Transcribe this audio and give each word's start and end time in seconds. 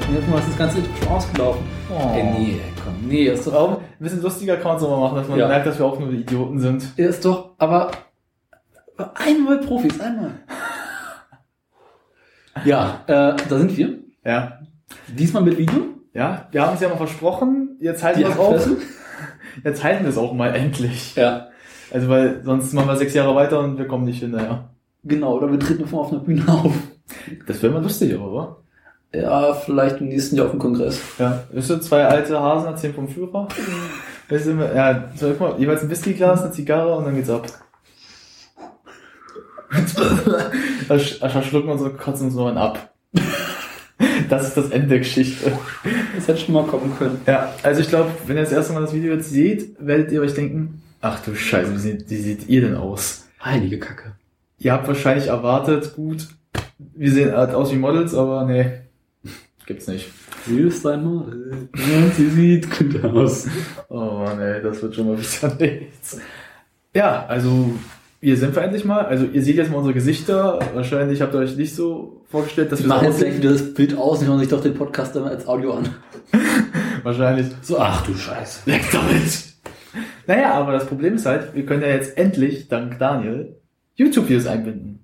vorher 0.00 0.20
sagen 0.20 0.26
können. 0.26 0.36
Jetzt 0.36 0.48
ist 0.48 0.48
das 0.48 0.58
ganze 0.58 0.76
schon 0.98 1.08
ausgelaufen. 1.08 1.62
Oh. 1.90 2.10
Ey, 2.14 2.22
nee, 2.24 2.60
komm, 2.84 2.94
nee, 3.08 3.24
ist 3.24 3.46
doch, 3.46 3.52
Warum? 3.52 3.76
Ein 3.76 3.82
bisschen 3.98 4.22
lustiger 4.22 4.56
kann 4.56 4.68
man 4.68 4.76
es 4.76 4.82
mal 4.82 5.00
machen, 5.00 5.16
dass 5.16 5.28
man 5.28 5.38
Ja. 5.38 5.48
merkt, 5.48 5.66
dass 5.66 5.78
wir 5.78 5.86
auch 5.86 5.98
nur 5.98 6.10
Idioten 6.12 6.58
sind. 6.58 6.84
ist 6.96 7.24
doch, 7.24 7.50
aber 7.58 7.90
einmal 9.14 9.58
Profis, 9.58 10.00
einmal. 10.00 10.32
Ja, 12.64 13.00
äh, 13.06 13.34
da 13.48 13.58
sind 13.58 13.76
wir. 13.76 13.98
Ja. 14.24 14.58
Diesmal 15.08 15.42
mit 15.42 15.58
Video. 15.58 15.84
Ja, 16.14 16.48
wir 16.50 16.66
haben 16.66 16.74
es 16.74 16.80
ja 16.80 16.88
mal 16.88 16.96
versprochen, 16.96 17.76
jetzt 17.80 18.02
halten 18.02 18.20
wir 18.20 18.28
es 18.28 18.38
auch. 18.38 18.58
Jetzt 19.64 19.84
halten 19.84 20.04
wir 20.04 20.08
es 20.10 20.16
auch 20.16 20.32
mal 20.32 20.54
endlich. 20.54 21.14
Ja. 21.14 21.48
Also 21.92 22.08
weil 22.08 22.42
sonst 22.42 22.72
machen 22.72 22.88
wir 22.88 22.96
sechs 22.96 23.12
Jahre 23.12 23.34
weiter 23.34 23.60
und 23.60 23.76
wir 23.76 23.86
kommen 23.86 24.04
nicht 24.04 24.20
hinterher. 24.20 24.70
Genau, 25.04 25.36
oder 25.36 25.50
wir 25.52 25.58
treten 25.58 25.82
einfach 25.82 25.98
auf 25.98 26.10
einer 26.10 26.20
Bühne 26.22 26.42
auf. 26.48 26.72
Das 27.46 27.62
wäre 27.62 27.70
mal 27.72 27.82
lustig, 27.82 28.14
aber, 28.14 28.32
oder? 28.32 28.56
Ja, 29.14 29.52
vielleicht 29.54 30.00
im 30.00 30.08
nächsten 30.08 30.36
Jahr 30.36 30.46
auf 30.46 30.52
dem 30.52 30.60
Kongress. 30.60 30.98
Ja. 31.18 31.42
Wisst 31.52 31.70
ihr, 31.70 31.80
zwei 31.80 32.04
alte 32.04 32.40
Hasen 32.40 32.68
erzählen 32.68 32.94
vom 32.94 33.08
Führer? 33.08 33.46
Weißt 34.28 34.46
du, 34.46 34.52
ja, 34.52 35.10
so, 35.16 35.28
guck 35.36 35.40
mal, 35.40 35.60
jeweils 35.60 35.82
ein 35.82 35.90
Whiskyglas, 35.90 36.42
eine 36.42 36.52
Zigarre 36.52 36.94
und 36.96 37.04
dann 37.04 37.14
geht's 37.14 37.28
ab. 37.28 37.46
Da 40.88 40.94
sch- 40.96 41.20
da 41.20 41.28
verschlucken 41.28 41.68
wir 41.78 41.84
und 41.86 41.98
kotzen 41.98 42.26
uns 42.26 42.34
noch 42.34 42.48
einen 42.48 42.58
ab. 42.58 42.92
Das 44.28 44.48
ist 44.48 44.56
das 44.56 44.70
Ende 44.70 44.88
der 44.88 44.98
Geschichte. 44.98 45.52
Das 46.14 46.28
hätte 46.28 46.40
schon 46.40 46.54
mal 46.54 46.64
kommen 46.64 46.94
können. 46.98 47.20
Ja, 47.26 47.52
also 47.62 47.80
ich 47.80 47.88
glaube, 47.88 48.10
wenn 48.26 48.36
ihr 48.36 48.42
das 48.42 48.52
erste 48.52 48.72
Mal 48.72 48.80
das 48.80 48.92
Video 48.94 49.14
jetzt 49.14 49.30
seht, 49.30 49.76
werdet 49.78 50.10
ihr 50.12 50.20
euch 50.22 50.34
denken, 50.34 50.82
ach 51.00 51.20
du 51.20 51.34
Scheiße, 51.34 51.72
wie 51.74 51.78
sieht, 51.78 52.10
wie 52.10 52.16
seht 52.16 52.48
ihr 52.48 52.62
denn 52.62 52.76
aus? 52.76 53.26
Heilige 53.44 53.78
Kacke. 53.78 54.12
Ihr 54.58 54.72
habt 54.72 54.86
wahrscheinlich 54.88 55.26
erwartet, 55.28 55.94
gut, 55.96 56.28
wir 56.94 57.10
sehen 57.12 57.32
halt 57.36 57.54
aus 57.54 57.72
wie 57.72 57.76
Models, 57.76 58.14
aber 58.14 58.44
nee, 58.46 58.70
gibt's 59.72 59.86
nicht. 59.88 60.10
Sie 60.46 60.60
ist 60.60 60.86
ein 60.86 61.02
Model. 61.02 61.68
Und 61.72 62.14
sie 62.14 62.28
sieht 62.28 62.70
gut 62.78 63.02
aus. 63.04 63.46
Oh 63.88 64.18
Mann, 64.18 64.38
ey, 64.38 64.62
das 64.62 64.82
wird 64.82 64.94
schon 64.94 65.06
mal 65.08 65.18
wieder 65.18 65.54
nichts. 65.60 66.20
Ja, 66.94 67.24
also, 67.26 67.72
hier 68.20 68.36
sind 68.36 68.54
wir 68.54 68.62
endlich 68.62 68.84
mal. 68.84 69.06
Also, 69.06 69.24
ihr 69.24 69.42
seht 69.42 69.56
jetzt 69.56 69.70
mal 69.70 69.78
unsere 69.78 69.94
Gesichter. 69.94 70.58
Wahrscheinlich 70.74 71.22
habt 71.22 71.32
ihr 71.34 71.40
euch 71.40 71.56
nicht 71.56 71.74
so 71.74 72.22
vorgestellt, 72.28 72.70
dass 72.70 72.80
Wir 72.80 72.84
wir 72.84 72.88
machen 72.88 73.06
jetzt 73.06 73.18
gleich 73.18 73.38
wieder 73.38 73.52
das 73.52 73.72
Bild 73.72 73.96
aus 73.96 74.20
und 74.20 74.26
hören 74.28 74.40
sich 74.40 74.48
doch 74.48 74.62
den 74.62 74.74
Podcast 74.74 75.16
dann 75.16 75.24
als 75.24 75.46
Audio 75.46 75.74
an. 75.74 75.88
Wahrscheinlich. 77.02 77.46
So, 77.62 77.78
ach 77.78 78.04
du 78.04 78.14
Scheiße. 78.14 78.66
Weg 78.66 78.82
damit! 78.92 79.54
Naja, 80.26 80.52
aber 80.52 80.72
das 80.72 80.86
Problem 80.86 81.14
ist 81.14 81.24
halt, 81.24 81.54
wir 81.54 81.64
können 81.64 81.82
ja 81.82 81.88
jetzt 81.88 82.18
endlich, 82.18 82.68
dank 82.68 82.98
Daniel, 82.98 83.56
YouTube-Videos 83.94 84.46
einbinden. 84.46 85.01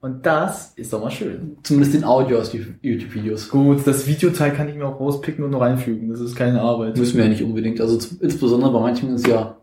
Und 0.00 0.24
das 0.26 0.72
ist 0.76 0.92
doch 0.92 1.00
mal 1.02 1.10
schön. 1.10 1.56
Zumindest 1.62 1.94
den 1.94 2.04
Audio 2.04 2.38
aus 2.38 2.52
YouTube-Videos. 2.52 3.48
Gut, 3.48 3.86
das 3.86 4.06
Videoteil 4.06 4.52
kann 4.52 4.68
ich 4.68 4.74
mir 4.76 4.86
auch 4.86 5.00
rauspicken 5.00 5.44
und 5.44 5.50
noch 5.50 5.62
einfügen. 5.62 6.10
Das 6.10 6.20
ist 6.20 6.36
keine 6.36 6.60
Arbeit. 6.60 6.96
Müssen 6.96 7.16
wir 7.16 7.24
ja 7.24 7.30
nicht 7.30 7.42
unbedingt. 7.42 7.80
Also 7.80 7.98
insbesondere 8.20 8.70
bei 8.72 8.80
manchen 8.80 9.14
ist 9.14 9.26
ja 9.26 9.56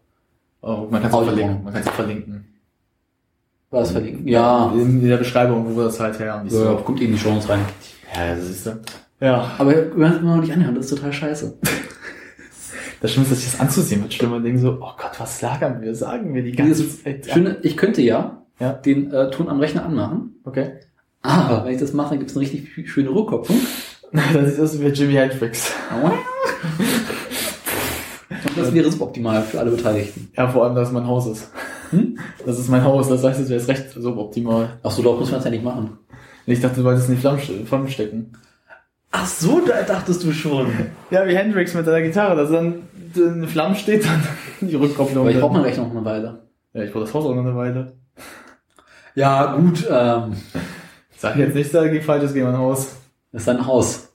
Oh, 0.65 0.87
man 0.89 1.01
kann 1.01 1.11
es 1.11 1.13
auch 1.13 1.25
verlinken. 1.25 1.63
Man 1.63 1.73
kann 1.73 1.83
es 1.83 1.89
verlinken. 1.89 2.45
was 3.69 3.91
verlinken. 3.91 4.27
Ja. 4.27 4.71
In 4.73 5.05
der 5.05 5.17
Beschreibung, 5.17 5.65
wo 5.69 5.75
wir 5.77 5.83
das 5.85 5.99
halt 5.99 6.17
her 6.19 6.33
haben. 6.35 6.47
ja. 6.47 6.55
Story. 6.55 6.83
Kommt 6.83 7.01
in 7.01 7.11
die 7.11 7.17
Chance 7.17 7.49
rein. 7.49 7.59
Ja, 8.15 8.35
das 8.35 8.49
ist 8.49 8.65
ja. 8.65 8.77
Ja. 9.19 9.51
Aber 9.57 9.71
wir 9.71 9.97
werden 9.97 10.13
es 10.13 10.19
immer 10.19 10.35
noch 10.37 10.41
nicht 10.41 10.53
anhören. 10.53 10.75
Das 10.75 10.85
ist 10.85 10.95
total 10.97 11.13
scheiße. 11.13 11.57
Das 13.01 13.11
Schlimme 13.11 13.25
ist, 13.25 13.33
dass 13.33 13.39
ich 13.39 13.51
das 13.51 13.59
anzusehen 13.59 14.01
wird. 14.01 14.13
Schlimm 14.13 14.31
und 14.31 14.43
denken 14.43 14.59
so, 14.59 14.77
oh 14.79 14.91
Gott, 14.97 15.11
was 15.17 15.41
lagern 15.41 15.81
wir? 15.81 15.93
Sagen 15.93 16.33
wir 16.33 16.41
die 16.41 16.53
ganze 16.53 16.87
Zeit. 17.03 17.25
Schöne, 17.29 17.57
ich 17.61 17.75
könnte 17.75 18.01
ja, 18.01 18.42
Ja. 18.63 18.73
den 18.73 19.11
äh, 19.11 19.29
Ton 19.29 19.49
am 19.49 19.59
Rechner 19.59 19.85
anmachen. 19.85 20.35
Okay. 20.45 20.71
Aber 21.21 21.65
wenn 21.65 21.73
ich 21.73 21.79
das 21.79 21.91
mache, 21.91 22.11
dann 22.11 22.19
gibt 22.19 22.31
es 22.31 22.37
eine 22.37 22.45
richtig 22.45 22.89
schöne 22.89 23.09
Rückkopplung. 23.09 23.57
Das 24.13 24.51
sieht 24.51 24.59
aus 24.59 24.79
wie 24.79 24.85
Jimi 24.89 25.13
Hendrix. 25.13 25.73
Und 28.29 28.55
das 28.55 28.71
wäre 28.71 28.91
suboptimal 28.91 29.41
für 29.41 29.59
alle 29.59 29.71
Beteiligten. 29.71 30.29
Ja, 30.37 30.47
vor 30.47 30.65
allem, 30.65 30.75
dass 30.75 30.89
es 30.89 30.93
mein 30.93 31.07
Haus 31.07 31.25
ist. 31.25 31.49
Hm? 31.89 32.19
Das 32.45 32.59
ist 32.59 32.69
mein 32.69 32.83
Haus, 32.83 33.09
das 33.09 33.23
heißt, 33.23 33.39
es 33.39 33.49
wäre 33.49 33.59
jetzt 33.59 33.69
recht 33.69 33.89
suboptimal. 33.89 34.77
Ach 34.83 34.91
so, 34.91 35.01
doch 35.01 35.19
muss 35.19 35.31
man 35.31 35.39
es 35.39 35.45
ja 35.45 35.49
nicht 35.49 35.63
machen. 35.63 35.97
Ich 36.45 36.61
dachte, 36.61 36.81
du 36.81 36.83
wolltest 36.83 37.09
in 37.09 37.15
die 37.15 37.21
Flammen, 37.21 37.39
Flammen 37.65 37.89
stecken. 37.89 38.33
Ach 39.11 39.25
so, 39.25 39.61
da 39.65 39.81
dachtest 39.81 40.23
du 40.23 40.31
schon. 40.31 40.67
Ja, 41.09 41.27
wie 41.27 41.35
Hendrix 41.35 41.73
mit 41.73 41.85
seiner 41.85 42.03
Gitarre, 42.03 42.35
dass 42.35 42.51
dann 42.51 42.83
in 43.15 43.47
Flammen 43.47 43.75
steht, 43.75 44.05
dann 44.05 44.21
die 44.61 44.75
Rückkopplung. 44.75 45.23
Aber 45.23 45.31
ich 45.31 45.39
brauche 45.39 45.53
mein 45.53 45.63
Rechner 45.63 45.85
noch 45.85 45.91
eine 45.91 46.05
Weile. 46.05 46.43
Ja, 46.73 46.83
ich 46.83 46.91
brauche 46.91 47.05
das 47.05 47.13
Haus 47.15 47.25
auch 47.25 47.33
noch 47.33 47.43
eine 47.43 47.55
Weile. 47.55 47.93
Ja, 49.15 49.55
gut, 49.55 49.85
ähm, 49.89 50.35
Sag 51.17 51.37
jetzt 51.37 51.55
nicht, 51.55 51.73
da 51.73 51.87
geht 51.87 52.03
falsches 52.03 52.33
gegen 52.33 52.45
mein 52.47 52.57
Haus. 52.57 52.95
das 53.31 53.43
ist 53.43 53.49
ein 53.49 53.65
Haus. 53.65 54.09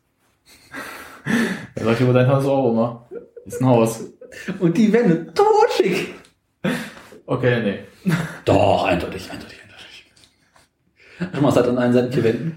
Da 1.74 1.84
sag 1.84 1.94
ich 1.94 2.00
über 2.00 2.12
dein 2.12 2.28
Haus 2.28 2.44
auch 2.44 2.70
immer. 2.70 3.08
Ist 3.46 3.60
ein 3.62 3.66
Haus. 3.66 4.00
Und 4.58 4.76
die 4.76 4.92
Wände, 4.92 5.32
totschick. 5.32 6.14
Okay, 7.24 7.62
nee. 7.62 8.12
Doch, 8.44 8.84
eindeutig, 8.84 9.30
eindeutig, 9.30 9.58
eindeutig. 9.62 11.32
Schau 11.34 11.40
mal, 11.40 11.48
es 11.50 11.56
hat 11.56 11.68
an 11.68 11.78
allen 11.78 11.92
Seiten 11.92 12.12
vier 12.12 12.24
Wände. 12.24 12.52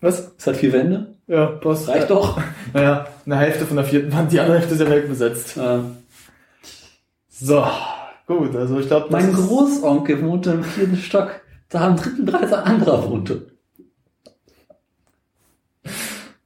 Was? 0.00 0.32
Es 0.36 0.46
hat 0.46 0.56
vier 0.56 0.72
Wände. 0.72 1.14
Ja, 1.26 1.46
passt. 1.46 1.88
Reicht 1.88 2.10
doch. 2.10 2.38
Naja, 2.74 3.06
eine 3.24 3.38
Hälfte 3.38 3.64
von 3.64 3.76
der 3.76 3.86
vierten 3.86 4.12
Wand, 4.12 4.30
die 4.30 4.40
andere 4.40 4.58
Hälfte 4.58 4.74
ist 4.74 4.80
ja 4.80 4.90
wegbesetzt. 4.90 5.56
Ähm, 5.58 5.96
So, 7.30 7.66
gut, 8.26 8.54
also 8.56 8.78
ich 8.78 8.86
glaube, 8.88 9.06
mein 9.10 9.32
Großonkel 9.32 10.22
wohnte 10.22 10.50
im 10.52 10.64
vierten 10.64 10.96
Stock. 10.96 11.40
Da 11.74 11.88
am 11.88 11.96
dritten 11.96 12.24
Preis 12.24 12.52
ein 12.52 12.62
anderer 12.62 13.10
wohnte. 13.10 13.48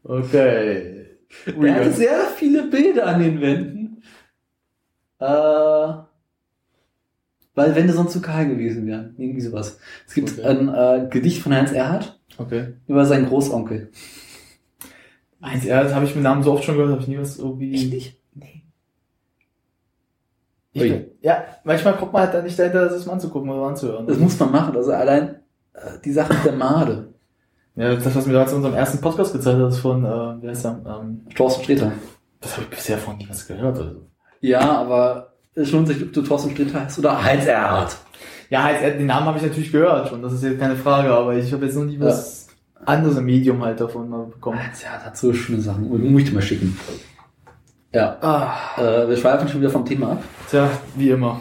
Okay. 0.02 1.04
Er 1.44 1.74
hatte 1.74 1.92
sehr 1.92 2.20
viele 2.34 2.62
Bilder 2.68 3.06
an 3.08 3.20
den 3.20 3.38
Wänden. 3.42 4.02
Äh, 5.18 5.26
weil 7.54 7.74
Wände 7.74 7.92
sonst 7.92 8.12
zu 8.14 8.22
kahl 8.22 8.48
gewesen 8.48 8.86
wären. 8.86 9.14
Irgendwie 9.18 9.42
sowas. 9.42 9.78
Es 10.06 10.14
gibt 10.14 10.30
Okay. 10.38 10.44
ein 10.44 10.68
äh, 10.68 11.08
Gedicht 11.10 11.42
von 11.42 11.54
Heinz 11.54 11.72
Erhardt 11.72 12.18
Okay. 12.38 12.68
über 12.86 13.04
seinen 13.04 13.26
Großonkel. 13.26 13.90
Ja, 15.64 15.82
das 15.82 15.92
habe 15.94 16.06
ich 16.06 16.14
mit 16.14 16.24
Namen 16.24 16.42
so 16.42 16.52
oft 16.54 16.64
schon 16.64 16.76
gehört, 16.76 16.92
habe 16.92 17.02
ich 17.02 17.08
nie 17.08 17.18
was 17.18 17.38
irgendwie. 17.38 17.86
nicht? 17.86 18.17
Bin, 20.78 21.06
ja, 21.20 21.44
manchmal 21.64 21.96
kommt 21.96 22.12
man 22.12 22.22
halt 22.22 22.34
da 22.34 22.42
nicht 22.42 22.58
dahinter, 22.58 22.84
das 22.84 22.94
ist 22.94 23.06
mal 23.06 23.14
anzugucken 23.14 23.50
oder 23.50 23.66
anzuhören. 23.66 24.06
Das 24.06 24.18
muss 24.18 24.38
man 24.38 24.52
machen. 24.52 24.76
Also 24.76 24.92
allein 24.92 25.36
äh, 25.74 25.98
die 26.04 26.12
Sache 26.12 26.34
mit 26.34 26.44
der 26.44 26.52
Made. 26.52 27.08
ja, 27.76 27.94
das, 27.94 28.14
was 28.14 28.26
mir 28.26 28.32
damals 28.32 28.50
in 28.52 28.56
unserem 28.58 28.74
ersten 28.74 29.00
Podcast 29.00 29.32
gezeigt 29.32 29.58
hat, 29.58 29.68
ist 29.68 29.78
von, 29.78 30.04
äh, 30.04 30.42
wie 30.42 30.48
heißt 30.48 30.64
der? 30.64 30.80
Ähm, 30.86 31.26
Thorsten 31.34 31.64
Sträter. 31.64 31.92
das 32.40 32.52
habe 32.52 32.64
ich 32.64 32.70
bisher 32.70 32.98
von 32.98 33.16
nie 33.16 33.26
was 33.28 33.46
gehört. 33.46 33.78
Also. 33.78 34.02
Ja, 34.40 34.60
aber 34.60 35.32
es 35.54 35.72
lohnt 35.72 35.88
sich, 35.88 36.02
ob 36.02 36.12
du 36.12 36.22
Thorsten 36.22 36.50
Sträter 36.50 36.84
heißt 36.84 36.98
oder 36.98 37.22
Heinz 37.22 37.46
Erhardt. 37.46 37.96
Ja, 38.50 38.64
halt, 38.64 38.82
äh, 38.82 38.96
den 38.96 39.06
Namen 39.06 39.26
habe 39.26 39.38
ich 39.38 39.44
natürlich 39.44 39.72
gehört 39.72 40.08
schon, 40.08 40.22
das 40.22 40.32
ist 40.32 40.42
jetzt 40.42 40.58
keine 40.58 40.76
Frage, 40.76 41.10
aber 41.10 41.34
ich 41.36 41.52
habe 41.52 41.66
jetzt 41.66 41.76
noch 41.76 41.84
nie 41.84 42.00
was 42.00 42.46
anderes 42.84 43.18
im 43.18 43.24
Medium 43.24 43.62
halt 43.62 43.80
davon 43.80 44.08
mal 44.08 44.26
bekommen. 44.26 44.58
Heinz 44.58 44.82
Erhardt 44.82 45.04
hat 45.04 45.16
so 45.16 45.32
schöne 45.32 45.60
Sachen. 45.60 45.88
Muss 45.88 46.22
ich 46.22 46.28
dir 46.28 46.34
mal 46.34 46.42
schicken. 46.42 46.78
Ja. 47.94 48.16
Ah, 48.20 48.52
Äh, 48.76 49.08
wir 49.08 49.16
schweifen 49.16 49.48
schon 49.48 49.60
wieder 49.60 49.70
vom 49.70 49.84
Thema 49.84 50.12
ab. 50.12 50.22
tja, 50.50 50.68
wie 50.96 51.10
immer. 51.10 51.40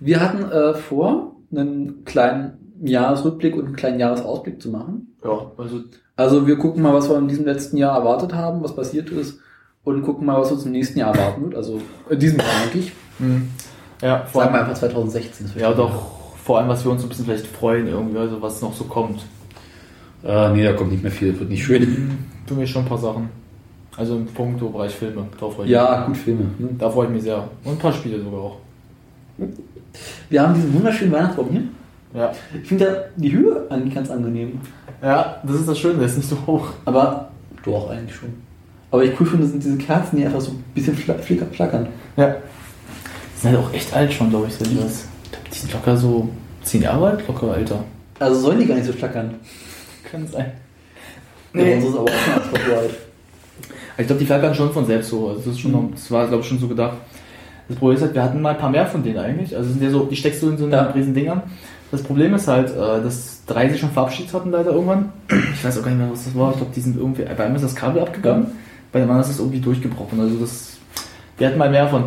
Wir 0.00 0.20
hatten 0.20 0.50
äh, 0.50 0.74
vor, 0.74 1.36
einen 1.50 2.04
kleinen 2.04 2.74
Jahresrückblick 2.82 3.56
und 3.56 3.66
einen 3.66 3.76
kleinen 3.76 3.98
Jahresausblick 3.98 4.62
zu 4.62 4.70
machen. 4.70 5.16
Ja, 5.24 5.50
also 5.56 5.80
Also 6.16 6.46
wir 6.46 6.56
gucken 6.56 6.82
mal, 6.82 6.94
was 6.94 7.08
wir 7.08 7.18
in 7.18 7.26
diesem 7.28 7.44
letzten 7.46 7.76
Jahr 7.76 7.96
erwartet 7.98 8.32
haben, 8.34 8.62
was 8.62 8.74
passiert 8.76 9.10
ist 9.10 9.40
und 9.84 10.02
gucken 10.02 10.26
mal, 10.26 10.40
was 10.40 10.52
uns 10.52 10.64
im 10.66 10.72
nächsten 10.72 10.98
Jahr 11.00 11.14
erwarten 11.14 11.42
wird. 11.42 11.56
Also 11.56 11.80
in 12.08 12.18
diesem 12.18 12.38
Jahr 12.38 12.48
eigentlich. 12.62 12.92
Hm. 13.18 13.48
Ja, 14.00 14.24
vor 14.26 14.42
Sagen 14.42 14.54
wir 14.54 14.58
allem, 14.60 14.68
einfach 14.70 14.78
2016. 14.80 15.46
das 15.46 15.54
wird 15.56 15.62
ja 15.64 15.72
doch, 15.72 15.92
vor 16.44 16.58
allem, 16.58 16.68
was 16.68 16.84
wir 16.84 16.92
uns 16.92 17.02
ein 17.02 17.08
bisschen 17.08 17.24
vielleicht 17.24 17.46
freuen 17.48 17.88
irgendwie, 17.88 18.18
also 18.18 18.40
was 18.40 18.62
noch 18.62 18.74
so 18.74 18.84
kommt. 18.84 19.26
Äh, 20.24 20.50
nee, 20.52 20.62
da 20.64 20.72
kommt 20.74 20.92
nicht 20.92 21.02
mehr 21.02 21.10
viel, 21.12 21.36
wird 21.38 21.50
nicht 21.50 21.64
schön. 21.64 21.82
Hm, 21.82 22.18
Tun 22.46 22.58
wir 22.60 22.66
schon 22.68 22.82
ein 22.82 22.88
paar 22.88 22.98
Sachen. 22.98 23.28
Also 23.98 24.16
im 24.16 24.26
Punkto-Bereich 24.26 24.94
Filme, 24.94 25.26
darauf 25.38 25.56
freue 25.56 25.66
ich 25.66 25.72
Ja, 25.72 26.06
gut, 26.06 26.16
Filme. 26.16 26.44
ne? 26.58 26.66
mich. 26.68 26.78
Da 26.78 26.88
freue 26.88 27.06
ich 27.08 27.12
mich 27.12 27.22
sehr. 27.24 27.48
Und 27.64 27.72
ein 27.72 27.78
paar 27.78 27.92
Spiele 27.92 28.22
sogar 28.22 28.40
auch. 28.40 28.56
Wir 30.30 30.42
haben 30.42 30.54
diesen 30.54 30.72
wunderschönen 30.74 31.12
Weihnachtsbaum 31.12 31.48
hier. 31.50 31.62
Ja. 32.14 32.32
Ich 32.62 32.68
finde 32.68 33.10
die 33.16 33.32
Höhe 33.32 33.66
eigentlich 33.68 33.94
ganz 33.94 34.10
angenehm. 34.10 34.60
Ja, 35.02 35.36
das 35.42 35.56
ist 35.56 35.68
das 35.68 35.78
Schöne, 35.78 35.94
der 35.98 36.06
ist 36.06 36.16
nicht 36.16 36.28
so 36.28 36.36
hoch. 36.46 36.68
Aber 36.84 37.28
doch, 37.64 37.90
eigentlich 37.90 38.14
schon. 38.14 38.32
Aber 38.90 39.04
ich 39.04 39.18
cool 39.20 39.26
finde, 39.26 39.46
sind 39.46 39.62
diese 39.62 39.76
Kerzen, 39.76 40.16
die 40.16 40.24
einfach 40.24 40.40
so 40.40 40.52
ein 40.52 40.64
bisschen 40.74 40.96
fla- 40.96 41.18
flicker- 41.18 41.46
flackern. 41.46 41.88
Ja. 42.16 42.36
Die 43.36 43.40
sind 43.40 43.50
halt 43.56 43.64
auch 43.66 43.72
echt 43.74 43.92
alt 43.94 44.12
schon, 44.12 44.30
glaube 44.30 44.46
ich, 44.46 44.54
sind 44.54 44.80
das. 44.82 45.06
Ich 45.44 45.50
Die 45.50 45.58
sind 45.58 45.72
locker 45.72 45.96
so 45.96 46.28
10 46.62 46.82
Jahre 46.82 47.08
alt, 47.08 47.28
locker 47.28 47.56
älter. 47.56 47.84
Also 48.18 48.40
sollen 48.40 48.60
die 48.60 48.66
gar 48.66 48.76
nicht 48.76 48.86
so 48.86 48.92
flackern. 48.92 49.34
Kann 50.10 50.26
sein. 50.26 50.52
Nee. 51.52 51.70
Ja, 51.70 51.76
unsere 51.76 51.92
ist 51.92 51.98
aber 51.98 52.04
auch 52.10 52.44
schon 52.64 52.72
alt. 52.74 52.90
Ich 53.98 54.06
glaube, 54.06 54.20
die 54.20 54.26
flackern 54.26 54.54
schon 54.54 54.70
von 54.72 54.86
selbst 54.86 55.10
so. 55.10 55.28
Also 55.28 55.40
das, 55.40 55.46
ist 55.54 55.60
schon 55.60 55.72
noch, 55.72 55.84
das 55.92 56.10
war, 56.10 56.26
glaube 56.28 56.42
ich, 56.42 56.48
schon 56.48 56.58
so 56.58 56.68
gedacht. 56.68 56.96
Das 57.68 57.76
Problem 57.76 57.96
ist 57.96 58.02
halt, 58.02 58.14
wir 58.14 58.22
hatten 58.22 58.40
mal 58.40 58.50
ein 58.50 58.58
paar 58.58 58.70
mehr 58.70 58.86
von 58.86 59.02
denen 59.02 59.18
eigentlich. 59.18 59.54
Also 59.56 59.70
sind 59.70 59.82
ja 59.82 59.90
so, 59.90 60.04
die 60.04 60.16
steckst 60.16 60.42
du 60.42 60.50
in 60.50 60.56
so 60.56 60.64
einen 60.64 60.72
Ja. 60.72 60.82
riesen 60.84 61.12
Dingern. 61.14 61.42
Das 61.90 62.02
Problem 62.02 62.34
ist 62.34 62.48
halt, 62.48 62.70
äh, 62.70 63.02
dass 63.02 63.44
drei 63.46 63.68
sich 63.68 63.80
schon 63.80 63.90
verabschiedet 63.90 64.32
hatten 64.32 64.50
leider 64.50 64.70
irgendwann. 64.72 65.12
Ich 65.54 65.64
weiß 65.64 65.78
auch 65.78 65.82
gar 65.82 65.90
nicht 65.90 65.98
mehr, 66.00 66.10
was 66.12 66.24
das 66.24 66.34
war. 66.36 66.50
Ich 66.52 66.56
glaube, 66.58 66.72
die 66.74 66.80
sind 66.80 66.96
irgendwie, 66.96 67.24
bei 67.24 67.44
einem 67.44 67.56
ist 67.56 67.64
das 67.64 67.74
Kabel 67.74 68.00
abgegangen, 68.02 68.46
bei 68.92 69.00
dem 69.00 69.08
anderen 69.10 69.22
ist 69.28 69.34
es 69.34 69.40
irgendwie 69.40 69.60
durchgebrochen. 69.60 70.20
Also 70.20 70.36
das, 70.38 70.76
wir 71.36 71.46
hatten 71.48 71.58
mal 71.58 71.70
mehr 71.70 71.88
von. 71.88 72.04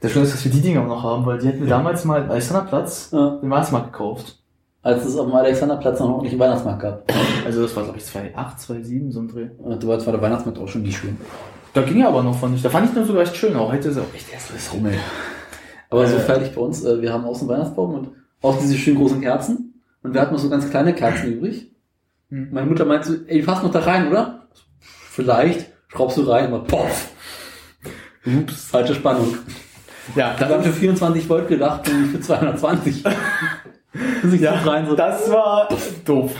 Das 0.00 0.10
Schöne 0.12 0.24
ist, 0.24 0.34
dass 0.34 0.44
wir 0.44 0.50
die 0.52 0.60
Dinger 0.60 0.82
auch 0.82 0.86
noch 0.88 1.02
haben, 1.04 1.26
weil 1.26 1.38
die 1.38 1.46
hatten 1.48 1.60
wir 1.60 1.68
damals 1.68 2.04
mal 2.04 2.28
Alexanderplatz 2.28 3.10
Ja. 3.12 3.38
den 3.42 3.50
Weihnachtsmarkt 3.50 3.92
gekauft. 3.92 4.38
Als 4.82 5.04
es 5.04 5.16
auf 5.16 5.26
dem 5.26 5.34
Alexanderplatz 5.36 5.98
noch 6.00 6.06
einen 6.06 6.14
ordentlichen 6.14 6.38
Weihnachtsmarkt 6.40 6.82
gab. 6.82 7.12
Also 7.46 7.62
das 7.62 7.76
war, 7.76 7.84
glaube 7.84 7.98
ich, 7.98 8.04
2008, 8.04 8.60
2007, 8.60 9.12
so 9.12 9.20
ein 9.20 9.28
Dreh. 9.28 9.46
Und 9.58 9.82
da 9.82 9.86
war 9.86 9.96
der 9.98 10.20
Weihnachtsmarkt 10.22 10.58
auch 10.58 10.66
schon 10.68 10.82
nie 10.82 10.92
schön. 10.92 11.16
Da 11.72 11.82
ging 11.82 12.00
er 12.02 12.08
aber 12.08 12.22
noch, 12.22 12.38
fand 12.38 12.56
ich. 12.56 12.62
Da 12.62 12.68
fand 12.68 12.88
ich 12.88 12.94
nur 12.94 13.04
sogar 13.06 13.22
echt 13.22 13.36
schön. 13.36 13.54
Auch 13.56 13.70
heute 13.72 13.88
ist 13.88 13.96
er 13.96 14.02
auch 14.02 14.14
echt 14.14 14.26
Das 14.32 14.72
Rummel. 14.74 14.94
Aber 15.88 16.06
so 16.06 16.16
Äh. 16.16 16.20
fertig 16.20 16.54
bei 16.54 16.60
uns, 16.60 16.84
äh, 16.84 17.00
wir 17.00 17.12
haben 17.12 17.24
außen 17.24 17.46
Weihnachtsbaum 17.48 17.94
und 17.94 18.08
auch 18.42 18.58
diese 18.58 18.76
schönen 18.76 18.96
großen 18.98 19.20
Kerzen. 19.20 19.80
Und 20.02 20.14
wir 20.14 20.20
hatten 20.20 20.34
noch 20.34 20.40
so 20.40 20.48
ganz 20.50 20.68
kleine 20.68 20.92
Kerzen 20.94 21.32
übrig. 21.32 21.70
Hm. 22.30 22.48
Meine 22.50 22.66
Mutter 22.66 22.84
meinte 22.84 23.08
so, 23.08 23.14
ey, 23.26 23.40
die 23.40 23.46
passt 23.46 23.62
noch 23.62 23.70
da 23.70 23.80
rein, 23.80 24.08
oder? 24.08 24.48
Vielleicht. 24.80 25.70
Schraubst 25.88 26.16
du 26.16 26.22
rein, 26.22 26.46
aber 26.46 26.64
poff. 26.64 27.10
Ups, 28.26 28.64
falsche 28.64 28.94
Spannung. 28.94 29.36
Ja, 30.16 30.34
Da 30.38 30.50
waren 30.50 30.62
für 30.64 30.72
24 30.72 31.28
Volt 31.28 31.46
gedacht 31.48 31.88
und 31.88 32.02
nicht 32.02 32.12
für 32.12 32.20
220. 32.20 33.04
Ja, 34.40 34.54
rein, 34.54 34.86
so. 34.86 34.94
das 34.96 35.30
war 35.30 35.68
doof. 36.04 36.34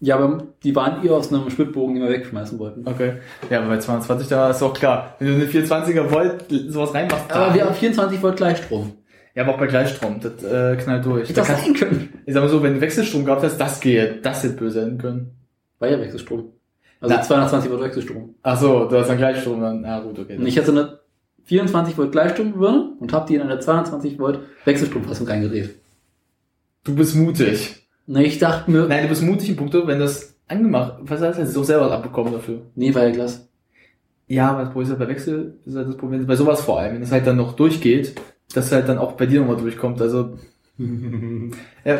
Ja, 0.00 0.16
aber 0.16 0.48
die 0.64 0.74
waren 0.74 1.04
eher 1.04 1.12
aus 1.12 1.32
einem 1.32 1.48
Schwibbogen, 1.48 1.94
den 1.94 2.02
wir 2.04 2.10
wegschmeißen 2.10 2.58
wollten. 2.58 2.86
Okay. 2.88 3.14
Ja, 3.50 3.60
aber 3.60 3.68
bei 3.68 3.78
220 3.78 4.28
da 4.28 4.50
ist 4.50 4.60
auch 4.62 4.74
klar. 4.74 5.14
Wenn 5.20 5.28
du 5.28 5.34
eine 5.34 5.44
420er 5.46 6.10
Volt 6.10 6.44
sowas 6.68 6.92
reinmachst. 6.92 7.30
Aber 7.32 7.46
da- 7.48 7.54
wir 7.54 7.64
haben 7.64 7.74
24 7.74 8.20
Volt 8.20 8.36
Gleichstrom. 8.36 8.92
ja, 9.34 9.44
aber 9.44 9.54
auch 9.54 9.58
bei 9.58 9.68
Gleichstrom. 9.68 10.18
Das 10.20 10.42
äh, 10.42 10.76
knallt 10.76 11.04
durch. 11.06 11.28
Hätte 11.28 11.40
Da 11.40 11.46
das 11.46 11.62
sein 11.64 11.74
können. 11.74 12.12
ich 12.26 12.34
sag 12.34 12.42
mal 12.42 12.48
so, 12.48 12.62
wenn 12.64 12.74
du 12.74 12.80
Wechselstrom 12.80 13.24
gehabt 13.24 13.44
hast, 13.44 13.58
das 13.58 13.78
geht. 13.80 14.26
Das 14.26 14.42
hätte 14.42 14.54
böse 14.54 14.82
enden 14.82 14.98
können. 14.98 15.36
War 15.78 15.88
ja 15.88 16.00
Wechselstrom. 16.00 16.50
Also 17.00 17.14
Na. 17.14 17.22
220 17.22 17.70
Volt 17.70 17.82
Wechselstrom. 17.82 18.34
Ach 18.42 18.58
so, 18.60 18.86
du 18.86 18.98
hast 18.98 19.08
dann 19.08 19.18
Gleichstrom 19.18 19.60
dann. 19.60 19.82
Na 19.82 20.00
gut, 20.00 20.18
okay. 20.18 20.36
Und 20.36 20.46
ich 20.46 20.58
hatte 20.58 20.72
eine 20.72 20.98
24 21.44 21.96
Volt 21.96 22.10
Gleichstrombirne 22.10 22.92
und 22.98 23.12
habe 23.12 23.26
die 23.28 23.36
in 23.36 23.42
eine 23.42 23.60
220 23.60 24.18
Volt 24.18 24.40
Wechselstromfassung 24.64 25.28
reingedreht. 25.28 25.76
Du 26.84 26.94
bist 26.94 27.14
mutig. 27.16 27.86
Ne, 28.06 28.24
ich 28.24 28.38
dachte 28.38 28.70
mir, 28.70 28.86
Nein, 28.88 29.04
du 29.04 29.08
bist 29.08 29.22
mutig 29.22 29.48
in 29.48 29.56
Punkto, 29.56 29.86
wenn 29.86 30.00
das 30.00 30.34
angemacht, 30.48 30.94
was 31.02 31.20
heißt 31.20 31.38
das? 31.38 31.52
Du 31.54 31.60
auch 31.60 31.64
selber 31.64 31.90
abbekommen 31.92 32.32
dafür. 32.32 32.62
nee, 32.74 32.94
war 32.94 33.04
ja 33.04 33.10
Glas. 33.12 33.48
Ja, 34.26 34.50
aber 34.50 34.60
das 34.64 34.70
Problem 34.72 34.84
ist 34.84 34.90
halt 34.90 34.98
bei 35.00 35.08
Wechsel, 35.08 35.58
ist 35.64 35.76
halt 35.76 35.88
das 35.88 35.96
Problem, 35.96 36.26
bei 36.26 36.36
sowas 36.36 36.60
vor 36.62 36.80
allem, 36.80 36.94
wenn 36.94 37.02
es 37.02 37.12
halt 37.12 37.26
dann 37.26 37.36
noch 37.36 37.54
durchgeht, 37.54 38.14
dass 38.54 38.66
es 38.66 38.72
halt 38.72 38.88
dann 38.88 38.98
auch 38.98 39.12
bei 39.12 39.26
dir 39.26 39.40
nochmal 39.40 39.56
durchkommt. 39.56 40.00
Also, 40.00 40.38
ja, 41.84 41.98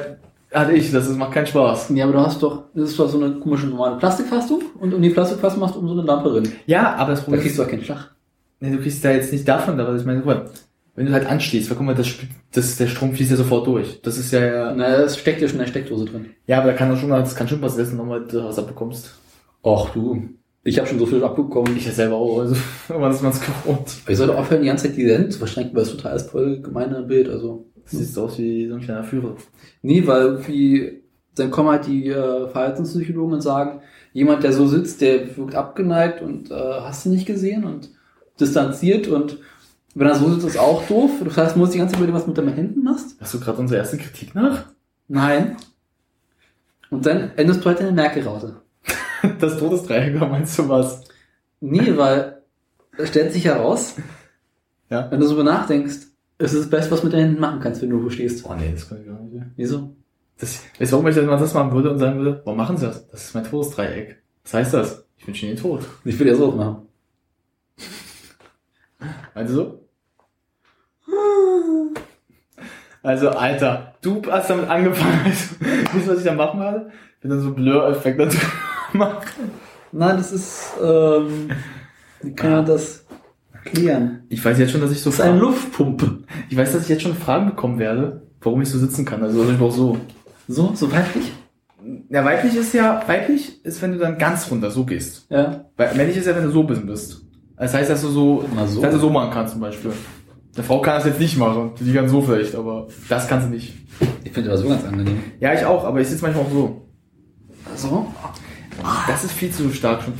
hatte 0.52 0.72
ich, 0.72 0.90
das, 0.92 1.08
macht 1.10 1.32
keinen 1.32 1.46
Spaß. 1.46 1.90
Nee, 1.90 2.02
aber 2.02 2.12
du 2.12 2.18
hast 2.20 2.42
doch, 2.42 2.64
das 2.74 2.90
ist 2.90 2.98
doch 2.98 3.08
so 3.08 3.22
eine 3.22 3.38
komische 3.38 3.66
normale 3.66 3.96
Plastikfassung 3.96 4.62
und 4.80 4.92
um 4.94 5.00
die 5.02 5.10
Plastikfassung 5.10 5.60
machst 5.60 5.74
du 5.76 5.80
um 5.80 5.88
so 5.88 5.94
eine 5.94 6.02
Lampe 6.02 6.30
drin. 6.30 6.52
Ja, 6.66 6.94
aber 6.96 7.10
das 7.12 7.20
Da 7.20 7.24
Problem 7.24 7.40
kriegst 7.42 7.58
ist, 7.58 7.58
du 7.58 7.62
auch 7.66 7.68
keinen 7.70 7.84
Schlag. 7.84 8.10
nee, 8.60 8.70
du 8.70 8.78
kriegst 8.78 9.04
da 9.04 9.10
jetzt 9.12 9.32
nicht 9.32 9.46
davon, 9.46 9.78
aber 9.80 9.94
ich 9.96 10.04
meine, 10.04 10.18
guck 10.20 10.26
mal, 10.26 10.50
wenn 10.94 11.06
du 11.06 11.12
halt 11.12 11.26
anschließt, 11.26 11.70
weil 11.70 11.76
guck 11.76 11.86
mal, 11.86 11.94
das, 11.94 12.08
das, 12.52 12.76
der 12.76 12.86
Strom 12.86 13.14
fließt 13.14 13.30
ja 13.30 13.36
sofort 13.36 13.66
durch. 13.66 14.00
Das 14.02 14.18
ist 14.18 14.32
ja, 14.32 14.44
ja, 14.44 14.74
Na, 14.74 14.98
das 14.98 15.18
steckt 15.18 15.40
ja 15.40 15.48
schon 15.48 15.58
in 15.58 15.64
der 15.64 15.70
Steckdose 15.70 16.04
drin. 16.04 16.26
ja, 16.46 16.58
aber 16.58 16.72
da 16.72 16.76
kann 16.76 16.90
doch 16.90 16.98
schon, 16.98 17.10
das 17.10 17.34
kann 17.34 17.48
schon 17.48 17.60
passieren, 17.60 17.84
dass 17.84 17.90
du 17.90 17.96
nochmal 17.96 18.24
was 18.30 18.58
abbekommst. 18.58 19.14
Och 19.64 19.90
du. 19.90 20.22
Ich 20.64 20.78
habe 20.78 20.86
schon 20.86 20.98
so 20.98 21.06
viel 21.06 21.24
abbekommen. 21.24 21.76
Ich 21.76 21.86
ja 21.86 21.92
selber 21.92 22.16
auch, 22.16 22.40
also, 22.40 22.56
irgendwann 22.88 23.12
ist 23.12 23.22
man 23.22 23.32
es 23.32 23.40
gewohnt. 23.40 23.94
Ich 24.06 24.16
sollte 24.16 24.36
aufhören, 24.36 24.62
die 24.62 24.68
ganze 24.68 24.88
Zeit 24.88 24.96
die 24.96 25.10
Hände 25.10 25.28
zu 25.30 25.38
verschränken, 25.38 25.74
weil 25.74 25.82
es 25.82 25.90
total 25.90 26.16
ist 26.16 26.30
voll 26.30 26.60
gemeine 26.60 27.02
Bild. 27.02 27.28
Also. 27.28 27.66
Das 27.82 27.92
sieht 27.92 28.18
aus 28.18 28.38
wie 28.38 28.68
so 28.68 28.74
ein 28.74 28.80
kleiner 28.80 29.02
Führer. 29.02 29.36
Nee, 29.82 30.06
weil 30.06 30.22
irgendwie, 30.22 31.02
dann 31.34 31.50
kommen 31.50 31.70
halt 31.70 31.86
die 31.86 32.08
äh, 32.08 32.48
Verhaltenspsychologen 32.48 33.34
und 33.34 33.40
sagen, 33.40 33.80
jemand, 34.12 34.44
der 34.44 34.52
so 34.52 34.66
sitzt, 34.68 35.00
der 35.00 35.36
wirkt 35.36 35.54
abgeneigt 35.54 36.22
und 36.22 36.50
äh, 36.50 36.54
hast 36.54 37.06
du 37.06 37.10
nicht 37.10 37.26
gesehen 37.26 37.64
und 37.64 37.90
distanziert 38.38 39.08
und 39.08 39.38
wenn 39.94 40.06
er 40.06 40.14
so 40.14 40.32
sitzt, 40.32 40.46
ist 40.46 40.58
auch 40.58 40.86
doof. 40.86 41.10
Das 41.24 41.36
heißt, 41.36 41.54
du 41.54 41.58
musst 41.60 41.74
die 41.74 41.78
ganze 41.78 41.92
Zeit 41.92 41.98
überlegen, 42.00 42.16
was 42.16 42.24
du 42.24 42.30
mit 42.30 42.38
deinen 42.38 42.54
Händen 42.54 42.82
machst. 42.82 43.16
Hast 43.20 43.34
du 43.34 43.40
gerade 43.40 43.58
unsere 43.58 43.80
erste 43.80 43.98
Kritik 43.98 44.34
nach? 44.34 44.66
Nein. 45.08 45.56
Und 46.90 47.04
dann 47.06 47.32
endest 47.36 47.60
du 47.64 47.66
halt 47.68 47.80
in 47.80 47.86
der 47.86 47.94
Merkel-Raute. 47.94 48.56
Das 49.38 49.56
Todesdreieck, 49.58 50.18
meinst 50.20 50.58
du 50.58 50.68
was? 50.68 51.04
Nee, 51.60 51.96
weil 51.96 52.42
es 52.98 53.08
stellt 53.10 53.32
sich 53.32 53.44
heraus, 53.44 53.94
Ja. 54.90 55.08
wenn 55.10 55.20
du 55.20 55.26
so 55.26 55.34
über 55.34 55.44
nachdenkst, 55.44 55.96
es 56.38 56.52
ist 56.52 56.62
das 56.62 56.70
Beste, 56.70 56.90
was 56.90 57.00
du 57.00 57.06
mit 57.06 57.14
deinen 57.14 57.26
Händen 57.26 57.40
machen 57.40 57.60
kannst, 57.60 57.82
wenn 57.82 57.90
du 57.90 58.02
wo 58.02 58.10
stehst. 58.10 58.44
Oh 58.44 58.54
nee, 58.54 58.72
das 58.72 58.88
kann 58.88 59.00
ich 59.00 59.06
gar 59.06 59.20
nicht. 59.20 59.46
Wieso? 59.56 59.94
Das, 60.38 60.60
weißt 60.78 60.90
du, 60.90 60.96
warum 60.96 61.06
ich 61.06 61.14
das 61.14 61.24
das 61.40 61.54
machen 61.54 61.70
würde 61.72 61.92
und 61.92 61.98
sagen 61.98 62.18
würde, 62.18 62.42
warum 62.44 62.56
machen 62.58 62.76
sie 62.76 62.86
das? 62.86 63.06
Das 63.08 63.22
ist 63.24 63.34
mein 63.34 63.44
Todesdreieck. 63.44 64.20
Was 64.42 64.54
heißt 64.54 64.74
das? 64.74 65.04
Ich 65.18 65.42
ihnen 65.42 65.54
den 65.54 65.62
Tod. 65.62 65.86
Ich 66.04 66.18
will 66.18 66.26
ja 66.26 66.34
so 66.34 66.50
machen. 66.50 66.88
Meinst 69.34 69.52
du 69.52 69.56
so? 69.56 69.81
Also, 73.02 73.30
Alter, 73.30 73.94
du 74.00 74.22
hast 74.30 74.50
damit 74.50 74.68
angefangen. 74.68 75.20
Also, 75.24 75.54
wisst 75.92 76.06
ihr, 76.06 76.12
was 76.12 76.18
ich 76.18 76.24
da 76.24 76.34
machen 76.34 76.60
werde? 76.60 76.90
Ich 77.18 77.24
will 77.24 77.30
dann 77.30 77.40
so 77.40 77.52
Blur-Effekte 77.52 78.26
drüber 78.26 78.40
machen. 78.92 79.50
Nein, 79.92 80.16
das 80.16 80.32
ist, 80.32 80.72
ähm, 80.82 81.50
wie 82.22 82.34
kann 82.34 82.52
man 82.52 82.64
das 82.66 83.04
erklären? 83.52 84.22
Ich 84.28 84.44
weiß 84.44 84.58
jetzt 84.58 84.72
schon, 84.72 84.80
dass 84.80 84.92
ich 84.92 85.02
so 85.02 85.10
Das 85.10 85.18
ist 85.18 85.24
eine 85.24 85.38
Luftpumpe. 85.38 86.18
ich 86.48 86.56
weiß, 86.56 86.72
dass 86.72 86.84
ich 86.84 86.88
jetzt 86.88 87.02
schon 87.02 87.14
Fragen 87.14 87.46
bekommen 87.46 87.78
werde, 87.78 88.22
warum 88.40 88.62
ich 88.62 88.70
so 88.70 88.78
sitzen 88.78 89.04
kann. 89.04 89.22
Also, 89.22 89.44
ich 89.50 89.60
auch 89.60 89.70
so. 89.70 89.98
So, 90.48 90.72
so 90.74 90.90
weiblich? 90.90 91.32
Ja, 92.08 92.24
weiblich 92.24 92.54
ist 92.54 92.72
ja, 92.74 93.02
weiblich 93.06 93.64
ist, 93.64 93.82
wenn 93.82 93.92
du 93.92 93.98
dann 93.98 94.16
ganz 94.18 94.50
runter 94.50 94.70
so 94.70 94.84
gehst. 94.84 95.26
Ja. 95.30 95.66
Weil 95.76 95.94
männlich 95.96 96.16
ist 96.16 96.26
ja, 96.26 96.36
wenn 96.36 96.44
du 96.44 96.50
so 96.50 96.62
bist. 96.62 97.22
Das 97.56 97.74
heißt, 97.74 97.90
dass 97.90 98.02
du 98.02 98.08
so, 98.08 98.44
so. 98.66 98.80
dass 98.80 98.92
du 98.92 98.98
so 98.98 99.10
machen 99.10 99.30
kannst 99.32 99.52
zum 99.52 99.60
Beispiel. 99.60 99.92
Eine 100.54 100.64
Frau 100.64 100.80
kann 100.80 100.96
das 100.96 101.06
jetzt 101.06 101.20
nicht 101.20 101.38
machen, 101.38 101.72
die 101.80 101.92
kann 101.94 102.08
so 102.08 102.20
vielleicht, 102.20 102.54
aber 102.54 102.88
das 103.08 103.26
kannst 103.26 103.46
du 103.46 103.50
nicht. 103.50 103.74
Ich 104.24 104.32
finde 104.32 104.50
das 104.50 104.60
so 104.60 104.68
ganz 104.68 104.84
angenehm. 104.84 105.18
Ja, 105.40 105.54
ich 105.54 105.64
auch, 105.64 105.84
aber 105.84 106.00
ich 106.00 106.08
sitze 106.08 106.22
manchmal 106.22 106.44
auch 106.44 106.50
so. 106.50 106.88
So? 107.76 108.06
Das 109.06 109.22
ist 109.24 109.32
viel 109.32 109.50
zu 109.50 109.70
stark 109.70 110.02
schon. 110.02 110.14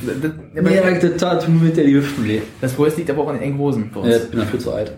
Aber 0.57 0.99
total 0.99 1.39
tun 1.39 1.61
mit 1.63 1.75
der 1.75 1.85
Hüften 1.85 2.25
das 2.61 2.73
Problem 2.73 2.95
liegt 2.97 3.09
aber 3.09 3.23
auch 3.23 3.27
an 3.27 3.35
den 3.35 3.43
engen 3.43 3.57
Hosen 3.59 3.91
bei 3.93 4.07
Ja, 4.07 4.17
ich 4.17 4.29
bin 4.29 4.39
dafür 4.39 4.59
zu 4.59 4.71
alt. 4.73 4.93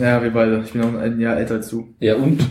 Ja, 0.00 0.22
wir 0.22 0.32
beide. 0.32 0.62
Ich 0.64 0.72
bin 0.72 0.82
auch 0.82 0.94
ein 0.98 1.20
Jahr 1.20 1.36
älter 1.36 1.54
als 1.54 1.68
du. 1.68 1.88
Ja, 2.00 2.16
und? 2.16 2.44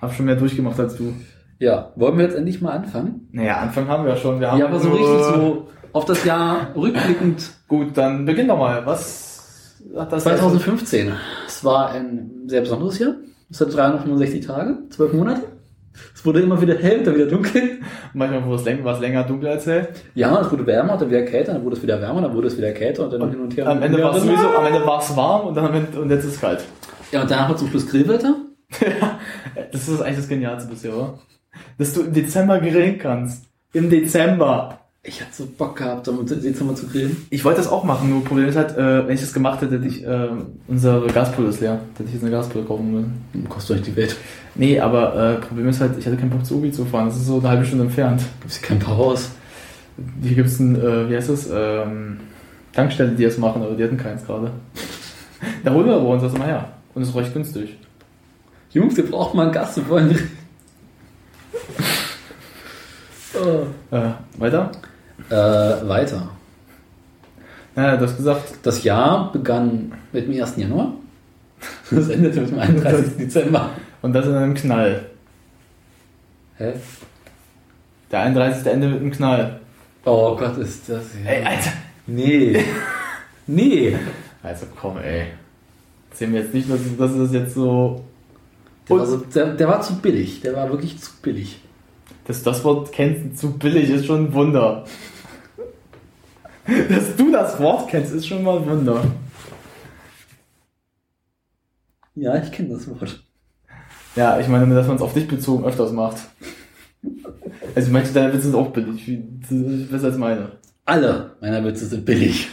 Hab 0.00 0.14
schon 0.14 0.26
mehr 0.26 0.36
durchgemacht 0.36 0.78
als 0.80 0.96
du. 0.96 1.12
Ja, 1.58 1.92
wollen 1.96 2.16
wir 2.16 2.24
jetzt 2.24 2.36
endlich 2.36 2.62
mal 2.62 2.70
anfangen? 2.72 3.28
Naja, 3.32 3.58
Anfang 3.58 3.86
haben 3.88 4.04
wir 4.04 4.12
ja 4.12 4.16
schon. 4.16 4.40
Wir 4.40 4.50
haben 4.50 4.58
Ja, 4.58 4.66
aber 4.66 4.80
so 4.80 4.88
nur- 4.88 4.98
richtig 4.98 5.24
so 5.26 5.68
auf 5.92 6.04
das 6.06 6.24
Jahr 6.24 6.68
rückblickend 6.74 7.50
Gut, 7.68 7.88
dann 7.96 8.24
beginn 8.24 8.48
doch 8.48 8.58
mal. 8.58 8.86
Was 8.86 9.29
hat 9.96 10.12
das 10.12 10.22
2015. 10.24 11.12
Es 11.46 11.64
war 11.64 11.90
ein 11.90 12.30
sehr 12.46 12.60
besonderes 12.60 12.98
Jahr. 12.98 13.14
Es 13.50 13.60
hat 13.60 13.74
365 13.74 14.46
Tage, 14.46 14.78
12 14.90 15.12
Monate. 15.14 15.42
Es 16.14 16.24
wurde 16.24 16.40
immer 16.40 16.60
wieder 16.60 16.76
hell, 16.76 17.02
dann 17.02 17.14
wieder 17.16 17.26
dunkel. 17.26 17.80
Manchmal 18.14 18.44
wurde 18.46 18.56
es 18.56 18.64
länger, 18.64 18.84
war 18.84 18.94
es 18.94 19.00
länger 19.00 19.24
dunkel 19.24 19.48
als 19.48 19.66
hell. 19.66 19.88
Ja, 20.14 20.40
es 20.40 20.50
wurde 20.50 20.66
wärmer, 20.66 20.96
dann 20.96 21.10
wieder 21.10 21.22
kälter, 21.22 21.52
dann 21.54 21.64
wurde 21.64 21.76
es 21.76 21.82
wieder 21.82 22.00
wärmer, 22.00 22.22
dann 22.22 22.34
wurde 22.34 22.46
es 22.46 22.56
wieder 22.56 22.72
kälter 22.72 23.04
und 23.04 23.12
dann 23.12 23.30
hin 23.30 23.40
und 23.40 23.56
her. 23.56 23.66
Am 23.66 23.82
Ende 23.82 23.98
Ja, 23.98 24.04
war 24.04 24.16
es 24.16 24.22
sowieso, 24.22 24.48
am 24.56 24.66
Ende 24.66 24.86
war 24.86 25.00
es 25.00 25.16
warm 25.16 25.48
und 25.48 25.56
dann 25.56 25.66
am 25.66 25.74
Ende, 25.74 26.00
und 26.00 26.10
jetzt 26.10 26.24
ist 26.24 26.34
es 26.34 26.40
kalt. 26.40 26.64
Ja, 27.10 27.22
und 27.22 27.30
danach 27.30 27.48
war 27.48 27.56
zum 27.56 27.68
Schluss 27.68 27.86
Grillwetter. 27.88 28.36
Das 29.72 29.88
ist 29.88 30.00
eigentlich 30.00 30.16
das 30.16 30.28
Genialste 30.28 30.70
bisher, 30.70 30.94
oder? 30.94 31.18
Dass 31.76 31.92
du 31.92 32.02
im 32.02 32.12
Dezember 32.12 32.60
grillen 32.60 32.98
kannst. 32.98 33.46
Im 33.72 33.90
Dezember. 33.90 34.79
Ich 35.02 35.22
hatte 35.22 35.32
so 35.32 35.46
Bock 35.46 35.76
gehabt, 35.76 36.06
um 36.08 36.20
im 36.20 36.26
Dezember 36.26 36.74
zu 36.74 36.86
grillen. 36.86 37.26
Ich 37.30 37.42
wollte 37.42 37.58
das 37.58 37.68
auch 37.68 37.84
machen, 37.84 38.10
nur 38.10 38.22
Problem 38.22 38.46
ist 38.48 38.56
halt, 38.56 38.76
äh, 38.76 39.06
wenn 39.06 39.14
ich 39.14 39.22
das 39.22 39.32
gemacht 39.32 39.62
hätte, 39.62 39.76
hätte 39.76 39.86
ich, 39.86 40.04
äh, 40.04 40.28
unsere 40.68 41.06
Gaspulle 41.06 41.48
ist 41.48 41.60
leer. 41.60 41.80
Hätte 41.96 42.04
ich 42.08 42.12
jetzt 42.12 42.22
eine 42.22 42.30
Gaspulle 42.30 42.64
kaufen 42.64 42.92
müssen. 42.92 43.48
Kostet 43.48 43.78
euch 43.78 43.82
die 43.82 43.96
Welt. 43.96 44.14
Nee, 44.56 44.78
aber 44.78 45.14
äh, 45.16 45.34
Problem 45.36 45.68
ist 45.68 45.80
halt, 45.80 45.96
ich 45.98 46.04
hatte 46.04 46.18
keinen 46.18 46.28
Bock 46.28 46.44
zu 46.44 46.56
Ubi 46.56 46.70
zu 46.70 46.84
fahren. 46.84 47.06
Das 47.06 47.16
ist 47.16 47.26
so 47.26 47.38
eine 47.38 47.48
halbe 47.48 47.64
Stunde 47.64 47.84
entfernt. 47.84 48.20
Gibt's 48.40 48.58
hier 48.58 48.68
kein 48.68 48.78
Powerhaus? 48.78 49.30
Hier 50.22 50.34
gibt's 50.34 50.58
ein, 50.58 50.76
äh, 50.76 51.08
wie 51.08 51.16
heißt 51.16 51.30
das, 51.30 51.48
ähm, 51.50 52.18
Tankstelle, 52.74 53.12
die 53.12 53.24
das 53.24 53.38
machen, 53.38 53.62
aber 53.62 53.74
die 53.74 53.84
hatten 53.84 53.96
keins 53.96 54.24
gerade. 54.26 54.50
Da 55.64 55.72
holen 55.72 55.86
wir 55.86 55.94
aber 55.94 56.08
uns 56.08 56.22
das 56.22 56.36
mal 56.36 56.46
her. 56.46 56.68
Und 56.94 57.00
es 57.00 57.08
ist 57.08 57.14
recht 57.14 57.32
günstig. 57.32 57.78
Jungs, 58.72 58.98
ihr 58.98 59.10
braucht 59.10 59.34
mal 59.34 59.44
einen 59.44 59.52
Gast, 59.52 59.78
wir 59.78 59.88
wollen. 59.88 60.28
oh. 63.34 63.94
Äh, 63.96 64.10
weiter? 64.36 64.70
Äh, 65.30 65.88
weiter. 65.88 66.28
Ja, 67.76 67.96
du 67.96 68.04
hast 68.04 68.16
gesagt, 68.16 68.54
Das 68.62 68.82
Jahr 68.84 69.32
begann 69.32 69.92
mit 70.12 70.26
dem 70.26 70.40
1. 70.40 70.56
Januar. 70.56 70.92
Das 71.90 72.08
endete 72.08 72.40
mit 72.40 72.50
dem 72.50 72.58
31. 72.58 73.16
Dezember. 73.16 73.70
und 74.02 74.12
das 74.12 74.26
in 74.26 74.34
einem 74.34 74.54
Knall. 74.54 75.06
Hä? 76.56 76.72
Der 78.10 78.20
31. 78.20 78.66
Ende 78.66 78.88
mit 78.88 79.00
einem 79.00 79.10
Knall. 79.10 79.60
Oh 80.04 80.36
Gott, 80.36 80.56
ist 80.58 80.88
das. 80.88 81.04
Ey, 81.24 81.44
Alter! 81.44 81.72
Nee. 82.06 82.64
Nee. 83.46 83.96
Also 84.42 84.66
komm, 84.80 84.98
ey. 84.98 85.26
Erzähl 86.10 86.28
mir 86.28 86.40
jetzt 86.40 86.54
nicht, 86.54 86.70
dass, 86.70 86.80
dass 86.98 87.16
das 87.16 87.32
jetzt 87.32 87.54
so. 87.54 88.04
Der, 88.88 88.96
war, 88.96 89.06
so, 89.06 89.16
der, 89.18 89.54
der 89.54 89.68
war 89.68 89.80
zu 89.80 90.00
billig. 90.00 90.40
Der 90.40 90.54
war 90.54 90.68
wirklich 90.70 90.98
zu 90.98 91.10
billig. 91.22 91.60
Dass 92.26 92.42
das 92.42 92.64
Wort 92.64 92.92
kennst, 92.92 93.38
zu 93.38 93.56
billig, 93.58 93.90
ist 93.90 94.06
schon 94.06 94.26
ein 94.26 94.32
Wunder. 94.32 94.84
Dass 96.88 97.16
du 97.16 97.32
das 97.32 97.58
Wort 97.58 97.88
kennst, 97.88 98.12
ist 98.12 98.26
schon 98.26 98.42
mal 98.42 98.58
ein 98.58 98.68
Wunder. 98.68 99.02
Ja, 102.14 102.36
ich 102.36 102.52
kenne 102.52 102.70
das 102.70 102.88
Wort. 102.88 103.22
Ja, 104.16 104.40
ich 104.40 104.48
meine, 104.48 104.74
dass 104.74 104.86
man 104.86 104.96
es 104.96 105.02
auf 105.02 105.14
dich 105.14 105.28
bezogen 105.28 105.64
öfters 105.64 105.92
macht. 105.92 106.16
Also 107.74 107.92
manche 107.92 108.12
deiner 108.12 108.32
Witze 108.32 108.46
sind 108.46 108.54
auch 108.54 108.72
billig, 108.72 109.20
besser 109.90 110.08
als 110.08 110.16
meine. 110.16 110.52
Alle 110.84 111.36
meiner 111.40 111.64
Witze 111.64 111.86
sind 111.86 112.04
billig. 112.04 112.48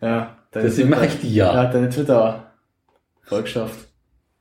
Ja, 0.00 0.36
Deswegen 0.54 0.90
mache 0.90 1.06
ich 1.06 1.20
die 1.20 1.34
ja. 1.34 1.54
Ja, 1.54 1.70
deine 1.70 1.88
Twitter-Volkschaft. 1.88 3.88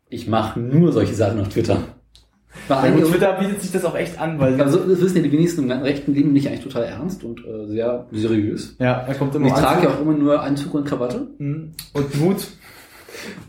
Ich 0.10 0.28
mache 0.28 0.60
nur 0.60 0.94
solche 0.94 1.14
Sachen 1.14 1.42
auf 1.42 1.50
Twitter. 1.50 1.84
War 2.68 2.88
Ja, 2.88 3.06
Twitter 3.06 3.34
bietet 3.34 3.62
sich 3.62 3.72
das 3.72 3.86
auch 3.86 3.96
echt 3.96 4.20
an, 4.20 4.40
weil 4.40 4.60
Also, 4.62 4.80
das 4.80 5.00
wissen 5.02 5.18
ja 5.18 5.24
die 5.24 5.32
wenigsten 5.32 5.70
im 5.70 5.72
rechten 5.82 6.14
Leben 6.14 6.34
nicht 6.34 6.48
eigentlich 6.48 6.64
total 6.64 6.84
ernst 6.84 7.24
und 7.24 7.40
äh, 7.46 7.68
sehr 7.68 8.06
seriös. 8.12 8.76
ja, 8.80 8.94
er 9.08 9.16
kommt 9.16 9.34
immer 9.36 9.48
ich 9.48 9.54
trage 9.54 9.84
ja 9.88 9.94
auch 9.94 10.02
immer 10.02 10.14
nur 10.14 10.42
Anzug 10.42 10.74
und 10.74 10.86
Krawatte. 10.86 11.28
Mhm. 11.38 11.72
Und 11.94 12.16
Mut, 12.22 12.48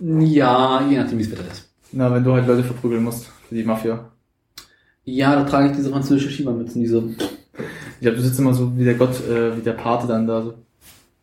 Ja, 0.00 0.86
je 0.88 0.98
nachdem, 0.98 1.18
wie 1.18 1.22
es 1.22 1.30
Wetter 1.30 1.44
ist. 1.50 1.68
na, 1.92 2.12
wenn 2.12 2.22
du 2.24 2.32
halt 2.32 2.46
Leute 2.46 2.62
verprügeln 2.64 3.02
musst, 3.04 3.26
für 3.48 3.54
die 3.54 3.64
Mafia. 3.64 4.10
Ja, 5.04 5.34
da 5.36 5.44
trage 5.44 5.70
ich 5.70 5.76
diese 5.76 5.90
französische 5.90 6.30
Schiebermützen, 6.30 6.82
diese. 6.82 7.02
Ich 7.08 8.00
glaube, 8.02 8.16
du 8.18 8.22
sitzt 8.22 8.38
immer 8.38 8.54
so 8.54 8.76
wie 8.76 8.84
der 8.84 8.94
Gott, 8.94 9.26
äh, 9.28 9.56
wie 9.56 9.62
der 9.62 9.72
Pate 9.72 10.06
dann 10.06 10.26
da 10.26 10.42
so. 10.42 10.54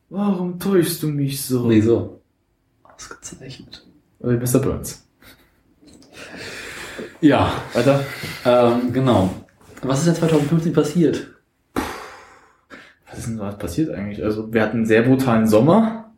Warum 0.09 0.59
täuschst 0.59 1.01
du 1.03 1.07
mich 1.07 1.41
so? 1.41 1.67
Nee, 1.67 1.81
so. 1.81 2.19
Ausgezeichnet. 2.83 3.85
Mr. 4.19 4.59
Burns. 4.59 5.04
Ja, 7.25 7.51
Weiter. 7.73 8.05
ähm, 8.45 8.93
genau. 8.93 9.31
Was 9.81 9.99
ist 9.99 10.05
denn 10.05 10.15
2015 10.15 10.73
passiert? 10.73 11.27
Was 13.09 13.17
ist 13.17 13.27
denn 13.27 13.37
da 13.37 13.51
passiert 13.51 13.89
eigentlich? 13.89 14.23
Also, 14.23 14.53
wir 14.53 14.61
hatten 14.61 14.77
einen 14.77 14.85
sehr 14.85 15.01
brutalen 15.01 15.47
Sommer. 15.47 16.13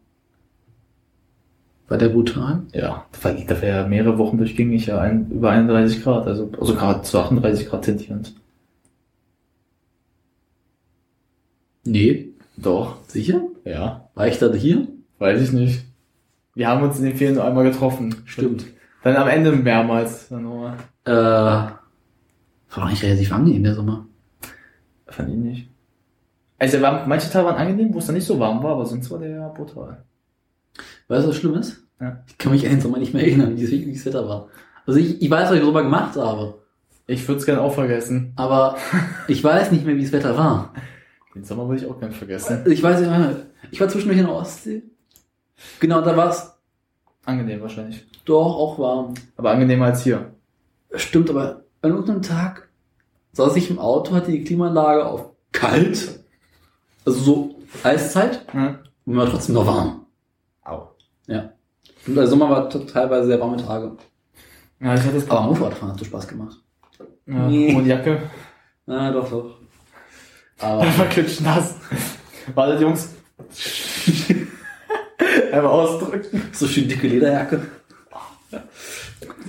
War 1.87 1.97
der 1.97 2.09
brutal? 2.09 2.63
Ja, 2.73 3.05
da 3.13 3.23
war, 3.23 3.33
da 3.33 3.61
war 3.61 3.67
ja 3.69 3.87
mehrere 3.87 4.17
Wochen 4.17 4.37
durchgängig 4.37 4.87
ja 4.87 4.99
ein, 4.99 5.31
über 5.31 5.51
31 5.51 6.03
Grad, 6.03 6.27
also, 6.27 6.51
also 6.59 6.75
gerade 6.75 7.01
zu 7.03 7.17
38 7.17 7.69
Grad 7.69 7.85
tendierend. 7.85 8.35
Nee. 11.85 12.33
Doch. 12.57 12.97
Sicher? 13.07 13.43
Ja. 13.63 14.09
War 14.13 14.27
ich 14.27 14.39
da 14.39 14.51
hier? 14.51 14.89
Weiß 15.19 15.41
ich 15.41 15.53
nicht. 15.53 15.85
Wir 16.53 16.67
haben 16.67 16.83
uns 16.83 16.99
in 16.99 17.05
den 17.05 17.15
Ferien 17.15 17.35
nur 17.35 17.45
einmal 17.45 17.63
getroffen. 17.63 18.13
Stimmt. 18.25 18.65
Dann 19.03 19.15
am 19.15 19.29
Ende 19.29 19.53
mehrmals. 19.53 20.27
Dann 20.27 20.43
nochmal. 20.43 20.75
Äh, 21.07 21.11
war 21.11 21.79
doch 22.75 22.89
nicht 22.89 23.03
relativ 23.03 23.31
angenehm 23.31 23.63
der 23.63 23.75
Sommer. 23.75 24.05
Fand 25.07 25.29
ich 25.29 25.35
nicht. 25.35 25.69
Also, 26.59 26.81
war, 26.81 27.07
manche 27.07 27.29
Tage 27.31 27.45
waren 27.45 27.55
angenehm, 27.55 27.93
wo 27.93 27.99
es 27.99 28.05
dann 28.07 28.15
nicht 28.15 28.25
so 28.25 28.39
warm 28.39 28.61
war, 28.63 28.71
aber 28.73 28.85
sonst 28.85 29.09
war 29.11 29.19
der 29.19 29.29
ja 29.29 29.47
brutal. 29.47 30.03
Weißt 31.07 31.25
du, 31.25 31.29
was 31.29 31.35
schlimm 31.37 31.53
ist? 31.55 31.83
Ja. 31.99 32.23
Ich 32.27 32.37
kann 32.37 32.51
mich 32.51 32.65
an 32.65 32.71
den 32.73 32.81
Sommer 32.81 32.97
nicht 32.97 33.13
mehr 33.13 33.23
erinnern, 33.23 33.55
wie 33.57 33.63
es- 33.63 33.95
das 34.03 34.05
Wetter 34.05 34.27
war. 34.27 34.49
Also 34.85 34.99
ich, 34.99 35.21
ich 35.21 35.29
weiß, 35.29 35.49
was 35.49 35.55
ich 35.55 35.61
darüber 35.61 35.83
gemacht 35.83 36.15
habe, 36.17 36.59
Ich 37.07 37.25
würde 37.27 37.39
es 37.39 37.45
gerne 37.45 37.61
auch 37.61 37.73
vergessen. 37.73 38.33
aber 38.35 38.75
ich 39.27 39.43
weiß 39.43 39.71
nicht 39.71 39.85
mehr, 39.85 39.95
wie 39.95 40.03
das 40.03 40.11
Wetter 40.11 40.37
war. 40.37 40.73
Den 41.35 41.43
Sommer 41.43 41.67
würde 41.69 41.81
ich 41.83 41.89
auch 41.89 41.99
gerne 41.99 42.13
vergessen. 42.13 42.63
Ich 42.67 42.81
weiß 42.83 42.99
nicht 42.99 43.09
mehr. 43.09 43.35
Ich 43.71 43.79
war 43.79 43.87
zwischendurch 43.87 44.19
in 44.19 44.25
der 44.25 44.35
Ostsee. 44.35 44.83
Genau, 45.79 46.01
da 46.01 46.15
war 46.17 46.29
es 46.29 46.51
Angenehm 47.25 47.61
wahrscheinlich. 47.61 48.05
doch 48.25 48.55
auch 48.55 48.79
warm. 48.79 49.13
Aber 49.35 49.51
angenehmer 49.51 49.85
als 49.85 50.03
hier. 50.03 50.33
Stimmt, 50.95 51.29
aber 51.29 51.63
an 51.81 51.91
irgendeinem 51.91 52.21
Tag 52.21 52.69
saß 53.33 53.55
ich 53.55 53.69
im 53.69 53.79
Auto, 53.79 54.13
hatte 54.13 54.31
die 54.31 54.43
Klimaanlage 54.43 55.05
auf 55.05 55.31
kalt. 55.51 56.19
Also 57.05 57.19
so 57.19 57.55
Eiszeit. 57.83 58.45
Hm? 58.51 58.79
Und 59.05 59.17
war 59.17 59.29
trotzdem 59.29 59.55
noch 59.55 59.65
warm. 59.65 60.05
Au. 60.63 60.89
Ja. 61.27 61.51
Und 62.05 62.15
der 62.15 62.27
Sommer 62.27 62.49
war 62.49 62.69
teilweise 62.69 63.27
sehr 63.27 63.39
warme 63.39 63.57
Tage. 63.57 63.97
Ja, 64.79 64.93
ich 64.95 65.01
hatte 65.01 65.15
das 65.15 65.29
Aber 65.29 65.41
Motorradfahren 65.47 65.93
hat 65.93 65.99
so 65.99 66.05
Spaß 66.05 66.27
gemacht. 66.27 66.57
Ja, 67.25 67.47
Nee. 67.47 67.73
Und 67.75 67.85
Jacke. 67.85 68.21
Ah, 68.85 69.11
doch, 69.11 69.29
doch. 69.29 69.59
Aber 70.59 70.81
Einfach 70.81 71.09
klitschnass. 71.09 71.75
Warte, 72.53 72.81
Jungs. 72.81 73.13
Einmal 75.51 75.71
ausdrücken. 75.71 76.41
so 76.51 76.67
schön 76.67 76.87
dicke 76.87 77.07
Lederjacke. 77.07 77.61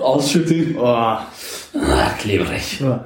Ausschütteln. 0.00 0.76
Oh. 0.78 0.84
Ah, 0.84 1.26
klebrig. 2.18 2.80
Ja. 2.80 3.04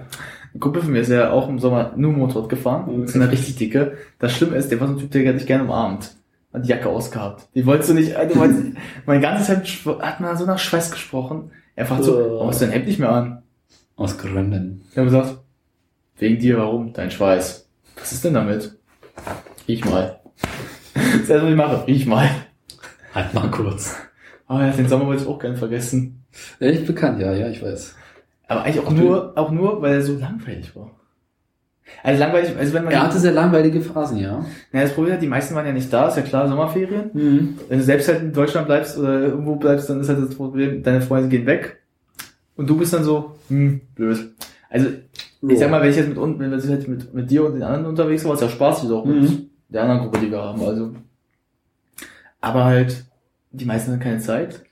Ein 0.54 0.60
Kumpel 0.60 0.82
von 0.82 0.92
mir 0.92 1.00
ist 1.00 1.08
ja 1.10 1.30
auch 1.30 1.48
im 1.48 1.58
Sommer 1.58 1.92
nur 1.96 2.12
Motorrad 2.12 2.48
gefahren. 2.48 3.00
Das 3.02 3.10
ist 3.10 3.16
eine 3.16 3.30
richtig 3.30 3.56
dicke. 3.56 3.96
Das 4.18 4.32
Schlimme 4.32 4.56
ist, 4.56 4.70
der 4.70 4.80
war 4.80 4.86
so 4.88 4.94
ein 4.94 4.98
Typ, 4.98 5.10
der 5.10 5.26
hat 5.32 5.40
dich 5.40 5.46
gerne 5.46 5.64
umarmt. 5.64 6.14
Hat 6.52 6.64
die 6.64 6.68
Jacke 6.68 6.88
ausgehabt. 6.90 7.48
Die 7.54 7.64
wolltest 7.64 7.90
du 7.90 7.94
nicht, 7.94 8.12
du 8.14 8.36
wolltest, 8.36 8.62
mein 9.06 9.20
ganzes 9.22 9.48
Hemd 9.48 9.66
hat 10.02 10.20
man 10.20 10.36
so 10.36 10.44
nach 10.44 10.58
Schweiß 10.58 10.90
gesprochen. 10.90 11.50
Einfach 11.76 12.02
so, 12.02 12.18
Oh. 12.18 12.30
warum 12.34 12.48
hast 12.48 12.60
du 12.60 12.66
dein 12.66 12.74
Hemd 12.74 12.86
nicht 12.86 12.98
mehr 12.98 13.10
an? 13.10 13.42
Aus 13.96 14.18
Gründen. 14.18 14.82
Ich 14.90 14.96
habe 14.98 15.06
gesagt, 15.06 15.38
wegen 16.18 16.38
dir, 16.38 16.58
warum? 16.58 16.92
Dein 16.92 17.10
Schweiß. 17.10 17.66
Was 17.98 18.12
ist 18.12 18.24
denn 18.24 18.34
damit? 18.34 18.76
Riech 19.68 19.84
mal. 19.84 20.20
Das 20.94 21.28
erste, 21.28 21.42
was 21.44 21.50
ich 21.50 21.56
mache, 21.56 21.86
riech 21.86 22.06
mal. 22.06 22.28
Halt 23.14 23.32
mal 23.34 23.50
kurz. 23.50 23.96
Aber 24.46 24.64
ja, 24.66 24.70
den 24.72 24.88
Sommer 24.88 25.06
wollte 25.06 25.22
ich 25.22 25.28
auch 25.28 25.38
gerne 25.38 25.56
vergessen. 25.56 26.21
Echt 26.60 26.86
bekannt, 26.86 27.20
ja, 27.20 27.32
ja, 27.34 27.48
ich 27.48 27.62
weiß. 27.62 27.94
Aber 28.48 28.62
eigentlich 28.64 28.84
auch 28.84 28.90
nur, 28.90 29.32
auch 29.36 29.50
nur, 29.50 29.80
weil 29.82 29.94
er 29.94 30.02
so 30.02 30.16
langweilig 30.18 30.74
war. 30.76 30.90
Also 32.02 32.20
langweilig, 32.20 32.56
also 32.56 32.72
wenn 32.72 32.84
man, 32.84 32.92
Er 32.92 33.02
hatte 33.02 33.18
sehr 33.18 33.32
langweilige 33.32 33.80
Phasen, 33.80 34.18
ja. 34.18 34.44
ja, 34.72 34.80
das 34.82 34.92
Problem 34.94 35.14
ist, 35.14 35.20
die 35.22 35.26
meisten 35.26 35.54
waren 35.54 35.66
ja 35.66 35.72
nicht 35.72 35.92
da, 35.92 36.08
ist 36.08 36.16
ja 36.16 36.22
klar, 36.22 36.48
Sommerferien. 36.48 37.10
Mhm. 37.12 37.58
Wenn 37.68 37.78
du 37.78 37.84
selbst 37.84 38.08
halt 38.08 38.22
in 38.22 38.32
Deutschland 38.32 38.66
bleibst 38.66 38.96
oder 38.98 39.20
irgendwo 39.20 39.56
bleibst, 39.56 39.90
dann 39.90 40.00
ist 40.00 40.08
halt 40.08 40.22
das 40.22 40.34
Problem, 40.34 40.82
deine 40.82 41.00
Freunde 41.02 41.28
gehen 41.28 41.44
weg. 41.46 41.82
Und 42.56 42.68
du 42.70 42.76
bist 42.78 42.92
dann 42.94 43.04
so, 43.04 43.36
hm, 43.48 43.80
blöd. 43.94 44.32
Also, 44.70 44.88
ich 45.48 45.58
sag 45.58 45.70
mal, 45.70 45.82
wenn 45.82 45.90
ich 45.90 45.96
jetzt 45.96 46.08
mit, 46.08 46.18
un- 46.18 46.38
wenn 46.38 46.50
wir 46.50 46.62
halt 46.70 46.88
mit, 46.88 47.12
mit 47.12 47.30
dir 47.30 47.44
und 47.44 47.54
den 47.54 47.62
anderen 47.62 47.86
unterwegs 47.86 48.24
war, 48.24 48.34
ist 48.34 48.40
ja 48.42 48.48
spaßig 48.48 48.90
auch 48.90 49.04
mit 49.04 49.22
Mhm. 49.22 49.50
der 49.68 49.82
anderen 49.82 50.00
Gruppe, 50.02 50.18
die 50.20 50.30
wir 50.30 50.40
haben, 50.40 50.62
also. 50.62 50.94
Aber 52.40 52.64
halt, 52.64 53.04
die 53.50 53.64
meisten 53.64 53.92
haben 53.92 54.00
keine 54.00 54.18
Zeit. 54.18 54.62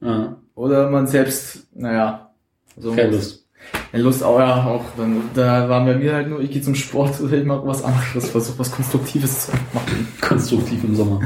Ja. 0.00 0.36
Oder 0.60 0.90
man 0.90 1.06
selbst, 1.06 1.74
naja, 1.74 2.32
so. 2.76 2.92
Keine 2.92 3.12
Lust. 3.12 3.46
Ja, 3.94 3.98
Lust 3.98 4.22
auch, 4.22 4.38
ja, 4.38 4.66
auch. 4.66 4.84
Dann, 4.94 5.22
da 5.32 5.66
waren 5.70 5.86
bei 5.86 5.96
mir 5.96 6.12
halt 6.12 6.28
nur, 6.28 6.38
ich 6.40 6.50
gehe 6.50 6.60
zum 6.60 6.74
Sport 6.74 7.18
oder 7.22 7.32
ich 7.38 7.46
mache 7.46 7.66
was 7.66 7.82
anderes, 7.82 8.28
versuche 8.28 8.58
was 8.58 8.70
Konstruktives 8.70 9.46
zu 9.46 9.52
machen. 9.72 10.06
Konstruktiv 10.20 10.84
im 10.84 10.94
Sommer. 10.94 11.22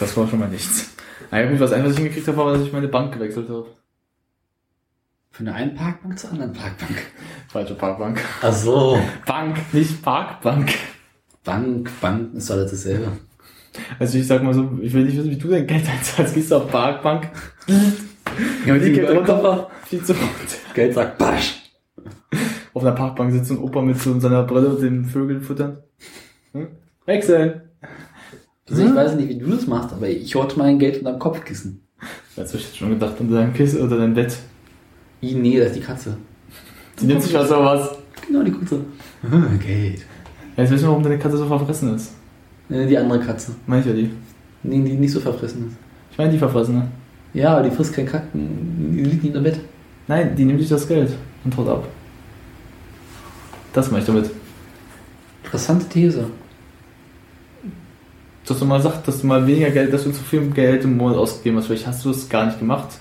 Das 0.00 0.16
war 0.16 0.26
schon 0.26 0.38
mal 0.38 0.48
nichts. 0.48 0.90
Gut, 1.30 1.60
was 1.60 1.72
einfach 1.72 1.88
was 1.88 1.96
ich 1.96 1.98
hingekriegt 1.98 2.28
habe, 2.28 2.38
war, 2.38 2.54
dass 2.54 2.62
ich 2.62 2.72
meine 2.72 2.88
Bank 2.88 3.12
gewechselt 3.12 3.50
habe. 3.50 3.66
Von 5.32 5.44
der 5.44 5.54
einen 5.56 5.74
Parkbank 5.74 6.18
zur 6.18 6.30
anderen 6.30 6.54
Parkbank. 6.54 6.96
Falsche 7.48 7.74
Parkbank. 7.74 8.24
Ach 8.40 8.54
so. 8.54 8.98
Bank, 9.26 9.58
nicht 9.74 10.00
Parkbank. 10.00 10.72
Bank, 11.44 11.90
Bank 12.00 12.32
ist 12.32 12.50
alles 12.50 12.70
dasselbe. 12.70 13.12
Also 13.98 14.16
ich 14.16 14.26
sag 14.26 14.42
mal 14.42 14.54
so, 14.54 14.78
ich 14.80 14.94
will 14.94 15.04
nicht 15.04 15.18
wissen, 15.18 15.30
wie 15.30 15.36
du 15.36 15.48
dein 15.48 15.66
Geld 15.66 15.86
einzahlst. 15.86 16.34
Gehst 16.34 16.50
du 16.50 16.56
auf 16.56 16.70
Parkbank, 16.70 17.28
Ja, 18.66 18.78
die 18.78 18.92
geht 18.92 19.10
runter, 19.10 19.68
viel 19.84 20.02
zu. 20.02 20.14
Geld 20.74 20.94
sagt 20.94 21.18
Basch. 21.18 21.62
Auf 22.74 22.82
einer 22.82 22.92
Parkbank 22.92 23.32
sitzt 23.32 23.50
ein 23.50 23.58
Opa 23.58 23.82
mit 23.82 23.98
so 23.98 24.18
seiner 24.20 24.44
Brille 24.44 24.68
und 24.68 24.82
den 24.82 25.04
Vögeln 25.04 25.42
füttern. 25.42 25.78
Hm? 26.52 26.68
Wechseln. 27.06 27.62
Also 28.68 28.84
ich 28.84 28.94
weiß 28.94 29.14
nicht, 29.16 29.28
wie 29.28 29.38
du 29.38 29.46
das 29.46 29.66
machst, 29.66 29.92
aber 29.92 30.08
ich 30.08 30.34
horte 30.34 30.58
mein 30.58 30.78
Geld 30.78 30.98
unterm 30.98 31.18
Kopfkissen. 31.18 31.82
Jetzt 32.36 32.52
hab 32.52 32.60
ich 32.60 32.66
jetzt 32.66 32.76
schon 32.76 32.90
gedacht, 32.90 33.14
unter 33.18 33.36
deinem 33.36 33.54
Kissen 33.54 33.80
oder 33.80 33.96
deinem 33.96 34.14
Bett. 34.14 34.36
I, 35.22 35.34
nee, 35.34 35.58
das 35.58 35.68
ist 35.68 35.76
die 35.76 35.80
Katze. 35.80 36.16
Die 37.00 37.06
nimmt 37.06 37.22
sich 37.22 37.34
was 37.34 37.48
sowas. 37.48 37.96
Genau, 38.26 38.42
die 38.42 38.52
Katze. 38.52 38.80
Geld. 39.64 40.04
Jetzt 40.56 40.70
wissen 40.70 40.84
wir, 40.84 40.88
warum 40.90 41.02
deine 41.02 41.18
Katze 41.18 41.38
so 41.38 41.46
verfressen 41.46 41.94
ist. 41.94 42.12
Nee, 42.68 42.86
die 42.86 42.98
andere 42.98 43.20
Katze. 43.20 43.52
Meine 43.66 43.80
ich 43.80 43.86
ja 43.86 43.94
die. 43.94 44.10
Nee, 44.62 44.82
die 44.82 44.94
nicht 44.94 45.12
so 45.12 45.20
verfressen 45.20 45.68
ist. 45.68 45.76
Ich 46.12 46.18
meine 46.18 46.30
die 46.30 46.38
verfressene. 46.38 46.88
Ja, 47.38 47.52
aber 47.52 47.68
die 47.68 47.70
frisst 47.70 47.94
kein 47.94 48.04
Kacken. 48.04 48.92
Die 48.92 49.04
liegt 49.04 49.22
nicht 49.22 49.36
im 49.36 49.44
Bett. 49.44 49.60
Nein, 50.08 50.34
die 50.34 50.44
nimmt 50.44 50.58
sich 50.58 50.68
das 50.68 50.88
Geld 50.88 51.12
und 51.44 51.56
haut 51.56 51.68
ab. 51.68 51.88
Das 53.72 53.92
meine 53.92 54.00
ich 54.00 54.06
damit. 54.06 54.28
Interessante 55.44 55.88
These. 55.88 56.26
Dass 58.44 58.58
du 58.58 58.64
mal 58.64 58.82
sagst, 58.82 59.06
dass 59.06 59.20
du 59.20 59.28
mal 59.28 59.46
weniger 59.46 59.70
Geld, 59.70 59.92
dass 59.92 60.02
du 60.02 60.10
zu 60.10 60.24
viel 60.24 60.50
Geld 60.50 60.82
im 60.82 60.96
Monat 60.96 61.16
ausgegeben 61.16 61.58
hast. 61.58 61.66
Vielleicht 61.66 61.86
hast 61.86 62.04
du 62.04 62.10
es 62.10 62.28
gar 62.28 62.46
nicht 62.46 62.58
gemacht. 62.58 62.98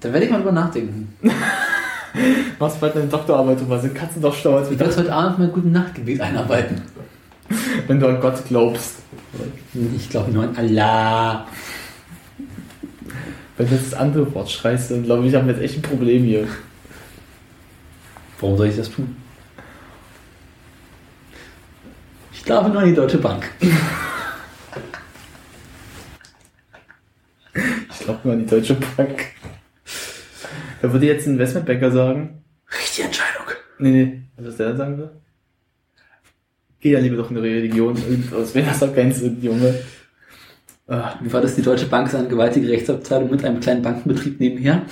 Da 0.00 0.12
werde 0.12 0.26
ich 0.26 0.32
mal 0.32 0.38
drüber 0.38 0.52
nachdenken. 0.52 1.14
Machst 2.58 2.80
bald 2.80 2.96
deine 2.96 3.06
Doktorarbeit 3.06 3.60
drüber. 3.60 3.78
Sind 3.78 3.94
Katzen 3.94 4.20
doch 4.20 4.34
schlauer 4.34 4.58
als 4.58 4.72
Ich 4.72 4.78
wir 4.78 4.86
werde 4.86 4.96
heute 4.96 5.12
Abend 5.12 5.38
mein 5.38 5.52
guten 5.52 5.70
Nachtgebet 5.70 6.20
einarbeiten. 6.20 6.82
wenn 7.86 8.00
du 8.00 8.08
an 8.08 8.20
Gott 8.20 8.44
glaubst. 8.48 9.02
Ich 9.96 10.08
glaube 10.08 10.30
nur 10.32 10.44
an 10.44 10.56
Allah. 10.56 11.46
Wenn 13.56 13.68
du 13.68 13.76
das 13.76 13.94
andere 13.94 14.32
Wort 14.34 14.50
schreist, 14.50 14.90
dann 14.90 15.02
glaube 15.02 15.26
ich, 15.26 15.34
haben 15.34 15.46
wir 15.46 15.54
jetzt 15.54 15.62
echt 15.62 15.76
ein 15.76 15.82
Problem 15.82 16.24
hier. 16.24 16.46
Warum 18.40 18.56
soll 18.56 18.68
ich 18.68 18.76
das 18.76 18.90
tun? 18.90 19.16
Ich 22.32 22.44
glaube 22.44 22.70
nur 22.70 22.80
an 22.80 22.88
die 22.88 22.94
Deutsche 22.94 23.18
Bank. 23.18 23.50
Ich 27.90 28.04
glaube 28.14 28.20
nur 28.24 28.32
an 28.34 28.40
die 28.40 28.46
Deutsche 28.46 28.74
Bank. 28.74 29.26
Da 30.80 30.90
würde 30.92 31.04
jetzt 31.04 31.26
ein 31.26 31.32
Investmentbanker 31.34 31.90
sagen, 31.90 32.42
Richtige 32.72 33.08
Entscheidung. 33.08 33.44
nee, 33.78 33.90
nee, 33.90 34.22
was 34.36 34.56
der 34.56 34.68
dann 34.68 34.76
sagen 34.78 34.98
will? 34.98 35.10
Geh 36.80 36.92
ja 36.92 37.00
lieber 37.00 37.16
doch 37.16 37.30
in 37.30 37.36
die 37.36 37.42
Religion 37.42 37.96
und 37.96 38.34
aus 38.34 38.52
Grenze 38.52 39.20
sind, 39.20 39.42
Junge. 39.42 39.74
Ah, 40.86 41.16
Wie 41.20 41.32
war 41.32 41.40
das? 41.40 41.54
Die 41.54 41.62
Deutsche 41.62 41.86
Bank 41.86 42.08
ist 42.08 42.14
eine 42.14 42.28
gewaltige 42.28 42.68
Rechtsabteilung 42.68 43.30
mit 43.30 43.44
einem 43.44 43.60
kleinen 43.60 43.82
Bankenbetrieb 43.82 44.40
nebenher. 44.40 44.82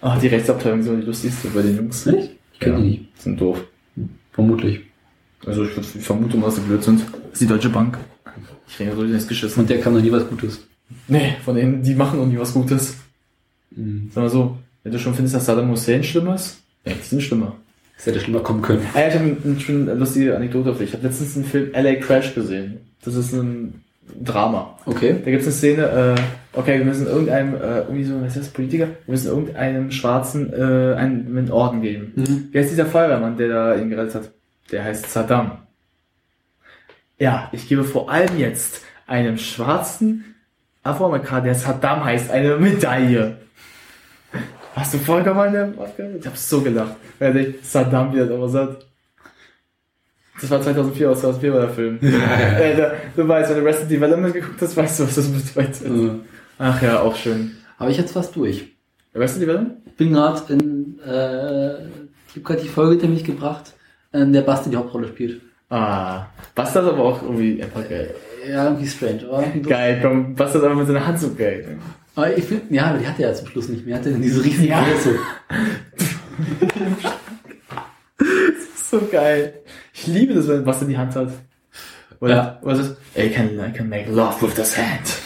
ah, 0.00 0.18
die 0.18 0.28
Rechtsabteilung 0.28 0.80
ist 0.80 0.86
immer 0.86 1.00
die 1.00 1.06
lustigste 1.06 1.48
bei 1.48 1.62
den 1.62 1.76
Jungs. 1.76 2.06
Nicht? 2.06 2.30
Ich 2.52 2.60
kenne 2.60 2.76
die 2.78 2.82
nicht. 2.88 3.20
Sind 3.20 3.40
doof. 3.40 3.62
Vermutlich. 4.32 4.80
Also 5.44 5.64
ich, 5.64 5.72
vermute 5.72 6.36
mal, 6.36 6.46
dass 6.46 6.56
sie 6.56 6.62
blöd 6.62 6.82
sind. 6.82 7.00
Das 7.00 7.32
ist 7.32 7.42
die 7.42 7.46
Deutsche 7.46 7.68
Bank. 7.68 7.98
Ich 8.66 8.78
rede 8.80 8.96
so 8.96 9.02
nicht 9.02 9.28
geschissen. 9.28 9.60
Und 9.60 9.70
der 9.70 9.80
kann 9.80 9.92
noch 9.92 10.00
nie 10.00 10.10
was 10.10 10.26
Gutes. 10.28 10.66
Nee, 11.08 11.36
von 11.44 11.56
denen, 11.56 11.82
die 11.82 11.94
machen 11.94 12.20
auch 12.20 12.26
nie 12.26 12.38
was 12.38 12.54
Gutes. 12.54 12.96
Sag 13.70 14.22
mal 14.22 14.28
so, 14.30 14.56
wenn 14.82 14.92
du 14.92 14.98
schon 14.98 15.14
findest, 15.14 15.34
dass 15.34 15.46
Saddam 15.46 15.70
Hussein 15.70 16.02
schlimm 16.04 16.28
ist, 16.28 16.58
ja, 16.86 16.92
die 16.94 17.02
sind 17.06 17.22
schlimmer. 17.22 17.56
Das 17.96 18.06
hätte 18.06 18.20
schlimmer 18.20 18.40
kommen 18.40 18.62
können. 18.62 18.86
Ah 18.94 19.00
ja, 19.00 19.08
ich 19.08 19.14
habe 19.14 19.36
eine 19.44 19.60
schöne 19.60 19.94
lustige 19.94 20.36
Anekdote 20.36 20.70
auf 20.70 20.78
dich. 20.78 20.88
Ich 20.90 20.94
habe 20.94 21.06
letztens 21.06 21.36
einen 21.36 21.44
Film 21.44 21.70
LA 21.72 21.94
Crash 21.96 22.34
gesehen. 22.34 22.80
Das 23.04 23.14
ist 23.14 23.32
ein 23.32 23.84
Drama. 24.22 24.78
Okay. 24.84 25.16
Da 25.24 25.30
gibt 25.30 25.42
es 25.42 25.46
eine 25.46 25.54
Szene, 25.54 26.16
äh, 26.16 26.58
okay, 26.58 26.78
wir 26.78 26.84
müssen 26.84 27.06
irgendeinem, 27.06 27.54
äh, 27.54 27.80
irgendwie 27.80 28.04
so, 28.04 28.20
was 28.20 28.36
ist 28.36 28.46
das, 28.46 28.52
Politiker? 28.52 28.86
Wir 28.86 29.12
müssen 29.12 29.28
irgendeinem 29.28 29.90
Schwarzen 29.90 30.52
äh, 30.52 30.94
einen, 30.96 31.36
einen 31.36 31.50
Orden 31.50 31.80
geben. 31.80 32.12
Mhm. 32.16 32.48
Wer 32.52 32.62
ist 32.62 32.70
dieser 32.70 32.86
Feuerwehrmann, 32.86 33.36
der 33.36 33.48
da 33.48 33.76
ihn 33.76 33.90
gerettet 33.90 34.14
hat? 34.14 34.30
Der 34.70 34.84
heißt 34.84 35.10
Saddam. 35.10 35.58
Ja, 37.18 37.48
ich 37.52 37.68
gebe 37.68 37.84
vor 37.84 38.10
allem 38.10 38.38
jetzt 38.38 38.82
einem 39.06 39.38
schwarzen 39.38 40.34
Afroamerikaner, 40.82 41.44
der 41.44 41.54
Saddam 41.54 42.04
heißt, 42.04 42.30
eine 42.30 42.56
Medaille. 42.56 43.38
Hast 44.74 44.94
du 44.94 44.98
vollkommen 44.98 45.40
eine 45.40 45.72
Aufgabe? 45.78 46.16
Ich 46.18 46.26
hab 46.26 46.36
so 46.36 46.60
gelacht. 46.60 46.96
Weil 47.18 47.32
denkt, 47.32 47.64
Saddam 47.64 48.12
wird 48.12 48.30
aber 48.30 48.48
satt. 48.48 48.86
Das 50.40 50.50
war 50.50 50.60
2004 50.60 51.10
aus 51.10 51.20
2004 51.20 51.52
war 51.52 51.60
der 51.60 51.70
Film. 51.70 51.98
äh, 52.02 52.76
da, 52.76 52.92
du 53.16 53.28
weißt, 53.28 53.50
wenn 53.50 53.56
du 53.58 53.62
Arrested 53.62 53.90
Development 53.90 54.34
geguckt 54.34 54.60
hast, 54.60 54.76
weißt 54.76 55.00
du, 55.00 55.04
was 55.04 55.14
das 55.14 55.28
bedeutet. 55.28 55.82
Also, 55.84 56.20
Ach 56.58 56.82
ja, 56.82 57.00
auch 57.00 57.14
schön. 57.14 57.52
habe 57.78 57.90
ich 57.92 57.98
jetzt 57.98 58.12
fast 58.12 58.34
durch. 58.34 58.66
Arrested 59.14 59.42
Development? 59.42 59.76
Ich 59.86 59.92
bin 59.94 60.12
gerade 60.12 60.52
in, 60.52 60.98
äh, 61.06 61.74
ich 62.28 62.34
habe 62.36 62.40
gerade 62.42 62.62
die 62.62 62.68
Folge 62.68 62.92
hinter 62.92 63.08
mich 63.08 63.22
gebracht, 63.24 63.74
in 64.12 64.32
der 64.32 64.42
Basti 64.42 64.70
die 64.70 64.76
Hauptrolle 64.76 65.06
spielt. 65.08 65.40
Ah, 65.70 66.26
Bastard 66.54 66.86
aber 66.86 67.02
auch 67.02 67.22
irgendwie 67.22 67.62
einfach 67.62 67.88
geil. 67.88 68.14
Ja, 68.48 68.64
irgendwie 68.66 68.86
strange, 68.86 69.18
doof. 69.18 69.44
Geil, 69.66 69.98
komm, 70.02 70.34
Bastard 70.34 70.64
aber 70.64 70.74
mit 70.74 70.86
seiner 70.86 71.06
Hand 71.06 71.18
so 71.20 71.32
geil. 71.34 71.78
Aber 72.16 72.36
ich 72.36 72.44
finde, 72.44 72.74
ja, 72.74 72.86
aber 72.86 72.98
die 72.98 73.06
hat 73.06 73.18
er 73.18 73.28
ja 73.30 73.34
zum 73.34 73.48
Schluss 73.48 73.68
nicht 73.68 73.84
mehr. 73.86 73.96
Hatte 73.96 74.12
diese 74.14 74.42
riesige 74.44 74.68
Ja. 74.68 74.84
Größe. 74.84 75.18
So 78.90 79.00
geil. 79.10 79.54
Ich 79.92 80.06
liebe 80.06 80.34
das, 80.34 80.46
wenn 80.48 80.64
Bastard 80.64 80.90
die 80.90 80.96
Hand 80.98 81.16
hat. 81.16 81.30
Oder, 82.20 82.34
Ja. 82.34 82.58
was 82.62 82.78
ist? 82.78 82.96
I 83.16 83.28
can, 83.30 83.58
I 83.58 83.72
can 83.72 83.88
make 83.88 84.10
love 84.10 84.40
with 84.40 84.54
this 84.54 84.76
hand. 84.76 85.18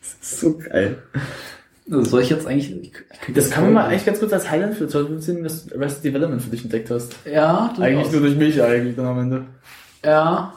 das 0.00 0.16
ist 0.30 0.40
so 0.40 0.56
geil. 0.58 1.02
Also 1.90 2.02
soll 2.10 2.22
ich 2.22 2.30
jetzt 2.30 2.46
eigentlich, 2.46 2.70
ich, 2.82 2.92
könnte 2.92 3.40
Das 3.40 3.50
kann 3.50 3.64
man 3.64 3.72
mal 3.72 3.86
eigentlich 3.86 4.04
ganz 4.06 4.18
kurz 4.18 4.32
als 4.32 4.50
Highlight 4.50 4.74
für 4.74 4.88
2015, 4.88 5.42
dass 5.44 5.66
du 5.66 5.74
Arrested 5.76 6.04
Development 6.04 6.42
für 6.42 6.50
dich 6.50 6.62
entdeckt 6.64 6.90
hast. 6.90 7.14
Ja, 7.24 7.72
Eigentlich 7.78 7.94
durchaus. 8.08 8.12
nur 8.12 8.20
durch 8.22 8.36
mich 8.36 8.62
eigentlich 8.62 8.96
dann 8.96 9.06
am 9.06 9.18
Ende. 9.20 9.44
Ja. 10.04 10.52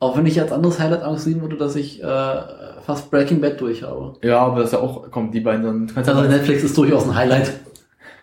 Auch 0.00 0.16
wenn 0.16 0.26
ich 0.26 0.40
als 0.40 0.52
anderes 0.52 0.78
Highlight 0.78 1.02
angesehen 1.02 1.40
wurde, 1.40 1.56
dass 1.56 1.74
ich 1.76 2.02
äh, 2.02 2.06
fast 2.84 3.10
Breaking 3.10 3.40
Bad 3.40 3.60
durch 3.60 3.82
habe. 3.82 4.14
Ja, 4.22 4.40
aber 4.40 4.56
das 4.60 4.66
ist 4.66 4.72
ja 4.72 4.80
auch, 4.80 5.10
komm, 5.10 5.30
die 5.30 5.40
beiden 5.40 5.64
dann. 5.64 5.86
Kannst 5.92 6.08
Also 6.10 6.22
ja, 6.22 6.28
Netflix 6.28 6.62
ist 6.62 6.76
durchaus 6.76 7.04
ein 7.04 7.14
Highlight. 7.14 7.52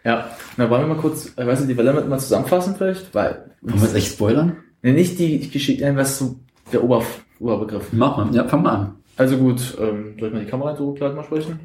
ja, 0.03 0.29
na 0.57 0.69
wollen 0.69 0.81
wir 0.83 0.95
mal 0.95 1.01
kurz, 1.01 1.33
äh, 1.35 1.45
weißt 1.45 1.63
du, 1.63 1.67
Development 1.67 2.09
mal 2.09 2.19
zusammenfassen 2.19 2.75
vielleicht? 2.75 3.13
Weil, 3.13 3.51
Wollen 3.61 3.75
wir 3.81 3.87
jetzt 3.87 3.95
echt 3.95 4.13
spoilern? 4.13 4.57
ne, 4.81 4.93
nicht 4.93 5.19
die 5.19 5.49
Geschichte, 5.49 5.83
nein, 5.83 5.97
was 5.97 6.19
so 6.19 6.35
der 6.71 6.83
Ober, 6.83 7.03
Oberbegriff. 7.39 7.87
Mach 7.91 8.17
mal. 8.17 8.33
Ja, 8.35 8.47
fang 8.47 8.63
mal 8.63 8.71
an. 8.75 8.95
Also 9.17 9.37
gut, 9.37 9.77
ähm, 9.79 10.15
soll 10.19 10.29
ich 10.29 10.33
mal 10.33 10.43
die 10.43 10.49
Kamera 10.49 10.75
so 10.75 10.93
gleich 10.93 11.13
mal 11.13 11.23
sprechen? 11.23 11.59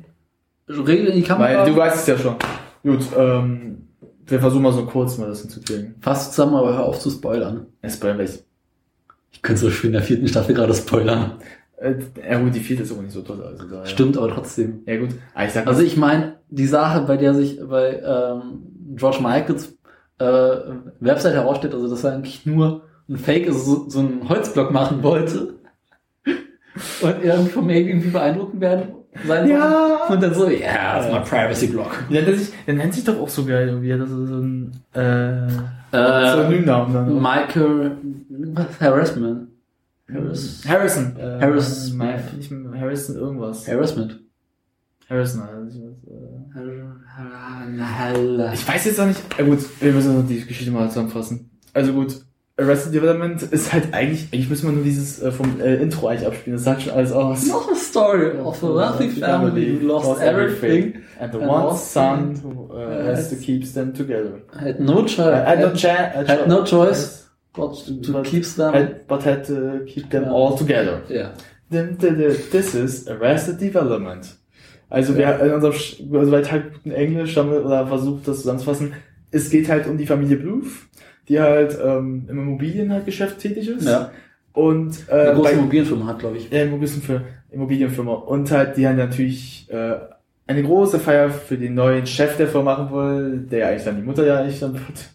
Regel 0.68 1.06
in 1.06 1.16
die 1.16 1.22
Kamera. 1.22 1.60
Weil 1.60 1.70
du 1.70 1.76
weißt 1.76 1.96
es 1.96 2.06
ja 2.06 2.18
schon. 2.18 2.34
Gut, 2.82 3.04
ähm, 3.16 3.88
wir 4.26 4.40
versuchen 4.40 4.62
mal 4.62 4.72
so 4.72 4.84
kurz 4.84 5.16
mal 5.18 5.28
das 5.28 5.42
hinzukriegen. 5.42 5.94
Fass 6.00 6.30
zusammen, 6.32 6.56
aber 6.56 6.74
hör 6.74 6.84
auf 6.84 6.98
zu 6.98 7.10
spoilern. 7.10 7.66
Es 7.82 7.94
spoilern 7.94 8.18
wir 8.18 8.28
Ich 9.32 9.42
könnte 9.42 9.60
so 9.60 9.70
schön 9.70 9.88
in 9.88 9.92
der 9.94 10.02
vierten 10.02 10.26
Staffel 10.26 10.54
gerade 10.54 10.74
spoilern. 10.74 11.38
Äh, 11.78 11.94
Ja 12.30 12.38
gut, 12.40 12.54
die 12.54 12.60
vierte 12.60 12.82
ist 12.82 12.92
auch 12.92 13.00
nicht 13.02 13.12
so 13.12 13.22
toll. 13.22 13.42
Also 13.42 13.66
da, 13.68 13.84
Stimmt, 13.86 14.16
aber 14.16 14.28
trotzdem. 14.28 14.82
Ja, 14.86 14.94
ja 14.94 15.00
gut. 15.00 15.10
Ah, 15.34 15.44
ich 15.44 15.52
sag 15.52 15.66
Also 15.66 15.82
ich 15.82 15.96
meine, 15.96 16.34
die 16.48 16.66
Sache, 16.66 17.02
bei 17.06 17.16
der 17.16 17.34
sich 17.34 17.58
bei 17.68 18.00
ähm, 18.04 18.62
George 18.96 19.18
Michaels 19.20 19.76
äh, 20.18 20.24
Website 21.00 21.34
herausstellt, 21.34 21.74
also 21.74 21.88
dass 21.88 22.04
er 22.04 22.14
eigentlich 22.14 22.46
nur 22.46 22.82
ein 23.08 23.16
Fake, 23.18 23.46
also 23.46 23.58
so, 23.58 23.88
so 23.90 23.98
einen 24.00 24.28
Holzblock 24.28 24.72
machen 24.72 25.02
wollte 25.02 25.54
und 27.02 27.14
irgendwie 27.22 27.50
vom 27.50 27.70
irgendwie 27.70 28.08
beeindrucken 28.10 28.60
werden 28.60 28.88
sein 29.26 29.48
Ja. 29.48 29.98
wollte. 30.00 30.12
und 30.14 30.22
dann 30.22 30.34
so, 30.34 30.48
ja, 30.48 30.96
das 30.96 31.06
ist 31.06 31.12
mein 31.12 31.24
Privacy 31.24 31.66
Block. 31.68 32.04
Der 32.10 32.22
nennt 32.22 32.38
sich, 32.38 32.52
der 32.66 32.74
nennt 32.74 32.94
sich 32.94 33.04
doch 33.04 33.18
auch 33.20 33.28
so 33.28 33.44
geil 33.44 33.68
irgendwie. 33.68 33.90
Das 33.90 34.10
ist 34.10 34.28
so 34.28 34.36
ein 34.40 34.72
äh, 34.94 35.46
Äh, 35.92 36.30
Synonymnamen 36.32 36.92
dann. 36.92 37.14
Michael 37.22 37.92
was? 38.54 38.80
Harassment. 38.80 39.48
Harris, 40.12 40.62
Harrison. 40.66 41.16
Äh, 41.18 41.38
Harris- 41.40 41.90
äh, 41.92 42.36
nicht 42.36 42.50
mehr 42.50 42.80
Harrison 42.80 43.16
irgendwas. 43.16 43.66
Harassment. 43.68 44.20
Harrison. 45.08 45.42
also 45.42 45.78
ich 45.78 45.82
weiß, 46.54 48.18
äh, 48.50 48.54
Ich 48.54 48.68
weiß 48.68 48.84
jetzt 48.86 49.00
auch 49.00 49.06
nicht. 49.06 49.20
Ja 49.38 49.44
gut, 49.44 49.58
wir 49.80 49.92
müssen 49.92 50.16
noch 50.20 50.26
die 50.26 50.44
Geschichte 50.44 50.70
mal 50.70 50.88
zusammenfassen. 50.88 51.50
Also 51.72 51.92
gut. 51.92 52.16
Arrested 52.58 52.94
Development 52.94 53.42
ist 53.42 53.70
halt 53.70 53.92
eigentlich, 53.92 54.28
eigentlich 54.32 54.48
müssen 54.48 54.68
wir 54.68 54.72
nur 54.76 54.82
dieses 54.82 55.20
äh, 55.22 55.30
vom 55.30 55.60
äh, 55.60 55.74
Intro 55.74 56.08
eigentlich 56.08 56.26
abspielen. 56.26 56.56
Das 56.56 56.64
sagt 56.64 56.82
schon 56.82 56.92
alles 56.94 57.12
aus. 57.12 57.46
Not 57.46 57.68
a 57.70 57.74
story 57.74 58.30
of 58.38 58.62
a 58.64 58.74
wealthy 58.74 59.10
family 59.10 59.78
who 59.78 59.86
lost 59.86 60.22
everything, 60.22 60.94
And 61.20 61.32
the 61.34 61.38
and 61.40 61.50
one 61.50 61.76
son 61.76 62.40
who 62.42 62.72
uh, 62.74 63.04
has 63.08 63.28
to 63.28 63.36
keep 63.36 63.70
them 63.74 63.92
together. 63.92 64.40
had 64.58 64.80
no 64.80 65.02
choice, 65.04 65.18
I 65.18 65.44
had 65.50 65.60
no, 65.60 65.74
cha- 65.74 66.24
had 66.26 66.48
no 66.48 66.64
choice 66.64 67.25
but 67.56 67.84
to 68.04 68.12
But 68.12 68.24
keep 68.24 68.44
them. 68.44 68.72
had, 68.72 69.06
but 69.08 69.24
had 69.24 69.44
to 69.46 69.84
keep 69.86 70.10
them 70.10 70.24
Ja. 70.24 70.30
all 70.32 70.56
together. 70.56 71.02
yeah. 71.10 71.30
This 71.70 72.74
is 72.74 73.08
Arrested 73.08 73.60
Development. 73.60 74.24
Also 74.88 75.16
wir 75.16 75.40
in 75.40 75.52
unserem 75.52 75.74
also 76.14 76.30
bei 76.30 76.42
Tag 76.42 76.72
guten 76.74 76.92
Englisch 76.92 77.36
haben 77.36 77.50
wir 77.50 77.64
oder 77.64 77.86
versucht 77.88 78.28
das 78.28 78.38
zusammenzufassen. 78.38 78.92
Es 79.32 79.50
geht 79.50 79.68
halt 79.68 79.88
um 79.88 79.98
die 79.98 80.06
Familie 80.06 80.36
Bluth, 80.36 80.66
die 81.28 81.40
halt 81.40 81.76
ähm, 81.84 82.26
im 82.28 82.38
Immobiliengeschäft 82.38 83.38
tätig 83.40 83.68
ist. 83.68 83.84
Ja. 83.88 84.12
Und 84.52 85.10
Eine 85.10 85.22
äh, 85.30 85.34
große 85.34 85.42
bei, 85.42 85.52
Immobilienfirma 85.52 86.06
hat, 86.06 86.18
glaube 86.20 86.36
ich. 86.36 86.50
ja, 86.50 86.62
Immobilien 86.62 87.02
für 87.02 87.22
Immobilienfirma. 87.50 88.12
Und 88.14 88.50
halt, 88.52 88.76
die 88.76 88.86
haben 88.86 88.96
natürlich 88.96 89.66
äh, 89.70 89.94
eine 90.46 90.62
große 90.62 91.00
Feier 91.00 91.30
für 91.30 91.58
den 91.58 91.74
neuen 91.74 92.06
Chef 92.06 92.36
der 92.36 92.46
Firma 92.46 92.76
machen 92.76 92.90
wollen, 92.92 93.48
der 93.50 93.68
eigentlich 93.68 93.84
dann 93.84 93.96
die 93.96 94.02
Mutter 94.02 94.24
ja 94.24 94.38
eigentlich 94.40 94.60
dann 94.60 94.72
wird. 94.74 95.10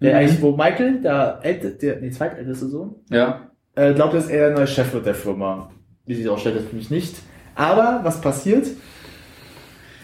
Der 0.00 0.12
Mhm. 0.12 0.18
eigentlich, 0.18 0.42
wo 0.42 0.50
Michael, 0.56 1.00
der 1.02 1.38
älte, 1.42 1.70
der, 1.70 2.00
nee, 2.00 2.10
zweitälteste 2.10 2.66
Sohn, 2.68 2.94
Ja. 3.10 3.40
äh, 3.74 3.94
glaubt, 3.94 4.14
dass 4.14 4.28
er 4.28 4.48
der 4.48 4.56
neue 4.58 4.66
Chef 4.66 4.92
wird 4.92 5.06
der 5.06 5.14
Firma. 5.14 5.70
Wie 6.04 6.14
sich 6.14 6.28
ausstellt, 6.28 6.56
das 6.56 6.64
finde 6.64 6.82
ich 6.82 6.90
nicht. 6.90 7.16
Aber 7.54 8.00
was 8.02 8.20
passiert? 8.20 8.66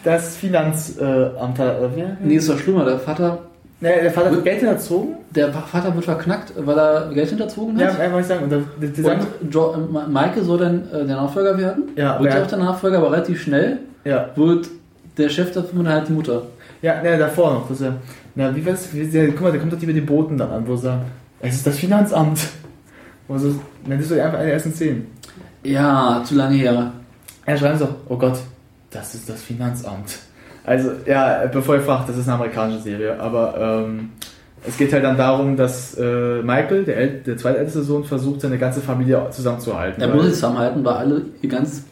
Das 0.05 0.37
Finanzamt, 0.37 1.01
äh, 1.01 1.85
äh, 1.85 1.89
wer? 1.95 2.17
Nee, 2.21 2.35
ist 2.37 2.49
doch 2.49 2.59
schlimmer. 2.59 2.85
Der 2.85 2.99
Vater, 2.99 3.39
Nee, 3.81 4.01
der 4.03 4.11
Vater 4.13 4.31
wird 4.31 4.45
Geld 4.45 4.61
hinterzogen. 4.61 5.15
der 5.35 5.53
Vater 5.53 5.95
wird 5.95 6.05
verknackt, 6.05 6.53
weil 6.57 6.79
er 6.79 7.11
Geld 7.13 7.29
hinterzogen 7.31 7.79
Ja, 7.79 7.89
hat. 7.89 8.01
einfach 8.01 8.21
ich 8.21 8.27
sagen. 8.27 8.45
Und 8.45 8.51
dann, 8.53 8.65
die, 8.81 8.89
die 8.89 9.01
sagen, 9.03 9.27
und 9.43 10.13
Maike 10.13 10.43
soll 10.43 10.59
dann 10.59 10.85
äh, 10.93 11.05
der 11.05 11.17
Nachfolger 11.17 11.57
werden. 11.59 11.85
Ja, 11.97 12.19
wird 12.21 12.33
ja 12.35 12.43
auch 12.43 12.47
der 12.47 12.59
Nachfolger, 12.59 12.99
aber 12.99 13.13
relativ 13.13 13.43
schnell 13.43 13.79
ja, 14.05 14.31
wird 14.37 14.69
der 15.19 15.29
Chef 15.29 15.53
der 15.53 15.65
Firma 15.65 15.85
dann 15.85 15.93
halt 15.95 16.09
die 16.09 16.13
Mutter. 16.13 16.43
Ja, 16.81 17.01
ne, 17.03 17.17
davor 17.19 17.53
noch. 17.55 17.69
Das 17.69 17.81
ist 17.81 17.87
ja, 17.87 17.95
na, 18.35 18.55
wie 18.55 18.65
war's? 18.65 18.93
Wie, 18.93 19.07
der, 19.07 19.29
guck 19.29 19.43
mal, 19.43 19.53
der 19.53 19.61
kommt 19.61 19.73
doch 19.73 19.79
die 19.79 19.87
mit 19.87 19.97
den 19.97 20.07
Booten 20.07 20.39
dann 20.39 20.51
an, 20.51 20.67
wo 20.67 20.73
er 20.73 20.79
sagt, 20.79 21.05
es 21.41 21.57
ist 21.57 21.67
das 21.67 21.79
Finanzamt. 21.79 22.41
Wo 23.29 23.39
so, 23.39 23.55
dann 23.87 23.99
ist 23.99 24.09
so 24.09 24.15
einfach 24.15 24.39
eine 24.39 24.47
der 24.47 24.55
ersten 24.55 24.73
Szenen. 24.73 25.07
Ja, 25.63 26.23
zu 26.25 26.35
lange 26.35 26.57
her. 26.57 26.93
Er 27.45 27.57
schreibt 27.57 27.79
so, 27.79 27.89
oh 28.09 28.17
Gott, 28.17 28.39
das 28.91 29.15
ist 29.15 29.29
das 29.29 29.43
Finanzamt. 29.43 30.19
Also, 30.65 30.91
ja, 31.07 31.47
bevor 31.53 31.77
ihr 31.77 31.83
fragt, 31.83 32.09
das 32.09 32.17
ist 32.17 32.29
eine 32.29 32.37
amerikanische 32.37 32.83
Serie, 32.83 33.19
aber 33.19 33.85
ähm, 33.87 34.11
es 34.67 34.77
geht 34.77 34.93
halt 34.93 35.03
dann 35.03 35.17
darum, 35.17 35.57
dass 35.57 35.97
äh, 35.99 36.43
Michael, 36.43 36.85
der, 36.85 36.97
El 36.97 37.09
der 37.27 37.37
zweitälteste 37.37 37.83
Sohn, 37.83 38.05
versucht, 38.05 38.43
seine 38.43 38.59
ganze 38.59 38.81
Familie 38.81 39.29
zusammenzuhalten. 39.31 40.01
Er 40.01 40.09
muss 40.09 40.25
sich 40.25 40.35
zusammenhalten, 40.35 40.85
weil 40.85 40.95
alle 40.95 41.23
ihr 41.41 41.49
ganzes 41.49 41.85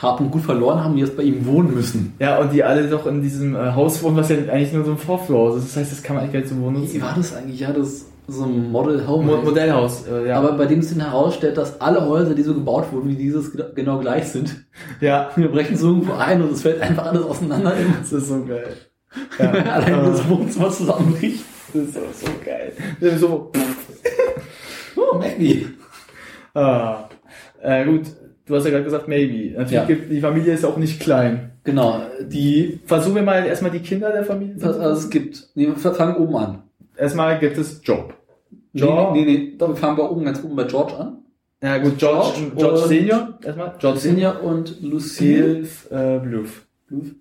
Hab 0.00 0.20
und 0.20 0.30
Gut 0.30 0.42
verloren 0.42 0.82
haben, 0.82 0.94
die 0.94 1.00
jetzt 1.00 1.16
bei 1.16 1.24
ihm 1.24 1.44
wohnen 1.46 1.74
müssen. 1.74 2.14
Ja, 2.20 2.38
und 2.38 2.52
die 2.52 2.62
alle 2.62 2.86
doch 2.88 3.06
in 3.06 3.20
diesem 3.20 3.56
äh, 3.56 3.72
Haus 3.72 4.02
wohnen, 4.02 4.16
was 4.16 4.28
ja 4.28 4.36
eigentlich 4.36 4.72
nur 4.72 4.84
so 4.84 4.92
ein 4.92 4.98
Vorflurhaus 4.98 5.56
ist. 5.56 5.68
Das 5.70 5.76
heißt, 5.76 5.92
das 5.92 6.02
kann 6.02 6.14
man 6.16 6.22
eigentlich 6.24 6.32
gar 6.34 6.40
nicht 6.40 6.48
zum 6.50 6.62
Wohnen 6.62 6.92
Wie 6.92 7.02
war 7.02 7.14
das 7.16 7.34
eigentlich? 7.34 7.60
Ja, 7.60 7.72
das 7.72 8.06
so 8.30 8.44
ein 8.44 8.70
Model 8.70 9.06
Home. 9.08 9.24
Mo 9.24 9.36
Modellhaus, 9.42 10.04
äh, 10.06 10.28
ja. 10.28 10.38
Aber 10.38 10.52
bei 10.52 10.66
dem 10.66 10.80
es 10.80 10.90
dann 10.90 11.00
herausstellt, 11.00 11.56
dass 11.56 11.80
alle 11.80 12.06
Häuser, 12.06 12.34
die 12.34 12.42
so 12.42 12.52
gebaut 12.54 12.92
wurden, 12.92 13.08
wie 13.08 13.14
dieses 13.16 13.50
ge- 13.52 13.64
genau 13.74 13.98
gleich 13.98 14.28
sind. 14.28 14.66
ja, 15.00 15.30
Wir 15.34 15.48
brechen 15.50 15.76
so 15.78 15.88
irgendwo 15.88 16.12
ein 16.12 16.42
und 16.42 16.52
es 16.52 16.60
fällt 16.62 16.80
einfach 16.82 17.06
alles 17.06 17.22
auseinander. 17.24 17.72
das 18.00 18.12
ist 18.12 18.28
so 18.28 18.44
geil. 18.44 18.68
Allein 19.38 19.94
äh, 19.94 20.10
das 20.10 20.28
Wohnzimmer 20.28 20.68
zusammenbricht. 20.70 21.42
Das 21.72 21.82
ist 21.84 21.94
so, 21.94 22.00
so 22.12 22.26
geil. 22.44 22.72
So, 23.18 23.50
Oh, 24.96 25.18
Maggie. 25.18 25.66
ah. 26.54 27.08
äh, 27.62 27.84
gut, 27.84 28.02
du 28.48 28.56
hast 28.56 28.64
ja 28.64 28.70
gerade 28.70 28.84
gesagt, 28.84 29.06
maybe. 29.08 29.50
Natürlich 29.52 29.72
Ja. 29.72 29.84
gibt, 29.84 30.10
die 30.10 30.20
Familie 30.20 30.54
ist 30.54 30.64
auch 30.64 30.76
nicht 30.76 31.00
klein. 31.00 31.50
Genau, 31.64 32.00
die, 32.22 32.80
Versuchen 32.86 33.16
wir 33.16 33.22
mal 33.22 33.44
erstmal 33.46 33.70
die 33.70 33.80
Kinder 33.80 34.10
der 34.10 34.24
Familie 34.24 34.54
also 34.64 34.80
es 34.90 35.10
gibt. 35.10 35.48
Nee, 35.54 35.66
wir 35.68 35.76
fangen 35.76 36.16
oben 36.16 36.36
an. 36.36 36.62
Erstmal 36.96 37.38
gibt 37.38 37.58
es 37.58 37.80
Job. 37.84 38.14
Nee, 38.72 38.80
George? 38.80 39.18
nee, 39.18 39.24
nee, 39.24 39.54
nee, 39.58 39.66
wir 39.68 39.76
fangen 39.76 39.96
bei 39.96 40.02
oben 40.04 40.24
ganz 40.24 40.42
oben 40.42 40.56
bei 40.56 40.64
George 40.64 40.96
an. 40.96 41.18
Ja 41.62 41.78
gut, 41.78 41.98
George, 41.98 42.28
George 42.56 42.56
George, 42.56 42.78
Senior, 42.88 43.38
erstmal. 43.44 43.74
George 43.78 43.98
Senior. 43.98 44.42
Und 44.42 44.80
Lucille, 44.82 45.66
äh, 45.90 46.18
Bluth. 46.20 46.48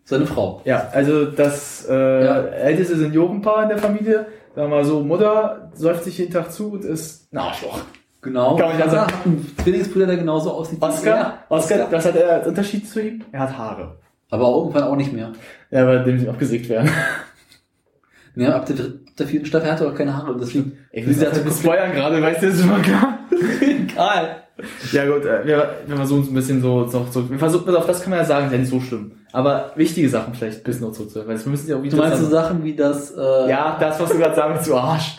seine 0.06 0.26
Frau. 0.28 0.62
Ja, 0.64 0.90
also 0.94 1.26
das 1.26 1.86
äh, 1.90 2.24
Ja. 2.26 2.42
älteste 2.44 2.96
Seniorenpaar 2.98 3.64
in 3.64 3.70
der 3.70 3.78
Familie, 3.80 4.28
sagen 4.56 4.70
wir 4.72 4.78
mal 4.78 4.86
so, 4.86 5.02
Mutter 5.02 5.72
säuft 5.74 6.04
sich 6.06 6.18
jeden 6.20 6.32
Tag 6.32 6.52
zu 6.54 6.72
und 6.72 6.86
ist 6.86 7.34
ein 7.34 7.38
Arschloch. 7.40 7.80
Genau. 8.22 8.56
Kann 8.56 8.70
man 8.70 8.80
ja 8.80 8.86
Vater 8.86 8.98
sagen. 8.98 9.12
hat 9.14 9.26
einen 9.26 9.56
Zwillingsbruder, 9.64 10.06
der 10.08 10.18
genauso 10.18 10.52
aussieht 10.52 10.80
wie 10.82 10.86
Oscar, 10.86 11.16
er. 11.18 11.34
Oscar, 11.50 11.88
was 11.92 12.06
hat 12.06 12.16
er 12.16 12.30
als 12.32 12.48
Unterschied 12.48 12.90
zu 12.90 13.02
ihm? 13.02 13.24
Er 13.32 13.42
hat 13.42 13.58
Haare. 13.58 13.96
Aber 14.30 14.48
irgendwann 14.50 14.84
auch 14.84 14.96
nicht 14.96 15.14
mehr. 15.14 15.32
Ja, 15.72 15.86
bei 15.86 16.00
dem 16.00 16.20
sie 16.20 16.28
abgesägt 16.28 16.68
werden. 16.70 16.90
Nee, 18.36 18.46
ab 18.48 18.68
der, 18.68 18.76
dritten- 18.76 19.08
ab 19.08 19.14
der 19.18 19.26
vierten 19.28 19.46
Staffel 19.48 19.72
hat 19.72 19.82
er 19.82 19.88
auch 19.88 19.96
keine 19.96 20.16
Haare. 20.16 20.32
und 20.34 20.40
Deswegen, 20.40 20.78
Ich 20.92 21.04
Wie 21.04 21.08
will 21.08 21.14
sie 21.16 21.26
das 21.26 21.38
hat 21.40 21.44
nicht 21.46 21.56
so- 21.56 21.64
spoilern 21.64 21.92
gerade, 21.92 22.22
weißt 22.22 22.44
du, 22.44 22.46
das 22.46 22.56
ist 22.56 22.62
schon 22.62 22.70
mal 22.70 22.82
klar. 22.84 23.18
egal. 23.62 24.36
Ja 24.92 25.06
gut, 25.08 25.26
äh, 25.26 25.44
wir, 25.44 25.70
wir 25.88 25.96
versuchen 25.96 26.22
es 26.22 26.28
ein 26.30 26.34
bisschen 26.36 26.62
so, 26.62 26.86
so, 26.86 27.08
so 27.10 27.28
wir 27.32 27.40
versuchen, 27.40 27.76
auf 27.76 27.88
das 27.88 28.00
kann 28.02 28.12
man 28.12 28.20
ja 28.20 28.26
sagen, 28.26 28.46
ist 28.46 28.52
ja 28.52 28.58
nicht 28.60 28.70
so 28.70 28.80
schlimm. 28.80 29.14
Aber 29.32 29.72
wichtige 29.76 30.08
Sachen 30.08 30.36
vielleicht 30.36 30.60
ein 30.60 30.64
bisschen 30.64 30.86
noch 30.86 30.92
zurückzuhören, 30.94 31.28
weil 31.30 31.44
wir 31.44 31.50
müssen 31.52 31.68
ja 31.68 31.78
auch 31.78 31.82
wieder... 31.82 31.98
Du 31.98 32.04
meinst 32.04 32.20
so 32.20 32.30
Sachen 32.30 32.64
wie 32.64 32.76
das, 32.76 33.10
äh, 33.12 33.50
Ja, 33.50 33.76
das, 33.80 34.00
was 34.00 34.10
du 34.12 34.18
gerade 34.20 34.54
willst, 34.54 34.68
du 34.68 34.76
Arsch. 34.76 35.18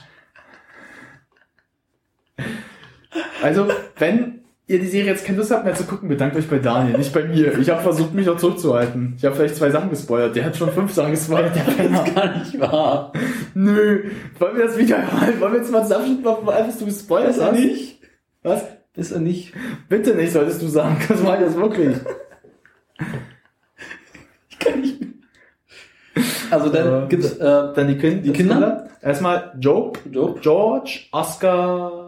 Also, 3.42 3.68
wenn 3.98 4.40
ihr 4.66 4.78
die 4.80 4.86
Serie 4.86 5.12
jetzt 5.12 5.24
keine 5.24 5.38
Lust 5.38 5.50
habt 5.50 5.64
mehr 5.64 5.74
zu 5.74 5.84
gucken, 5.84 6.08
bedankt 6.08 6.36
euch 6.36 6.48
bei 6.48 6.58
Daniel, 6.58 6.98
nicht 6.98 7.12
bei 7.12 7.24
mir. 7.24 7.58
Ich 7.58 7.70
habe 7.70 7.80
versucht, 7.82 8.12
mich 8.14 8.26
noch 8.26 8.36
zurückzuhalten. 8.36 9.14
Ich 9.16 9.24
habe 9.24 9.34
vielleicht 9.34 9.56
zwei 9.56 9.70
Sachen 9.70 9.90
gespoilert. 9.90 10.36
Der 10.36 10.44
hat 10.44 10.56
schon 10.56 10.70
fünf 10.72 10.92
Sachen 10.92 11.12
gespoilert, 11.12 11.54
der 11.56 11.60
Penner. 11.62 12.04
gar 12.14 12.38
nicht 12.38 12.60
wahr. 12.60 13.12
Nö, 13.54 14.10
wollen 14.38 14.56
wir 14.56 14.66
das 14.66 14.76
wieder 14.76 14.98
mal, 14.98 15.40
wollen 15.40 15.52
wir 15.52 15.60
jetzt 15.60 15.72
mal 15.72 15.88
wo 16.44 16.50
alles 16.50 16.78
du 16.78 16.84
gespoilert 16.84 17.30
Ist 17.30 17.38
er 17.38 17.46
hast? 17.52 17.54
nicht? 17.58 18.00
Was? 18.42 18.64
Ist 18.94 19.12
er 19.12 19.20
nicht? 19.20 19.52
Bitte 19.88 20.14
nicht, 20.14 20.32
solltest 20.32 20.60
du 20.60 20.66
sagen. 20.68 20.96
Das 21.08 21.24
war 21.24 21.38
das 21.38 21.54
wirklich. 21.54 21.96
Ich 24.50 24.58
kann 24.58 24.80
nicht 24.80 25.00
mehr. 25.00 25.08
Also 26.50 26.68
dann 26.70 27.04
Äh, 27.04 27.08
gibt's, 27.08 27.32
äh, 27.36 27.38
Dann 27.74 27.86
die, 27.88 27.96
kind, 27.96 28.24
Die 28.24 28.32
Kinder? 28.32 28.88
Erstmal 29.00 29.54
Job, 29.60 29.98
Job. 30.10 30.40
George, 30.42 31.00
Oscar, 31.12 32.07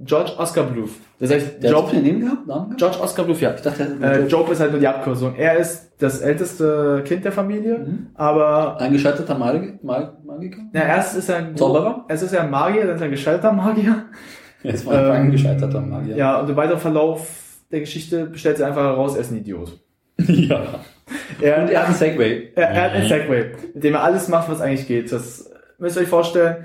George 0.00 0.32
Oscar 0.38 0.62
Bluth. 0.64 0.90
Das 1.18 1.32
heißt, 1.32 1.60
Der 1.62 1.70
hat 1.70 1.76
Job, 1.76 1.92
Namen 1.92 2.20
gehabt? 2.20 2.46
Namen 2.46 2.64
gehabt? 2.66 2.78
George 2.78 3.00
Oscar 3.00 3.24
Bluth, 3.24 3.40
ja. 3.40 3.52
Ich 3.54 3.62
dachte, 3.62 3.96
er 4.00 4.20
Äh, 4.20 4.26
Job 4.26 4.48
ist 4.50 4.60
halt 4.60 4.70
nur 4.70 4.78
die 4.80 4.86
Abkürzung. 4.86 5.34
Er 5.36 5.56
ist 5.56 5.90
das 5.98 6.20
älteste 6.20 7.02
Kind 7.04 7.24
der 7.24 7.32
Familie, 7.32 7.78
Mhm. 7.78 8.06
aber 8.14 8.80
ein 8.80 8.92
gescheiterter 8.92 9.36
Mag 9.36 9.82
Mag 9.82 10.24
Magiker? 10.24 10.60
na, 10.72 10.84
erst 10.86 11.16
ist 11.16 11.28
er 11.28 11.38
ein 11.38 11.56
Zauberer? 11.56 12.04
Es 12.08 12.22
ist 12.22 12.32
ja 12.32 12.42
ein 12.42 12.50
Magier, 12.50 12.86
dann 12.86 12.94
ist 12.94 13.00
er 13.00 13.04
ein 13.06 13.10
gescheiterter 13.10 13.52
Magier. 13.52 14.04
Jetzt 14.62 14.86
war 14.86 14.94
ähm, 14.94 15.04
Ähm, 15.06 15.10
ein 15.12 15.30
gescheiterter 15.32 15.80
Magier. 15.80 16.16
Ja, 16.16 16.40
und 16.40 16.48
im 16.50 16.56
weiteren 16.56 16.78
Verlauf 16.78 17.28
der 17.72 17.80
Geschichte 17.80 18.30
stellt 18.34 18.56
sich 18.58 18.64
einfach 18.66 18.82
heraus, 18.84 19.14
er 19.16 19.22
ist 19.22 19.32
ein 19.32 19.38
Idiot. 19.38 19.80
ja. 20.18 20.60
Er, 21.40 21.62
Und 21.62 21.70
er 21.70 21.80
hat 21.80 21.86
einen 21.86 21.94
Segway. 21.96 22.52
er, 22.54 22.68
er 22.70 22.82
hat 22.84 22.92
einen 22.92 23.08
Segway, 23.08 23.52
mit 23.74 23.82
dem 23.84 23.94
er 23.94 24.02
alles 24.04 24.28
macht, 24.28 24.48
was 24.50 24.60
eigentlich 24.60 24.86
geht. 24.86 25.10
Das 25.12 25.50
müsst 25.78 25.96
ihr 25.96 26.02
euch 26.02 26.08
vorstellen. 26.08 26.56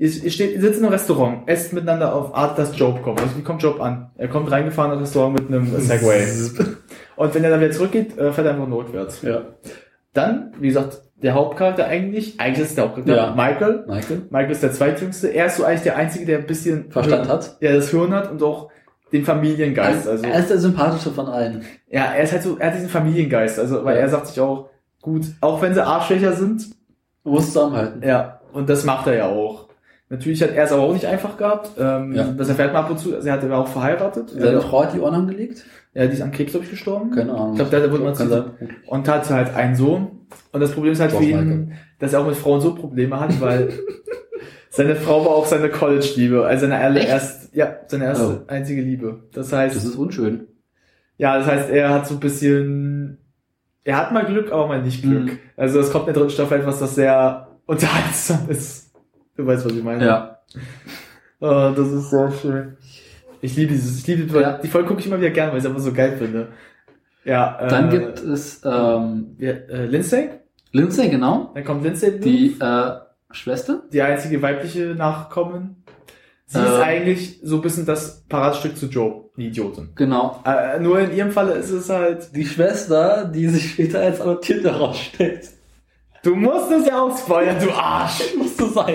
Ihr, 0.00 0.30
steht, 0.30 0.52
ihr 0.54 0.60
sitzt 0.60 0.78
in 0.78 0.84
einem 0.84 0.92
Restaurant, 0.92 1.42
esst 1.48 1.72
miteinander 1.72 2.14
auf 2.14 2.32
Art, 2.34 2.56
dass 2.56 2.78
Job 2.78 3.02
kommt. 3.02 3.20
Also 3.20 3.36
wie 3.36 3.42
kommt 3.42 3.62
Job 3.62 3.80
an? 3.80 4.10
Er 4.16 4.28
kommt 4.28 4.48
reingefahren 4.50 4.92
in 4.92 5.00
das 5.00 5.08
Restaurant 5.08 5.34
mit 5.40 5.48
einem 5.48 5.66
Segway. 5.80 6.24
Und 7.16 7.34
wenn 7.34 7.42
er 7.42 7.50
dann 7.50 7.60
wieder 7.60 7.72
zurückgeht, 7.72 8.16
äh, 8.16 8.30
fährt 8.32 8.46
er 8.46 8.52
einfach 8.54 8.68
notwärts. 8.68 9.22
Ja. 9.22 9.42
Dann, 10.12 10.52
wie 10.60 10.68
gesagt, 10.68 11.02
der 11.16 11.34
Hauptcharakter 11.34 11.86
eigentlich, 11.86 12.38
eigentlich 12.38 12.66
ist 12.68 12.76
der 12.76 12.84
Hauptcharakter, 12.84 13.16
Ja. 13.16 13.34
Michael. 13.34 13.84
Michael. 13.88 14.22
Michael 14.30 14.50
ist 14.52 14.62
der 14.62 14.72
zweitjüngste. 14.72 15.28
Er 15.28 15.46
ist 15.46 15.56
so 15.56 15.64
eigentlich 15.64 15.82
der 15.82 15.96
Einzige, 15.96 16.26
der 16.26 16.38
ein 16.38 16.46
bisschen 16.46 16.92
Verstand 16.92 17.28
hat. 17.28 17.56
Ja, 17.60 17.72
das 17.74 17.90
Hirn 17.90 18.14
hat 18.14 18.30
und 18.30 18.40
auch 18.42 18.70
den 19.12 19.24
Familiengeist. 19.24 20.06
Also, 20.06 20.24
er 20.26 20.38
ist 20.38 20.50
der 20.50 20.58
sympathische 20.58 21.10
von 21.10 21.26
allen. 21.26 21.64
ja, 21.90 22.04
er 22.12 22.22
ist 22.22 22.32
halt 22.32 22.42
so, 22.44 22.56
er 22.56 22.68
hat 22.68 22.74
diesen 22.76 22.88
Familiengeist. 22.88 23.58
Also, 23.58 23.84
weil 23.84 23.96
Ja. 23.96 24.02
er 24.02 24.08
sagt 24.10 24.28
sich 24.28 24.38
auch, 24.40 24.68
gut, 25.02 25.22
auch 25.40 25.60
wenn 25.60 25.74
sie 25.74 25.84
Arschlöcher 25.84 26.34
sind, 26.34 26.66
Du 27.24 27.30
musst 27.30 27.48
zusammenhalten. 27.52 28.02
ja, 28.06 28.40
und 28.52 28.68
das 28.70 28.84
macht 28.84 29.08
er 29.08 29.14
ja 29.16 29.26
auch. 29.26 29.67
Natürlich 30.10 30.42
hat 30.42 30.52
er 30.52 30.64
es 30.64 30.72
aber 30.72 30.82
auch 30.82 30.92
nicht 30.92 31.04
einfach 31.06 31.36
gehabt. 31.36 31.70
Ähm, 31.78 32.12
Ja. 32.14 32.24
Das 32.36 32.48
erfährt 32.48 32.72
man 32.72 32.84
ab 32.84 32.90
und 32.90 32.98
zu. 32.98 33.14
Also 33.14 33.28
er 33.28 33.34
hat 33.34 33.44
aber 33.44 33.58
auch 33.58 33.68
verheiratet. 33.68 34.30
Seine 34.30 34.60
Frau 34.60 34.82
hat 34.84 34.94
die 34.94 35.00
Ohren 35.00 35.14
angelegt? 35.14 35.64
ja, 35.94 36.06
die 36.06 36.12
ist 36.12 36.22
an 36.22 36.30
Krebs, 36.32 36.52
glaube 36.52 36.64
ich, 36.64 36.70
gestorben. 36.70 37.10
Keine 37.10 37.32
Ahnung. 37.32 37.52
Ich 37.52 37.58
glaube, 37.68 37.70
da 37.86 37.90
wurde 37.92 38.04
man 38.04 38.14
zu, 38.14 38.52
und 38.86 39.08
hat 39.08 39.28
halt 39.30 39.54
einen 39.54 39.74
Sohn. 39.74 40.26
Und 40.52 40.60
das 40.60 40.72
Problem 40.72 40.92
ist 40.92 41.00
halt 41.00 41.10
für 41.12 41.18
George 41.24 41.32
ihn, 41.42 41.48
Michael. 41.48 41.72
dass 41.98 42.12
er 42.12 42.20
auch 42.20 42.26
mit 42.26 42.36
Frauen 42.36 42.60
so 42.60 42.74
Probleme 42.74 43.18
hat, 43.18 43.40
weil 43.40 43.70
seine 44.70 44.94
Frau 44.96 45.24
war 45.24 45.32
auch 45.32 45.46
seine 45.46 45.68
College-Liebe, 45.70 46.44
also 46.46 46.66
seine 46.66 46.76
allererst, 46.78 47.54
ja, 47.54 47.76
seine 47.86 48.04
erste 48.04 48.42
Oh. 48.44 48.44
einzige 48.52 48.82
Liebe. 48.82 49.24
Das 49.32 49.52
heißt, 49.52 49.74
Das 49.76 49.84
ist 49.84 49.96
unschön. 49.96 50.46
ja, 51.16 51.36
das 51.38 51.46
heißt, 51.46 51.70
er 51.70 51.90
hat 51.90 52.06
so 52.06 52.14
ein 52.14 52.20
bisschen, 52.20 53.18
er 53.84 53.96
hat 53.96 54.12
mal 54.12 54.24
Glück, 54.26 54.52
aber 54.52 54.68
mal 54.68 54.82
nicht 54.82 55.02
Glück. 55.02 55.24
Mhm. 55.32 55.38
Also 55.56 55.80
es 55.80 55.90
kommt 55.90 56.06
in 56.08 56.14
der 56.14 56.22
dritten 56.22 56.34
Staffel 56.34 56.60
etwas, 56.60 56.78
das 56.78 56.94
sehr 56.94 57.48
unterhaltsam 57.66 58.48
ist. 58.48 58.87
Du 59.38 59.46
weißt, 59.46 59.64
was 59.64 59.72
ich 59.72 59.82
meine. 59.84 60.04
Ja. 60.04 60.38
Oh, 61.40 61.72
das 61.74 61.88
ist 61.92 62.10
sehr 62.10 62.30
schön. 62.32 62.76
Ich 63.40 63.56
liebe 63.56 63.72
dieses, 63.72 64.00
ich 64.00 64.06
liebe 64.08 64.24
die, 64.24 64.34
Ja. 64.40 64.58
die 64.58 64.66
Folge 64.66 64.88
gucke 64.88 65.00
ich 65.00 65.06
immer 65.06 65.18
wieder 65.20 65.30
gern, 65.30 65.50
weil 65.50 65.58
ich 65.58 65.64
es 65.64 65.70
einfach 65.70 65.80
so 65.82 65.92
geil 65.92 66.16
finde. 66.18 66.48
Ja, 67.24 67.56
Dann 67.68 67.88
äh, 67.88 67.98
gibt 67.98 68.18
es 68.20 68.60
ähm, 68.64 69.36
ja, 69.38 69.50
äh, 69.52 69.86
Lindsay, 69.86 70.30
Lindsay, 70.72 71.08
genau. 71.08 71.52
dann 71.54 71.64
kommt 71.64 71.84
Lindsay, 71.84 72.18
Die 72.18 72.56
äh, 72.58 72.90
Schwester. 73.30 73.82
die 73.92 74.02
einzige 74.02 74.42
weibliche 74.42 74.94
Nachkommen. 74.96 75.84
Sie 76.46 76.58
Ähm. 76.58 76.64
ist 76.64 76.80
eigentlich 76.80 77.40
so 77.44 77.56
ein 77.56 77.62
bisschen 77.62 77.86
das 77.86 78.24
Paradestück 78.28 78.76
zu 78.76 78.86
Joe, 78.86 79.26
die 79.36 79.48
Idiotin. 79.48 79.90
Genau. 79.94 80.42
Äh, 80.44 80.80
nur 80.80 80.98
in 80.98 81.12
ihrem 81.14 81.30
Falle 81.30 81.52
ist 81.52 81.70
es 81.70 81.88
halt, 81.90 82.34
Die 82.34 82.46
Schwester, 82.46 83.26
die 83.26 83.46
sich 83.48 83.70
später 83.72 84.00
als 84.00 84.20
adoptiert 84.20 84.64
herausstellt. 84.64 85.48
du 86.24 86.34
musst 86.34 86.72
es 86.72 86.86
ja 86.86 87.02
auch 87.02 87.16
spoilern, 87.16 87.56
du 87.62 87.70
Arsch. 87.70 88.34
Musste 88.38 88.66
sein. 88.70 88.94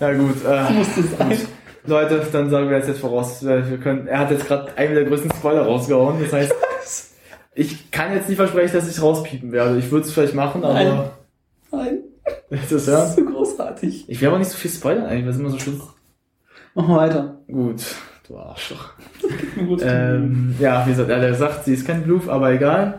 Na 0.00 0.12
gut, 0.12 0.44
äh, 0.44 0.72
Musste 0.72 1.02
sein. 1.02 1.38
Leute, 1.86 2.26
dann 2.32 2.50
sagen 2.50 2.68
wir 2.68 2.78
das 2.78 2.88
jetzt 2.88 3.00
voraus. 3.00 3.42
äh, 3.42 3.68
Wir 3.70 3.78
können, 3.78 4.06
er 4.08 4.18
hat 4.20 4.30
jetzt 4.30 4.46
gerade 4.46 4.76
einen 4.76 4.94
der 4.94 5.04
größten 5.04 5.30
Spoiler 5.32 5.62
rausgehauen. 5.62 6.20
Das 6.20 6.32
heißt, 6.32 6.52
ich 7.54 7.90
kann 7.90 8.12
jetzt 8.12 8.28
nicht 8.28 8.36
versprechen, 8.38 8.74
dass 8.76 8.88
ich 8.90 9.00
rauspiepen 9.00 9.52
werde. 9.52 9.78
Ich 9.78 9.90
würde 9.90 10.06
es 10.06 10.12
vielleicht 10.12 10.34
machen, 10.34 10.64
aber 10.64 10.74
Nein. 10.74 11.10
Nein. 11.72 11.98
ist 12.50 12.72
das 12.72 12.84
Das 12.84 12.86
ja? 12.86 13.04
ist 13.04 13.16
so 13.16 13.24
großartig. 13.24 14.04
Ich 14.08 14.20
will 14.20 14.28
aber 14.28 14.38
nicht 14.38 14.50
so 14.50 14.56
viel 14.58 14.70
spoilern 14.70 15.06
eigentlich, 15.06 15.24
weil 15.24 15.32
es 15.32 15.38
immer 15.38 15.50
so 15.50 15.58
schlimm. 15.58 15.80
Machen 16.74 16.88
wir 16.88 16.96
weiter. 16.96 17.38
Gut, 17.46 17.82
du 18.28 18.36
Arschloch. 18.36 18.90
Ähm, 19.80 20.54
ja, 20.58 20.84
wie 20.86 20.90
gesagt, 20.90 21.08
er 21.08 21.28
gesagt, 21.30 21.64
sie 21.64 21.72
ist 21.72 21.86
kein 21.86 22.02
Bluff, 22.02 22.28
aber 22.28 22.50
egal. 22.52 22.98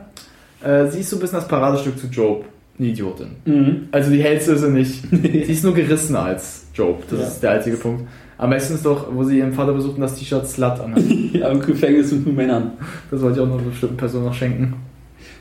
Äh, 0.63 0.87
sie 0.87 1.01
ist 1.01 1.09
so 1.11 1.17
ein 1.17 1.19
bisschen 1.19 1.37
das 1.39 1.47
Paradestück 1.47 1.99
zu 1.99 2.07
Job. 2.07 2.45
Eine 2.79 2.87
Idiotin. 2.89 3.27
Mhm. 3.45 3.87
Also 3.91 4.11
die 4.11 4.21
hellste 4.21 4.51
ist 4.53 4.61
sie 4.61 4.69
nicht. 4.69 5.03
sie 5.11 5.27
ist 5.51 5.63
nur 5.63 5.73
gerissener 5.73 6.19
als 6.23 6.65
Job. 6.73 7.03
Das 7.09 7.19
Ja. 7.19 7.27
ist 7.27 7.39
der 7.43 7.51
einzige 7.51 7.77
Punkt. 7.77 8.03
Am 8.37 8.51
besten 8.51 8.75
ist 8.75 8.85
doch, 8.85 9.07
wo 9.11 9.23
sie 9.23 9.39
ihren 9.39 9.51
Vater 9.53 9.73
besuchten, 9.73 9.99
das 10.01 10.15
T-Shirt 10.15 10.47
Slut 10.47 10.79
anhat. 10.79 11.01
Ja, 11.33 11.49
im 11.49 11.59
Gefängnis 11.59 12.11
mit 12.11 12.25
nur 12.25 12.35
Männern. 12.35 12.73
Das 13.09 13.21
wollte 13.21 13.39
ich 13.39 13.43
auch 13.45 13.49
noch 13.49 13.57
einer 13.59 13.69
bestimmten 13.69 13.97
Person 13.97 14.25
noch 14.25 14.33
schenken. 14.33 14.73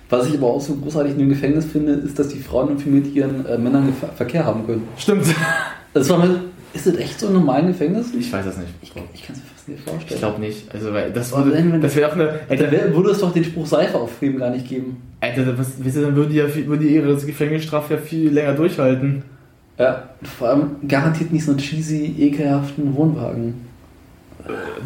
Was 0.08 0.28
ich 0.28 0.36
aber 0.38 0.46
auch 0.46 0.60
so 0.60 0.74
großartig 0.76 1.12
in 1.12 1.18
dem 1.18 1.28
Gefängnis 1.28 1.64
finde, 1.66 1.92
ist, 1.92 2.18
dass 2.18 2.28
die 2.28 2.38
Frauen 2.38 2.68
irgendwie 2.68 2.90
mit 2.90 3.14
ihren 3.14 3.44
äh, 3.44 3.58
Männern 3.58 3.92
Ver 3.92 4.08
Verkehr 4.10 4.44
haben 4.46 4.64
können. 4.64 4.86
Stimmt. 4.96 5.26
Das 5.92 6.08
war 6.08 6.18
mal, 6.18 6.40
ist 6.72 6.86
das 6.86 6.96
echt 6.96 7.18
so 7.20 7.26
im 7.26 7.34
normalen 7.34 7.66
Gefängnis? 7.68 8.14
Ich 8.18 8.32
weiß 8.32 8.44
das 8.46 8.56
nicht. 8.56 8.68
Ich, 8.82 8.90
ich 9.14 9.22
kann 9.26 9.34
es 9.36 9.42
mir 9.42 9.55
fast 9.66 9.68
nicht 9.68 9.78
Ich 9.78 9.90
vorstellen. 9.90 10.20
glaube 10.20 10.40
nicht. 10.40 10.74
Also, 10.74 10.92
weil 10.92 11.12
das, 11.12 11.32
Aber 11.32 11.46
wenn- 11.46 11.52
wenn- 11.54 11.72
würde, 11.72 11.80
das 11.80 11.96
wäre 11.96 12.08
auch 12.10 12.14
eine. 12.14 12.40
Alter, 12.48 12.70
wär, 12.70 12.94
würde 12.94 13.10
es 13.10 13.18
doch 13.20 13.32
den 13.32 13.44
Spruch 13.44 13.66
Seife 13.66 13.98
aufheben 13.98 14.38
gar 14.38 14.50
nicht 14.50 14.68
geben. 14.68 14.96
Alter 15.20 15.58
was, 15.58 15.72
wisst 15.78 15.96
ihr, 15.96 16.02
dann 16.02 16.16
würden 16.16 16.30
die, 16.30 16.36
ja 16.36 16.48
viel, 16.48 16.66
würden 16.66 16.82
die 16.82 16.94
ihre 16.94 17.14
Gefängnisstrafe 17.16 17.94
ja 17.94 18.00
viel 18.00 18.30
länger 18.32 18.52
durchhalten. 18.54 19.22
Ja. 19.78 20.04
Vor 20.38 20.48
allem 20.48 20.70
garantiert 20.88 21.32
nicht 21.32 21.44
so 21.44 21.50
einen 21.52 21.60
cheesy, 21.60 22.14
ekelhaften 22.18 22.94
Wohnwagen. 22.94 23.66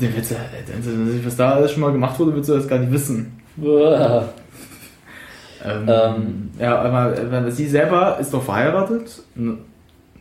Den 0.00 0.14
willst 0.16 0.30
du, 0.30 0.34
Alter, 0.36 1.24
was 1.26 1.36
da 1.36 1.50
alles 1.52 1.72
schon 1.72 1.82
mal 1.82 1.92
gemacht 1.92 2.18
wurde, 2.18 2.34
willst 2.34 2.48
du 2.48 2.54
das 2.54 2.66
gar 2.66 2.78
nicht 2.78 2.90
wissen. 2.92 3.32
Ähm, 5.62 5.86
Ähm. 5.86 6.50
ja, 6.58 6.78
aber 6.80 7.18
äh, 7.18 7.50
sie 7.50 7.66
selber 7.68 8.16
ist 8.18 8.32
doch 8.32 8.42
verheiratet. 8.42 9.22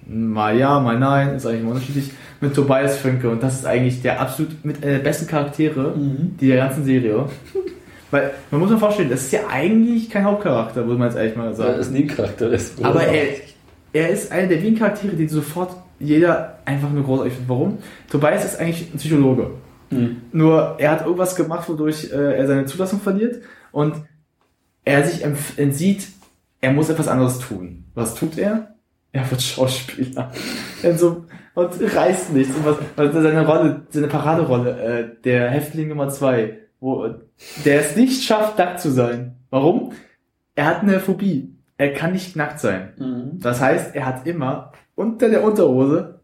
Mal 0.09 0.57
ja, 0.57 0.79
mal 0.79 0.97
nein, 0.97 1.35
ist 1.35 1.45
eigentlich 1.45 1.61
immer 1.61 1.71
unterschiedlich. 1.71 2.11
Mit 2.41 2.55
Tobias 2.55 2.97
Fünke 2.97 3.29
und 3.29 3.43
das 3.43 3.55
ist 3.59 3.65
eigentlich 3.65 4.01
der 4.01 4.21
absolut 4.21 4.63
mit 4.65 4.83
äh, 4.83 4.91
der 4.93 4.99
besten 4.99 5.27
Charaktere 5.27 5.93
Mhm. 5.95 6.37
die 6.39 6.47
der 6.47 6.57
ganzen 6.57 6.83
Serie. 6.85 7.25
Weil 8.11 8.31
man 8.49 8.61
muss 8.61 8.69
sich 8.71 8.79
vorstellen, 8.79 9.09
das 9.09 9.23
ist 9.23 9.33
ja 9.33 9.41
eigentlich 9.51 10.09
kein 10.09 10.23
Hauptcharakter, 10.23 10.83
muss 10.83 10.97
man 10.97 11.09
jetzt 11.09 11.17
ehrlich 11.17 11.35
mal 11.35 11.53
sagen. 11.53 11.79
es 11.79 11.91
nie 11.91 12.03
ein 12.03 12.07
Charakter 12.07 12.49
ist. 12.49 12.83
Aber 12.83 13.03
er, 13.03 13.35
er 13.93 14.09
ist 14.09 14.31
einer 14.31 14.47
der 14.47 14.57
wenigen 14.61 14.79
Charaktere, 14.79 15.15
die 15.15 15.27
sofort 15.27 15.75
jeder 15.99 16.57
einfach 16.65 16.89
nur 16.89 17.03
großartig 17.03 17.33
findet. 17.33 17.49
Warum? 17.49 17.77
Tobias 18.09 18.45
ist 18.45 18.59
eigentlich 18.59 18.91
ein 18.93 18.97
Psychologe. 18.97 19.51
Mhm. 19.91 20.17
Nur 20.31 20.75
er 20.79 20.91
hat 20.91 21.01
irgendwas 21.05 21.35
gemacht, 21.35 21.69
wodurch 21.69 22.09
äh, 22.11 22.37
er 22.37 22.47
seine 22.47 22.65
Zulassung 22.65 22.99
verliert 22.99 23.43
und 23.71 23.93
er 24.85 25.05
sich 25.05 25.23
entsieht, 25.57 26.07
er 26.61 26.71
muss 26.71 26.89
etwas 26.89 27.07
anderes 27.07 27.37
tun. 27.39 27.83
Was 27.93 28.15
tut 28.15 28.37
er? 28.37 28.75
Er 29.11 29.29
wird 29.29 29.41
Schauspieler. 29.41 30.31
Und, 30.83 30.99
so, 30.99 31.25
und 31.55 31.69
reißt 31.95 32.31
nichts. 32.33 32.55
Und 32.55 32.65
was, 32.65 32.77
also 32.95 33.21
seine 33.21 33.45
Rolle, 33.45 33.81
seine 33.89 34.07
Paraderolle, 34.07 34.81
äh, 34.81 35.21
der 35.23 35.49
Häftling 35.49 35.87
Nummer 35.89 36.09
zwei, 36.09 36.59
wo 36.79 37.07
der 37.65 37.79
es 37.81 37.95
nicht 37.95 38.23
schafft, 38.23 38.57
nackt 38.57 38.79
zu 38.81 38.91
sein. 38.91 39.35
Warum? 39.49 39.93
Er 40.55 40.65
hat 40.65 40.81
eine 40.81 40.99
Phobie. 40.99 41.55
Er 41.77 41.93
kann 41.93 42.11
nicht 42.11 42.35
nackt 42.35 42.59
sein. 42.59 42.93
Mhm. 42.97 43.39
Das 43.39 43.59
heißt, 43.61 43.95
er 43.95 44.05
hat 44.05 44.27
immer 44.27 44.73
unter 44.95 45.29
der 45.29 45.43
Unterhose 45.43 46.19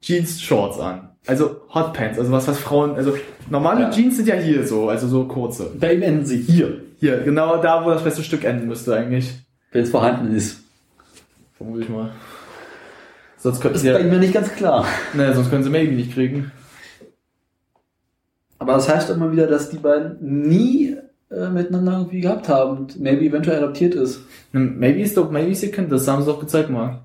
Jeans 0.00 0.40
Shorts 0.40 0.78
an. 0.80 1.10
Also 1.26 1.60
Hotpants, 1.74 2.18
also 2.18 2.32
was, 2.32 2.48
was 2.48 2.58
Frauen, 2.58 2.94
also 2.96 3.14
normale 3.50 3.82
Ja. 3.82 3.90
Jeans 3.90 4.16
sind 4.16 4.26
ja 4.26 4.36
hier 4.36 4.66
so, 4.66 4.88
also 4.88 5.06
so 5.06 5.24
kurze. 5.26 5.70
Bei 5.78 5.92
ihm 5.92 6.00
enden 6.02 6.24
sie 6.24 6.38
hier, 6.38 6.80
Hier, 6.98 7.18
genau 7.18 7.60
da, 7.60 7.84
wo 7.84 7.90
das 7.90 8.02
beste 8.02 8.22
Stück 8.22 8.44
enden 8.44 8.68
müsste 8.68 8.94
eigentlich. 8.96 9.34
wenn 9.72 9.82
es 9.82 9.90
vorhanden 9.90 10.34
ist. 10.34 10.62
Vermute 11.60 11.82
ich 11.82 11.90
mal. 11.90 12.10
Sonst 13.36 13.60
könnten 13.60 13.74
Das 13.74 13.82
sie 13.82 13.88
ist 13.90 13.94
bei 13.94 14.00
ja, 14.00 14.06
ja 14.14 14.18
nicht 14.18 14.32
ganz 14.32 14.50
klar. 14.54 14.86
ne, 15.12 15.34
sonst 15.34 15.50
können 15.50 15.62
sie 15.62 15.68
Maybe 15.68 15.92
nicht 15.92 16.14
kriegen. 16.14 16.50
Aber 18.58 18.72
das 18.72 18.88
heißt 18.88 19.10
immer 19.10 19.30
wieder, 19.30 19.46
dass 19.46 19.68
die 19.68 19.76
beiden 19.76 20.48
nie 20.48 20.96
äh, 21.30 21.50
miteinander 21.50 21.98
irgendwie 21.98 22.22
gehabt 22.22 22.48
haben 22.48 22.78
und 22.78 22.98
maybe 22.98 23.26
eventuell 23.26 23.58
adoptiert 23.58 23.94
ist. 23.94 24.22
Ne, 24.54 24.60
Maybe 24.60 25.02
ist 25.02 25.18
doch, 25.18 25.30
Maybe 25.30 25.52
ihr 25.52 25.70
Kind, 25.70 25.92
das 25.92 26.08
haben 26.08 26.22
sie 26.22 26.30
doch 26.30 26.40
gezeigt 26.40 26.70
mal. 26.70 27.04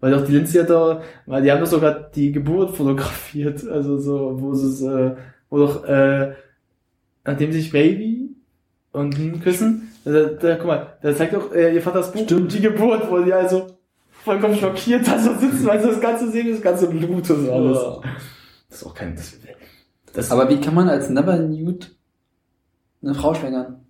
Weil 0.00 0.12
doch 0.12 0.26
die 0.26 0.32
Lindsay 0.32 0.60
hat 0.60 0.68
da, 0.68 1.00
weil 1.24 1.42
die 1.42 1.50
haben 1.50 1.60
doch 1.60 1.66
sogar 1.66 2.10
die 2.14 2.32
Geburt 2.32 2.76
fotografiert, 2.76 3.66
also 3.66 3.96
so, 3.96 4.42
wo 4.42 4.52
sie 4.52 4.68
es, 4.68 4.82
äh, 4.82 5.16
wo 5.48 5.56
doch, 5.56 5.84
äh, 5.86 6.34
nachdem 7.24 7.50
sich 7.50 7.72
Baby 7.72 8.36
und 8.92 9.18
ihn 9.18 9.40
küssen, 9.40 9.88
da, 10.12 10.24
da, 10.24 10.56
guck 10.56 10.66
mal, 10.66 10.96
da 11.02 11.14
zeigt 11.14 11.34
doch 11.34 11.52
äh, 11.52 11.74
ihr 11.74 11.82
Vaters 11.82 12.12
Buch 12.12 12.22
Stimmt. 12.24 12.52
die 12.52 12.60
Geburt, 12.60 13.10
wo 13.10 13.18
die 13.18 13.32
also 13.32 13.66
vollkommen 14.24 14.56
schockiert 14.56 15.06
da 15.06 15.18
so 15.18 15.34
sitzen, 15.38 15.66
weil 15.66 15.80
sie 15.80 15.88
das 15.88 16.00
ganze 16.00 16.30
sehen, 16.30 16.50
das 16.52 16.62
ganze 16.62 16.88
Blut 16.88 17.28
und 17.30 17.46
so 17.46 17.52
alles. 17.52 17.78
Das 18.68 18.80
ist 18.80 18.86
auch 18.86 18.94
kein, 18.94 19.14
das, 19.16 19.34
das 20.12 20.30
Aber 20.30 20.48
wie 20.48 20.60
kann 20.60 20.74
man 20.74 20.88
als 20.88 21.08
Never 21.10 21.36
Nude 21.36 21.86
eine 23.02 23.14
Frau 23.14 23.34
schwängern? 23.34 23.80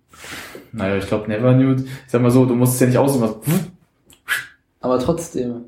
naja, 0.71 0.97
ich 0.97 1.07
glaube 1.07 1.27
Never 1.29 1.53
Nude, 1.53 1.83
ich 1.83 2.11
sag 2.11 2.21
mal 2.21 2.31
so, 2.31 2.45
du 2.45 2.55
musst 2.55 2.75
es 2.75 2.79
ja 2.81 2.87
nicht 2.87 2.97
aussehen, 2.97 3.21
was, 3.21 3.35
Aber 4.81 4.99
trotzdem, 4.99 5.65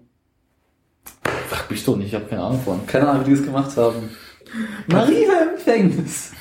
frag 1.47 1.69
mich 1.71 1.83
doch 1.83 1.95
nicht, 1.97 2.07
ich 2.07 2.15
habe 2.15 2.25
keine 2.25 2.43
Ahnung 2.43 2.61
von. 2.61 2.85
keine 2.87 3.07
Ahnung, 3.09 3.25
wie 3.25 3.29
die 3.31 3.39
es 3.39 3.43
gemacht 3.45 3.75
haben. 3.77 4.09
Maria 4.87 5.41
im 5.49 5.55
Gefängnis. 5.55 6.31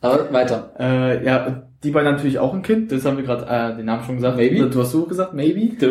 Aber 0.00 0.32
weiter. 0.32 0.72
Äh, 0.78 1.24
ja, 1.24 1.62
die 1.84 1.90
beiden 1.90 2.12
natürlich 2.12 2.38
auch 2.38 2.54
ein 2.54 2.62
Kind, 2.62 2.90
das 2.90 3.04
haben 3.04 3.16
wir 3.18 3.24
gerade 3.24 3.46
äh, 3.46 3.76
den 3.76 3.86
Namen 3.86 4.04
schon 4.04 4.16
gesagt. 4.16 4.36
Maybe? 4.36 4.68
Du 4.68 4.80
hast 4.80 4.90
so 4.92 5.04
gesagt, 5.04 5.34
maybe? 5.34 5.76
Der 5.76 5.90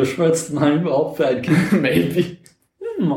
Name 0.51 0.82
überhaupt 0.82 1.17
für 1.17 1.27
ein 1.27 1.41
Kind. 1.41 1.71
maybe. 1.82 2.38
Hm. 2.97 3.13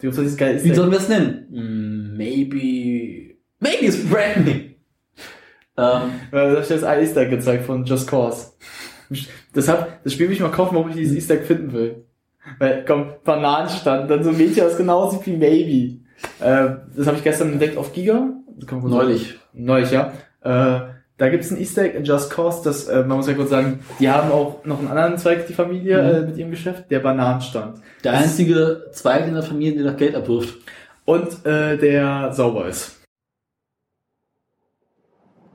Du 0.00 0.08
hast 0.08 0.18
dieses 0.18 0.36
geile 0.36 0.62
Wie 0.62 0.68
Easter 0.68 0.74
sollen 0.74 0.90
wir 0.90 0.98
es 0.98 1.08
nennen? 1.08 1.46
Hm, 1.50 2.16
Maybe. 2.16 3.34
Maybe 3.60 3.86
it's 3.86 4.04
Brandy. 4.04 4.76
Ähm, 5.76 6.10
Äh, 6.30 6.52
Da 6.52 6.54
das 6.54 6.84
ein 6.84 7.00
Easter 7.00 7.22
Egg 7.22 7.30
gezeigt 7.30 7.64
von 7.64 7.84
Just 7.84 8.08
Cause. 8.08 8.52
Deshalb, 9.54 10.02
das 10.04 10.12
Spiel 10.12 10.28
will 10.28 10.34
ich 10.34 10.40
mal 10.40 10.50
kaufen, 10.50 10.74
warum 10.74 10.90
ich 10.90 10.96
dieses 10.96 11.16
Easter 11.16 11.34
Egg 11.34 11.44
finden 11.44 11.72
will. 11.72 12.04
Weil, 12.58 12.84
komm, 12.86 13.14
Bananenstand, 13.24 14.10
dann 14.10 14.22
so 14.22 14.30
ein 14.30 14.36
Mädchen, 14.36 14.64
das 14.64 14.76
genau 14.76 15.04
aussieht 15.04 15.26
wie 15.26 15.36
Maybe. 15.36 16.00
Äh, 16.40 16.76
das 16.96 17.06
habe 17.06 17.16
ich 17.16 17.24
gestern 17.24 17.52
entdeckt 17.52 17.76
auf 17.76 17.92
Giga. 17.92 18.28
Neulich. 18.70 19.38
Neulich, 19.52 19.90
ja. 19.90 20.12
Äh, 20.42 20.93
da 21.16 21.28
gibt's 21.28 21.50
ein 21.50 21.58
Easter 21.58 21.82
Egg 21.82 21.96
in 21.96 22.04
Just 22.04 22.30
Cause, 22.30 22.62
das, 22.64 22.88
äh, 22.88 23.04
man 23.04 23.18
muss 23.18 23.28
ja 23.28 23.34
kurz 23.34 23.50
sagen, 23.50 23.84
die 24.00 24.08
haben 24.10 24.30
auch 24.32 24.64
noch 24.64 24.78
einen 24.80 24.88
anderen 24.88 25.16
Zweig, 25.18 25.46
die 25.46 25.54
Familie, 25.54 26.02
Mhm. 26.02 26.08
äh, 26.08 26.20
mit 26.28 26.36
ihrem 26.36 26.50
Geschäft, 26.50 26.90
der 26.90 27.00
Bananenstand. 27.00 27.80
der 28.02 28.12
einzige 28.14 28.90
Zweig 28.92 29.26
in 29.26 29.34
der 29.34 29.42
Familie, 29.42 29.82
der 29.82 29.92
noch 29.92 29.98
Geld 29.98 30.14
abwirft. 30.16 30.56
Und 31.06 31.44
äh, 31.46 31.76
der 31.76 32.32
sauber 32.32 32.66
ist. 32.66 33.00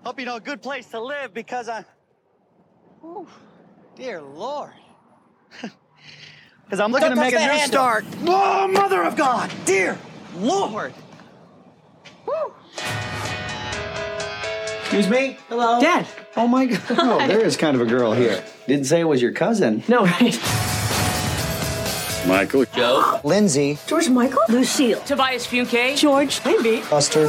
Hope 0.06 0.22
you 0.22 0.26
know 0.26 0.36
a 0.38 0.39
good 0.39 0.62
place 0.62 0.89
to 0.89 1.00
live 1.06 1.34
because 1.34 1.69
I. 1.69 1.84
Ooh, 3.04 3.28
dear 3.98 4.22
Lord. 4.22 4.72
Because 6.65 6.80
I'm 6.86 6.91
looking 6.91 7.08
Don't 7.10 7.15
to 7.15 7.22
make 7.22 7.34
a 7.36 7.39
new 7.39 7.48
handle. 7.50 7.67
start. 7.67 8.06
Oh, 8.28 8.67
Mother 8.72 9.02
of 9.04 9.15
God! 9.15 9.50
Dear 9.65 9.98
Lord! 10.39 10.93
Woo. 12.28 12.54
Excuse 14.89 15.08
me? 15.08 15.38
Hello? 15.49 15.80
Dad! 15.80 16.08
Oh 16.36 16.47
my 16.47 16.65
god. 16.65 16.82
Oh, 16.97 17.28
there 17.28 17.41
is 17.45 17.56
kind 17.56 17.75
of 17.75 17.82
a 17.82 17.86
girl 17.86 18.12
here. 18.12 18.43
Didn't 18.67 18.86
say 18.86 19.02
it 19.02 19.04
was 19.04 19.21
your 19.21 19.32
cousin. 19.32 19.84
No, 19.88 20.04
right? 20.04 20.34
Michael. 22.28 22.65
Joe? 22.75 23.19
Lindsay. 23.23 23.78
George 23.86 24.10
Michael? 24.10 24.41
Lucille. 24.49 24.99
Tobias 25.02 25.45
Funke. 25.45 25.95
George? 25.95 26.43
Maybe. 26.43 26.82
Buster. 26.89 27.28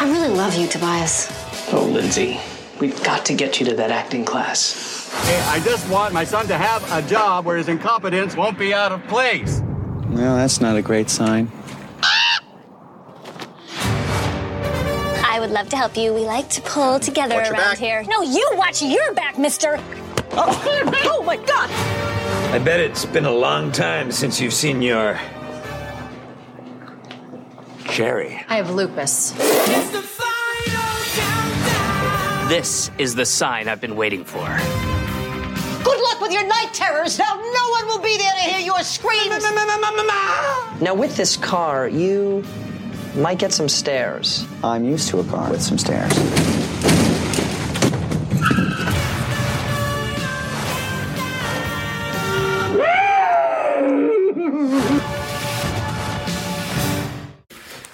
I 0.00 0.06
really 0.06 0.34
love 0.36 0.54
you, 0.54 0.66
Tobias. 0.68 1.28
Oh, 1.72 1.88
Lindsay, 1.90 2.38
we've 2.78 3.02
got 3.04 3.24
to 3.24 3.34
get 3.34 3.58
you 3.58 3.64
to 3.70 3.74
that 3.76 3.90
acting 3.90 4.26
class. 4.26 5.10
Hey, 5.24 5.40
I 5.46 5.60
just 5.60 5.88
want 5.88 6.12
my 6.12 6.24
son 6.24 6.46
to 6.48 6.58
have 6.58 6.84
a 6.92 7.08
job 7.08 7.46
where 7.46 7.56
his 7.56 7.68
incompetence 7.70 8.36
won't 8.36 8.58
be 8.58 8.74
out 8.74 8.92
of 8.92 9.02
place. 9.06 9.62
Well, 10.10 10.36
that's 10.36 10.60
not 10.60 10.76
a 10.76 10.82
great 10.82 11.08
sign. 11.08 11.50
I 15.40 15.44
would 15.44 15.52
love 15.52 15.70
to 15.70 15.76
help 15.78 15.96
you. 15.96 16.12
We 16.12 16.26
like 16.26 16.50
to 16.50 16.60
pull 16.60 17.00
together 17.00 17.36
Watch 17.36 17.50
around 17.50 17.78
here. 17.78 18.04
No, 18.06 18.20
you 18.20 18.46
watch 18.56 18.82
your 18.82 19.14
back, 19.14 19.38
mister. 19.38 19.80
Oh 20.32 21.22
my 21.24 21.36
god! 21.36 21.70
I 22.54 22.58
bet 22.58 22.78
it's 22.78 23.06
been 23.06 23.24
a 23.24 23.32
long 23.32 23.72
time 23.72 24.12
since 24.12 24.38
you've 24.38 24.52
seen 24.52 24.82
your. 24.82 25.18
Sherry. 27.88 28.44
I 28.48 28.56
have 28.56 28.70
lupus. 28.70 29.32
This 32.48 32.90
is 32.98 33.14
the 33.14 33.24
sign 33.24 33.66
I've 33.66 33.80
been 33.80 33.96
waiting 33.96 34.24
for. 34.24 34.46
Good 35.84 36.00
luck 36.02 36.20
with 36.20 36.32
your 36.32 36.46
night 36.46 36.70
terrors. 36.74 37.18
Now 37.18 37.34
no 37.36 37.68
one 37.70 37.86
will 37.86 38.02
be 38.02 38.18
there 38.18 38.32
to 38.32 38.40
hear 38.40 38.60
your 38.60 38.82
screams. 38.82 39.42
Now, 40.82 40.94
with 40.94 41.16
this 41.16 41.36
car, 41.38 41.88
you 41.88 42.44
might 43.16 43.38
get 43.38 43.52
some 43.52 43.68
stares. 43.68 44.46
I'm 44.62 44.84
used 44.84 45.08
to 45.10 45.20
a 45.20 45.24
car 45.24 45.50
with 45.50 45.62
some 45.62 45.78
stairs. 45.78 46.12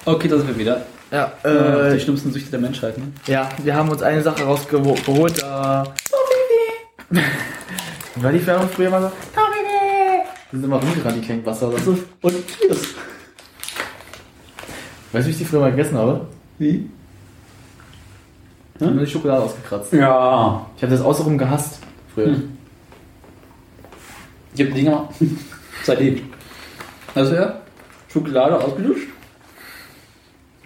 Okay, 0.04 0.28
da 0.28 0.36
sind 0.38 0.48
wir 0.48 0.58
wieder. 0.58 0.86
Ja, 1.10 1.32
Äh, 1.44 1.94
die 1.94 2.00
schlimmsten 2.00 2.32
Süchte 2.32 2.50
der 2.50 2.60
Menschheit, 2.60 2.98
ne? 2.98 3.12
ja, 3.26 3.48
wir 3.62 3.74
haben 3.74 3.88
uns 3.90 4.02
eine 4.02 4.22
Sache 4.22 4.42
rausgeholt. 4.44 5.38
Äh, 5.38 5.42
war 5.42 5.92
die 8.32 8.44
Werbung 8.46 8.68
früher 8.68 8.90
mal 8.90 9.02
so? 9.02 9.12
Die 10.52 10.56
sind 10.56 10.64
immer 10.64 10.76
rumgerannt, 10.80 11.16
die 11.16 11.20
kleinen 11.26 11.44
Wasser. 11.46 11.68
Also, 11.74 11.98
und 12.22 12.34
Cheers. 12.48 12.78
Weißt 15.12 15.24
du, 15.24 15.28
wie 15.28 15.32
ich 15.32 15.38
die 15.38 15.44
früher 15.44 15.60
mal 15.60 15.70
gegessen 15.70 15.96
habe? 15.96 16.26
Wie? 16.58 16.88
Ich 18.74 18.82
habe 18.82 18.94
nur 18.94 19.04
die 19.04 19.10
Schokolade 19.10 19.42
ausgekratzt. 19.42 19.92
Ja. 19.92 20.66
Ich 20.76 20.82
habe 20.82 20.92
das 20.92 21.00
außenrum 21.00 21.38
gehasst 21.38 21.80
früher. 22.14 22.26
Hm. 22.26 22.56
Ich 24.54 24.66
hab 24.66 24.74
die 24.74 24.84
gemacht. 24.84 25.14
Seitdem. 25.84 26.20
Also 27.14 27.34
ja, 27.34 27.60
Schokolade 28.12 28.58
ausgelöscht, 28.58 29.08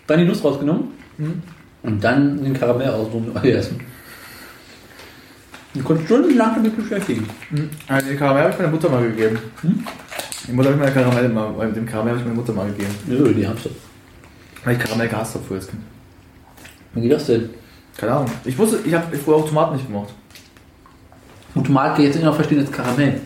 dann 0.07 0.19
die 0.19 0.25
Nuss 0.25 0.43
rausgenommen 0.43 0.89
und 1.83 2.03
dann 2.03 2.43
den 2.43 2.55
Karamell 2.55 2.91
ausgegessen. 2.91 3.81
Ich 5.75 5.85
konnte 5.85 6.05
stundenlang 6.05 6.57
damit 6.57 6.77
beschäftigen. 6.77 7.29
Also 7.87 8.09
den 8.09 8.19
Karamell 8.19 8.43
habe 8.43 8.53
ich 8.53 8.59
meiner 8.59 8.71
Mutter 8.73 8.89
mal 8.89 9.09
gegeben. 9.09 9.39
Die 10.49 10.53
Mutter 10.53 10.71
habe 10.71 10.79
ich 10.79 10.95
meine 10.95 11.05
Karamell 11.05 11.29
mal, 11.29 11.69
äh, 11.69 11.73
den 11.73 11.87
Karamell 11.87 12.15
habe 12.15 12.21
ich 12.21 12.27
meiner 12.27 12.41
Mutter 12.41 12.53
mal 12.53 12.67
gegeben. 12.67 12.95
Nö, 13.07 13.33
die 13.33 13.47
haben 13.47 13.59
schon. 13.59 13.73
Weil 14.65 14.77
ich 14.77 14.83
Karamell 14.83 15.09
gehasst 15.09 15.35
habe 15.35 15.45
früher 15.45 15.59
als 15.59 15.69
Kind. 15.69 15.83
Wie 16.95 17.01
geht 17.01 17.13
das 17.13 17.27
denn? 17.27 17.51
Keine 17.97 18.13
Ahnung. 18.13 18.31
Ich 18.45 18.57
wusste, 18.59 18.81
ich 18.85 18.93
habe 18.95 19.17
früher 19.17 19.37
auch 19.37 19.49
Tomaten 19.49 19.77
nicht 19.77 19.87
gemocht. 19.87 20.13
Und 21.55 21.67
Tomat 21.67 21.95
kann 21.95 22.01
ich 22.01 22.07
jetzt 22.09 22.17
immer 22.17 22.27
noch 22.27 22.35
verstehen 22.35 22.61
als 22.61 22.71
Karamell. 22.71 23.21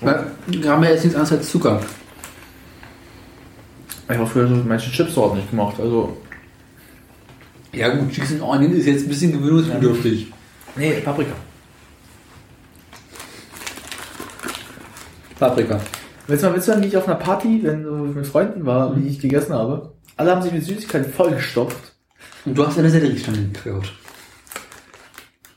Weil 0.00 0.26
Karamell 0.62 0.94
ist 0.94 1.04
nichts 1.04 1.16
anderes 1.16 1.38
als 1.38 1.50
Zucker. 1.50 1.80
Ich 4.08 4.16
habe 4.16 4.26
früher 4.26 4.46
so 4.46 4.54
manche 4.56 4.90
Chipsorten 4.90 5.38
nicht 5.38 5.50
gemacht. 5.50 5.76
Also, 5.80 6.16
Ja 7.72 7.88
gut, 7.88 8.12
Cheese 8.12 8.34
and 8.34 8.42
Onion 8.42 8.72
ist 8.72 8.86
jetzt 8.86 9.04
ein 9.04 9.08
bisschen 9.08 9.32
gewöhnungsbedürftig. 9.32 10.32
nee, 10.76 11.00
Paprika. 11.00 11.32
Paprika. 15.38 15.80
Willst 16.26 16.42
du 16.42 16.48
mal 16.48 16.56
wissen, 16.56 16.82
wie 16.82 16.86
ich 16.86 16.96
auf 16.96 17.06
einer 17.06 17.16
Party, 17.16 17.60
wenn 17.62 17.82
du 17.82 17.90
mit 17.90 18.26
Freunden 18.26 18.64
war, 18.64 18.96
wie 18.96 19.08
ich 19.08 19.18
gegessen 19.20 19.52
habe? 19.54 19.92
Alle 20.16 20.30
haben 20.30 20.42
sich 20.42 20.52
mit 20.52 20.64
Süßigkeiten 20.64 21.12
vollgestopft. 21.12 21.92
Und 22.46 22.56
du 22.56 22.66
hast 22.66 22.78
eine 22.78 22.88
Selleriestange 22.90 23.38
geklaut. 23.52 23.92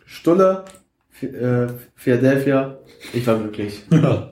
Stulle, 0.06 0.66
Phi- 1.20 1.34
äh, 1.34 1.68
Philadelphia. 1.96 2.78
Ich 3.14 3.26
war 3.28 3.38
glücklich. 3.38 3.84
Ja. 3.92 4.32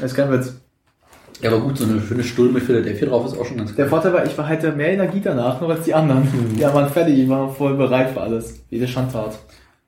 Das 0.00 0.10
ist 0.12 0.16
kein 0.16 0.30
Witz. 0.30 0.54
Ja, 1.40 1.50
aber 1.50 1.60
gut, 1.60 1.76
so 1.78 1.84
eine 1.84 2.00
schöne 2.00 2.22
Stulle 2.22 2.50
mit 2.52 2.62
Philadelphia 2.62 3.08
drauf 3.08 3.26
ist 3.26 3.36
auch 3.38 3.44
schon 3.44 3.56
ganz 3.58 3.70
Der 3.74 3.84
geil. 3.84 3.90
Vorteil 3.90 4.12
war, 4.12 4.24
ich 4.24 4.36
war 4.38 4.46
halt 4.46 4.76
mehr 4.76 4.92
Energie 4.92 5.20
danach, 5.20 5.60
noch 5.60 5.68
als 5.68 5.84
die 5.84 5.92
anderen. 5.94 6.26
Die 6.56 6.62
waren 6.62 6.88
fertig, 6.88 7.16
die 7.16 7.28
waren 7.28 7.52
voll 7.52 7.74
bereit 7.74 8.10
für 8.10 8.20
alles. 8.20 8.60
Jede 8.70 8.86
Schandtat. 8.86 9.38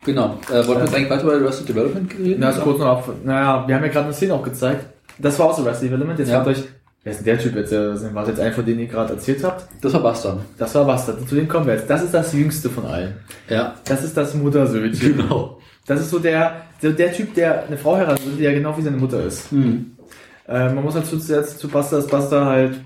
Genau. 0.04 0.38
Äh, 0.50 0.66
wollen 0.66 0.78
wir 0.78 0.84
jetzt 0.84 0.94
eigentlich 0.94 1.10
weiter 1.10 1.22
über 1.22 1.34
Arrested 1.34 1.68
Development 1.68 2.12
reden? 2.18 2.36
Na, 2.40 2.50
ist 2.50 2.60
kurz 2.60 2.78
noch 2.78 2.86
auf, 2.88 3.10
naja, 3.24 3.64
wir 3.66 3.74
haben 3.74 3.82
ja 3.84 3.88
gerade 3.90 4.06
eine 4.06 4.14
Szene 4.14 4.34
auch 4.34 4.42
gezeigt. 4.42 4.86
Das 5.18 5.38
war 5.38 5.46
auch 5.46 5.56
so 5.56 5.62
Arrested 5.64 5.88
Development. 5.90 6.18
Jetzt 6.18 6.28
Ja. 6.30 6.42
fragt 6.42 6.58
euch, 6.58 6.64
wer 7.02 7.10
ist 7.12 7.18
denn 7.18 7.24
der 7.24 7.38
Typ 7.38 7.54
jetzt? 7.56 7.72
War 7.72 8.22
das 8.22 8.28
jetzt 8.28 8.40
einer 8.40 8.52
von 8.52 8.64
denen 8.66 8.80
ihr 8.80 8.86
gerade 8.86 9.12
erzählt 9.14 9.42
habt? 9.44 9.66
Das 9.80 9.92
war 9.94 10.02
Bastard. 10.02 10.40
Das 10.58 10.74
war 10.74 10.84
Bastard. 10.84 11.28
Zu 11.28 11.34
dem 11.36 11.48
kommen 11.48 11.66
wir 11.66 11.74
jetzt. 11.74 11.88
Das 11.88 12.02
ist 12.02 12.12
das 12.14 12.32
jüngste 12.32 12.68
von 12.70 12.86
allen. 12.86 13.14
Ja. 13.48 13.74
Das 13.84 14.02
ist 14.04 14.16
das 14.16 14.34
Muttersöhnchen. 14.34 15.16
Genau. 15.16 15.58
Das 15.86 16.00
ist 16.00 16.10
so 16.10 16.18
der, 16.18 16.62
so 16.80 16.90
der 16.90 17.12
Typ, 17.12 17.34
der 17.34 17.66
eine 17.66 17.76
Frau 17.76 17.96
heiratet, 17.96 18.24
die 18.38 18.42
ja 18.42 18.52
genau 18.52 18.76
wie 18.78 18.82
seine 18.82 18.96
Mutter 18.96 19.22
ist. 19.24 19.50
Hm. 19.50 19.92
Äh, 20.48 20.72
man 20.72 20.82
muss 20.84 20.94
dazu 20.94 21.16
jetzt 21.16 21.58
zu 21.58 21.68
Basta, 21.68 21.96
dass 21.96 22.06
Basta 22.06 22.46
halt, 22.46 22.80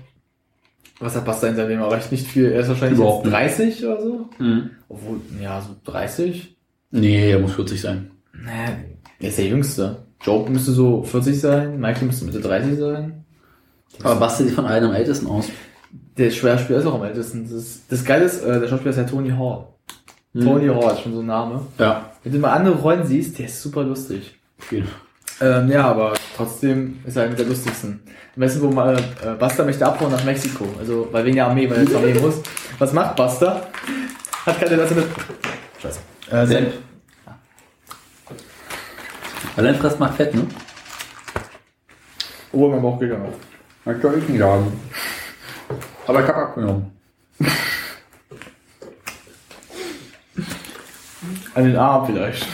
was 0.99 1.15
hat 1.15 1.23
Basta 1.25 1.47
in 1.47 1.55
seinem 1.55 1.69
Leben 1.69 1.81
erreicht? 1.81 2.11
Nicht 2.11 2.27
viel. 2.27 2.51
Er 2.51 2.59
ist 2.61 2.67
wahrscheinlich 2.67 2.99
Überhaupt 2.99 3.25
jetzt 3.25 3.59
nicht. 3.59 3.81
30 3.81 3.85
oder 3.85 4.01
so. 4.01 4.29
Hm. 4.37 4.69
Obwohl, 4.89 5.21
ja, 5.41 5.61
so 5.61 5.75
30. 5.89 6.57
Nee, 6.91 7.31
er 7.31 7.39
muss 7.39 7.53
40 7.53 7.79
sein. 7.79 8.11
Naja, 8.33 8.77
er 9.19 9.29
ist 9.29 9.37
der 9.37 9.45
Jüngste. 9.45 9.97
Joe 10.21 10.49
müsste 10.49 10.71
so 10.71 11.03
40 11.03 11.39
sein, 11.39 11.79
Michael 11.79 12.07
müsste 12.07 12.25
Mitte 12.25 12.41
30 12.41 12.77
sein. 12.77 13.25
Aber 14.03 14.15
Bastard 14.15 14.47
sieht 14.47 14.55
von 14.55 14.65
allen 14.65 14.85
am 14.85 14.93
ältesten 14.93 15.27
aus. 15.27 15.47
Der 16.17 16.29
Schauspieler 16.29 16.79
ist 16.79 16.85
auch 16.85 16.95
am 16.95 17.03
ältesten. 17.03 17.43
Das, 17.43 17.53
ist, 17.53 17.83
das 17.89 18.03
Geile 18.03 18.25
ist, 18.25 18.43
äh, 18.43 18.59
der 18.59 18.67
Schauspieler 18.67 18.91
ist 18.91 18.97
ja 18.97 19.03
Tony 19.03 19.29
Hall. 19.29 19.67
Tony 20.33 20.67
Hall 20.67 20.93
ist 20.93 21.01
schon 21.01 21.13
so 21.13 21.21
ein 21.21 21.25
Name. 21.25 21.61
Ja. 21.77 22.11
Wenn 22.23 22.33
du 22.33 22.39
mal 22.39 22.51
andere 22.51 22.75
Rollen 22.75 23.05
siehst, 23.05 23.39
der 23.39 23.45
ist 23.45 23.61
super 23.61 23.83
lustig. 23.83 24.37
Viel. 24.59 24.85
Ähm, 25.41 25.71
ja, 25.71 25.85
aber 25.85 26.13
trotzdem 26.35 26.99
ist 27.05 27.15
er 27.15 27.23
einer 27.23 27.35
der 27.35 27.45
lustigsten. 27.45 28.01
Am 28.35 28.39
besten, 28.41 28.61
wo 28.61 28.69
mal 28.69 28.97
äh, 28.97 29.33
Buster 29.39 29.65
möchte 29.65 29.85
abhauen 29.85 30.11
nach 30.11 30.23
Mexiko. 30.23 30.65
Also, 30.77 31.07
weil 31.11 31.25
wegen 31.25 31.37
der 31.37 31.47
Armee, 31.47 31.69
weil 31.69 31.77
er 31.77 31.87
zur 31.87 31.99
Armee 31.99 32.13
muss. 32.13 32.41
Was 32.77 32.93
macht 32.93 33.15
Buster? 33.15 33.67
Hat 34.45 34.59
keine 34.59 34.75
Lasse 34.75 34.95
mit. 34.95 35.05
Scheiße. 35.81 35.99
Äh, 36.31 36.45
Senf. 36.45 36.73
Allein 39.55 39.75
frisst 39.75 39.99
macht 39.99 40.15
Fett, 40.15 40.33
ne? 40.33 40.47
Oh, 42.51 42.67
mein 42.69 42.81
Bauch 42.81 42.99
gegangen. 42.99 43.33
Das 43.85 44.01
soll 44.01 44.17
ich 44.17 44.27
nicht 44.29 44.39
sagen. 44.39 44.79
Aber 46.07 46.21
ich 46.21 46.27
hab 46.27 46.35
abgenommen. 46.35 46.91
An 51.53 51.63
den 51.63 51.75
Arm 51.75 52.05
vielleicht. 52.05 52.47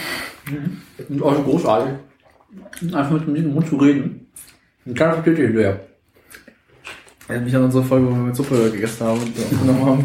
Und 1.10 1.24
auch 1.24 1.43
großartig. 1.43 1.93
Einfach 2.93 3.12
mit 3.12 3.38
dem 3.38 3.54
Mund 3.54 3.69
zu 3.69 3.78
reden. 3.78 4.28
Ein 4.86 4.93
kleiner 4.93 5.24
Tüte 5.24 5.41
hinterher. 5.43 5.80
Erinnert 7.28 7.45
mich 7.45 7.56
an 7.56 7.63
unsere 7.63 7.84
Folge, 7.84 8.08
wo 8.08 8.12
wir 8.12 8.17
mit 8.17 8.36
Suppe 8.36 8.71
gegessen 8.71 9.08
haben 9.08 9.19
und 9.19 9.30
aufgenommen 9.30 9.86
haben. 9.86 10.04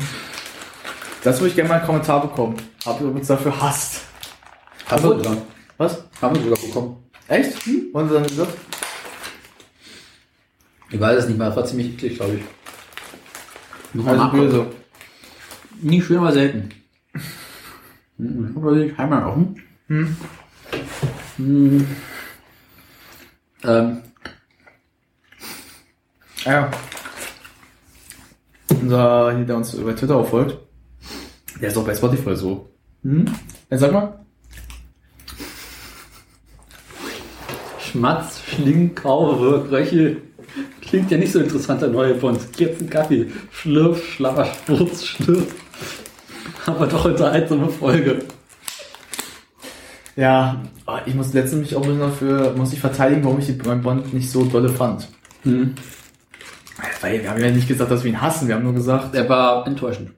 Das 1.23 1.38
würde 1.38 1.49
ich 1.49 1.55
gerne 1.55 1.69
mal 1.69 1.77
einen 1.77 1.87
Kommentar 1.87 2.23
bekommen. 2.23 2.57
Habt 2.87 3.01
ihr 3.01 3.09
uns 3.09 3.27
dafür 3.27 3.61
hasst? 3.61 4.03
Haben 4.88 5.03
wir 5.03 5.09
sogar. 5.11 5.37
Was? 5.77 6.05
Haben 6.21 6.37
wir 6.37 6.43
sogar 6.43 6.59
bekommen. 6.67 6.97
Echt? 7.29 7.57
Und 7.93 8.13
dann 8.13 8.23
gesagt? 8.25 8.57
Ich 10.91 10.99
weiß 11.01 11.19
es 11.23 11.29
nicht 11.29 11.39
mehr, 11.39 11.49
das 11.49 11.57
war 11.57 11.65
ziemlich 11.65 11.95
eklig, 11.95 12.17
glaube 12.17 12.35
ich. 12.35 12.43
Muss 13.95 14.05
man 14.05 14.15
Also 14.21 14.25
nachgucken. 14.25 14.51
böse. 14.51 14.67
Nie 15.83 16.03
schön, 16.03 16.19
aber 16.19 16.33
selten. 16.33 16.69
Hm, 18.19 18.51
Ich 18.51 18.57
habe 18.57 18.85
die 18.85 18.93
Timer 18.93 19.27
offen. 19.29 19.63
Hm. 19.87 20.17
Hm. 21.37 21.87
Ähm, 23.65 24.03
Ah 26.45 26.51
Ja. 26.53 26.71
Unser, 28.71 29.37
hier, 29.37 29.45
der 29.45 29.57
uns 29.57 29.75
über 29.75 29.95
Twitter 29.95 30.17
auch 30.17 30.29
folgt, 30.29 30.57
der 31.61 31.69
ist 31.69 31.77
auch 31.77 31.85
bei 31.85 31.95
Spotify 31.95 32.35
so. 32.35 32.71
Hm? 33.03 33.27
Ja, 33.71 33.79
sag 33.79 33.93
mal. 33.93 34.25
Schmatz, 37.90 38.40
Schling, 38.48 38.94
Kaure, 38.94 39.70
Röchel. 39.70 40.22
Klingt 40.83 41.11
ja 41.11 41.18
nicht 41.18 41.33
so 41.33 41.40
interessant, 41.40 41.83
der 41.83 41.88
neue 41.90 42.14
Bond. 42.14 42.40
Jetzt 42.57 42.81
ein 42.81 42.90
Kaffee. 42.90 43.26
Schlürf, 43.53 44.05
Schlapper, 44.14 44.46
Spurz, 44.46 45.05
Schlürf. 45.05 45.55
Aber 46.66 46.87
doch 46.87 47.05
unterhaltsame 47.05 47.68
Folge. 47.68 48.20
Ja, 50.16 50.61
ah, 50.87 51.00
ich 51.07 51.14
muss 51.14 51.33
letztens 51.33 51.61
mich 51.62 51.76
auch 51.76 51.87
dafür, 51.98 52.55
muss 52.57 52.72
ich 52.72 52.81
verteidigen, 52.81 53.24
warum 53.24 53.38
ich 53.38 53.46
die- 53.46 53.53
Bond 53.53 54.12
nicht 54.12 54.31
so 54.31 54.44
dolle 54.44 54.68
fand. 54.68 55.09
Hm. 55.44 55.74
Weil 57.00 57.22
wir 57.22 57.31
haben 57.31 57.40
ja 57.42 57.50
nicht 57.50 57.68
gesagt, 57.68 57.90
dass 57.90 58.05
wir 58.05 58.11
ihn 58.11 58.20
hassen, 58.20 58.48
wir 58.48 58.55
haben 58.57 58.64
nur 58.64 58.74
gesagt, 58.74 59.14
Er 59.14 59.29
war 59.29 59.66
enttäuschend. 59.66 60.11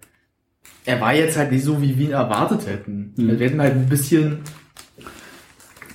er 0.84 1.00
war 1.00 1.14
jetzt 1.14 1.36
halt 1.36 1.52
nicht 1.52 1.64
so, 1.64 1.80
wie 1.80 1.96
wir 1.96 2.06
ihn 2.06 2.12
erwartet 2.12 2.66
hätten. 2.66 3.12
Mhm. 3.16 3.38
Wir 3.38 3.46
hätten 3.48 3.60
halt 3.60 3.74
ein 3.74 3.88
bisschen 3.88 4.40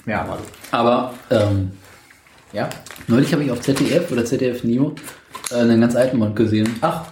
mehr 0.05 0.19
erwartet. 0.19 0.47
Aber 0.71 1.13
ähm, 1.29 1.71
Ja? 2.53 2.69
neulich 3.07 3.31
habe 3.33 3.43
ich 3.43 3.51
auf 3.51 3.61
ZDF 3.61 4.11
oder 4.11 4.25
ZDF 4.25 4.63
Neo 4.63 4.93
äh, 5.51 5.55
einen 5.55 5.81
ganz 5.81 5.95
alten 5.95 6.19
Bond 6.19 6.35
gesehen. 6.35 6.75
Ach, 6.81 7.05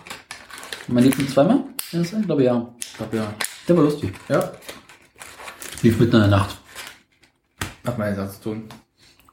Man 0.88 1.04
lief 1.04 1.18
ihn 1.20 1.28
zweimal? 1.28 1.58
Kann 1.92 2.02
das? 2.02 2.14
Ich 2.14 2.26
glaube 2.26 2.44
ja. 2.44 2.68
ich 2.80 2.98
glaube 2.98 3.18
ja. 3.18 3.34
Der 3.68 3.78
war 3.78 3.84
lustig. 3.84 4.14
Ja? 4.30 4.52
Lief 5.82 6.00
mitten 6.00 6.16
in 6.16 6.22
der 6.22 6.30
Nacht. 6.30 6.58
Hat 7.86 7.98
meine 7.98 8.16
Sache 8.16 8.32
zu 8.32 8.42
tun. 8.42 8.64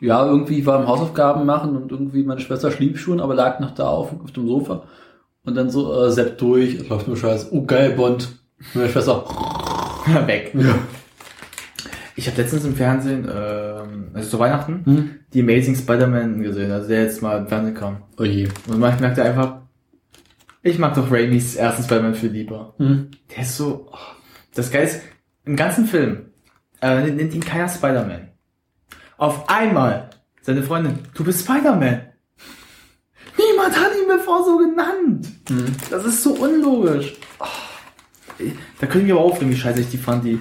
Ja, 0.01 0.27
irgendwie 0.27 0.65
war 0.67 0.81
im 0.81 0.89
Hausaufgaben 0.89 1.47
machen 1.47 1.77
und 1.77 1.93
irgendwie 1.93 2.25
meine 2.25 2.41
Schwester 2.41 2.71
schlief 2.73 3.01
schon, 3.01 3.21
aber 3.21 3.35
lag 3.35 3.61
noch 3.61 3.73
da 3.75 3.89
auf, 3.89 4.11
auf 4.23 4.33
dem 4.33 4.49
Sofa. 4.49 4.83
Und 5.45 5.55
dann 5.55 5.71
so 5.71 6.05
äh, 6.05 6.11
Sepp 6.11 6.39
durch, 6.39 6.75
es 6.75 6.89
läuft 6.89 7.07
nur 7.07 7.17
Scheiß. 7.17 7.49
Oh 7.53 7.63
geil, 7.65 7.93
Bond. 7.93 8.29
Und 8.59 8.75
meine 8.75 8.89
Schwester. 8.91 9.25
Weg. 10.27 10.53
Ja. 10.55 10.75
Ich 12.15 12.27
habe 12.29 12.41
letztens 12.41 12.65
im 12.65 12.77
Fernsehen, 12.77 13.25
ähm, 13.33 14.11
also 14.13 14.31
zu 14.31 14.39
Weihnachten, 14.39 14.83
Hm? 14.85 15.11
die 15.33 15.41
Amazing 15.41 15.77
Spider-Man 15.77 16.43
gesehen, 16.43 16.71
also 16.71 16.89
der 16.89 17.03
jetzt 17.05 17.23
mal 17.23 17.39
im 17.39 17.49
Fernsehen 17.49 17.75
kam. 17.75 18.03
Oh 18.19 18.25
je. 18.25 18.49
Und 18.69 18.79
man 18.79 19.01
merkte 19.01 19.23
einfach, 19.25 19.63
ich 20.63 20.79
mag 20.79 20.95
doch 20.95 21.11
Raimis 21.11 21.57
ersten 21.57 21.85
Spider-Man 21.85 22.15
viel 22.15 22.31
lieber. 22.31 22.75
Hm? 22.79 23.11
Der 23.35 23.43
ist 23.43 23.57
so, 23.57 23.89
oh, 23.91 23.97
das 24.55 24.71
Geil 24.71 24.85
ist, 24.85 25.01
im 25.45 25.57
ganzen 25.57 25.87
Film, 25.87 26.27
äh, 26.81 27.11
nennt 27.11 27.35
ihn 27.35 27.45
keiner 27.45 27.69
Spider-Man. 27.69 28.29
Auf 29.17 29.49
einmal, 29.49 30.11
seine 30.43 30.63
Freundin, 30.63 30.99
du 31.15 31.25
bist 31.25 31.41
Spider-Man. 31.45 32.03
Niemand 33.39 33.77
hat 33.77 33.93
ihn 33.93 34.09
bevor 34.09 34.45
so 34.45 34.59
genannt. 34.59 35.27
Hm. 35.49 35.65
Das 35.91 36.05
ist 36.05 36.23
so 36.23 36.35
unlogisch. 36.35 37.15
Oh, 37.41 37.47
da 38.81 38.87
können 38.87 39.07
wir 39.07 39.15
aber 39.15 39.25
aufregen, 39.25 39.51
wie 39.51 39.57
scheiße 39.57 39.81
ich 39.81 39.91
die 39.91 39.97
fand. 39.99 40.25
Die. 40.25 40.41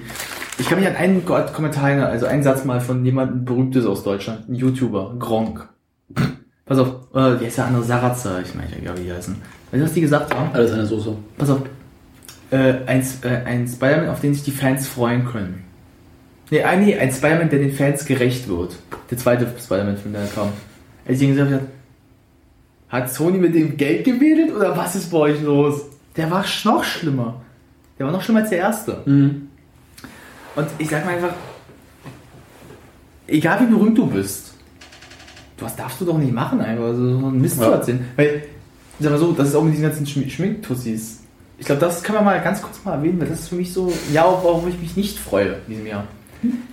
Ich 0.58 0.68
kann 0.68 0.78
mich 0.78 0.86
an 0.88 0.96
einen 0.96 1.24
Ko- 1.24 1.40
Kommentar 1.52 1.88
erinnern, 1.90 2.08
also 2.10 2.26
einen 2.26 2.42
Satz 2.42 2.64
mal 2.64 2.80
von 2.80 3.04
jemandem 3.04 3.44
Berühmtes 3.44 3.86
aus 3.86 4.04
Deutschland, 4.04 4.48
ein 4.48 4.54
YouTuber, 4.54 5.14
Gronk. 5.18 5.68
Pass 6.66 6.78
auf, 6.78 6.88
äh, 7.14 7.40
wie 7.40 7.46
heißt 7.46 7.58
der 7.58 7.66
andere? 7.66 7.82
Sarazza, 7.82 8.40
ich 8.40 8.54
meine, 8.54 8.70
ich 8.76 8.82
glaube, 8.82 9.00
wie 9.00 9.04
die 9.04 9.12
heißen. 9.12 9.34
Weißt 9.70 9.80
du, 9.80 9.84
was 9.86 9.92
die 9.94 10.00
gesagt 10.02 10.34
haben? 10.34 10.50
Alles 10.52 10.72
eine 10.72 10.86
Soße. 10.86 11.16
Pass 11.38 11.50
auf. 11.50 11.60
Äh, 12.50 12.74
ein, 12.86 13.02
äh, 13.22 13.28
ein 13.46 13.66
Spider-Man, 13.66 14.08
auf 14.10 14.20
den 14.20 14.34
sich 14.34 14.42
die 14.44 14.50
Fans 14.50 14.86
freuen 14.86 15.24
können. 15.24 15.64
Nee, 16.50 16.62
ein, 16.62 16.84
nee, 16.84 16.96
ein 16.98 17.10
Spider-Man, 17.10 17.48
der 17.48 17.58
den 17.58 17.72
Fans 17.72 18.04
gerecht 18.04 18.46
wird. 18.48 18.76
Der 19.10 19.16
zweite 19.18 19.46
Spider-Man-Film, 19.58 20.12
der 20.12 20.26
kam. 20.26 20.48
Als 21.08 21.20
ich 21.20 21.28
gesagt 21.28 21.50
habe, 21.50 21.62
hat 22.90 23.10
Sony 23.10 23.38
mit 23.38 23.54
dem 23.54 23.76
Geld 23.78 24.04
gewedelt 24.04 24.54
oder 24.54 24.76
was 24.76 24.94
ist 24.94 25.10
bei 25.10 25.16
euch 25.18 25.42
los? 25.42 25.86
Der 26.16 26.30
war 26.30 26.44
noch 26.64 26.84
schlimmer. 26.84 27.40
Der 27.98 28.04
war 28.06 28.12
noch 28.12 28.22
schlimmer 28.22 28.40
als 28.40 28.50
der 28.50 28.58
erste. 28.58 28.98
Mhm. 29.06 29.48
Und 30.56 30.66
ich 30.78 30.88
sag 30.90 31.04
mal 31.04 31.14
einfach, 31.14 31.34
egal 33.26 33.60
wie 33.60 33.66
berühmt 33.74 33.96
du 33.96 34.06
bist, 34.06 34.54
du 35.56 35.64
was 35.64 35.76
darfst 35.76 36.00
du 36.00 36.04
doch 36.04 36.18
nicht 36.18 36.32
machen, 36.32 36.60
einfach 36.60 36.94
so 36.94 37.02
einen 37.02 37.40
Mist 37.40 37.56
zu 37.56 37.62
Ja. 37.64 37.70
erzählen. 37.72 38.04
Weil 38.16 38.42
sag 39.00 39.10
mal 39.12 39.18
so, 39.18 39.32
das 39.32 39.48
ist 39.48 39.54
auch 39.54 39.64
mit 39.64 39.72
diesen 39.74 39.84
ganzen 39.88 40.06
Schm- 40.06 40.28
Schminktussis. 40.28 41.20
Ich 41.58 41.66
glaube, 41.66 41.80
das 41.80 42.02
kann 42.02 42.14
man 42.16 42.24
mal 42.24 42.40
ganz 42.40 42.60
kurz 42.60 42.84
mal 42.84 42.94
erwähnen, 42.94 43.20
weil 43.20 43.28
das 43.28 43.40
ist 43.40 43.48
für 43.48 43.54
mich 43.54 43.72
so, 43.72 43.92
ja, 44.12 44.24
worauf 44.24 44.66
ich 44.68 44.78
mich 44.80 44.96
nicht 44.96 45.18
freue 45.18 45.54
in 45.66 45.74
diesem 45.74 45.86
Jahr. 45.86 46.04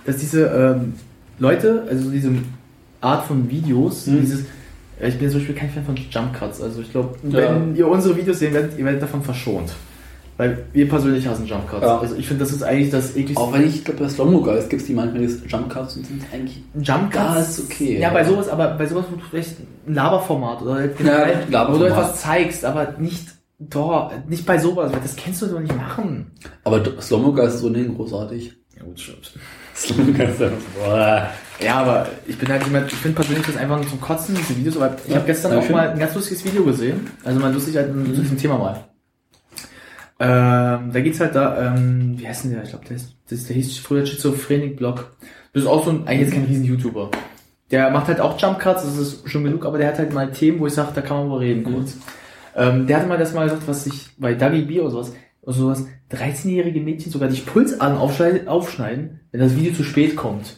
Dass 0.04 0.16
diese 0.16 0.46
ähm, 0.46 0.94
Leute, 1.38 1.86
also 1.88 2.04
so 2.04 2.10
diese 2.10 2.30
Art 3.00 3.24
von 3.26 3.48
Videos, 3.48 4.06
Mhm. 4.06 4.20
dieses, 4.20 4.44
ich 5.00 5.18
bin 5.18 5.30
zum 5.30 5.38
Beispiel 5.38 5.54
kein 5.54 5.70
Fan 5.70 5.84
von 5.84 5.96
Jump 5.96 6.34
Cuts, 6.38 6.60
also 6.60 6.80
ich 6.82 6.90
glaube, 6.90 7.16
Ja. 7.30 7.54
wenn 7.54 7.74
ihr 7.76 7.86
unsere 7.88 8.16
Videos 8.16 8.40
sehen 8.40 8.52
werdet, 8.52 8.76
ihr 8.78 8.84
werdet 8.84 9.02
davon 9.02 9.22
verschont. 9.22 9.72
Weil 10.40 10.64
wir 10.72 10.88
persönlich 10.88 11.26
hassen 11.28 11.44
Jump 11.46 11.68
Cuts. 11.68 11.82
Ja. 11.82 11.98
Also 11.98 12.14
ich 12.16 12.26
finde, 12.26 12.44
das 12.44 12.52
ist 12.54 12.62
eigentlich 12.62 12.88
das 12.90 13.14
ekligste. 13.14 13.38
Auch 13.42 13.52
wenn 13.52 13.68
ich, 13.68 13.74
ich 13.76 13.84
glaube, 13.84 14.02
bei 14.04 14.08
Slow-Mo 14.08 14.40
Guys 14.40 14.70
gibt 14.70 14.80
es 14.80 14.86
die 14.86 14.94
manchmal 14.94 15.20
diese 15.20 15.44
Jump 15.46 15.68
Cuts 15.68 15.96
und 15.96 16.06
sind 16.06 16.22
eigentlich. 16.32 16.62
Jump 16.80 17.14
Ja, 17.14 17.34
Cuts 17.34 17.58
ist 17.58 17.64
okay. 17.70 17.98
Ja, 18.00 18.08
bei 18.08 18.24
sowas, 18.24 18.48
aber 18.48 18.68
bei 18.68 18.86
sowas, 18.86 19.04
wo 19.10 19.16
du 19.16 19.22
vielleicht 19.28 19.56
ein 19.86 19.92
Laberformat 19.94 20.62
oder 20.62 20.74
halt 20.76 20.98
Ja, 20.98 21.04
generell, 21.04 21.36
wo 21.42 21.44
du 21.46 21.52
Laberformat. 21.52 21.90
etwas 21.90 22.22
zeigst, 22.22 22.64
aber 22.64 22.94
nicht 22.98 23.26
dort, 23.58 24.30
nicht 24.30 24.46
bei 24.46 24.56
sowas, 24.58 24.90
weil 24.90 25.00
das 25.00 25.14
kannst 25.14 25.42
du 25.42 25.46
doch 25.48 25.60
nicht 25.60 25.76
machen. 25.76 26.30
Aber 26.64 26.80
Slow-Mo 27.02 27.32
Guys 27.34 27.56
ist 27.56 27.62
ohnehin 27.64 27.94
großartig. 27.94 28.54
Ja, 28.78 28.84
gut, 28.84 28.98
stimmt. 28.98 29.32
Slow-Mo 29.76 30.12
Guys 30.12 30.38
boah. 30.38 31.28
Ja, 31.62 31.74
aber 31.82 32.06
ich 32.26 32.38
bin 32.38 32.48
halt 32.48 32.64
jemand, 32.64 32.90
ich 32.90 32.98
finde 32.98 33.16
persönlich 33.16 33.44
das 33.44 33.58
einfach 33.58 33.76
nur 33.76 33.86
zum 33.86 34.00
Kotzen, 34.00 34.34
diese 34.34 34.56
Videos, 34.56 34.78
aber 34.78 34.96
ich 35.06 35.14
habe 35.14 35.26
gestern 35.26 35.52
Ja, 35.52 35.58
auch 35.58 35.62
schön. 35.62 35.72
mal 35.76 35.90
ein 35.90 35.98
ganz 35.98 36.14
lustiges 36.14 36.42
Video 36.46 36.64
gesehen, 36.64 37.08
also 37.24 37.38
mal 37.38 37.52
lustig 37.52 37.76
halt 37.76 37.94
Mhm. 37.94 38.14
zu 38.14 38.22
diesem 38.22 38.38
Thema 38.38 38.56
mal. 38.56 38.84
Ähm, 40.20 40.90
da 40.92 41.00
geht's 41.00 41.18
halt 41.20 41.34
da, 41.34 41.74
ähm, 41.74 42.14
wie 42.18 42.28
heißt 42.28 42.44
denn 42.44 42.52
der? 42.52 42.62
Ich 42.62 42.70
glaube, 42.70 42.84
der, 42.86 42.96
ist- 42.96 43.48
der 43.48 43.56
hieß 43.56 43.78
früher 43.78 44.04
Schizophrenic-Blog. 44.04 45.10
Das 45.54 45.62
ist 45.62 45.68
auch 45.68 45.84
so 45.84 45.90
ein, 45.90 46.06
eigentlich 46.06 46.20
jetzt 46.28 46.34
kein 46.34 46.44
riesen 46.44 46.64
YouTuber. 46.64 47.10
Der 47.70 47.90
macht 47.90 48.08
halt 48.08 48.20
auch 48.20 48.38
Jump 48.38 48.58
Cuts, 48.58 48.82
das 48.84 48.96
ist 48.98 49.28
schon 49.28 49.44
genug, 49.44 49.64
aber 49.64 49.78
der 49.78 49.88
hat 49.88 49.98
halt 49.98 50.12
mal 50.12 50.30
Themen, 50.30 50.60
wo 50.60 50.66
ich 50.66 50.74
sage, 50.74 50.90
da 50.94 51.00
kann 51.00 51.18
man 51.18 51.28
mal 51.28 51.38
reden 51.38 51.64
kurz. 51.64 51.96
Ähm, 52.56 52.86
der 52.86 52.98
hatte 52.98 53.06
mal 53.08 53.16
das 53.16 53.32
mal 53.32 53.44
gesagt, 53.44 53.62
was 53.66 53.84
sich 53.84 54.08
bei 54.18 54.34
Dougie 54.34 54.62
B 54.62 54.80
oder 54.80 54.90
sowas, 54.90 55.12
oder 55.42 55.52
sowas, 55.54 55.86
13-jährige 56.12 56.80
Mädchen 56.80 57.10
sogar 57.12 57.28
die 57.28 57.40
Pulsadern 57.40 57.96
aufschneiden, 57.96 58.48
aufschneiden, 58.48 59.20
wenn 59.30 59.40
das 59.40 59.56
Video 59.56 59.72
zu 59.72 59.84
spät 59.84 60.16
kommt. 60.16 60.56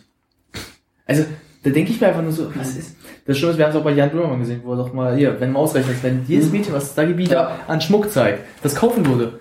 Also, 1.07 1.25
da 1.63 1.71
denke 1.71 1.93
ich 1.93 2.01
mir 2.01 2.09
einfach 2.09 2.23
nur 2.23 2.33
so, 2.33 2.51
was 2.57 2.77
ist. 2.77 2.97
Das 3.27 3.37
Schlimme 3.37 3.53
ist, 3.53 3.59
wir 3.59 3.67
haben 3.67 3.73
es 3.73 3.77
auch 3.79 3.85
bei 3.85 3.93
Jan 3.93 4.11
Böhmermann 4.11 4.41
gesehen, 4.41 4.63
wo 4.65 4.73
er 4.73 4.79
doch 4.79 4.93
mal, 4.93 5.15
hier, 5.17 5.39
wenn 5.39 5.49
du 5.49 5.55
mal 5.55 5.61
ausrechnest, 5.61 6.03
wenn 6.03 6.25
jedes 6.27 6.51
Mädchen, 6.51 6.73
was 6.73 6.95
Dougie 6.95 7.13
B 7.13 7.25
da 7.27 7.61
an 7.69 7.81
Schmuck 7.81 8.11
zeigt, 8.11 8.41
das 8.63 8.75
kaufen 8.75 9.07
würde, 9.07 9.39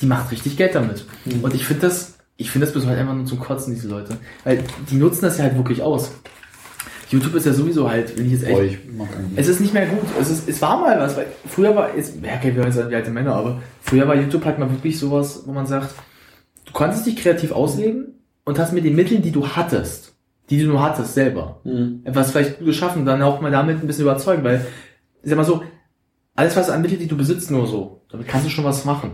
die 0.00 0.06
macht 0.06 0.30
richtig 0.30 0.56
Geld 0.56 0.74
damit. 0.74 1.04
Und 1.42 1.54
ich 1.54 1.64
finde 1.64 1.82
das, 1.82 2.18
ich 2.36 2.50
finde 2.50 2.66
das 2.66 2.74
bis 2.74 2.86
heute 2.86 2.98
einfach 2.98 3.14
nur 3.14 3.26
zum 3.26 3.38
Kotzen, 3.40 3.74
diese 3.74 3.88
Leute. 3.88 4.16
Weil 4.44 4.62
die 4.90 4.96
nutzen 4.96 5.22
das 5.22 5.38
ja 5.38 5.44
halt 5.44 5.56
wirklich 5.56 5.82
aus. 5.82 6.12
YouTube 7.10 7.34
ist 7.34 7.46
ja 7.46 7.52
sowieso 7.52 7.90
halt, 7.90 8.16
wenn 8.18 8.26
ich 8.26 8.32
jetzt 8.32 8.44
echt. 8.44 8.56
Boah, 8.56 8.62
ich. 8.64 8.78
Es 9.36 9.48
ist 9.48 9.60
nicht 9.60 9.72
mehr 9.72 9.86
gut. 9.86 10.00
Es, 10.20 10.30
ist, 10.30 10.48
es 10.48 10.60
war 10.60 10.78
mal 10.78 10.98
was, 11.00 11.16
weil 11.16 11.26
früher 11.46 11.74
war, 11.74 11.96
jetzt, 11.96 12.14
ja, 12.22 12.34
okay, 12.36 12.54
wir 12.54 12.64
wie 12.90 12.94
alte 12.94 13.10
Männer, 13.10 13.34
aber 13.34 13.62
früher 13.80 14.06
war 14.06 14.14
YouTube 14.14 14.44
halt 14.44 14.58
mal 14.58 14.70
wirklich 14.70 14.98
sowas, 14.98 15.42
wo 15.46 15.52
man 15.52 15.66
sagt, 15.66 15.94
du 16.66 16.72
konntest 16.72 17.06
dich 17.06 17.16
kreativ 17.16 17.52
ausleben 17.52 18.14
und 18.44 18.58
hast 18.58 18.72
mit 18.72 18.84
den 18.84 18.94
Mitteln, 18.94 19.22
die 19.22 19.32
du 19.32 19.46
hattest, 19.48 20.14
die 20.50 20.60
du 20.60 20.66
nur 20.66 20.82
hattest 20.82 21.14
selber, 21.14 21.60
Mhm. 21.64 22.00
etwas 22.04 22.30
vielleicht 22.30 22.58
gut 22.58 22.66
geschaffen, 22.66 23.06
dann 23.06 23.22
auch 23.22 23.40
mal 23.40 23.50
damit 23.50 23.80
ein 23.80 23.86
bisschen 23.86 24.02
überzeugen, 24.02 24.44
weil, 24.44 24.66
sag 25.22 25.36
mal 25.36 25.44
so, 25.44 25.62
alles 26.34 26.56
was 26.56 26.70
an 26.70 26.82
Mitteln, 26.82 27.00
die 27.00 27.08
du 27.08 27.16
besitzt, 27.16 27.50
nur 27.50 27.66
so, 27.66 28.02
damit 28.10 28.28
kannst 28.28 28.46
du 28.46 28.50
schon 28.50 28.64
was 28.64 28.84
machen. 28.84 29.12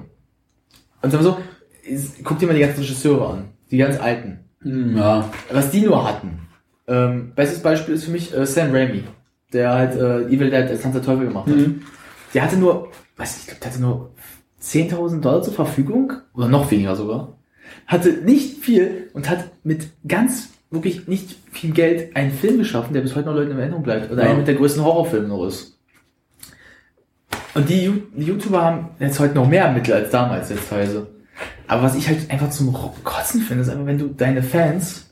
Und 1.04 1.10
sag 1.10 1.20
mal 1.20 1.24
so, 1.24 1.36
ist- 1.86 2.24
guck 2.24 2.38
dir 2.38 2.46
mal 2.46 2.54
die 2.54 2.60
ganzen 2.60 2.80
Regisseure 2.80 3.28
an, 3.34 3.44
die 3.70 3.76
ganz 3.78 4.00
alten 4.00 4.38
Hm, 4.62 4.96
Ja. 4.96 5.30
was 5.52 5.70
die 5.70 5.82
nur 5.82 6.08
hatten. 6.08 6.38
Ähm, 6.88 7.32
bestes 7.34 7.60
Beispiel 7.60 7.94
ist 7.94 8.04
für 8.04 8.10
mich 8.10 8.34
äh, 8.34 8.46
Sam 8.46 8.70
Raimi, 8.74 9.04
der 9.52 9.72
halt 9.74 9.94
äh, 9.94 10.22
Evil 10.24 10.50
Dead 10.50 10.68
als 10.70 10.80
Tanz 10.82 10.94
der 10.94 11.02
Teufel 11.02 11.26
gemacht 11.26 11.46
hat. 11.48 11.56
Mhm. 11.56 11.82
Der 12.32 12.42
hatte 12.42 12.56
nur, 12.56 12.88
weiß 13.18 13.36
ich, 13.36 13.40
ich 13.42 13.46
glaube, 13.48 13.60
der 13.60 13.70
hatte 13.70 13.80
nur 13.82 14.10
10.000 14.62 15.20
Dollar 15.20 15.42
zur 15.42 15.52
Verfügung 15.52 16.14
oder 16.34 16.48
noch 16.48 16.70
weniger 16.70 16.96
sogar. 16.96 17.36
Hatte 17.86 18.10
nicht 18.24 18.64
viel 18.64 19.10
und 19.12 19.28
hat 19.28 19.50
mit 19.64 19.88
ganz 20.08 20.48
wirklich 20.70 21.06
nicht 21.08 21.36
viel 21.52 21.72
Geld 21.72 22.16
einen 22.16 22.32
Film 22.32 22.58
geschaffen, 22.58 22.94
der 22.94 23.02
bis 23.02 23.14
heute 23.14 23.26
noch 23.28 23.34
Leuten 23.34 23.50
in 23.52 23.58
Erinnerung 23.58 23.82
bleibt. 23.82 24.10
Oder 24.10 24.22
Ja. 24.22 24.30
einer 24.30 24.38
mit 24.38 24.48
der 24.48 24.54
größten 24.54 24.82
Horrorfilme 24.82 25.28
noch 25.28 25.46
ist. 25.46 25.78
Und 27.54 27.68
die, 27.68 28.02
YouTuber 28.16 28.62
haben 28.62 28.88
jetzt 28.98 29.20
heute 29.20 29.34
noch 29.34 29.48
mehr 29.48 29.70
Mittel 29.72 29.94
als 29.94 30.10
damals 30.10 30.50
jetzt 30.50 30.68
teilweise. 30.68 31.06
Aber 31.66 31.82
was 31.84 31.94
ich 31.94 32.08
halt 32.08 32.30
einfach 32.30 32.50
zum 32.50 32.72
Kotzen 32.72 33.40
finde, 33.40 33.62
ist 33.62 33.68
einfach, 33.68 33.86
wenn 33.86 33.98
du 33.98 34.08
deine 34.08 34.42
Fans, 34.42 35.06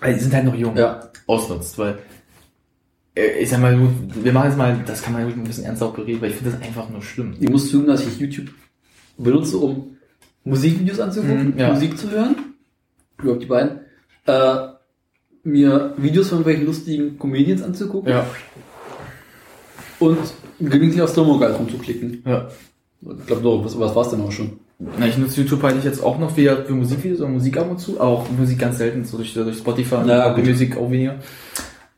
weil 0.00 0.14
die 0.14 0.20
sind 0.20 0.34
halt 0.34 0.44
noch 0.44 0.54
jung, 0.54 0.76
Ja. 0.76 1.08
ausnutzt, 1.26 1.78
weil 1.78 1.98
äh, 3.14 3.38
ich 3.42 3.50
sag 3.50 3.60
mal, 3.60 3.78
wir 4.14 4.32
machen 4.32 4.48
jetzt 4.48 4.58
mal, 4.58 4.76
das 4.86 5.02
kann 5.02 5.12
man 5.12 5.24
ruhig 5.24 5.36
ein 5.36 5.44
bisschen 5.44 5.64
ernst 5.64 5.82
auch 5.82 5.92
bereden, 5.94 6.20
weil 6.22 6.30
ich 6.30 6.36
finde 6.36 6.52
das 6.52 6.62
einfach 6.62 6.88
nur 6.88 7.02
schlimm. 7.02 7.34
Ich 7.38 7.48
muss 7.48 7.70
zugeben, 7.70 7.88
dass 7.88 8.06
ich 8.06 8.18
YouTube 8.18 8.48
benutze, 9.18 9.58
um 9.58 9.96
Musikvideos 10.44 10.98
anzugucken, 11.00 11.52
Mhm, 11.54 11.58
ja. 11.58 11.72
Musik 11.72 11.96
zu 11.98 12.10
hören. 12.10 12.34
Überhaupt 13.20 13.42
die 13.42 13.46
beiden. 13.46 13.80
Äh, 14.26 14.56
mir 15.44 15.94
Videos 15.96 16.28
von 16.28 16.38
irgendwelchen 16.38 16.66
lustigen 16.66 17.18
Comedians 17.18 17.62
anzugucken 17.62 18.10
Ja, 18.10 18.24
und 20.02 20.18
gelegentlich 20.60 21.00
auf 21.02 21.10
Slow-Mo 21.10 21.38
Guys 21.38 21.58
rumzuklicken. 21.58 22.22
ja. 22.26 22.48
Ich 23.04 23.26
glaube, 23.26 23.42
doch, 23.42 23.64
was, 23.64 23.76
was 23.80 23.96
war's 23.96 24.10
denn 24.10 24.20
auch 24.20 24.30
schon? 24.30 24.52
Na, 24.78 25.06
ich 25.06 25.18
nutze 25.18 25.40
YouTube 25.40 25.60
halt 25.64 25.82
jetzt 25.84 26.04
auch 26.04 26.18
noch 26.20 26.36
wieder 26.36 26.64
für 26.64 26.72
Musikvideos 26.72 27.20
und 27.20 27.32
Musik 27.32 27.56
ab 27.56 27.68
und 27.68 27.78
zu, 27.80 28.00
aber 28.00 28.10
auch 28.10 28.30
Musik 28.30 28.60
ganz 28.60 28.78
selten, 28.78 29.04
so 29.04 29.16
durch, 29.16 29.34
durch 29.34 29.58
Spotify, 29.58 29.96
Ja, 30.06 30.28
Apple 30.30 30.42
gut. 30.42 30.50
Music 30.52 30.76
auch 30.76 30.88
weniger. 30.88 31.16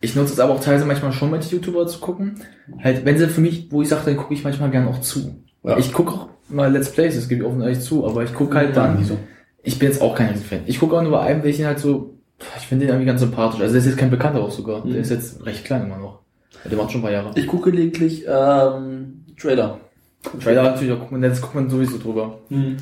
Ich 0.01 0.15
nutze 0.17 0.33
es 0.33 0.41
aber 0.41 0.55
auch 0.55 0.61
teilweise 0.61 0.87
manchmal 0.87 1.13
schon, 1.13 1.31
manche 1.31 1.55
YouTuber 1.55 1.87
zu 1.87 1.99
gucken. 1.99 2.37
Halt, 2.83 3.05
wenn 3.05 3.19
sie 3.19 3.29
für 3.29 3.43
mich, 3.43 3.69
wo 3.71 3.83
ich 3.83 3.89
sage, 3.89 4.03
dann 4.07 4.17
gucke 4.17 4.33
ich 4.33 4.45
manchmal 4.45 4.71
gern 4.71 4.89
auch 4.89 5.01
zu. 5.01 5.35
Ja. 5.63 5.77
Ich 5.77 5.93
gucke 5.93 6.13
auch 6.13 6.29
mal 6.49 6.73
Let's 6.73 6.91
Plays, 6.91 7.15
das 7.17 7.29
gebe 7.29 7.43
ich 7.43 7.47
offen 7.47 7.61
ehrlich 7.61 7.81
zu, 7.81 8.07
aber 8.07 8.25
ich 8.25 8.33
gucke 8.33 8.57
halt 8.57 8.75
dann. 8.77 8.99
Wieso? 8.99 9.19
Ich 9.63 9.79
bin 9.79 9.89
jetzt 9.89 10.01
auch 10.03 10.15
kein 10.15 10.29
Riesenfan. 10.29 10.61
Ich 10.67 10.79
gucke 10.81 10.97
auch 10.97 11.03
nur 11.03 11.13
bei 11.13 11.21
einem, 11.21 11.43
welchen 11.43 11.67
halt 11.67 11.79
so, 11.79 12.15
ich 12.59 12.67
finde 12.67 12.85
den 12.87 12.93
irgendwie 12.95 13.07
ganz 13.07 13.21
sympathisch. 13.21 13.61
Also 13.61 13.73
der 13.73 13.81
ist 13.81 13.87
jetzt 13.89 13.99
kein 13.99 14.11
Bekannter 14.11 14.41
auch 14.43 14.51
sogar. 14.51 14.85
Mhm. 14.85 14.93
Der 14.93 15.01
ist 15.03 15.11
jetzt 15.11 15.45
recht 15.45 15.65
klein 15.67 15.85
immer 15.85 15.99
noch. 15.99 16.24
Der 16.65 16.77
macht 16.77 16.93
schon 16.93 17.01
ein 17.01 17.05
paar 17.05 17.13
Jahre. 17.13 17.33
Ich 17.37 17.47
gucke 17.47 17.71
gelegentlich 17.71 18.25
ähm, 18.27 19.25
Trailer. 19.39 19.81
Trailer 20.41 20.63
natürlich 20.63 20.93
auch, 20.93 21.01
guckt 21.01 21.13
man, 21.13 21.23
das 21.23 21.41
guckt 21.41 21.55
man 21.55 21.69
sowieso 21.69 21.99
drüber. 21.99 22.41
Mhm. 22.49 22.77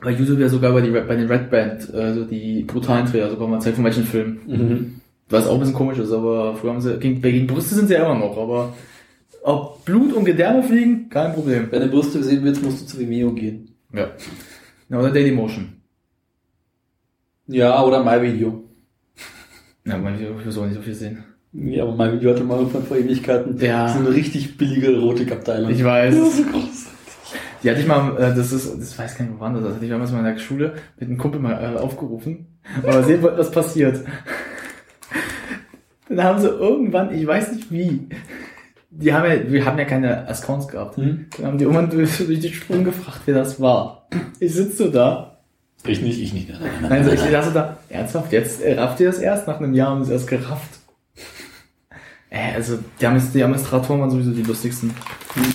Weil 0.00 0.18
YouTube 0.18 0.40
ja 0.40 0.48
sogar 0.48 0.72
bei, 0.72 0.80
die, 0.80 0.90
bei 0.90 1.16
den 1.16 1.28
Red 1.28 1.50
Band, 1.50 1.94
äh, 1.94 2.14
so 2.14 2.24
die 2.24 2.64
brutalen 2.64 3.06
Trailer 3.06 3.30
sogar 3.30 3.48
mal 3.48 3.60
zeigt 3.60 3.76
von 3.76 3.84
manchen 3.84 4.04
Filmen. 4.04 4.40
Mhm. 4.46 5.00
Was 5.28 5.46
auch 5.46 5.54
ein 5.54 5.60
bisschen 5.60 5.74
komisch 5.74 5.98
ist, 5.98 6.12
aber 6.12 6.56
früher 6.56 6.72
haben 6.72 6.80
sie, 6.80 6.98
gegen, 6.98 7.22
gegen 7.22 7.46
Brüste 7.46 7.74
sind 7.74 7.88
sie 7.88 7.94
ja 7.94 8.04
immer 8.04 8.18
noch, 8.18 8.36
aber 8.36 8.74
ob 9.42 9.84
Blut 9.84 10.12
und 10.12 10.24
Gedärme 10.24 10.62
fliegen, 10.62 11.08
kein 11.08 11.32
Problem. 11.32 11.68
Wenn 11.70 11.82
du 11.82 11.88
Brüste 11.88 12.18
gesehen 12.18 12.44
willst, 12.44 12.62
musst 12.62 12.82
du 12.82 12.86
zu 12.86 12.98
Vimeo 12.98 13.32
gehen. 13.32 13.74
Ja. 13.92 14.10
ja 14.88 14.98
oder 14.98 15.10
Dailymotion. 15.10 15.82
Ja, 17.46 17.82
oder 17.82 18.04
MyVideo. 18.04 18.64
Ja, 19.84 19.98
mein 19.98 20.18
Video, 20.18 20.38
ich 20.38 20.44
will 20.44 20.52
so 20.52 20.64
nicht 20.64 20.74
so 20.74 20.82
viel 20.82 20.94
sehen. 20.94 21.24
Ja, 21.54 21.82
aber 21.84 21.92
MyVideo 21.94 22.30
hatte 22.32 22.44
mal 22.44 22.58
irgendwann 22.58 22.84
vor 22.84 22.96
Ewigkeiten 22.96 23.58
Ja. 23.60 23.88
so 23.88 23.98
eine 23.98 24.10
richtig 24.14 24.56
billige 24.56 24.94
Erotikabteilung. 24.94 25.70
Ich 25.70 25.84
weiß. 25.84 26.14
Das 26.14 26.28
ist 26.28 26.36
so 26.38 26.42
groß. 26.52 26.86
Die 27.62 27.70
hatte 27.70 27.80
ich 27.80 27.86
mal, 27.86 28.16
äh, 28.16 28.34
das 28.34 28.52
ist, 28.52 28.80
das 28.80 28.98
weiß 28.98 29.18
gar 29.18 29.24
nicht, 29.26 29.38
war 29.38 29.52
das, 29.52 29.74
hatte 29.74 29.84
ich 29.84 29.90
damals 29.90 30.10
mal 30.12 30.18
in 30.20 30.24
der 30.24 30.38
Schule 30.38 30.74
mit 30.98 31.08
einem 31.08 31.18
Kumpel 31.18 31.40
mal 31.40 31.52
äh, 31.76 31.78
aufgerufen. 31.78 32.46
Aber 32.82 33.02
sehen 33.02 33.22
wollten, 33.22 33.38
was 33.38 33.50
passiert. 33.50 34.00
Dann 36.08 36.24
haben 36.24 36.40
sie 36.40 36.48
irgendwann, 36.48 37.14
ich 37.14 37.26
weiß 37.26 37.52
nicht 37.52 37.70
wie, 37.70 38.08
die 38.90 39.12
haben 39.12 39.30
ja, 39.30 39.50
wir 39.50 39.64
haben 39.64 39.78
ja 39.78 39.84
keine 39.84 40.28
Accounts 40.28 40.68
gehabt. 40.68 40.96
Hm? 40.96 41.26
Dann 41.36 41.46
haben 41.46 41.58
die 41.58 41.64
irgendwann 41.64 41.90
durch, 41.90 42.16
durch 42.26 42.40
die 42.40 42.52
Sprung 42.52 42.84
gefragt, 42.84 43.20
wer 43.26 43.34
das 43.34 43.60
war. 43.60 44.06
Ich 44.40 44.54
sitze 44.54 44.84
so 44.84 44.88
da. 44.90 45.38
Ich 45.86 46.00
nicht, 46.00 46.20
ich 46.20 46.32
nicht. 46.32 46.48
Nein, 46.88 47.04
so, 47.04 47.10
ich 47.10 47.20
saß 47.20 47.46
so 47.46 47.50
da, 47.52 47.76
ernsthaft, 47.88 48.32
jetzt 48.32 48.60
rafft 48.64 49.00
ihr 49.00 49.06
das 49.06 49.18
erst? 49.18 49.48
Nach 49.48 49.58
einem 49.58 49.74
Jahr 49.74 49.90
haben 49.90 50.04
sie 50.04 50.12
es 50.14 50.20
erst 50.20 50.28
gerafft. 50.30 50.78
Äh, 52.32 52.54
also, 52.54 52.78
die, 53.00 53.06
die 53.34 53.42
Administratoren 53.44 54.00
waren 54.00 54.10
sowieso 54.10 54.30
die 54.30 54.42
lustigsten. 54.42 54.90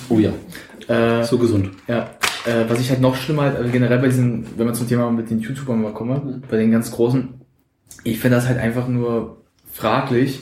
Oh 0.10 0.20
ja, 0.20 0.32
Äh, 0.88 1.24
so 1.24 1.38
gesund. 1.38 1.72
ja, 1.88 2.12
äh, 2.46 2.70
was 2.70 2.80
ich 2.80 2.90
halt 2.92 3.02
noch 3.02 3.16
schlimmer 3.16 3.42
halt, 3.44 3.58
also 3.58 3.70
generell 3.72 3.98
bei 4.00 4.08
diesen, 4.08 4.46
wenn 4.58 4.68
man 4.68 4.76
zum 4.76 4.88
Thema 4.88 5.10
mit 5.12 5.30
den 5.30 5.40
YouTubern 5.40 5.82
mal 5.82 5.94
komme, 5.94 6.42
bei 6.50 6.58
den 6.58 6.72
ganz 6.72 6.92
großen, 6.92 7.30
ich 8.04 8.20
finde 8.20 8.38
das 8.38 8.48
halt 8.48 8.60
einfach 8.60 8.88
nur 8.88 9.42
fraglich. 9.74 10.42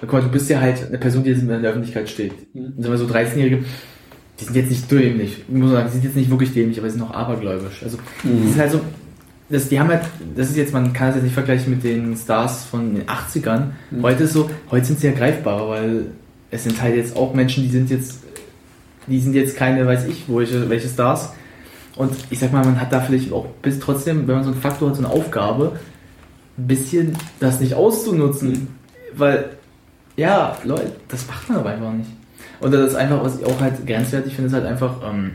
Guck 0.00 0.12
mal, 0.12 0.22
du 0.22 0.28
bist 0.28 0.50
ja 0.50 0.60
halt 0.60 0.86
eine 0.86 0.98
Person, 0.98 1.24
die 1.24 1.30
jetzt 1.30 1.40
in 1.40 1.48
der 1.48 1.60
Öffentlichkeit 1.60 2.08
steht. 2.10 2.32
Und 2.52 2.74
sagen 2.82 2.92
wir 2.92 2.98
so 2.98 3.06
13-Jährige, 3.06 3.64
die 4.38 4.44
sind 4.44 4.56
jetzt 4.56 4.68
nicht 4.70 4.90
dämlich. 4.90 5.44
Ich 5.48 5.54
muss 5.54 5.70
sagen, 5.70 5.86
die 5.86 5.92
sind 5.92 6.04
jetzt 6.04 6.16
nicht 6.16 6.30
wirklich 6.30 6.52
dämlich, 6.52 6.78
aber 6.78 6.90
sie 6.90 6.98
sind 6.98 7.06
auch 7.08 7.14
abergläubisch. 7.14 7.82
Also, 7.82 7.98
die 8.22 8.48
sind 8.48 8.58
halt 8.58 8.72
so, 8.72 8.80
das, 9.48 9.68
die 9.68 9.78
haben 9.78 9.88
halt, 9.88 10.02
das 10.36 10.50
ist 10.50 10.56
jetzt, 10.56 10.72
man 10.72 10.92
kann 10.92 11.08
das 11.08 11.16
jetzt 11.16 11.24
nicht 11.24 11.34
vergleichen 11.34 11.70
mit 11.70 11.84
den 11.84 12.16
Stars 12.16 12.64
von 12.64 12.94
den 12.94 13.04
80ern. 13.06 13.72
Heute 14.02 14.24
ist 14.24 14.32
so, 14.32 14.50
heute 14.70 14.86
sind 14.86 15.00
sie 15.00 15.08
ja 15.08 15.12
greifbarer, 15.12 15.68
weil 15.68 16.06
es 16.50 16.64
sind 16.64 16.80
halt 16.80 16.96
jetzt 16.96 17.16
auch 17.16 17.34
Menschen, 17.34 17.64
die 17.64 17.70
sind 17.70 17.90
jetzt 17.90 18.24
die 19.06 19.20
sind 19.20 19.34
jetzt 19.34 19.56
keine, 19.56 19.86
weiß 19.86 20.06
ich, 20.06 20.28
wo 20.28 20.38
welche, 20.38 20.68
welche 20.70 20.88
Stars. 20.88 21.32
Und 21.96 22.12
ich 22.30 22.38
sag 22.38 22.52
mal, 22.52 22.64
man 22.64 22.80
hat 22.80 22.92
da 22.92 23.00
vielleicht 23.00 23.32
auch 23.32 23.46
bis 23.62 23.78
trotzdem, 23.78 24.26
wenn 24.26 24.36
man 24.36 24.44
so 24.44 24.50
einen 24.50 24.60
Faktor 24.60 24.88
hat, 24.88 24.96
so 24.96 25.04
eine 25.04 25.12
Aufgabe, 25.12 25.72
ein 26.58 26.66
bisschen 26.66 27.16
das 27.40 27.60
nicht 27.60 27.74
auszunutzen. 27.74 28.68
Weil, 29.14 29.50
ja, 30.16 30.56
Leute, 30.64 30.92
das 31.08 31.26
macht 31.26 31.48
man 31.48 31.58
aber 31.58 31.70
einfach 31.70 31.92
nicht. 31.92 32.10
Und 32.60 32.72
das 32.72 32.90
ist 32.90 32.94
einfach, 32.96 33.22
was 33.22 33.38
ich 33.38 33.46
auch 33.46 33.60
halt 33.60 33.86
grenzwertig 33.86 34.34
finde, 34.34 34.48
ist 34.48 34.54
halt 34.54 34.66
einfach, 34.66 34.96
ähm, 35.08 35.32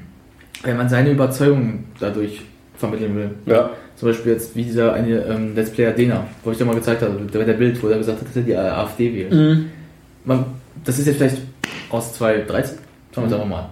wenn 0.64 0.78
man 0.78 0.90
seine 0.90 1.12
Überzeugungen 1.12 1.86
dadurch 2.00 2.42
vermitteln 2.76 3.16
will. 3.16 3.32
Ja. 3.46 3.70
Zum 4.00 4.08
Beispiel 4.10 4.32
jetzt 4.32 4.56
wie 4.56 4.64
dieser 4.64 4.94
eine 4.94 5.26
ähm, 5.26 5.56
Let's 5.56 5.72
Player 5.72 5.92
Dena, 5.92 6.26
wo 6.44 6.52
ich 6.52 6.58
dir 6.58 6.64
mal 6.64 6.76
gezeigt 6.76 7.02
habe, 7.02 7.20
der, 7.34 7.44
der 7.44 7.54
Bild, 7.54 7.82
wo 7.84 7.88
er 7.90 7.98
gesagt 7.98 8.22
hat, 8.22 8.28
dass 8.28 8.36
er 8.38 8.44
die 8.44 8.56
AfD 8.56 9.14
wählt. 9.14 9.34
Mhm. 9.34 9.66
Man, 10.24 10.46
das 10.86 11.00
ist 11.00 11.08
jetzt 11.08 11.18
vielleicht 11.18 11.38
aus 11.90 12.14
2013, 12.14 12.78
schauen 13.14 13.24
wir 13.24 13.24
uns 13.24 13.34
einfach 13.34 13.48
mal 13.48 13.60
an. 13.64 13.70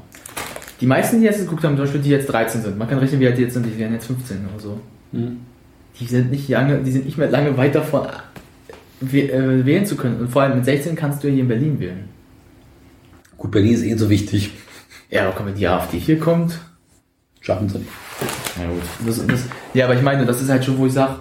Die 0.81 0.85
meisten, 0.85 1.19
die 1.19 1.25
jetzt 1.25 1.39
geguckt 1.39 1.63
haben, 1.63 1.75
zum 1.77 1.85
Beispiel, 1.85 2.01
die 2.01 2.09
jetzt 2.09 2.27
13 2.27 2.61
sind, 2.61 2.77
man 2.77 2.87
kann 2.89 2.99
rechnen, 2.99 3.21
wie 3.21 3.27
alt 3.27 3.37
die 3.37 3.43
jetzt 3.43 3.53
sind, 3.53 3.65
die 3.65 3.77
werden 3.79 3.93
jetzt 3.93 4.07
15 4.07 4.37
oder 4.53 4.61
so. 4.61 4.79
Mhm. 5.13 5.37
Die 5.99 6.05
sind 6.05 6.29
nicht 6.29 6.49
lange, 6.49 6.79
die 6.83 6.91
sind 6.91 7.05
nicht 7.05 7.17
mehr 7.17 7.29
lange 7.29 7.55
weit 7.57 7.73
davon, 7.73 8.07
wäh- 9.01 9.29
äh, 9.31 9.65
wählen 9.65 9.85
zu 9.85 9.95
können. 9.95 10.19
Und 10.19 10.27
vor 10.29 10.41
allem 10.41 10.55
mit 10.57 10.65
16 10.65 10.95
kannst 10.97 11.23
du 11.23 11.27
ja 11.29 11.33
hier 11.35 11.43
in 11.43 11.47
Berlin 11.47 11.79
wählen. 11.79 12.09
Gut, 13.37 13.51
Berlin 13.51 13.73
ist 13.73 13.83
eh 13.83 13.95
so 13.95 14.09
wichtig. 14.09 14.51
Ja, 15.09 15.23
aber 15.25 15.35
komm, 15.37 15.45
wenn 15.47 15.55
die 15.55 15.67
AfD 15.67 15.97
hier 15.99 16.19
kommt, 16.19 16.59
Schaffen 17.39 17.69
sie 17.69 17.77
nicht. 17.77 17.89
Ja 18.59 18.67
gut. 18.69 18.81
Das, 19.07 19.25
das, 19.25 19.45
ja, 19.73 19.85
aber 19.85 19.95
ich 19.95 20.01
meine, 20.01 20.25
das 20.25 20.41
ist 20.41 20.49
halt 20.49 20.65
schon, 20.65 20.77
wo 20.77 20.85
ich 20.85 20.93
sage, 20.93 21.19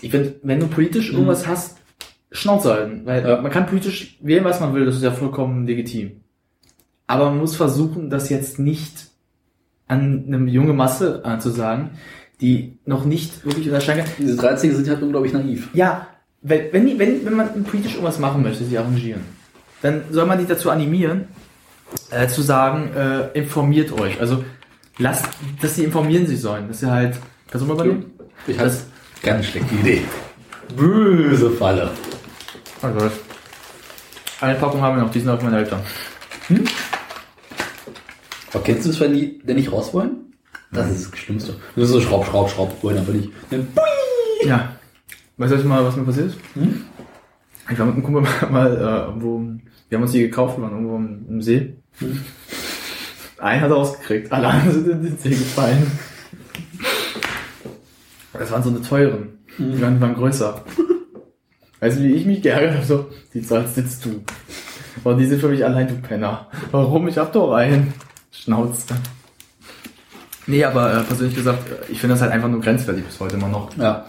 ich 0.00 0.10
finde, 0.10 0.36
wenn 0.42 0.60
du 0.60 0.66
politisch 0.68 1.10
irgendwas 1.12 1.46
hast, 1.46 1.76
Schnauze 2.30 2.72
halten. 2.72 3.02
Weil 3.04 3.26
Ja. 3.26 3.40
man 3.40 3.50
kann 3.50 3.66
politisch 3.66 4.18
wählen, 4.20 4.44
was 4.44 4.60
man 4.60 4.74
will, 4.74 4.84
das 4.84 4.96
ist 4.96 5.02
ja 5.02 5.10
vollkommen 5.10 5.66
legitim. 5.66 6.20
Aber 7.06 7.26
man 7.30 7.38
muss 7.38 7.56
versuchen, 7.56 8.10
das 8.10 8.28
jetzt 8.28 8.58
nicht 8.58 9.06
an 9.86 10.24
eine 10.26 10.50
junge 10.50 10.74
Masse 10.74 11.24
anzusagen, 11.24 11.90
die 12.40 12.78
noch 12.84 13.04
nicht 13.04 13.44
wirklich 13.46 13.66
unterscheiden 13.66 14.04
kann. 14.04 14.12
Diese 14.18 14.36
13 14.36 14.76
sind 14.76 14.88
halt 14.88 15.02
unglaublich 15.02 15.32
naiv. 15.32 15.70
Ja, 15.72 16.06
wenn, 16.42 16.72
wenn, 16.72 16.98
wenn, 16.98 17.24
wenn 17.24 17.34
man 17.34 17.64
politisch 17.64 17.92
irgendwas 17.94 18.18
machen 18.18 18.42
möchte, 18.42 18.62
sich 18.64 18.78
arrangieren, 18.78 19.22
dann 19.82 20.02
soll 20.10 20.26
man 20.26 20.38
die 20.38 20.46
dazu 20.46 20.70
animieren, 20.70 21.28
äh, 22.10 22.28
zu 22.28 22.42
sagen, 22.42 22.90
äh, 22.94 23.28
informiert 23.38 23.90
euch. 23.92 24.20
Also 24.20 24.44
lasst, 24.98 25.26
dass 25.62 25.76
sie 25.76 25.84
informieren 25.84 26.26
sich 26.26 26.40
sollen. 26.40 26.68
Dass 26.68 26.80
sie 26.80 26.90
halt. 26.90 27.18
Kannst 27.50 27.64
du 27.64 27.68
mal 27.68 27.74
übernehmen? 27.74 28.12
Ich 28.46 28.58
halte 28.58 28.76
ganz 29.22 29.46
schlechte 29.46 29.74
Idee. 29.74 30.02
Böse 30.76 31.50
Falle. 31.50 31.90
Also, 32.82 33.10
eine 34.40 34.54
Packung 34.54 34.82
haben 34.82 34.96
wir 34.96 35.04
noch, 35.04 35.10
die 35.10 35.20
sind 35.20 35.30
auf 35.30 35.42
meine 35.42 35.58
Eltern. 35.58 35.80
Aber 38.52 38.62
kennst 38.62 38.86
du 38.86 38.90
es, 38.90 39.00
wenn 39.00 39.14
die 39.14 39.38
denn 39.38 39.56
nicht 39.56 39.72
raus 39.72 39.92
wollen? 39.94 40.32
Das 40.72 40.90
ist 40.90 41.10
das 41.10 41.18
Schlimmste. 41.18 41.56
Das 41.74 41.84
ist 41.86 41.90
so 41.90 42.00
Schraub, 42.00 42.26
Schraub, 42.26 42.50
Schraub, 42.50 42.82
wollen 42.82 42.98
aber 42.98 43.12
nicht. 43.12 43.30
Dann 43.50 43.66
Ja. 44.44 44.74
Weißt 45.38 45.52
du 45.52 45.68
mal, 45.68 45.84
was 45.84 45.96
mir 45.96 46.04
passiert 46.04 46.28
ist? 46.28 46.36
Ich 47.70 47.78
war 47.78 47.86
mit 47.86 47.94
einem 47.94 48.04
Kumpel 48.04 48.22
mal, 48.22 48.50
mal 48.50 48.76
äh, 48.76 49.06
irgendwo, 49.06 49.40
wir 49.88 49.96
haben 49.96 50.02
uns 50.02 50.12
die 50.12 50.20
gekauft, 50.20 50.58
wir 50.58 50.64
waren 50.64 50.72
irgendwo 50.72 50.96
im, 50.96 51.26
im 51.28 51.42
See. 51.42 51.76
Einen 53.38 53.60
hat 53.60 53.70
er 53.70 53.76
rausgekriegt, 53.76 54.32
alle 54.32 54.48
anderen 54.48 54.72
sind 54.72 54.88
in 54.88 55.02
den 55.02 55.18
See 55.18 55.30
gefallen. 55.30 55.86
Das 58.38 58.50
waren 58.50 58.62
so 58.62 58.70
eine 58.70 58.82
teuren. 58.82 59.38
Die 59.58 59.80
waren, 59.80 60.00
waren 60.00 60.14
größer. 60.14 60.62
Weißt 61.80 61.98
du, 61.98 62.02
wie 62.02 62.12
ich 62.14 62.26
mich 62.26 62.42
geärgert 62.42 62.74
habe? 62.74 62.84
So, 62.84 63.06
die 63.34 63.42
zahlst 63.42 63.76
jetzt 63.76 64.04
du. 64.04 64.22
Und 65.04 65.18
die 65.18 65.26
sind 65.26 65.40
für 65.40 65.48
mich 65.48 65.64
allein, 65.64 65.86
du 65.88 65.94
Penner. 65.94 66.48
Warum? 66.72 67.06
Ich 67.08 67.18
hab 67.18 67.32
doch 67.32 67.52
einen. 67.52 67.92
Schnauze. 68.30 68.94
Nee, 70.46 70.64
aber 70.64 70.92
äh, 70.92 71.02
persönlich 71.02 71.34
gesagt, 71.36 71.68
äh, 71.70 71.92
ich 71.92 72.00
finde 72.00 72.14
das 72.14 72.22
halt 72.22 72.32
einfach 72.32 72.48
nur 72.48 72.60
grenzwertig 72.60 73.04
bis 73.04 73.20
heute 73.20 73.36
immer 73.36 73.48
noch 73.48 73.76
Ja. 73.76 74.04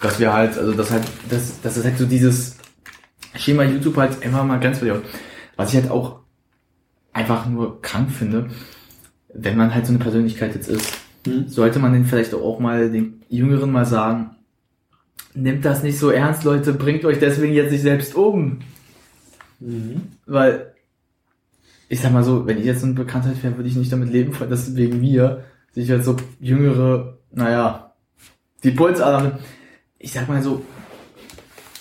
dass 0.00 0.18
wir 0.18 0.32
halt, 0.32 0.58
also 0.58 0.72
das 0.72 0.90
halt, 0.90 1.04
das, 1.30 1.60
das 1.62 1.76
ist 1.76 1.84
halt 1.84 1.98
so 1.98 2.04
dieses 2.06 2.56
Schema 3.36 3.62
YouTube 3.64 3.96
halt 3.96 4.22
immer 4.22 4.42
mal 4.44 4.58
grenzwertig. 4.60 5.02
Was 5.56 5.72
ich 5.72 5.80
halt 5.80 5.90
auch 5.90 6.20
einfach 7.12 7.46
nur 7.46 7.80
krank 7.80 8.10
finde, 8.10 8.48
wenn 9.32 9.56
man 9.56 9.74
halt 9.74 9.86
so 9.86 9.92
eine 9.92 9.98
Persönlichkeit 10.00 10.54
jetzt 10.54 10.68
ist, 10.68 10.92
Hm. 11.26 11.48
sollte 11.48 11.78
man 11.78 11.92
den 11.92 12.04
vielleicht 12.04 12.34
auch 12.34 12.58
mal 12.58 12.90
den 12.90 13.22
Jüngeren 13.28 13.72
mal 13.72 13.86
sagen, 13.86 14.30
nimmt 15.34 15.64
das 15.64 15.82
nicht 15.82 15.98
so 15.98 16.10
ernst, 16.10 16.44
Leute, 16.44 16.72
bringt 16.72 17.04
euch 17.04 17.18
deswegen 17.18 17.54
jetzt 17.54 17.72
nicht 17.72 17.82
selbst 17.82 18.14
um. 18.14 18.60
Weil, 20.26 20.74
ich 21.88 22.00
sag 22.00 22.12
mal 22.12 22.24
so, 22.24 22.46
wenn 22.46 22.58
ich 22.58 22.64
jetzt 22.64 22.80
so 22.80 22.86
eine 22.86 22.94
Bekanntheit 22.94 23.42
wäre, 23.42 23.56
würde 23.56 23.68
ich 23.68 23.76
nicht 23.76 23.92
damit 23.92 24.10
leben, 24.12 24.32
dass 24.48 24.76
wegen 24.76 25.00
mir 25.00 25.44
sich 25.72 25.90
halt 25.90 26.04
so 26.04 26.16
jüngere, 26.40 27.18
naja, 27.32 27.94
die 28.62 28.70
Pulsadern, 28.70 29.38
ich 29.98 30.12
sag 30.12 30.28
mal 30.28 30.42
so, 30.42 30.64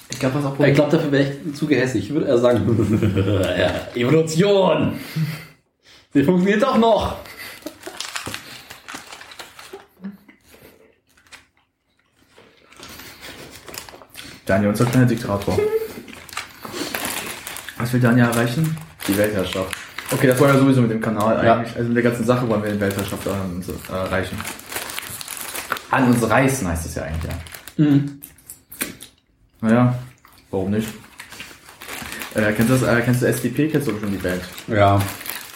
ich 0.09 0.19
glaube, 0.19 0.35
was 0.35 0.45
auch 0.45 0.59
Ich 0.59 0.75
glaube, 0.75 0.91
dafür 0.91 1.11
wäre 1.11 1.23
ich 1.23 1.55
zu 1.55 1.65
gehässig. 1.65 2.05
Ich 2.05 2.13
würde 2.13 2.27
eher 2.27 2.37
sagen, 2.37 2.61
Evolution. 3.95 4.93
Die 6.13 6.23
funktioniert 6.23 6.61
doch 6.61 6.77
noch. 6.77 7.17
Daniel, 14.53 14.69
unser 14.69 14.85
kleiner 14.85 15.07
Diktator. 15.07 15.57
Was 17.77 17.91
will 17.91 17.99
Daniel 17.99 18.27
erreichen? 18.27 18.77
Die 19.07 19.17
Weltherrschaft. 19.17 19.75
Okay, 20.11 20.27
das 20.27 20.39
wollen 20.39 20.53
wir 20.53 20.59
sowieso 20.59 20.81
mit 20.81 20.91
dem 20.91 21.01
Kanal 21.01 21.43
Ja. 21.43 21.55
eigentlich. 21.55 21.75
Also 21.75 21.87
mit 21.87 21.95
der 21.97 22.03
ganzen 22.03 22.23
Sache 22.23 22.47
wollen 22.47 22.61
wir 22.61 22.71
die 22.71 22.79
Weltherrschaft 22.79 23.25
uns, 23.25 23.67
äh, 23.67 23.71
erreichen. 23.91 24.37
An 25.89 26.03
uns 26.07 26.29
reißen 26.29 26.67
heißt 26.67 26.85
es 26.85 26.93
ja 26.93 27.01
eigentlich, 27.01 27.31
ja. 27.31 27.83
Mhm. 27.83 28.21
Naja, 29.61 29.97
warum 30.51 30.69
nicht? 30.69 30.87
Äh, 32.35 32.51
kennst 32.53 32.69
du 32.69 32.77
das, 32.77 32.83
äh, 32.83 33.01
kennst 33.01 33.23
du 33.23 33.25
SDP? 33.25 33.69
Kennst 33.69 33.87
du 33.87 33.99
schon 33.99 34.11
die 34.11 34.17
Band? 34.17 34.43
Ja. 34.67 35.01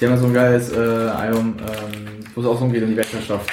Die 0.01 0.05
haben 0.05 0.13
ja 0.13 0.17
so 0.17 0.25
ein 0.25 0.33
geiles 0.33 0.71
äh, 0.71 0.75
Album, 0.79 1.55
ähm, 1.59 2.25
wo 2.33 2.41
es 2.41 2.47
auch 2.47 2.57
so 2.57 2.65
umgeht 2.65 2.81
um 2.81 2.89
die 2.89 2.97
Weltherrschaft. 2.97 3.47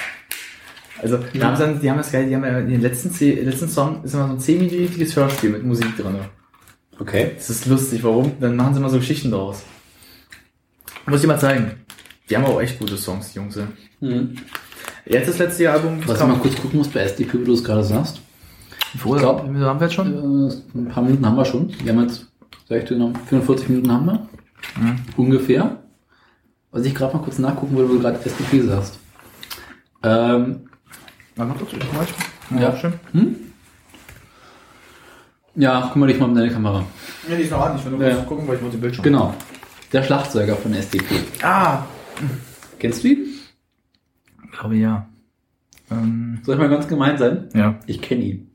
Also, 1.04 1.18
da 1.38 1.46
haben 1.46 1.56
sie 1.56 1.62
dann, 1.62 1.80
die 1.80 1.90
haben 1.90 1.98
das 1.98 2.10
geil, 2.10 2.26
die 2.28 2.34
haben 2.34 2.44
ja 2.44 2.58
in 2.58 2.68
den 2.70 2.80
letzten, 2.80 3.10
letzten 3.44 3.68
Song 3.68 4.02
ist 4.04 4.14
immer 4.14 4.26
so 4.28 4.32
ein 4.34 4.38
10-minütiges 4.38 5.14
Hörspiel 5.14 5.50
mit 5.50 5.64
Musik 5.64 5.96
drin. 5.96 6.16
Okay. 6.98 7.32
Das 7.36 7.50
ist 7.50 7.66
lustig, 7.66 8.02
warum? 8.02 8.32
Dann 8.40 8.56
machen 8.56 8.74
sie 8.74 8.80
immer 8.80 8.88
so 8.90 8.98
Geschichten 8.98 9.30
draus. 9.30 9.62
Muss 11.06 11.20
ich 11.20 11.26
mal 11.26 11.38
zeigen. 11.38 11.72
Die 12.30 12.36
haben 12.36 12.44
auch 12.46 12.60
echt 12.60 12.78
gute 12.78 12.96
Songs, 12.96 13.32
die 13.32 13.38
Jungs. 13.38 13.56
ja. 13.56 13.68
Mhm. 14.00 14.36
Jetzt 15.06 15.28
das 15.28 15.38
letzte 15.38 15.70
Album. 15.70 15.98
Was 16.06 16.18
ich 16.20 16.26
mal 16.26 16.38
kurz 16.38 16.56
gucken 16.56 16.78
muss 16.78 16.88
bei 16.88 17.00
SDP, 17.00 17.40
wie 17.40 17.44
du 17.44 17.52
es 17.52 17.62
gerade 17.62 17.84
sagst. 17.84 18.20
Wo 19.02 19.14
Ich 19.16 19.20
glaub- 19.20 19.42
haben 19.42 19.54
wir 19.60 19.76
jetzt 19.80 19.94
schon? 19.94 20.48
Äh, 20.50 20.78
ein 20.78 20.88
paar 20.88 21.02
Minuten 21.02 21.26
haben 21.26 21.36
wir 21.36 21.44
schon. 21.44 21.70
Wir 21.84 21.92
haben 21.92 22.02
jetzt, 22.02 22.26
sag 22.68 22.78
ich 22.78 22.84
dir 22.88 22.96
noch, 22.96 23.12
45 23.26 23.68
Minuten 23.68 23.92
haben 23.92 24.06
wir. 24.06 24.28
Mhm. 24.80 24.96
Ungefähr. 25.18 25.82
Was 26.70 26.86
ich 26.86 26.94
gerade 26.94 27.14
mal 27.16 27.22
kurz 27.22 27.38
nachgucken 27.38 27.76
wollte, 27.76 27.90
wo 27.90 27.94
du 27.94 28.00
gerade 28.00 28.18
SDP 28.24 28.62
sagst. 28.62 28.98
Ähm, 30.02 30.68
Warte 31.36 31.52
mal 31.52 31.58
kurz, 31.58 31.72
ich 31.72 31.92
mal. 31.92 32.60
Ja. 32.62 32.76
schön. 32.76 32.92
ja, 35.56 35.82
guck 35.88 35.96
mal 35.96 36.06
dich 36.06 36.18
mal 36.18 36.26
um 36.26 36.34
deine 36.34 36.50
Kamera. 36.50 36.84
Ja, 37.28 37.36
die 37.36 37.42
ist 37.42 37.50
noch 37.50 37.60
an, 37.64 37.76
ich 37.76 37.84
will 37.84 37.92
nur 37.92 38.02
Ja. 38.06 38.14
kurz 38.16 38.26
gucken, 38.28 38.46
weil 38.48 38.56
ich 38.56 38.62
wollte 38.62 38.76
den 38.76 38.80
Bildschirm. 38.80 39.02
Genau. 39.04 39.34
Der 39.92 40.02
Schlagzeuger 40.02 40.56
von 40.56 40.74
SDP. 40.74 41.20
Ah, 41.42 41.84
Kennst 42.78 43.02
du 43.04 43.08
ihn? 43.08 43.26
glaube 44.52 44.76
ja. 44.76 45.08
Ähm, 45.90 46.40
Soll 46.44 46.54
ich 46.54 46.60
mal 46.60 46.68
ganz 46.68 46.86
gemein 46.86 47.18
sein? 47.18 47.48
ja. 47.54 47.78
Ich 47.86 48.00
kenne 48.00 48.22
ihn. 48.22 48.50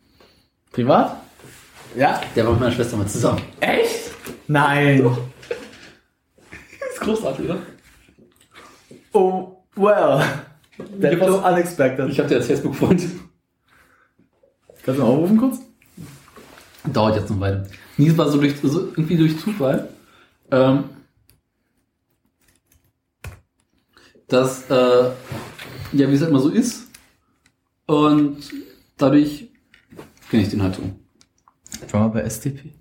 Privat? 0.72 1.18
Ja? 1.96 2.22
Der 2.36 2.46
war 2.46 2.52
mit 2.52 2.62
meiner 2.62 2.72
Schwester 2.72 2.96
mal 2.98 3.08
zusammen. 3.08 3.42
Echt? 3.60 4.12
Nein. 4.48 5.04
Das 5.04 6.90
ist 6.94 7.02
großartig, 7.02 7.46
oder? 7.46 7.58
Oh, 9.14 9.58
well. 9.76 10.24
That 11.02 11.14
Ich 11.14 11.20
was 11.20 11.42
hab- 11.42 11.52
unexpected. 11.54 12.10
Ich 12.10 12.20
habe 12.20 12.30
dir 12.30 12.38
als 12.38 12.48
Facebook-Freund. 12.48 13.02
Kannst 14.84 15.00
du 15.00 15.04
mal 15.04 15.10
aufrufen 15.10 15.38
kurz? 15.38 15.60
Dauert 16.94 17.18
jetzt 17.18 17.30
noch 17.30 17.40
weiter. 17.40 17.68
Nee, 17.98 18.08
es 18.08 18.18
war 18.18 18.30
so, 18.30 18.40
durch, 18.40 18.56
so 18.62 18.88
irgendwie 18.88 19.18
durch 19.18 19.38
Zufall, 19.40 19.90
ähm, 20.52 20.86
dass, 24.28 24.70
äh, 24.70 25.10
ja, 25.92 26.10
wie 26.10 26.14
es 26.14 26.22
halt 26.22 26.30
immer 26.32 26.40
so 26.40 26.50
ist. 26.50 26.88
Und 27.88 28.38
dadurch 28.98 29.50
kenne 30.30 30.44
ich 30.44 30.50
den 30.50 30.62
halt 30.64 30.76
so. 30.76 30.84
Ich 31.86 31.94
war 31.94 32.02
mal 32.02 32.08
bei 32.10 32.22
SDP. 32.22 32.72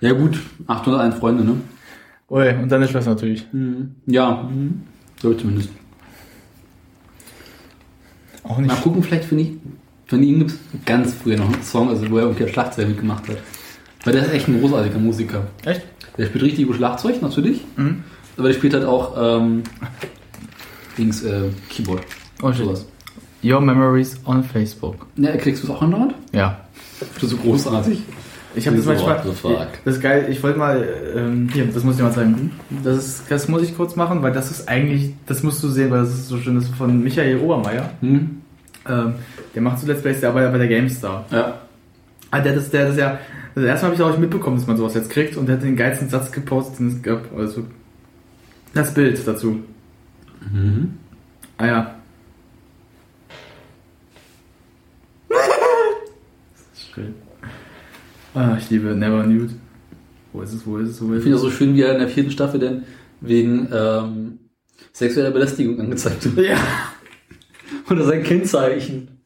Ja 0.00 0.12
gut, 0.12 0.38
801 0.66 1.14
Freunde, 1.16 1.44
ne? 1.44 1.60
Ui, 2.30 2.48
und 2.54 2.68
deine 2.70 2.88
Schwester 2.88 3.10
natürlich. 3.10 3.46
Ja, 4.06 4.50
so 5.20 5.34
zumindest. 5.34 5.68
Auch 8.44 8.58
Mal 8.58 8.76
gucken, 8.76 9.02
vielleicht 9.02 9.24
finde 9.24 9.44
ich, 9.44 9.52
von 10.06 10.22
ihm 10.22 10.38
gibt 10.38 10.50
es 10.50 10.58
ganz 10.84 11.14
früher 11.14 11.38
noch 11.38 11.52
einen 11.52 11.62
Song, 11.62 11.88
also 11.88 12.08
wo 12.10 12.18
er 12.18 12.24
irgendwie 12.24 12.46
Schlagzeug 12.48 12.88
mitgemacht 12.88 13.26
hat. 13.28 13.38
Weil 14.04 14.12
der 14.12 14.26
ist 14.26 14.32
echt 14.32 14.48
ein 14.48 14.60
großartiger 14.60 14.98
Musiker. 14.98 15.46
Echt? 15.64 15.82
Der 16.18 16.26
spielt 16.26 16.44
richtig 16.44 16.66
gut 16.66 16.76
Schlagzeug, 16.76 17.22
natürlich. 17.22 17.62
Mhm. 17.76 18.04
Aber 18.36 18.48
der 18.48 18.54
spielt 18.54 18.74
halt 18.74 18.84
auch 18.84 19.14
ähm, 19.16 19.62
Dings, 20.98 21.22
äh, 21.22 21.48
Keyboard. 21.70 22.02
Oh, 22.42 22.52
sowas. 22.52 22.86
Your 23.42 23.60
Memories 23.60 24.18
on 24.26 24.44
Facebook. 24.44 25.06
Ja, 25.16 25.36
kriegst 25.36 25.62
du 25.62 25.66
es 25.66 25.72
auch 25.72 25.82
andauernd? 25.82 26.14
Ja. 26.32 26.60
Das 27.14 27.22
ist 27.22 27.30
so 27.30 27.36
großartig. 27.36 28.02
Ich 28.56 28.66
habe 28.66 28.76
das 28.76 28.86
manchmal. 28.86 29.20
Fuck? 29.20 29.68
Das 29.84 29.96
ist 29.96 30.02
geil. 30.02 30.26
Ich 30.30 30.42
wollte 30.42 30.58
mal. 30.58 30.86
Ähm, 31.16 31.48
hier, 31.52 31.66
das 31.66 31.82
muss 31.82 31.96
ich 31.96 32.02
mal 32.02 32.12
zeigen. 32.12 32.52
Das, 32.82 32.96
ist, 32.98 33.30
das 33.30 33.48
muss 33.48 33.62
ich 33.62 33.76
kurz 33.76 33.96
machen, 33.96 34.22
weil 34.22 34.32
das 34.32 34.50
ist 34.50 34.68
eigentlich. 34.68 35.12
Das 35.26 35.42
musst 35.42 35.62
du 35.62 35.68
sehen, 35.68 35.90
weil 35.90 36.00
das 36.00 36.10
ist 36.10 36.28
so 36.28 36.38
schön. 36.38 36.54
Das 36.54 36.64
ist 36.64 36.74
von 36.74 37.02
Michael 37.02 37.38
Obermeier. 37.38 37.90
Hm? 38.00 38.42
Ähm, 38.88 39.14
der 39.54 39.62
macht 39.62 39.84
Let's 39.86 40.02
Plays, 40.02 40.20
der 40.20 40.30
arbeitet 40.30 40.52
bei 40.52 40.58
der 40.58 40.68
GameStar. 40.68 41.24
Ja. 41.30 41.60
Ah, 42.30 42.40
der, 42.40 42.54
das, 42.54 42.70
der, 42.70 42.88
das 42.88 42.96
ja. 42.96 43.18
Das 43.54 43.64
erste 43.64 43.86
Mal 43.86 43.92
habe 43.92 43.94
ich 43.94 44.02
auch 44.02 44.10
nicht 44.10 44.20
mitbekommen, 44.20 44.56
dass 44.56 44.66
man 44.66 44.76
sowas 44.76 44.94
jetzt 44.94 45.10
kriegt 45.10 45.36
und 45.36 45.46
der 45.46 45.56
hat 45.56 45.62
den 45.62 45.76
geilsten 45.76 46.08
Satz 46.08 46.32
gepostet, 46.32 46.80
den 46.80 46.88
es 46.88 47.02
gab. 47.02 47.22
Also. 47.36 47.64
Das 48.72 48.92
Bild 48.92 49.26
dazu. 49.26 49.60
Mhm. 50.52 50.98
Ah 51.56 51.66
ja. 51.66 51.94
das 55.28 55.38
ist 56.74 56.92
schön. 56.92 57.23
Ah, 58.34 58.56
ich 58.58 58.70
liebe 58.70 58.94
Never 58.94 59.22
Nude. 59.24 59.54
Wo 60.32 60.42
ist 60.42 60.52
es, 60.52 60.66
wo 60.66 60.78
ist 60.78 60.90
es, 60.90 61.00
wo 61.00 61.10
Ich 61.12 61.18
ist 61.18 61.22
finde 61.22 61.36
es? 61.36 61.42
so 61.42 61.50
schön, 61.50 61.74
wie 61.74 61.82
er 61.82 61.92
in 61.92 62.00
der 62.00 62.08
vierten 62.08 62.30
Staffel 62.30 62.58
denn 62.60 62.82
wegen 63.20 63.68
ähm, 63.72 64.38
sexueller 64.92 65.30
Belästigung 65.30 65.80
angezeigt 65.80 66.34
wird. 66.36 66.48
Ja, 66.48 66.56
Oder 67.90 68.04
sein 68.04 68.22
Kennzeichen. 68.22 69.20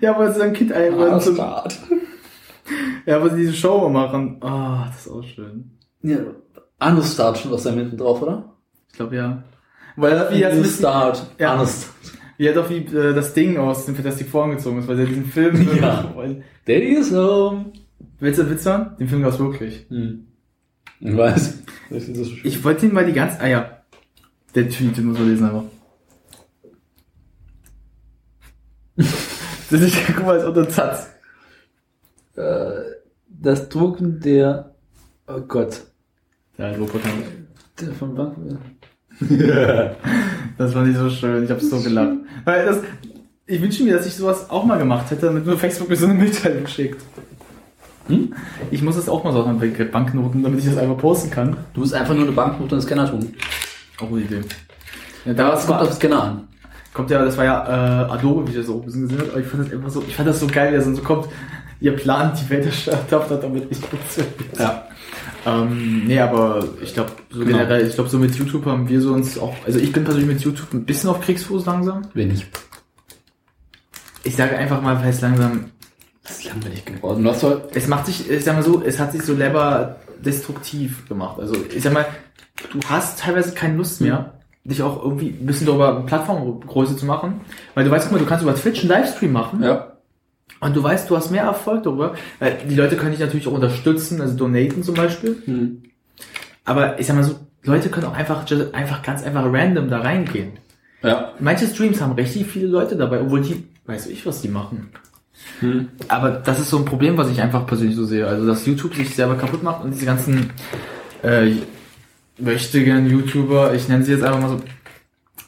ja, 0.00 0.14
aber 0.14 0.28
es 0.28 0.36
ist 0.36 0.42
ein 0.42 0.52
Kind 0.52 0.72
einwand. 0.72 1.22
Start. 1.22 1.78
ja, 3.06 3.16
aber 3.16 3.30
sie 3.30 3.36
diese 3.36 3.54
Show 3.54 3.88
machen. 3.88 4.38
Ah, 4.42 4.86
das 4.88 5.06
ist 5.06 5.12
auch 5.12 5.22
schön. 5.24 5.70
Ja, 6.02 6.18
Anus 6.78 7.14
Start 7.14 7.38
schon 7.38 7.52
aus 7.52 7.62
seinem 7.62 7.78
hinten 7.78 7.96
drauf, 7.96 8.20
oder? 8.20 8.52
Ich 8.90 8.96
glaube 8.96 9.16
ja. 9.16 9.42
Weil 9.96 10.12
er 10.12 10.30
wie, 10.32 10.44
Anus 10.44 10.78
Start. 10.78 11.24
Ja. 11.38 11.54
Anus 11.54 11.88
wie 12.36 12.46
er 12.48 12.52
doch 12.54 12.68
wie 12.68 12.78
äh, 12.78 13.14
das 13.14 13.32
Ding 13.32 13.56
aus 13.58 13.86
dem 13.86 13.94
Fantastic 13.94 14.28
Four 14.28 14.44
angezogen 14.44 14.78
ist, 14.80 14.88
weil 14.88 14.98
er 14.98 15.06
diesen 15.06 15.24
Film. 15.24 15.66
Ja. 15.80 16.12
Daddy 16.66 16.94
is 16.96 17.12
home. 17.12 17.72
Willst 18.24 18.38
du 18.38 18.48
Witz 18.48 18.64
hören? 18.64 18.96
Den 18.98 19.06
Film 19.06 19.22
gab's 19.22 19.38
wirklich. 19.38 19.84
Hm. 19.90 20.26
Ich 21.00 21.14
weiß. 21.14 21.58
Ich 21.90 22.06
so. 22.06 22.22
Ich 22.42 22.64
wollte 22.64 22.86
ihn 22.86 22.94
mal 22.94 23.04
die 23.04 23.12
ganze. 23.12 23.38
Ah 23.38 23.46
ja. 23.46 23.82
Der 24.54 24.70
Tweet, 24.70 24.96
den 24.96 25.04
muss 25.06 25.18
man 25.18 25.28
lesen 25.28 25.44
einfach. 25.44 25.64
das 28.96 29.80
ist 29.82 29.96
guck 30.06 30.24
mal 30.24 30.36
als 30.38 30.44
Untersatz. 30.44 31.08
äh, 32.36 32.70
das 33.28 33.68
Drucken 33.68 34.20
der, 34.20 34.74
oh 35.26 35.40
Gott, 35.40 35.82
Ja, 36.56 36.70
Roboter. 36.72 37.08
der 37.80 37.92
von 37.92 38.14
Bank. 38.14 38.36
Das 40.56 40.72
fand 40.72 40.88
ich 40.88 40.96
so 40.96 41.10
schön. 41.10 41.44
Ich 41.44 41.50
habe 41.50 41.60
so 41.60 41.80
gelacht. 41.82 42.16
Weil 42.44 42.64
das, 42.64 42.78
ich 43.46 43.60
wünsche 43.60 43.82
mir, 43.82 43.96
dass 43.96 44.06
ich 44.06 44.14
sowas 44.14 44.48
auch 44.48 44.64
mal 44.64 44.78
gemacht 44.78 45.10
hätte, 45.10 45.26
damit 45.26 45.44
nur 45.44 45.58
Facebook 45.58 45.88
mir 45.88 45.96
so 45.96 46.06
eine 46.06 46.14
Mitteilung 46.14 46.66
schickt. 46.66 47.02
Hm? 48.08 48.34
Ich 48.70 48.82
muss 48.82 48.96
das 48.96 49.08
auch 49.08 49.24
mal 49.24 49.32
so 49.32 49.42
bei 49.58 49.68
Banknoten, 49.84 50.42
damit 50.42 50.58
ich 50.60 50.66
das 50.66 50.76
einfach 50.76 50.98
posten 50.98 51.30
kann. 51.30 51.56
Du 51.72 51.80
musst 51.80 51.94
einfach 51.94 52.14
nur 52.14 52.24
eine 52.24 52.32
Banknote 52.32 52.62
und 52.64 52.72
einen 52.72 52.82
Scanner 52.82 53.10
tun. 53.10 53.34
Auch 54.00 54.08
gute 54.08 54.22
Idee. 54.22 54.40
Ja, 55.24 55.32
Da 55.32 55.50
das 55.52 55.66
kommt 55.66 55.80
auf 55.80 55.88
den 55.88 55.96
Scanner 55.96 56.22
an. 56.22 56.48
kommt 56.92 57.10
ja, 57.10 57.24
das 57.24 57.36
war 57.38 57.44
ja 57.44 57.64
äh, 58.08 58.10
Adobe, 58.12 58.46
wie 58.46 58.50
ich 58.50 58.56
das 58.58 58.66
so 58.66 58.74
ein 58.80 58.84
bisschen 58.84 59.02
gesehen 59.08 59.20
habe. 59.20 59.30
Aber 59.30 59.40
ich 59.40 59.46
fand 59.46 59.64
das 59.66 59.72
einfach 59.72 59.90
so, 59.90 60.04
ich 60.06 60.14
fand 60.16 60.28
das 60.28 60.40
so 60.40 60.46
geil, 60.46 60.72
wie 60.72 60.76
das 60.76 60.84
dann 60.84 60.94
so 60.96 61.02
kommt. 61.02 61.28
Ihr 61.80 61.96
plant 61.96 62.38
die 62.40 62.50
Welt 62.50 62.66
erschafft 62.66 63.10
hat, 63.10 63.42
damit 63.42 63.68
nicht 63.70 63.84
funktioniert. 63.84 64.34
Ja. 64.58 64.84
Ähm, 65.46 66.04
nee, 66.06 66.18
aber 66.18 66.64
ich 66.82 66.94
glaube, 66.94 67.10
so 67.30 67.40
Genau. 67.40 67.50
generell, 67.58 67.86
ich 67.86 67.94
glaube, 67.94 68.08
so 68.08 68.18
mit 68.18 68.34
YouTube 68.34 68.64
haben 68.66 68.88
wir 68.88 69.00
so 69.00 69.12
uns 69.12 69.38
auch, 69.38 69.54
also 69.66 69.78
ich 69.78 69.92
bin 69.92 70.04
persönlich 70.04 70.28
mit 70.28 70.40
YouTube 70.42 70.72
ein 70.72 70.84
bisschen 70.86 71.10
auf 71.10 71.20
Kriegsfuß 71.20 71.66
langsam. 71.66 72.02
Nicht. 72.14 72.46
Ich 74.22 74.36
sage 74.36 74.56
einfach 74.56 74.80
mal, 74.80 74.98
weil 75.02 75.10
es 75.10 75.20
langsam, 75.20 75.66
Das 76.24 76.38
ist 76.38 76.44
langweilig 76.44 76.84
geworden. 76.84 77.26
Hast 77.28 77.42
halt, 77.42 77.62
es 77.74 77.86
macht 77.86 78.06
sich, 78.06 78.30
ich 78.30 78.44
sag 78.44 78.54
mal 78.54 78.62
so, 78.62 78.82
es 78.82 78.98
hat 78.98 79.12
sich 79.12 79.22
so 79.22 79.34
leber 79.34 79.96
destruktiv 80.24 81.06
gemacht. 81.08 81.38
Also 81.38 81.54
ich 81.74 81.82
sag 81.82 81.92
mal, 81.92 82.06
du 82.72 82.80
hast 82.88 83.20
teilweise 83.20 83.52
keine 83.52 83.76
Lust 83.76 84.00
mehr, 84.00 84.34
dich 84.64 84.82
auch 84.82 85.02
irgendwie 85.02 85.28
ein 85.28 85.46
bisschen 85.46 85.66
darüber 85.66 86.02
Plattformgröße 86.06 86.96
zu 86.96 87.04
machen, 87.04 87.42
weil 87.74 87.84
du 87.84 87.90
weißt, 87.90 88.06
guck 88.06 88.12
mal, 88.12 88.18
du 88.18 88.26
kannst 88.26 88.42
über 88.42 88.54
Twitch 88.54 88.80
einen 88.80 88.88
Livestream 88.88 89.32
machen. 89.32 89.62
ja. 89.62 89.90
Und 90.60 90.74
du 90.74 90.82
weißt, 90.82 91.10
du 91.10 91.16
hast 91.16 91.30
mehr 91.30 91.42
Erfolg 91.42 91.82
darüber. 91.82 92.14
Weil 92.38 92.56
die 92.68 92.74
Leute 92.74 92.96
können 92.96 93.10
dich 93.10 93.20
natürlich 93.20 93.46
auch 93.46 93.52
unterstützen, 93.52 94.22
also 94.22 94.34
donaten 94.34 94.82
zum 94.82 94.94
Beispiel. 94.94 95.42
Hm. 95.44 95.82
Aber 96.64 96.98
ich 96.98 97.06
sag 97.06 97.16
mal 97.16 97.24
so, 97.24 97.34
Leute 97.64 97.90
können 97.90 98.06
auch 98.06 98.14
einfach, 98.14 98.44
einfach 98.72 99.02
ganz 99.02 99.22
einfach 99.22 99.44
random 99.44 99.90
da 99.90 100.00
reingehen. 100.00 100.52
Ja. 101.02 101.32
Manche 101.38 101.66
Streams 101.66 102.00
haben 102.00 102.12
richtig 102.12 102.46
viele 102.46 102.68
Leute 102.68 102.96
dabei, 102.96 103.20
obwohl 103.20 103.42
die, 103.42 103.68
weiß 103.84 104.06
ich, 104.06 104.24
was 104.24 104.40
die 104.40 104.48
machen. 104.48 104.90
Hm. 105.60 105.88
Aber 106.08 106.30
das 106.30 106.60
ist 106.60 106.70
so 106.70 106.78
ein 106.78 106.84
Problem, 106.84 107.16
was 107.16 107.30
ich 107.30 107.40
einfach 107.40 107.66
persönlich 107.66 107.96
so 107.96 108.04
sehe. 108.04 108.26
Also, 108.26 108.46
dass 108.46 108.66
YouTube 108.66 108.94
sich 108.94 109.14
selber 109.14 109.36
kaputt 109.36 109.62
macht 109.62 109.84
und 109.84 109.92
diese 109.92 110.06
ganzen, 110.06 110.50
äh, 111.22 111.52
möchtigen 112.38 113.08
YouTuber, 113.08 113.74
ich 113.74 113.88
nenne 113.88 114.04
sie 114.04 114.12
jetzt 114.12 114.24
einfach 114.24 114.40
mal 114.40 114.48
so, 114.48 114.60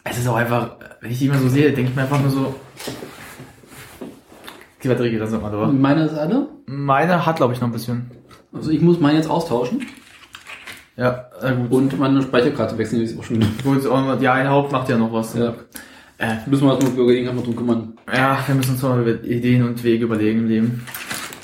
es 0.05 0.19
ist 0.19 0.29
auch 0.29 0.37
einfach, 0.37 0.77
wenn 1.01 1.11
ich 1.11 1.19
die 1.19 1.27
immer 1.27 1.39
so 1.39 1.49
sehe, 1.49 1.73
denke 1.73 1.91
ich 1.91 1.97
mir 1.97 2.03
einfach 2.03 2.21
nur 2.21 2.31
so, 2.31 2.55
die 4.83 4.89
Batterie 4.89 5.11
geht 5.11 5.21
langsam 5.21 5.45
an, 5.45 5.55
oder? 5.55 5.69
Meine 5.69 6.05
ist 6.05 6.15
alle. 6.15 6.49
Meine 6.67 7.27
hat, 7.27 7.37
glaube 7.37 7.55
ich, 7.55 7.61
noch 7.61 7.69
ein 7.69 7.73
bisschen. 7.73 8.11
Also 8.53 8.71
ich 8.71 8.81
muss 8.81 9.01
meine 9.01 9.19
jetzt 9.19 9.29
austauschen. 9.29 9.87
Ja, 10.97 11.27
äh, 11.43 11.55
gut. 11.55 11.71
Und 11.73 11.99
meine 11.99 12.23
Speicherkarte 12.23 12.79
wechseln, 12.79 13.01
die 13.01 13.07
ist 13.07 13.19
auch 13.19 13.25
schon. 13.25 13.41
Gut, 13.63 13.85
und 13.85 14.23
ja, 14.23 14.35
ein 14.35 14.49
Haupt 14.49 14.73
macht 14.73 14.89
ja 14.89 14.97
noch 14.97 15.13
was. 15.13 15.35
Ja. 15.35 15.55
Äh, 16.19 16.37
Müssen 16.47 16.67
wir 16.67 16.75
uns 16.75 16.85
mit 16.85 16.97
Bürgerlichen 16.97 17.35
mal 17.35 17.43
drum 17.43 17.57
kümmern. 17.57 17.93
Ja, 18.13 18.39
wir 18.47 18.55
müssen 18.55 18.73
uns 18.73 18.83
mal 18.83 19.01
über 19.07 19.23
Ideen 19.25 19.63
und 19.63 19.83
Wege 19.85 20.05
überlegen 20.05 20.41
im 20.41 20.49
Leben. 20.49 20.87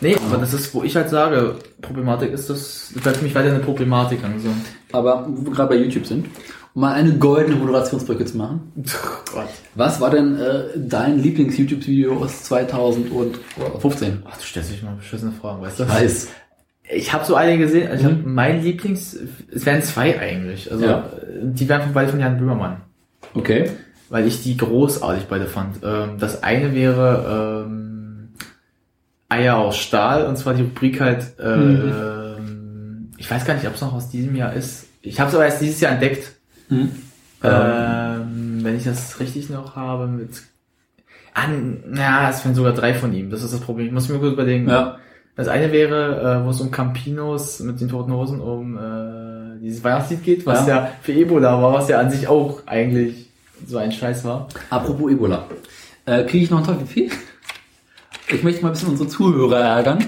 Nee, 0.00 0.16
aber 0.26 0.38
das 0.38 0.52
ist, 0.54 0.74
wo 0.74 0.82
ich 0.82 0.96
halt 0.96 1.10
sage, 1.10 1.56
Problematik 1.80 2.32
ist 2.32 2.48
das, 2.50 2.90
das 2.94 3.02
bleibt 3.02 3.18
für 3.18 3.24
mich 3.24 3.34
weiter 3.34 3.50
eine 3.50 3.60
Problematik 3.60 4.24
an. 4.24 4.38
So. 4.40 4.48
Aber 4.96 5.26
wo 5.28 5.44
wir 5.46 5.52
gerade 5.52 5.68
bei 5.68 5.76
YouTube 5.76 6.06
sind, 6.06 6.26
um 6.74 6.80
mal 6.80 6.94
eine 6.94 7.12
goldene 7.18 7.54
Moderationsbrücke 7.56 8.24
zu 8.24 8.36
machen. 8.38 8.72
Gott. 9.32 9.46
Was 9.74 10.00
war 10.00 10.10
denn 10.10 10.38
äh, 10.40 10.64
dein 10.76 11.18
Lieblings-YouTube-Video 11.22 12.16
aus 12.18 12.42
2015? 12.44 14.22
Ach, 14.24 14.36
du 14.38 14.42
stellst 14.44 14.72
dich 14.72 14.82
mal 14.82 14.94
beschissene 14.96 15.32
Fragen, 15.32 15.62
weißt 15.62 15.80
du? 15.80 15.84
Ich 15.84 15.88
weiß. 15.90 16.28
Ich 16.94 17.12
habe 17.12 17.24
so 17.24 17.34
einige 17.36 17.64
gesehen, 17.64 17.88
also 17.90 18.04
ich 18.08 18.12
Mhm. 18.12 18.18
hab 18.18 18.26
mein 18.26 18.62
Lieblings, 18.62 19.16
es 19.54 19.64
wären 19.66 19.82
zwei 19.82 20.18
eigentlich. 20.18 20.70
Also 20.70 20.84
Ja. 20.84 21.04
die 21.42 21.68
wären 21.68 21.82
von 21.82 21.92
beide 21.92 22.10
von 22.10 22.20
Jan 22.20 22.38
Böhmermann. 22.38 22.78
Okay. 23.34 23.70
Weil 24.12 24.26
ich 24.26 24.42
die 24.42 24.58
großartig 24.58 25.24
beide 25.28 25.46
fand. 25.46 25.76
Ähm, 25.82 26.18
das 26.18 26.42
eine 26.42 26.74
wäre 26.74 27.64
ähm, 27.66 28.28
Eier 29.30 29.56
aus 29.56 29.78
Stahl, 29.78 30.26
und 30.26 30.36
zwar 30.36 30.52
die 30.52 30.62
Rubrik 30.62 31.00
halt, 31.00 31.32
äh, 31.40 31.56
Mhm. 31.56 31.92
ähm, 31.92 33.10
ich 33.16 33.30
weiß 33.30 33.46
gar 33.46 33.54
nicht, 33.54 33.66
ob 33.66 33.74
es 33.74 33.80
noch 33.80 33.94
aus 33.94 34.10
diesem 34.10 34.36
Jahr 34.36 34.52
ist. 34.52 34.84
Ich 35.00 35.18
habe 35.18 35.30
es 35.30 35.34
aber 35.34 35.46
erst 35.46 35.62
dieses 35.62 35.80
Jahr 35.80 35.92
entdeckt. 35.92 36.32
Hm. 36.68 36.90
Ähm, 37.42 38.58
wenn 38.62 38.76
ich 38.76 38.84
das 38.84 39.18
richtig 39.20 39.48
noch 39.50 39.74
habe 39.76 40.06
mit. 40.06 40.42
Ah, 41.34 41.46
na, 41.88 42.30
es 42.30 42.44
wären 42.44 42.54
sogar 42.54 42.72
drei 42.74 42.94
von 42.94 43.12
ihm. 43.12 43.30
Das 43.30 43.42
ist 43.42 43.52
das 43.54 43.60
Problem. 43.60 43.86
Ich 43.86 43.92
muss 43.92 44.08
mir 44.08 44.18
kurz 44.18 44.34
überlegen. 44.34 44.68
Ja. 44.68 44.98
Das 45.34 45.48
eine 45.48 45.72
wäre, 45.72 46.40
äh, 46.42 46.44
wo 46.44 46.50
es 46.50 46.60
um 46.60 46.70
Campinos 46.70 47.60
mit 47.60 47.80
den 47.80 47.88
Toten 47.88 48.12
Hosen 48.12 48.40
um 48.40 48.76
äh, 48.76 49.58
dieses 49.62 49.82
Weihnachtslied 49.82 50.22
geht, 50.22 50.46
was 50.46 50.66
Ja. 50.66 50.76
ja. 50.76 50.88
für 51.00 51.12
Ebola 51.12 51.60
war, 51.62 51.72
was 51.72 51.88
ja 51.88 51.98
an 52.00 52.10
sich 52.10 52.28
auch 52.28 52.66
eigentlich 52.66 53.30
so 53.66 53.78
ein 53.78 53.92
Scheiß 53.92 54.24
war. 54.24 54.48
Apropos 54.70 55.10
Ebola. 55.10 55.46
Äh, 56.06 56.24
Kriege 56.24 56.44
ich 56.44 56.50
noch 56.50 56.66
einen 56.66 56.78
Toffee? 56.80 57.10
Ich 58.28 58.42
möchte 58.42 58.62
mal 58.62 58.68
ein 58.68 58.72
bisschen 58.72 58.88
unsere 58.90 59.08
Zuhörer 59.08 59.60
ärgern. 59.60 60.04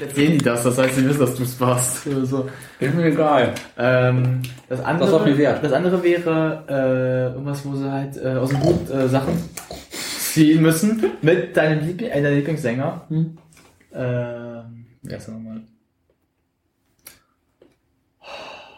Jetzt 0.00 0.16
sehen 0.16 0.32
die 0.32 0.44
das, 0.44 0.64
das 0.64 0.78
heißt, 0.78 0.96
sie 0.96 1.08
wissen, 1.08 1.20
dass 1.20 1.36
du 1.36 1.44
es 1.44 1.60
warst. 1.60 2.04
So. 2.24 2.48
Ist 2.80 2.94
mir 2.94 3.04
egal. 3.06 3.54
Ähm, 3.78 4.42
das 4.68 4.80
andere, 4.80 5.10
Das 5.10 5.24
mir 5.24 5.38
wert. 5.38 5.62
das 5.62 5.72
andere 5.72 6.02
wäre 6.02 6.64
äh, 6.68 7.32
irgendwas, 7.34 7.64
wo 7.64 7.76
sie 7.76 7.88
halt 7.88 8.16
äh, 8.16 8.30
aus 8.30 8.48
dem 8.48 8.62
Hut 8.64 8.90
äh, 8.90 9.08
Sachen 9.08 9.34
ziehen 10.18 10.60
müssen 10.62 11.04
mit 11.22 11.56
deinem 11.56 11.86
Liebling, 11.86 12.10
äh, 12.10 12.20
deinem 12.22 12.34
Lieblingssänger. 12.36 13.02
Hm. 13.08 13.38
Ähm, 13.94 14.86
wie 15.02 15.14
heißt 15.14 15.28
er 15.28 15.34
nochmal? 15.34 15.60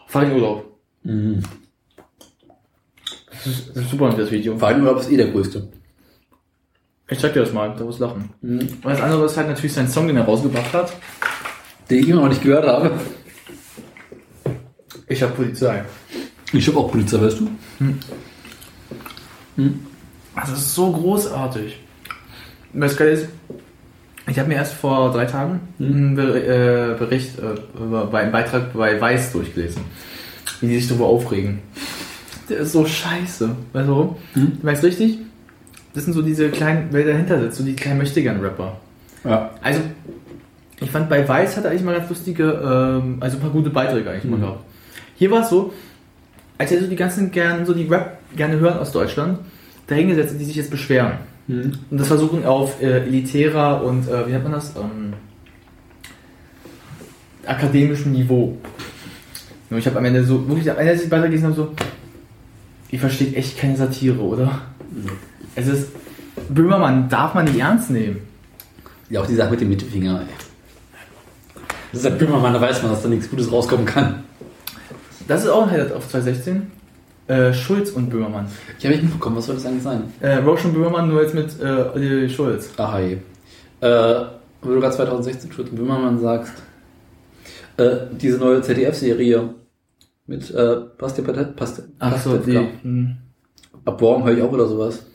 Farin 0.07 0.31
Urlaub. 0.33 0.77
Mhm. 1.03 1.41
Das 3.45 3.53
ist, 3.53 3.89
super 3.91 4.09
das 4.09 4.31
Video. 4.31 4.59
Weidenurlaub 4.59 4.99
ist 4.99 5.11
eh 5.11 5.17
der 5.17 5.27
größte. 5.27 5.67
Ich 7.07 7.19
zeig 7.19 7.33
dir 7.33 7.41
das 7.41 7.53
mal, 7.53 7.75
da 7.77 7.83
muss 7.83 7.99
lachen. 7.99 8.31
Mhm. 8.41 8.59
Und 8.59 8.85
das 8.85 9.01
andere 9.01 9.25
ist 9.25 9.37
halt 9.37 9.47
natürlich 9.47 9.73
sein 9.73 9.87
Song, 9.87 10.07
den 10.07 10.17
er 10.17 10.23
rausgebracht 10.23 10.73
hat. 10.73 10.93
Den 11.89 11.99
ich 11.99 12.09
immer 12.09 12.21
noch 12.21 12.29
nicht 12.29 12.41
gehört 12.41 12.65
habe. 12.65 12.91
Ich 15.07 15.21
hab 15.21 15.35
Polizei. 15.35 15.85
Ich 16.51 16.67
habe 16.67 16.79
auch 16.79 16.89
Polizei, 16.89 17.21
weißt 17.21 17.39
du? 17.39 17.49
Also 20.33 20.51
das 20.51 20.61
ist 20.61 20.73
so 20.73 20.91
großartig. 20.91 21.79
Und 22.73 22.81
Das 22.81 22.97
Geile 22.97 23.11
ist, 23.11 23.27
ich 24.27 24.39
habe 24.39 24.47
mir 24.47 24.55
erst 24.55 24.73
vor 24.73 25.11
drei 25.11 25.25
Tagen 25.25 25.59
einen 25.79 26.15
Ber 26.15 26.35
äh, 26.35 26.95
Bericht 26.97 27.37
äh, 27.37 28.17
einem 28.17 28.31
Beitrag 28.31 28.73
bei 28.73 28.99
Weiß 28.99 29.31
durchgelesen, 29.31 29.83
wie 30.61 30.67
die 30.67 30.79
sich 30.79 30.87
darüber 30.87 31.05
aufregen. 31.05 31.59
Der 32.49 32.57
ist 32.57 32.71
so 32.71 32.85
scheiße. 32.85 33.49
Weißt 33.73 33.87
du 33.87 33.91
warum? 33.91 34.15
Mhm. 34.35 34.57
Du 34.59 34.65
merkst 34.65 34.83
richtig? 34.83 35.19
Das 35.93 36.05
sind 36.05 36.13
so 36.13 36.21
diese 36.21 36.49
kleinen, 36.49 36.89
wer 36.91 37.05
dahinter 37.05 37.39
sitzt, 37.39 37.57
so 37.57 37.63
die 37.63 37.75
kleinen 37.75 37.99
Möchtegern-Rapper. 37.99 38.77
Ja. 39.23 39.51
Also, 39.61 39.79
fand 40.95 41.09
bei 41.09 41.27
Weiß 41.27 41.57
hat 41.57 41.65
er 41.65 41.71
eigentlich 41.71 41.83
mal 41.83 41.97
ganz 41.97 42.09
lustige, 42.09 42.43
ähm, 42.43 43.17
also 43.19 43.37
ein 43.37 43.41
paar 43.41 43.49
gute 43.49 43.69
Beiträge 43.69 44.09
eigentlich 44.09 44.31
mal 44.31 44.39
gehabt. 44.39 44.63
Hier 45.15 45.29
war 45.29 45.41
es 45.41 45.49
so, 45.49 45.73
als 46.57 46.71
er 46.71 46.79
so 46.79 46.87
die 46.87 46.95
ganzen 46.95 47.31
gern, 47.31 47.65
so 47.65 47.73
die 47.73 47.85
Rap 47.87 48.17
gerne 48.35 48.59
hören 48.59 48.77
aus 48.77 48.93
Deutschland, 48.93 49.39
da 49.87 49.95
hingesetzt, 49.95 50.35
die 50.39 50.45
sich 50.45 50.55
jetzt 50.55 50.71
beschweren. 50.71 51.13
Und 51.47 51.77
das 51.91 52.07
versuchen 52.07 52.45
auf 52.45 52.81
äh, 52.81 53.01
elitärer 53.01 53.83
und, 53.83 54.07
äh, 54.07 54.25
wie 54.25 54.31
nennt 54.31 54.43
man 54.43 54.53
das? 54.53 54.73
Ähm, 54.75 55.13
akademischem 57.45 58.13
Niveau. 58.13 58.57
Nur 59.69 59.79
ich 59.79 59.85
habe 59.85 59.97
am 59.97 60.05
Ende 60.05 60.23
so, 60.23 60.47
wirklich, 60.47 60.71
am 60.71 60.77
Ende, 60.77 60.91
als 60.91 61.01
ich 61.01 61.05
die 61.05 61.09
Beiträge 61.09 61.31
gelesen 61.31 61.47
habe, 61.47 61.55
so, 61.55 61.73
ihr 62.91 62.99
versteht 62.99 63.35
echt 63.35 63.57
keine 63.57 63.77
Satire, 63.77 64.19
oder? 64.19 64.61
Es 65.55 65.67
ist, 65.67 65.89
Böhmermann 66.49 67.09
darf 67.09 67.33
man 67.33 67.45
nicht 67.45 67.59
ernst 67.59 67.89
nehmen. 67.89 68.21
Ja, 69.09 69.21
auch 69.21 69.27
die 69.27 69.35
Sache 69.35 69.51
mit 69.51 69.61
dem 69.61 69.69
Mittelfinger, 69.69 70.21
ey. 70.21 71.61
Das 71.91 72.03
ist 72.03 72.05
der 72.05 72.11
Böhmermann, 72.11 72.53
da 72.53 72.61
weiß 72.61 72.81
man, 72.81 72.91
dass 72.91 73.03
da 73.03 73.09
nichts 73.09 73.29
Gutes 73.29 73.51
rauskommen 73.51 73.85
kann. 73.85 74.23
Das 75.27 75.43
ist 75.43 75.49
auch 75.49 75.63
ein 75.63 75.71
Highlight 75.71 75.93
auf 75.93 76.09
2016. 76.09 76.71
Äh, 77.27 77.53
Schulz 77.53 77.89
und 77.91 78.09
Böhmermann. 78.09 78.47
Ich 78.77 78.85
habe 78.85 78.95
nicht 78.95 79.03
mitbekommen, 79.05 79.37
was 79.37 79.47
soll 79.47 79.55
das 79.55 79.65
eigentlich 79.65 79.83
sein? 79.83 80.03
Äh, 80.19 80.35
Roche 80.35 80.67
und 80.67 80.73
Böhmermann 80.73 81.07
nur 81.07 81.23
jetzt 81.23 81.33
mit 81.33 81.59
äh, 81.59 82.29
Schulz. 82.29 82.69
Aha, 82.77 82.99
je. 82.99 83.17
Äh, 83.81 84.25
wo 84.61 84.69
du 84.69 84.79
gerade 84.79 84.95
2016 84.95 85.51
Schulz 85.51 85.69
und 85.69 85.77
Böhmermann 85.77 86.19
sagst, 86.19 86.53
äh, 87.77 87.95
diese 88.11 88.37
neue 88.37 88.61
ZDF-Serie 88.61 89.49
mit 90.27 90.51
äh, 90.51 90.75
Pasti 90.97 91.21
Patet, 91.21 91.55
Pasti, 91.55 91.83
Ach 91.99 92.17
so, 92.19 92.37
die. 92.37 92.57
Hm, 92.81 93.17
Ab 93.85 94.01
morgen 94.01 94.23
höre 94.23 94.35
ich 94.37 94.41
auch 94.41 94.51
oder 94.51 94.67
sowas. 94.67 95.05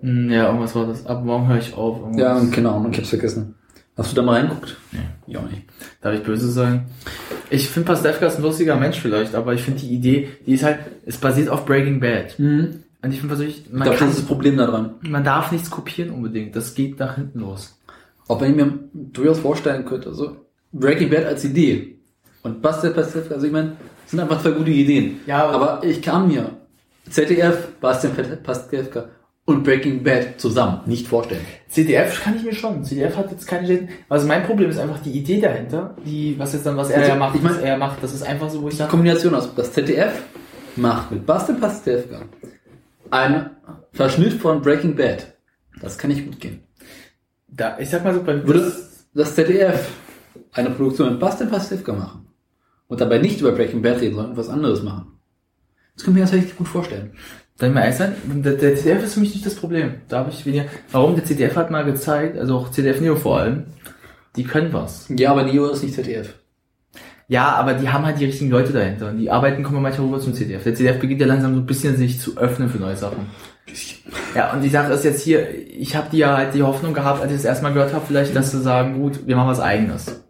hm, 0.00 0.30
ja, 0.30 0.46
irgendwas 0.46 0.74
war 0.74 0.86
das. 0.86 1.06
Ab 1.06 1.24
morgen 1.24 1.48
höre 1.48 1.58
ich 1.58 1.74
auf. 1.74 1.98
Irgendwas. 2.00 2.20
Ja, 2.20 2.54
keine 2.54 2.70
Ahnung, 2.70 2.90
ich 2.92 2.98
hab's 2.98 3.08
vergessen. 3.10 3.54
Hast 3.96 4.12
du 4.12 4.16
da 4.16 4.22
mal 4.22 4.40
reinguckt? 4.40 4.76
Nee. 4.92 4.98
Ja, 5.26 5.42
nicht. 5.42 5.62
Darf 6.00 6.14
ich 6.14 6.22
böse 6.22 6.50
sein? 6.50 6.86
Ich 7.50 7.68
finde 7.68 7.86
Pastewka 7.88 8.26
ist 8.26 8.36
ein 8.36 8.42
lustiger 8.42 8.76
Mensch 8.76 8.98
vielleicht, 9.00 9.34
aber 9.34 9.52
ich 9.54 9.62
finde 9.62 9.80
die 9.80 9.92
Idee, 9.94 10.28
die 10.46 10.54
ist 10.54 10.62
halt, 10.64 10.78
es 11.04 11.16
basiert 11.18 11.48
auf 11.48 11.66
Breaking 11.66 12.00
Bad. 12.00 12.38
Und 12.38 12.82
ich 13.02 13.16
finde 13.20 13.28
persönlich, 13.28 13.64
Ich 13.66 13.72
man, 13.72 13.82
glaube, 13.82 13.98
kann, 13.98 14.08
das 14.08 14.16
ist 14.16 14.22
das 14.22 14.28
Problem 14.28 14.56
daran. 14.56 14.94
man 15.02 15.24
darf 15.24 15.52
nichts 15.52 15.70
kopieren 15.70 16.10
unbedingt. 16.12 16.54
Das 16.56 16.74
geht 16.74 16.98
nach 16.98 17.16
hinten 17.16 17.40
los. 17.40 17.78
Auch 18.28 18.40
wenn 18.40 18.50
ich 18.52 18.56
mir 18.56 18.78
durchaus 18.94 19.40
vorstellen 19.40 19.84
könnte, 19.84 20.08
also 20.10 20.36
Breaking 20.72 21.10
Bad 21.10 21.24
als 21.26 21.44
Idee 21.44 21.98
und 22.42 22.62
Bastel 22.62 22.92
Pastewka, 22.92 23.34
also 23.34 23.46
ich 23.46 23.52
meine, 23.52 23.72
das 24.10 24.18
sind 24.18 24.20
einfach 24.20 24.42
zwei 24.42 24.50
gute 24.50 24.70
Ideen. 24.70 25.20
Ja, 25.26 25.44
aber- 25.48 25.72
aber 25.72 25.84
ich 25.86 26.02
kann 26.02 26.28
mir 26.28 26.50
ZDF, 27.08 27.68
Bastian 27.80 28.12
Pastewka 28.42 29.06
und 29.44 29.64
Breaking 29.64 30.02
Bad 30.02 30.40
zusammen 30.40 30.80
nicht 30.86 31.06
vorstellen. 31.08 31.44
CDF 31.68 32.22
kann 32.22 32.36
ich 32.36 32.42
mir 32.44 32.54
schon. 32.54 32.84
CDF 32.84 33.16
hat 33.16 33.30
jetzt 33.30 33.46
keine 33.46 33.66
Schäden. 33.66 33.88
Also 34.08 34.26
mein 34.28 34.44
Problem 34.44 34.70
ist 34.70 34.78
einfach 34.78 35.00
die 35.00 35.10
Idee 35.12 35.40
dahinter, 35.40 35.96
die, 36.04 36.36
was 36.38 36.52
jetzt 36.52 36.66
dann, 36.66 36.76
was 36.76 36.90
er 36.90 36.98
Also, 36.98 37.10
ja 37.10 37.16
macht, 37.16 37.34
ich 37.36 37.42
mein- 37.42 37.52
was 37.54 37.60
er 37.62 37.76
macht, 37.78 38.02
das 38.02 38.12
ist 38.14 38.22
einfach 38.22 38.48
so, 38.50 38.62
wo 38.62 38.68
ich 38.68 38.74
Die 38.74 38.78
sage, 38.78 38.90
Kombination 38.90 39.34
aus, 39.34 39.54
das 39.54 39.72
ZDF 39.72 40.22
macht 40.76 41.10
mit 41.10 41.26
Bastian 41.26 41.60
Pastewka 41.60 42.22
einen 43.10 43.50
Verschnitt 43.92 44.34
von 44.34 44.60
Breaking 44.62 44.94
Bad. 44.94 45.34
Das 45.80 45.98
kann 45.98 46.10
nicht 46.10 46.24
gut 46.26 46.38
gehen. 46.40 46.60
da, 47.48 47.76
ich 47.78 47.90
sag 47.90 48.04
mal 48.04 48.14
so, 48.14 48.22
bei, 48.22 48.46
Würde 48.46 48.72
das 49.14 49.34
ZDF 49.34 49.88
eine 50.52 50.70
Produktion 50.70 51.10
mit 51.10 51.18
Bastian 51.20 51.50
Pastewka 51.50 51.92
machen 51.92 52.26
und 52.90 53.00
dabei 53.00 53.18
nicht 53.18 53.40
über 53.40 53.52
Breaking 53.52 53.80
Bad 53.80 54.00
reden, 54.00 54.16
sondern 54.16 54.36
was 54.36 54.50
anderes 54.50 54.82
machen. 54.82 55.06
Das 55.94 56.04
kann 56.04 56.12
ich 56.12 56.18
mir 56.18 56.24
tatsächlich 56.24 56.56
gut 56.56 56.68
vorstellen. 56.68 57.12
Ich 57.62 57.68
mal 57.68 57.92
sein? 57.92 58.14
Der, 58.24 58.54
der 58.54 58.74
CDF 58.74 59.04
ist 59.04 59.14
für 59.14 59.20
mich 59.20 59.34
nicht 59.34 59.46
das 59.46 59.54
Problem. 59.54 59.96
Da 60.08 60.18
habe 60.18 60.30
ich 60.30 60.44
weniger. 60.46 60.64
Warum? 60.92 61.14
Der 61.14 61.24
CDF 61.24 61.56
hat 61.56 61.70
mal 61.70 61.84
gezeigt, 61.84 62.38
also 62.38 62.56
auch 62.56 62.70
CDF 62.70 63.00
Neo 63.00 63.16
vor 63.16 63.38
allem, 63.38 63.64
die 64.34 64.44
können 64.44 64.72
was. 64.72 65.06
Ja, 65.10 65.30
aber 65.30 65.44
Neo 65.44 65.68
ist 65.68 65.82
nicht 65.82 65.94
ZDF. 65.94 66.34
Ja, 67.28 67.50
aber 67.52 67.74
die 67.74 67.88
haben 67.88 68.04
halt 68.04 68.18
die 68.18 68.24
richtigen 68.24 68.50
Leute 68.50 68.72
dahinter. 68.72 69.10
Und 69.10 69.18
die 69.18 69.30
arbeiten 69.30 69.62
kommen 69.62 69.82
manchmal 69.82 70.06
rüber 70.08 70.20
zum 70.20 70.34
CDF. 70.34 70.64
Der 70.64 70.74
CDF 70.74 70.98
beginnt 70.98 71.20
ja 71.20 71.26
langsam 71.26 71.54
so 71.54 71.60
ein 71.60 71.66
bisschen 71.66 71.96
sich 71.96 72.18
zu 72.18 72.36
öffnen 72.38 72.68
für 72.70 72.78
neue 72.78 72.96
Sachen. 72.96 73.26
Ja, 74.34 74.52
und 74.52 74.62
die 74.62 74.68
Sache 74.68 74.92
ist 74.94 75.04
jetzt 75.04 75.22
hier, 75.22 75.46
ich 75.54 75.94
habe 75.94 76.08
die 76.10 76.18
ja 76.18 76.36
halt 76.36 76.54
die 76.54 76.62
Hoffnung 76.62 76.92
gehabt, 76.94 77.22
als 77.22 77.30
ich 77.30 77.38
das 77.38 77.44
erstmal 77.44 77.72
gehört 77.72 77.92
habe, 77.92 78.04
vielleicht, 78.04 78.34
dass 78.34 78.50
sie 78.50 78.60
sagen, 78.60 79.00
gut, 79.00 79.26
wir 79.28 79.36
machen 79.36 79.48
was 79.48 79.60
eigenes. 79.60 80.24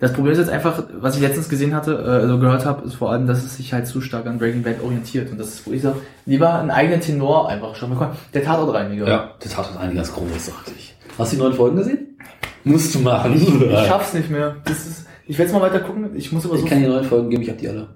Das 0.00 0.12
Problem 0.12 0.32
ist 0.32 0.38
jetzt 0.38 0.50
einfach, 0.50 0.82
was 0.98 1.16
ich 1.16 1.22
letztens 1.22 1.48
gesehen 1.48 1.74
hatte, 1.74 1.92
äh, 1.94 2.22
also 2.22 2.38
gehört 2.38 2.66
habe, 2.66 2.84
ist 2.86 2.94
vor 2.94 3.10
allem, 3.12 3.26
dass 3.26 3.44
es 3.44 3.56
sich 3.56 3.72
halt 3.72 3.86
zu 3.86 4.00
stark 4.00 4.26
an 4.26 4.38
Breaking 4.38 4.62
Bad 4.62 4.82
orientiert. 4.82 5.30
Und 5.30 5.38
das 5.38 5.48
ist, 5.48 5.66
wo 5.66 5.72
ich 5.72 5.82
sage, 5.82 5.96
lieber 6.26 6.54
einen 6.54 6.70
eigenen 6.70 7.00
Tenor 7.00 7.48
einfach 7.48 7.74
schon. 7.76 7.94
Mal, 7.96 8.12
Der 8.34 8.42
Tatort 8.44 8.74
reiniger. 8.74 9.04
der 9.06 9.50
tat 9.50 9.68
uns 9.68 9.76
einiges 9.76 10.12
großartig. 10.12 10.96
Hast 11.16 11.32
du 11.32 11.36
die 11.36 11.42
neuen 11.42 11.54
Folgen 11.54 11.76
gesehen? 11.76 12.18
Musst 12.64 12.94
du 12.94 12.98
machen. 13.00 13.34
Ich 13.34 13.86
schaff's 13.86 14.14
nicht 14.14 14.30
mehr. 14.30 14.56
Das 14.64 14.84
ist, 14.86 15.06
ich 15.26 15.38
werde 15.38 15.52
jetzt 15.52 15.58
mal 15.60 15.64
weiter 15.70 15.80
gucken. 15.80 16.10
Ich 16.16 16.32
muss 16.32 16.44
aber 16.44 16.56
so 16.58 16.64
Ich 16.64 16.68
kann 16.70 16.80
die 16.80 16.88
neuen 16.88 17.04
Folgen 17.04 17.30
geben, 17.30 17.42
ich 17.42 17.50
hab 17.50 17.58
die 17.58 17.68
alle. 17.68 17.88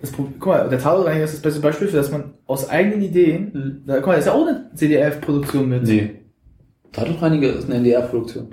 Das 0.00 0.10
Problem, 0.12 0.34
guck 0.38 0.52
mal, 0.52 0.68
der 0.68 0.78
Tatortreiniger 0.78 1.24
ist 1.24 1.34
das 1.34 1.42
beste 1.42 1.60
Beispiel 1.60 1.88
für, 1.88 1.96
dass 1.96 2.10
man 2.10 2.34
aus 2.46 2.68
eigenen 2.68 3.02
Ideen, 3.02 3.50
Mhm. 3.54 3.82
da, 3.86 3.96
guck 3.96 4.08
mal, 4.08 4.12
das 4.16 4.20
ist 4.20 4.26
ja 4.26 4.32
auch 4.34 4.46
eine 4.46 4.70
CDF-Produktion 4.74 5.68
mit. 5.68 5.84
Nee. 5.84 6.10
Tatortreiniger 6.92 7.54
ist 7.54 7.64
eine 7.66 7.76
NDR-Produktion. 7.76 8.48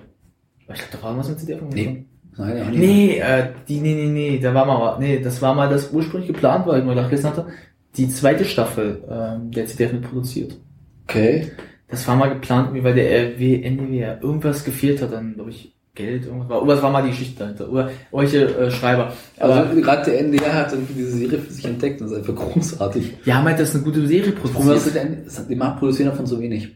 Ich 0.60 0.66
glaube, 0.68 0.82
da 0.92 1.04
war 1.04 1.18
was 1.18 1.30
mit 1.30 1.40
CDF. 1.40 1.62
Nee. 1.74 2.06
Nein, 2.38 2.58
ja. 2.58 2.70
Nee, 2.70 3.18
äh, 3.20 3.48
die, 3.68 3.80
nee, 3.80 3.94
nee, 3.96 4.08
nee, 4.08 4.40
da 4.40 4.54
war 4.54 4.66
mal, 4.66 5.00
nee, 5.00 5.20
das 5.20 5.42
war 5.42 5.54
mal 5.56 5.70
das 5.70 5.92
ursprünglich 5.92 6.32
geplant, 6.32 6.68
weil 6.68 6.80
ich 6.80 6.86
mal 6.86 6.96
nachgelesen 6.96 7.30
hatte, 7.30 7.48
die 7.96 8.10
zweite 8.10 8.46
Staffel, 8.46 9.04
ähm, 9.10 9.52
der 9.52 9.66
CDF 9.66 9.94
mit 9.94 10.04
produziert. 10.04 10.58
Okay. 11.06 11.52
Das 11.88 12.08
war 12.08 12.16
mal 12.16 12.30
geplant, 12.30 12.72
weil 12.84 12.94
der 12.94 13.10
RW, 13.10 13.62
NWR 13.64 14.22
irgendwas 14.22 14.64
gefehlt 14.64 15.02
hat, 15.02 15.14
dann, 15.14 15.36
glaube 15.36 15.50
ich, 15.52 15.74
Geld, 15.96 16.26
irgendwas 16.28 16.50
war, 16.50 16.58
irgendwas 16.58 16.82
war 16.84 16.92
mal 16.92 17.02
die 17.02 17.10
Geschichte 17.10 17.40
dahinter, 17.40 17.72
oder 17.72 17.90
irgendwelche 18.12 18.56
äh, 18.56 18.70
Schreiber. 18.70 19.14
Aber 19.40 19.56
Also 19.56 19.82
gerade 19.82 20.12
der 20.12 20.20
NDR 20.20 20.54
hat 20.54 20.72
irgendwie 20.72 20.94
diese 20.94 21.12
Serie 21.12 21.40
für 21.40 21.52
sich 21.52 21.66
entdeckt 21.66 22.00
und 22.02 22.12
das 22.12 22.20
ist 22.20 22.30
einfach 22.30 22.44
großartig. 22.54 23.14
haben 23.36 23.46
halt 23.46 23.60
das 23.60 23.74
eine 23.74 23.84
gute 23.84 24.06
Serie 24.06 24.32
Das 24.32 24.52
Problem 24.52 24.78
ist, 24.78 24.94
produziert. 24.94 25.50
die 25.50 25.56
Markt 25.56 25.80
produzieren 25.80 26.10
davon 26.10 26.28
so 26.28 26.40
wenig. 26.40 26.76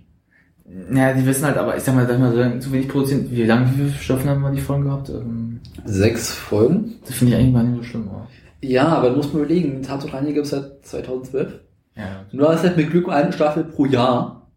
Ja, 0.93 1.13
die 1.13 1.25
wissen 1.25 1.45
halt, 1.45 1.57
aber 1.57 1.75
ich 1.75 1.83
sag 1.83 1.95
mal, 1.95 2.07
sag 2.07 2.19
mal 2.19 2.31
so, 2.31 2.59
zu 2.59 2.71
wenig 2.71 2.87
produzieren. 2.87 3.27
Wie 3.29 3.43
lange, 3.43 3.69
wie 3.71 3.89
viele 3.89 3.91
Staffeln 3.91 4.29
haben 4.29 4.41
wir 4.41 4.51
die 4.51 4.61
Folgen 4.61 4.85
gehabt? 4.85 5.09
Ähm, 5.09 5.59
Sechs 5.85 6.31
Folgen? 6.31 6.95
das 7.05 7.15
finde 7.15 7.33
ich 7.33 7.39
eigentlich 7.39 7.53
gar 7.53 7.63
nicht 7.63 7.77
so 7.77 7.83
schlimm, 7.83 8.07
aber. 8.09 8.27
Ja, 8.61 8.87
aber 8.87 9.09
du 9.09 9.17
musst 9.17 9.33
mal 9.33 9.39
überlegen, 9.41 9.81
Tatortreiniger 9.81 10.33
gibt 10.33 10.45
es 10.45 10.51
seit 10.51 10.85
2012. 10.85 11.59
Ja. 11.95 12.25
Und 12.31 12.37
du 12.37 12.47
hast 12.47 12.63
halt 12.63 12.77
mit 12.77 12.91
Glück 12.91 13.09
eine 13.09 13.33
Staffel 13.33 13.63
pro 13.63 13.85
Jahr. 13.85 14.49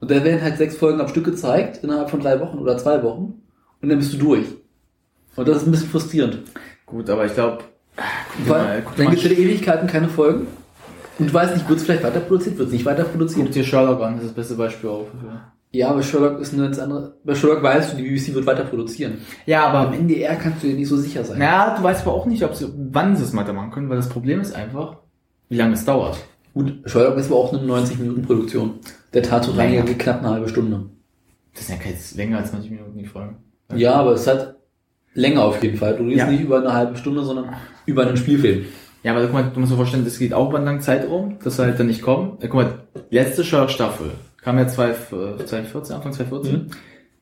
Und 0.00 0.10
da 0.10 0.24
werden 0.24 0.42
halt 0.42 0.56
sechs 0.56 0.76
Folgen 0.76 1.00
am 1.00 1.08
Stück 1.08 1.24
gezeigt, 1.24 1.82
innerhalb 1.82 2.10
von 2.10 2.20
drei 2.20 2.40
Wochen 2.40 2.58
oder 2.58 2.78
zwei 2.78 3.02
Wochen. 3.02 3.42
Und 3.80 3.88
dann 3.88 3.98
bist 3.98 4.12
du 4.12 4.18
durch. 4.18 4.46
Und 5.36 5.48
das 5.48 5.58
ist 5.58 5.66
ein 5.66 5.72
bisschen 5.72 5.88
frustrierend. 5.88 6.38
Gut, 6.86 7.08
aber 7.10 7.26
ich 7.26 7.34
glaube, 7.34 7.64
dann 8.48 9.10
gibt 9.10 9.24
es 9.24 9.30
Ewigkeiten 9.30 9.86
keine 9.86 10.08
Folgen. 10.08 10.46
Und 11.18 11.28
du 11.30 11.34
weißt 11.34 11.54
nicht, 11.54 11.68
wird 11.68 11.78
es 11.78 11.84
vielleicht 11.84 12.02
weiter 12.04 12.20
produziert, 12.20 12.58
wird 12.58 12.68
es 12.68 12.72
nicht 12.72 12.84
weiter 12.84 13.04
produziert. 13.04 13.44
guck 13.46 13.52
dir 13.52 13.64
Sherlock 13.64 14.00
an, 14.02 14.14
das 14.14 14.22
ist 14.24 14.28
das 14.30 14.34
beste 14.36 14.54
Beispiel 14.54 14.90
auch. 14.90 15.06
Für. 15.06 15.40
Ja, 15.74 15.88
aber 15.90 16.02
Sherlock 16.02 16.40
ist 16.40 16.52
eine 16.52 16.64
ganz 16.64 16.78
andere. 16.78 17.14
Bei 17.24 17.34
Sherlock 17.34 17.62
weißt 17.62 17.92
du, 17.92 17.96
die 17.96 18.02
BBC 18.02 18.34
wird 18.34 18.44
weiter 18.46 18.64
produzieren. 18.64 19.18
Ja, 19.46 19.66
Aber 19.68 19.88
am 19.88 19.94
NDR 19.94 20.36
kannst 20.36 20.62
du 20.62 20.68
dir 20.68 20.74
nicht 20.74 20.88
so 20.88 20.96
sicher 20.96 21.24
sein. 21.24 21.40
Ja, 21.40 21.74
du 21.76 21.82
weißt 21.82 22.02
aber 22.02 22.14
auch 22.14 22.26
nicht, 22.26 22.42
ob 22.44 22.54
sie, 22.54 22.68
wann 22.90 23.16
sie 23.16 23.24
es 23.24 23.34
weitermachen 23.36 23.70
können, 23.70 23.88
weil 23.88 23.96
das 23.96 24.08
Problem 24.08 24.40
ist 24.40 24.54
einfach, 24.54 24.96
wie 25.48 25.56
lange 25.56 25.74
es 25.74 25.84
dauert. 25.84 26.18
Gut, 26.54 26.74
Sherlock 26.84 27.16
ist 27.16 27.26
aber 27.30 27.36
auch 27.36 27.52
eine 27.54 27.62
90-Minuten-Produktion. 27.62 28.74
Der 29.14 29.22
Tatortreiniger 29.22 29.80
Naja. 29.82 29.92
geht 29.92 29.98
knapp 29.98 30.18
eine 30.20 30.30
halbe 30.30 30.48
Stunde. 30.48 30.84
Das 31.54 31.62
ist 31.62 31.70
ja 31.70 31.76
kein 31.76 31.94
länger 32.16 32.38
als 32.38 32.52
90 32.52 32.70
Minuten 32.70 32.98
die 32.98 33.06
Folgen. 33.06 33.36
Ja, 33.74 33.94
aber 33.94 34.12
es 34.12 34.26
hat 34.26 34.56
länger 35.14 35.44
auf 35.44 35.62
jeden 35.62 35.78
Fall. 35.78 35.96
Du 35.96 36.02
redest 36.04 36.18
Ja. 36.18 36.30
nicht 36.30 36.42
über 36.42 36.58
eine 36.58 36.72
halbe 36.72 36.96
Stunde, 36.96 37.22
sondern 37.22 37.54
über 37.86 38.06
einen 38.06 38.16
Spielfilm. 38.18 38.66
Ja, 39.02 39.12
aber 39.12 39.22
guck 39.24 39.32
mal, 39.32 39.50
du 39.52 39.58
musst 39.60 39.72
dir 39.72 39.76
vorstellen, 39.76 40.04
das 40.04 40.18
geht 40.18 40.32
auch 40.32 40.48
über 40.48 40.58
einen 40.58 40.66
langen 40.66 40.80
Zeitraum, 40.80 41.38
dass 41.42 41.56
sie 41.56 41.62
halt 41.64 41.78
dann 41.80 41.88
nicht 41.88 42.02
kommen. 42.02 42.38
Ja, 42.40 42.48
guck 42.48 42.54
mal, 42.54 42.74
letzte 43.10 43.42
Sherlock-Staffel 43.44 44.10
kam 44.40 44.58
ja 44.58 44.66
2014, 44.68 45.96
Anfang 45.96 46.12
2014. 46.12 46.52
Mhm. 46.52 46.66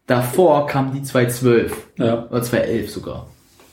Davor 0.06 0.66
kam 0.66 0.92
die 0.92 1.02
2012 1.02 1.88
Ja. 1.98 2.26
oder 2.28 2.42
2011 2.42 2.90
sogar. 2.90 3.28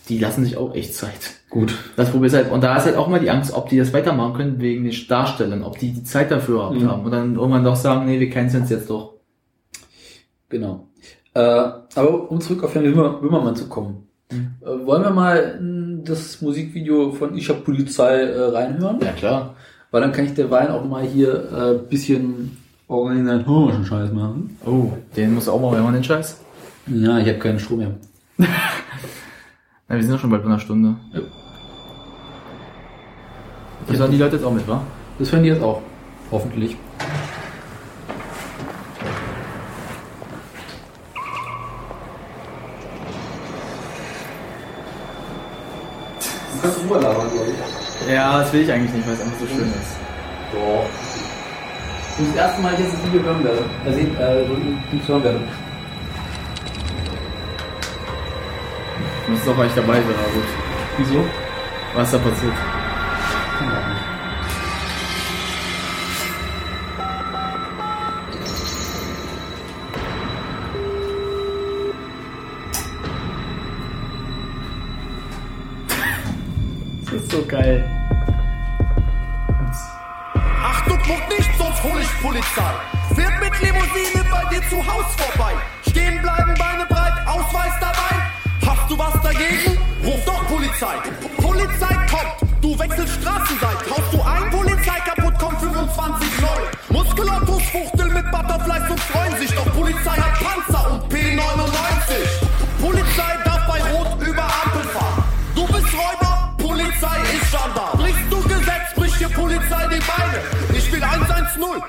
Die 0.10 0.20
lassen 0.20 0.46
sich 0.46 0.56
auch 0.56 0.74
echt 0.74 0.94
Zeit. 0.96 1.36
Gut. 1.50 1.74
Das 1.98 2.10
Problem 2.12 2.28
ist 2.28 2.34
halt, 2.34 2.50
und 2.52 2.64
da 2.64 2.78
ist 2.78 2.86
halt 2.86 2.96
auch 2.96 3.08
mal 3.10 3.20
die 3.20 3.30
Angst, 3.30 3.54
ob 3.54 3.68
die 3.70 3.78
das 3.78 3.92
weitermachen 3.92 4.34
können 4.36 4.62
wegen 4.62 4.84
den 4.86 4.96
Darstellern, 5.10 5.64
ob 5.64 5.78
die 5.80 5.92
die 5.92 6.04
Zeit 6.04 6.32
dafür 6.32 6.64
haben 6.66 6.78
Mhm. 6.84 6.90
haben 6.92 7.04
und 7.06 7.12
dann 7.12 7.36
irgendwann 7.36 7.64
doch 7.66 7.76
sagen, 7.76 8.06
nee, 8.06 8.20
wir 8.20 8.30
kennen 8.30 8.48
es 8.48 8.70
jetzt 8.70 8.90
doch. 8.90 9.16
Genau. 10.50 10.88
Äh, 11.34 11.40
aber 11.40 12.32
um 12.32 12.40
zurück 12.40 12.64
auf 12.64 12.74
Wimmer, 12.76 13.22
Wimmermann 13.22 13.56
zu 13.56 13.68
kommen. 13.68 14.07
Mhm. 14.32 14.56
Äh, 14.62 14.86
wollen 14.86 15.04
wir 15.04 15.12
mal 15.12 15.60
mh, 15.60 16.02
das 16.06 16.42
Musikvideo 16.42 17.12
von 17.12 17.36
Ich 17.38 17.50
hab 17.50 17.64
Polizei 17.64 18.22
äh, 18.22 18.42
reinhören? 18.42 19.00
Ja, 19.02 19.12
klar. 19.12 19.56
Weil 19.92 20.02
dann 20.02 20.12
kann 20.12 20.26
ich 20.26 20.34
derweil 20.34 20.70
auch 20.70 20.84
mal 20.84 21.04
hier 21.04 21.48
ein 21.52 21.76
äh, 21.76 21.80
bisschen 21.90 22.58
organisatorischen 22.88 23.86
Scheiß 23.86 24.12
machen. 24.12 24.58
Oh, 24.66 24.92
den 25.16 25.34
muss 25.34 25.48
auch 25.48 25.60
mal 25.60 25.76
wenn 25.76 25.84
man 25.84 25.94
den 25.94 26.04
Scheiß. 26.04 26.40
Ja, 26.88 27.20
ich 27.20 27.28
habe 27.28 27.40
keinen 27.40 27.60
Strom 27.60 27.80
mehr. 27.80 27.92
Na, 28.38 29.96
wir 29.96 30.02
sind 30.04 30.12
doch 30.14 30.20
schon 30.20 30.30
bald 30.30 30.44
bei 30.44 30.50
einer 30.50 30.60
Stunde. 30.60 30.96
Ja. 31.14 31.22
Die 33.90 33.96
sollen 33.96 34.12
die 34.12 34.18
Leute 34.18 34.36
jetzt 34.36 34.46
auch 34.46 34.54
mit, 34.54 34.68
wa? 34.68 34.82
Das 35.18 35.32
hören 35.32 35.44
die 35.44 35.50
jetzt 35.50 35.64
auch. 35.64 35.82
Hoffentlich. 36.32 36.76
Kannst 46.68 46.80
du 46.80 46.84
rüberlabern, 46.84 47.32
glaube 47.32 47.52
ich. 47.52 48.14
Ja, 48.14 48.40
das 48.40 48.54
will 48.54 48.62
ich 48.62 48.72
eigentlich 48.72 48.94
nicht, 48.94 49.08
weil 49.08 49.14
es 49.16 49.22
einfach 49.22 49.40
so 49.40 49.48
schön 49.48 49.68
ist. 49.68 49.96
Doch. 50.52 50.86
Das 52.18 52.26
ist 52.26 52.36
das 52.36 52.46
erste 52.46 52.62
Mal, 52.62 52.72
dass 52.72 52.80
ich 52.80 52.86
jetzt 52.86 52.96
das 52.98 53.06
Video 53.06 53.22
hören 53.24 53.44
werde. 53.44 53.64
Äh, 53.86 53.94
sehen, 53.94 54.18
äh, 54.18 54.96
nicht 54.96 55.08
hören 55.08 55.24
werde. 55.24 55.40
Du 59.26 59.32
musst 59.32 59.48
doch 59.48 59.58
eigentlich 59.58 59.76
dabei 59.76 59.94
sein, 59.96 60.16
aber 60.18 60.34
gut. 60.34 60.44
Wieso? 60.98 61.26
Was 61.96 62.06
ist 62.06 62.14
da 62.14 62.18
passiert? 62.18 62.54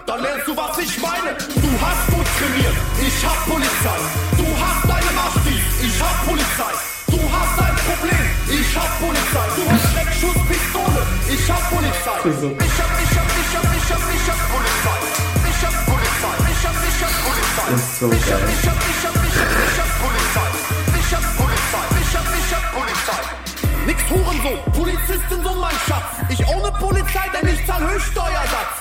Dann 0.09 0.23
lernst 0.23 0.49
du, 0.49 0.57
was 0.57 0.73
ich 0.79 0.97
meine. 1.05 1.37
Du 1.37 1.71
hast 1.85 2.07
gut 2.09 2.25
trainiert, 2.41 2.77
ich 2.97 3.19
hab 3.29 3.37
Polizei. 3.45 3.99
Du 4.41 4.47
hast 4.57 4.83
deine 4.89 5.13
Maschis, 5.13 5.61
ich 5.85 5.97
hab 6.01 6.17
Polizei. 6.25 6.73
Du 7.13 7.21
hast 7.29 7.57
ein 7.61 7.77
Problem, 7.77 8.25
ich 8.49 8.71
hab 8.73 8.89
Polizei. 9.05 9.47
Du 9.53 9.63
hast 9.69 9.85
Schreckschusspistole, 9.93 11.01
ich 11.29 11.45
hab 11.53 11.61
Polizei. 11.69 12.17
Ich 12.25 12.77
hab, 12.81 12.93
ich 13.05 13.15
hab, 13.21 13.29
ich 13.37 13.53
hab, 13.53 13.69
ich 13.69 13.89
hab, 13.93 14.05
ich 14.09 14.27
hab 14.33 14.41
Polizei. 14.49 14.99
Ich 15.45 15.61
hab 15.61 15.77
Polizei, 15.85 16.35
ich 16.57 16.63
hab, 16.65 16.77
ich 16.89 17.01
hab 17.05 17.15
Polizei. 17.29 17.69
Ist 17.77 18.01
so 18.01 18.07
Ich 18.09 18.33
hab, 18.33 18.41
geil. 18.41 18.49
ich 18.49 18.65
hab, 18.65 18.79
ich 18.81 19.03
hab, 19.05 19.13
ich 19.13 19.37
hab, 19.37 19.51
ich 19.61 19.77
hab 19.77 19.91
Polizei. 20.01 20.49
Ich 20.89 21.11
hab 21.13 21.25
Polizei, 21.37 21.85
ich 22.01 22.13
hab, 22.17 22.27
ich 22.33 22.51
hab 22.57 22.65
Polizei. 22.73 23.21
Nix 23.85 24.01
Hurensohn, 24.09 24.61
Polizisten 24.73 25.39
so 25.45 25.53
mein 25.61 25.77
Schatz. 25.85 26.09
Ich 26.33 26.41
ohne 26.49 26.73
Polizei, 26.81 27.29
denn 27.37 27.53
ich 27.53 27.61
zahl 27.67 27.85
Höchststeuersatz. 27.93 28.78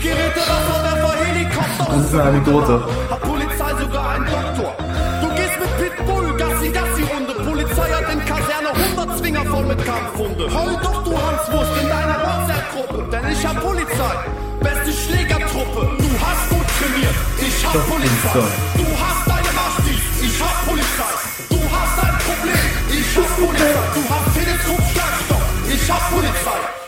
Nachtsichtgeräte, 0.00 0.40
Wasserwerfer, 0.40 1.24
Helikopter. 1.24 1.86
Das 1.92 2.04
ist 2.06 2.14
eine 2.14 2.22
Anekdote. 2.22 2.84
Hat 3.10 3.20
Polizei 3.20 3.70
sogar 3.80 4.10
einen 4.10 4.26
Doktor. 4.26 4.74
Du 5.20 5.28
gehst 5.34 5.56
mit 5.60 5.76
Pitbull, 5.78 6.36
Gassi, 6.36 6.68
Gassi-Runde. 6.70 7.32
Polizei 7.44 7.90
hat 7.92 8.12
in 8.12 8.24
Kaserne 8.24 8.70
100 8.96 9.18
Zwinger 9.18 9.44
voll 9.44 9.64
mit 9.66 9.84
Kampfhunde. 9.84 10.44
Heul 10.54 10.76
doch, 10.82 11.04
du 11.04 11.12
Hanswurst, 11.12 11.82
in 11.82 11.88
deiner 11.88 12.18
WhatsApp-Gruppe. 12.24 13.10
Denn 13.12 13.32
ich 13.32 13.46
hab 13.46 13.60
Polizei, 13.60 14.14
beste 14.60 14.92
Schlägertruppe. 14.92 15.80
Du 15.98 16.10
hast 16.24 16.48
gut 16.48 16.66
trainiert, 16.80 17.16
ich 17.38 17.66
hab 17.66 17.86
Polizei. 17.86 18.48
Du 18.80 18.86
hast 19.04 19.22
deine 19.28 19.52
Maschis, 19.52 20.00
ich 20.22 20.36
hab 20.40 20.66
Polizei. 20.66 21.12
Du 21.50 21.60
hast 21.76 21.96
ein 22.04 22.16
Problem, 22.24 22.66
ich 22.88 23.16
hab 23.16 23.36
Polizei. 23.36 23.82
Du 23.94 24.02
hast 24.08 24.26
Teleskop, 24.34 24.82
Schlagstock, 24.92 25.44
ich 25.68 25.90
hab 25.90 26.10
Polizei. 26.10 26.79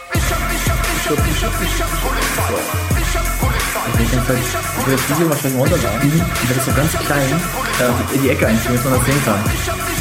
Ich 1.12 1.18
hab, 1.18 1.28
ich 1.28 1.44
hab, 1.44 1.52
ich 1.60 2.32
ich 2.96 3.02
ich. 3.02 3.12
Ich. 3.12 4.12
Ich 4.12 4.12
ich 4.12 4.86
will 4.86 4.96
das 4.96 5.10
Video 5.10 5.28
wahrscheinlich 5.28 5.60
runterladen. 5.60 6.10
Und 6.10 6.48
das 6.48 6.56
ist 6.56 6.64
so 6.64 6.72
ganz 6.72 6.92
klein 7.04 7.40
äh, 7.80 8.14
in 8.14 8.22
die 8.22 8.30
Ecke 8.30 8.46
einschieben, 8.46 8.76
dass 8.76 8.84
man 8.84 8.94
das 8.94 9.04
sehen 9.04 9.24
kann. 9.26 9.44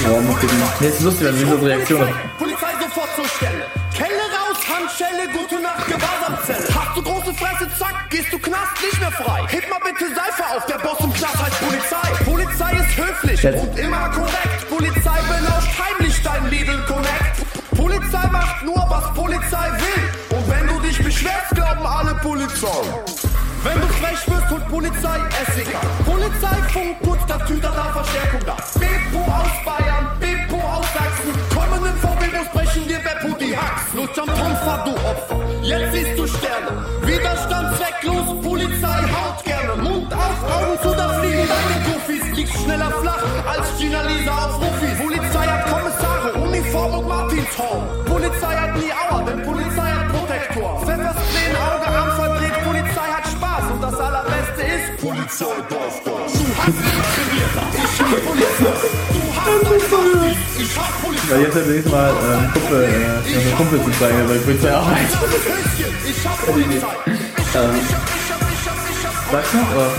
Ja, 0.03 0.09
mal 0.09 0.35
gucken. 0.39 0.63
Nee, 0.79 0.87
ist 0.87 1.01
lustig, 1.01 1.27
wenn 1.27 1.39
wir 1.39 1.47
so 1.47 1.65
Reaktion 1.65 2.01
haben. 2.01 2.15
Polizei 2.37 2.71
sofort 2.79 3.09
zur 3.17 3.25
Stelle. 3.27 3.65
Kelle 3.93 4.23
raus, 4.31 4.57
Handschelle, 4.63 5.27
gute 5.35 5.61
Nacht, 5.61 5.85
Gewahrsamzelle. 5.85 6.67
Hast 6.79 6.97
du 6.97 7.01
große 7.03 7.33
Fresse, 7.33 7.67
zack, 7.77 8.09
gehst 8.09 8.31
du 8.31 8.39
Knast 8.39 8.81
nicht 8.81 8.99
mehr 9.01 9.11
frei. 9.11 9.43
Heb 9.49 9.69
mal 9.69 9.79
bitte 9.83 10.07
Seife 10.15 10.43
auf, 10.55 10.65
der 10.65 10.79
Boss 10.79 10.99
im 11.01 11.11
Knast 11.11 11.37
heißt 11.43 11.59
Polizei. 11.59 12.07
Polizei 12.23 12.71
ist 12.79 12.97
höflich 12.97 13.43
Jetzt. 13.43 13.59
und 13.61 13.77
immer 13.77 14.07
korrekt. 14.11 14.69
Polizei 14.69 15.19
belauscht 15.27 15.75
heimlich 15.75 16.15
dein 16.23 16.49
Lidl 16.49 16.79
Connect. 16.87 17.35
Polizei 17.75 18.27
macht 18.31 18.63
nur, 18.63 18.79
was 18.87 19.13
Polizei 19.13 19.67
will. 19.75 20.20
Beschwerst, 21.11 21.51
glauben 21.53 21.85
alle 21.85 22.15
Polizei. 22.15 22.83
Wenn 23.63 23.79
du 23.79 23.87
frech 23.99 24.27
wirst, 24.27 24.49
holt 24.49 24.67
Polizei 24.69 25.19
SEK. 25.53 25.75
Polizeifunk, 26.05 26.95
kurz 27.03 27.21
da 27.27 27.37
Tüter 27.39 27.71
da 27.75 27.83
Verstärkung 27.99 28.39
da. 28.45 28.55
Bepo 28.79 29.21
aus 29.39 29.55
Bayern, 29.65 30.07
Bepo 30.19 30.57
aus 30.57 30.85
Sachsen. 30.95 31.33
Kommen 31.53 31.85
im 31.85 31.97
VW-Bus, 32.03 32.47
brechen 32.53 32.87
dir 32.87 32.99
Beppo 32.99 33.35
die 33.37 33.55
Hacks. 33.55 33.93
Lutsch 33.93 34.17
am 34.17 34.27
Trumpfer, 34.27 34.83
du 34.85 34.91
Opfer. 35.11 35.39
Jetzt 35.61 35.93
siehst 35.93 36.17
du 36.17 36.25
Sterne. 36.27 36.71
Widerstand 37.03 37.77
zwecklos, 37.77 38.41
Polizei 38.41 39.01
haut 39.13 39.43
gerne. 39.43 39.81
Mund 39.83 40.13
auf, 40.13 40.39
Augen 40.55 40.77
zu, 40.81 40.95
da 40.95 41.09
fliegen 41.19 41.47
deine 41.53 41.77
Goofies. 41.87 42.37
Liegst 42.37 42.57
schneller 42.63 42.91
flach 43.01 43.23
als 43.53 43.67
Gina 43.77 44.01
Lisa 44.01 44.31
auf 44.31 44.55
Rufis. 44.57 44.97
Polizei 44.97 45.45
hat 45.45 45.65
Kommissare, 45.69 46.33
Uniform 46.33 46.93
und 46.97 47.07
Martinshorn. 47.07 48.05
Polizei 48.05 48.55
hat 48.55 48.75
nie 48.75 48.91
Auer, 48.91 49.23
denn 49.25 49.43
Polizei 49.43 49.90
hat 50.31 50.47
Protektor. 50.49 50.79
Pfefferspray 50.85 51.49
Auge, 51.55 51.87
Arm 51.87 52.11
verdreht, 52.15 52.63
Polizei 52.63 53.09
hat 53.11 53.27
Spaß. 53.27 53.71
Und 53.71 53.81
das 53.81 53.99
allerbeste 53.99 54.61
ist, 54.61 55.01
Polizei 55.01 55.45
darf 55.69 55.95
das. 56.03 56.33
Du 56.33 56.45
hast 56.57 56.77
mich 56.79 56.99
trainiert, 57.15 57.53
ich 57.73 58.01
hab 58.01 58.11
Polizei. 58.25 58.71
Du 59.11 59.21
hast 59.35 59.61
ich 60.59 60.77
hab 60.77 60.91
Polizei. 61.03 61.33
Weil 61.33 61.41
jetzt 61.41 61.55
nächstes 61.55 61.91
Mal 61.91 62.09
äh, 62.09 62.13
einen 62.13 62.51
Kumpel, 62.53 62.83
äh, 62.83 63.01
ja, 63.01 63.13
so 63.21 63.39
einen 63.39 63.57
Kumpel 63.57 63.77
zu 63.83 63.91
zeigen, 63.99 64.29
weil 64.29 64.37
ich 64.37 64.43
Polizei 64.43 64.73
arbeitet. 64.73 65.09
Ich 66.05 66.27
hab 66.27 66.45
Polizei. 66.45 66.71
Ich 66.71 66.77
hab, 66.77 66.87
ich 67.41 67.55
hab, 67.55 67.61
ich 67.61 68.27
hab, 68.31 68.41
ich 68.41 68.65
hab, 68.67 68.77
ich 68.89 69.05
hab 69.05 69.31
Sagst 69.31 69.53
du? 69.53 69.57
Oder 69.57 69.89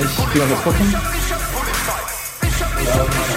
ich 0.00 0.32
geh 0.32 0.38
mal 0.40 0.50
was 0.50 0.62
gucken. 0.62 0.86
Polizei 1.54 3.33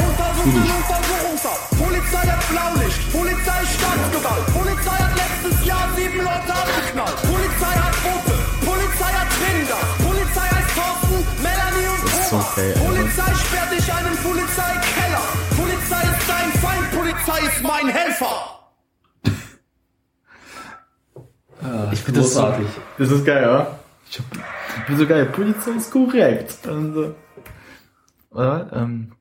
Untersuchung 0.00 0.64
und 0.76 0.84
Versuchungshaft. 0.88 1.70
Polizei 1.78 2.24
hat 2.26 2.42
Blaulicht. 2.48 3.12
Polizei 3.12 3.60
Staatsgewalt. 3.76 4.46
Polizei 4.54 4.96
hat 4.96 5.12
letztes 5.14 5.66
Jahr 5.66 5.88
sieben 5.94 6.18
Leute 6.18 6.48
abgeknallt. 6.48 7.16
Polizei 7.28 7.74
hat 7.76 7.94
Boote. 8.00 8.34
Polizei 8.64 9.12
hat 9.12 9.28
Tränengas. 9.36 9.88
Polizei 10.00 10.48
heißt 10.56 10.72
Thorsten, 10.72 11.20
Melanie 11.44 11.88
und 11.92 12.00
Thomas. 12.08 12.58
Alter. 12.58 12.80
Polizei 12.80 13.30
sperrt 13.44 13.70
dich 13.76 13.92
einen 13.92 14.16
Polizeikeller. 14.16 15.24
Polizei 15.60 16.02
ist 16.08 16.24
dein 16.28 16.50
Feind. 16.64 16.86
Polizei 16.96 17.40
ist 17.46 17.62
mein 17.62 17.88
Helfer. 17.88 18.36
Ich 21.92 22.00
finde 22.00 22.20
das 22.20 22.32
so, 22.32 22.40
Großartig. 22.40 22.66
das 22.96 23.10
ist 23.10 23.24
geil, 23.26 23.44
oder? 23.44 23.78
Ich, 24.08 24.18
hab, 24.18 24.24
ich 24.78 24.86
bin 24.86 24.96
so 24.96 25.06
geil. 25.06 25.26
Polizei 25.26 25.72
ist 25.72 25.90
korrekt. 25.90 26.66
Und, 26.66 26.94
so. 26.94 27.14
Oder? 28.30 28.70
Ähm, 28.74 29.12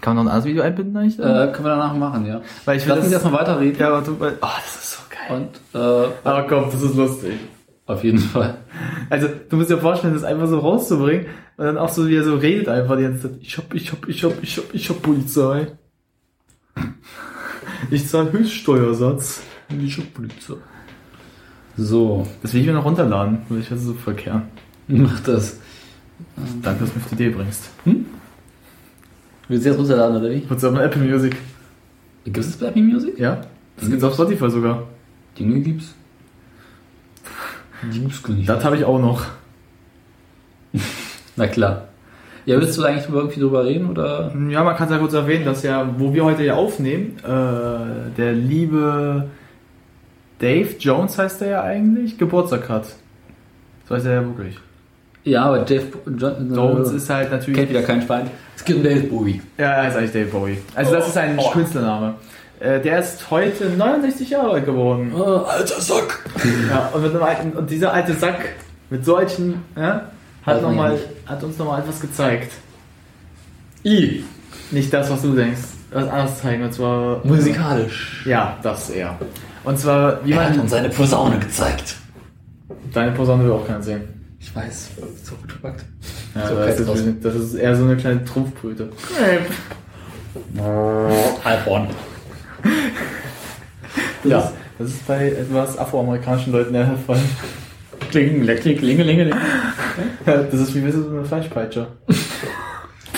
kann 0.00 0.16
man 0.16 0.24
noch 0.24 0.32
ein 0.32 0.34
anderes 0.36 0.50
Video 0.50 0.62
einbinden 0.62 0.96
eigentlich? 0.96 1.18
Äh, 1.18 1.22
können 1.52 1.64
wir 1.64 1.70
danach 1.70 1.94
machen, 1.94 2.24
ja. 2.26 2.40
Weil 2.64 2.78
ich 2.78 2.84
will 2.86 2.90
Lass 2.90 2.98
uns 3.04 3.06
das- 3.12 3.22
erstmal 3.22 3.40
weiterreden. 3.42 3.78
ja, 3.78 3.88
aber 3.88 4.00
du, 4.02 4.18
weil, 4.18 4.38
oh, 4.40 4.46
das 4.64 4.76
ist 4.76 4.92
so 4.92 4.98
geil. 5.10 5.36
Und 5.72 5.78
äh, 5.80 6.08
Aber 6.24 6.42
komm, 6.48 6.70
das 6.70 6.82
ist 6.82 6.94
lustig. 6.96 7.34
auf 7.86 8.02
jeden 8.04 8.18
Fall. 8.18 8.58
Also, 9.10 9.28
du 9.48 9.56
musst 9.56 9.68
dir 9.70 9.78
vorstellen, 9.78 10.14
das 10.14 10.24
einfach 10.24 10.46
so 10.48 10.58
rauszubringen 10.58 11.26
und 11.58 11.64
dann 11.66 11.76
auch 11.78 11.90
so, 11.90 12.08
wie 12.08 12.16
er 12.16 12.24
so 12.24 12.36
redet 12.36 12.68
einfach 12.68 12.96
die 12.96 13.02
ganze 13.02 13.22
Zeit. 13.30 13.38
Ich 13.42 13.58
hab, 13.58 13.74
ich 13.74 13.92
hab, 13.92 14.08
ich 14.08 14.24
hab, 14.24 14.42
ich 14.42 14.56
hab, 14.56 14.74
ich 14.74 14.88
hab 14.88 15.02
Polizei. 15.02 15.66
Ich 17.90 18.08
zahle 18.08 18.32
Höchststeuersatz. 18.32 19.42
Ich 19.82 19.98
hab 19.98 20.14
Polizei. 20.14 20.54
So, 21.76 22.26
Das 22.42 22.52
will 22.54 22.60
ich 22.62 22.66
mir 22.66 22.72
noch 22.74 22.84
runterladen, 22.84 23.42
weil 23.48 23.60
ich 23.60 23.68
das 23.68 23.82
so 23.82 23.94
verkehr. 23.94 24.42
mach 24.88 25.20
das. 25.20 25.58
Danke, 26.62 26.80
dass 26.84 26.90
du 26.92 26.96
mich 26.96 27.04
auf 27.04 27.08
die 27.10 27.14
Idee 27.16 27.30
bringst. 27.30 27.70
Willst 29.50 29.66
du 29.66 29.70
jetzt 29.70 29.80
runterladen, 29.80 30.18
oder 30.18 30.30
wie? 30.30 30.48
What's 30.48 30.62
up 30.62 30.74
mit 30.74 30.82
Apple 30.82 31.02
Music? 31.02 31.36
Gibt 32.22 32.38
es 32.38 32.52
das 32.52 32.56
bei 32.56 32.66
Apple 32.68 32.82
Music? 32.82 33.18
Ja? 33.18 33.40
Das 33.76 33.90
gibt's 33.90 34.04
auf 34.04 34.14
Spotify 34.14 34.48
sogar. 34.48 34.84
Dinge 35.36 35.58
gibt's. 35.58 35.92
Die 37.92 37.98
gibt's 38.02 38.22
gar 38.22 38.32
nicht. 38.32 38.48
Das 38.48 38.64
habe 38.64 38.76
ich 38.76 38.84
auch 38.84 39.00
noch. 39.00 39.26
Na 41.36 41.48
klar. 41.48 41.88
Ja, 42.46 42.60
willst 42.60 42.78
du 42.78 42.84
eigentlich 42.84 43.12
irgendwie 43.12 43.40
drüber 43.40 43.64
reden 43.64 43.90
oder? 43.90 44.32
Ja, 44.48 44.62
man 44.62 44.76
kann 44.76 44.86
es 44.86 44.92
ja 44.92 44.98
kurz 44.98 45.14
erwähnen, 45.14 45.44
dass 45.44 45.64
ja, 45.64 45.96
wo 45.98 46.14
wir 46.14 46.24
heute 46.24 46.44
ja 46.44 46.54
aufnehmen, 46.54 47.16
äh, 47.18 48.16
der 48.16 48.32
liebe 48.32 49.30
Dave 50.38 50.76
Jones 50.78 51.18
heißt 51.18 51.42
er 51.42 51.48
ja 51.48 51.62
eigentlich, 51.64 52.18
Geburtstag 52.18 52.68
hat. 52.68 52.84
Das 52.84 53.90
weiß 53.90 54.04
er 54.04 54.12
ja 54.12 54.24
wirklich. 54.24 54.60
Ja, 55.24 55.44
aber 55.44 55.58
Dave 55.60 55.86
John, 56.18 56.54
Jones 56.54 56.92
ist 56.92 57.10
halt 57.10 57.30
natürlich. 57.30 57.56
kennt 57.58 57.70
wieder 57.70 57.82
kein 57.82 58.02
Schwein. 58.02 58.30
Es 58.56 58.64
geht 58.64 58.76
um 58.76 58.82
Dave 58.82 59.00
Bowie. 59.02 59.40
Ja, 59.58 59.66
er 59.82 59.88
ist 59.88 59.96
eigentlich 59.96 60.12
Dave 60.12 60.26
Bowie. 60.26 60.58
Also 60.74 60.92
das 60.94 61.08
ist 61.08 61.16
ein 61.16 61.38
Oh. 61.38 61.50
Künstlername. 61.50 62.14
Äh, 62.58 62.80
der 62.80 62.98
ist 63.00 63.30
heute 63.30 63.66
69 63.70 64.30
Jahre 64.30 64.52
alt 64.52 64.66
geworden. 64.66 65.12
Oh, 65.14 65.44
alter 65.44 65.80
Sack. 65.80 66.24
Ja, 66.70 66.90
und, 66.92 67.16
alten, 67.22 67.52
und 67.52 67.70
dieser 67.70 67.92
alte 67.92 68.12
Sack 68.14 68.40
mit 68.90 69.04
solchen, 69.04 69.62
ja, 69.76 70.10
hat, 70.44 70.62
noch 70.62 70.72
mal, 70.72 70.98
hat 71.26 71.42
uns 71.42 71.56
nochmal 71.58 71.80
etwas 71.80 72.00
gezeigt. 72.00 72.52
I. 73.84 74.24
Nicht 74.70 74.92
das, 74.92 75.10
was 75.10 75.22
du 75.22 75.34
denkst. 75.34 75.60
Was 75.92 76.08
anderes 76.08 76.38
zeigen, 76.40 76.62
und 76.64 76.72
zwar. 76.72 77.20
Musikalisch. 77.26 78.22
Ja, 78.26 78.56
das 78.62 78.90
eher. 78.90 79.18
Und 79.64 79.78
zwar, 79.78 80.24
wie 80.24 80.32
Er 80.32 80.44
hat 80.44 80.50
man. 80.50 80.60
uns 80.60 80.70
seine 80.70 80.88
Posaune 80.90 81.38
gezeigt. 81.38 81.96
Deine 82.92 83.12
Posaune 83.12 83.44
will 83.44 83.52
auch 83.52 83.66
keiner 83.66 83.82
sehen. 83.82 84.19
Ich 84.40 84.56
weiß, 84.56 84.90
so 85.22 85.34
gut 85.36 85.52
verpackt. 85.52 85.84
Ja, 86.34 86.48
So 86.48 86.54
das, 86.56 86.80
ist, 86.80 87.24
das 87.24 87.34
ist 87.34 87.54
eher 87.54 87.76
so 87.76 87.84
eine 87.84 87.96
kleine 87.96 88.24
Trumpfbrüte. 88.24 88.88
Halbhorn. 91.44 91.88
Das, 94.22 94.30
Ja. 94.30 94.38
ist, 94.40 94.52
das 94.78 94.88
ist 94.88 95.06
bei 95.06 95.28
etwas 95.30 95.78
afroamerikanischen 95.78 96.52
Leuten 96.52 96.72
der 96.72 96.86
Fall. 97.06 97.18
Kling, 98.10 98.44
kling, 98.46 98.76
klingelingeling. 98.78 99.34
Ja, 100.26 100.36
das 100.38 100.60
ist 100.60 100.74
wie 100.74 100.84
wissen 100.84 101.04
so 101.04 101.10
eine 101.10 101.24
Fleischpeitsche. 101.24 101.86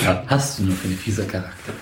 Ja, 0.04 0.22
hast 0.26 0.58
du 0.58 0.64
nur 0.64 0.74
für 0.74 0.88
den 0.88 0.96
fieser 0.98 1.24
Charakter. 1.24 1.72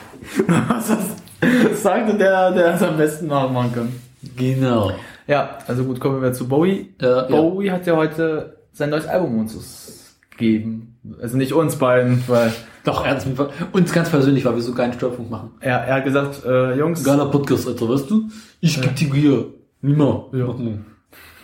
Was 0.69 0.89
das 0.89 1.83
sagte 1.83 2.15
der, 2.17 2.51
der 2.53 2.75
es 2.75 2.83
am 2.83 2.97
besten 2.97 3.27
nachmachen 3.29 3.73
kann. 3.75 3.89
Genau. 4.37 4.93
Ja, 5.27 5.59
also 5.67 5.85
gut, 5.85 5.99
kommen 5.99 6.21
wir 6.23 6.33
zu 6.33 6.47
Bowie. 6.47 6.93
Ja, 7.01 7.23
Bowie 7.23 7.71
hat 7.71 7.87
ja 7.87 7.97
heute 7.97 8.57
sein 8.81 8.91
neues 8.91 9.07
Album 9.07 9.39
uns 9.39 10.17
gegeben. 10.31 10.97
Also 11.23 11.37
nicht 11.37 11.53
uns 11.53 11.77
beiden, 11.77 12.25
weil 12.27 12.53
Doch, 12.83 13.05
er 13.05 13.13
hat 13.13 13.27
uns 13.73 13.93
ganz 13.93 14.09
persönlich, 14.09 14.45
weil 14.45 14.57
wir 14.57 14.63
so 14.63 14.75
keinen 14.75 14.95
Störfunk 14.95 15.31
machen. 15.31 15.51
er, 15.61 15.79
er 15.81 15.97
hat 15.97 16.05
gesagt, 16.05 16.45
äh, 16.45 16.77
Jungs, 16.77 17.05
Geiler 17.05 17.27
Podcast, 17.27 17.69
Alter, 17.69 17.89
weißt 17.89 18.11
du? 18.11 18.29
Ich 18.61 18.81
geb 18.81 18.97
dir 18.97 19.15
hier. 19.15 19.47
Nimmer. 19.83 20.27
Ja. 20.33 20.47
Mach 20.47 20.59
mal. 20.59 20.79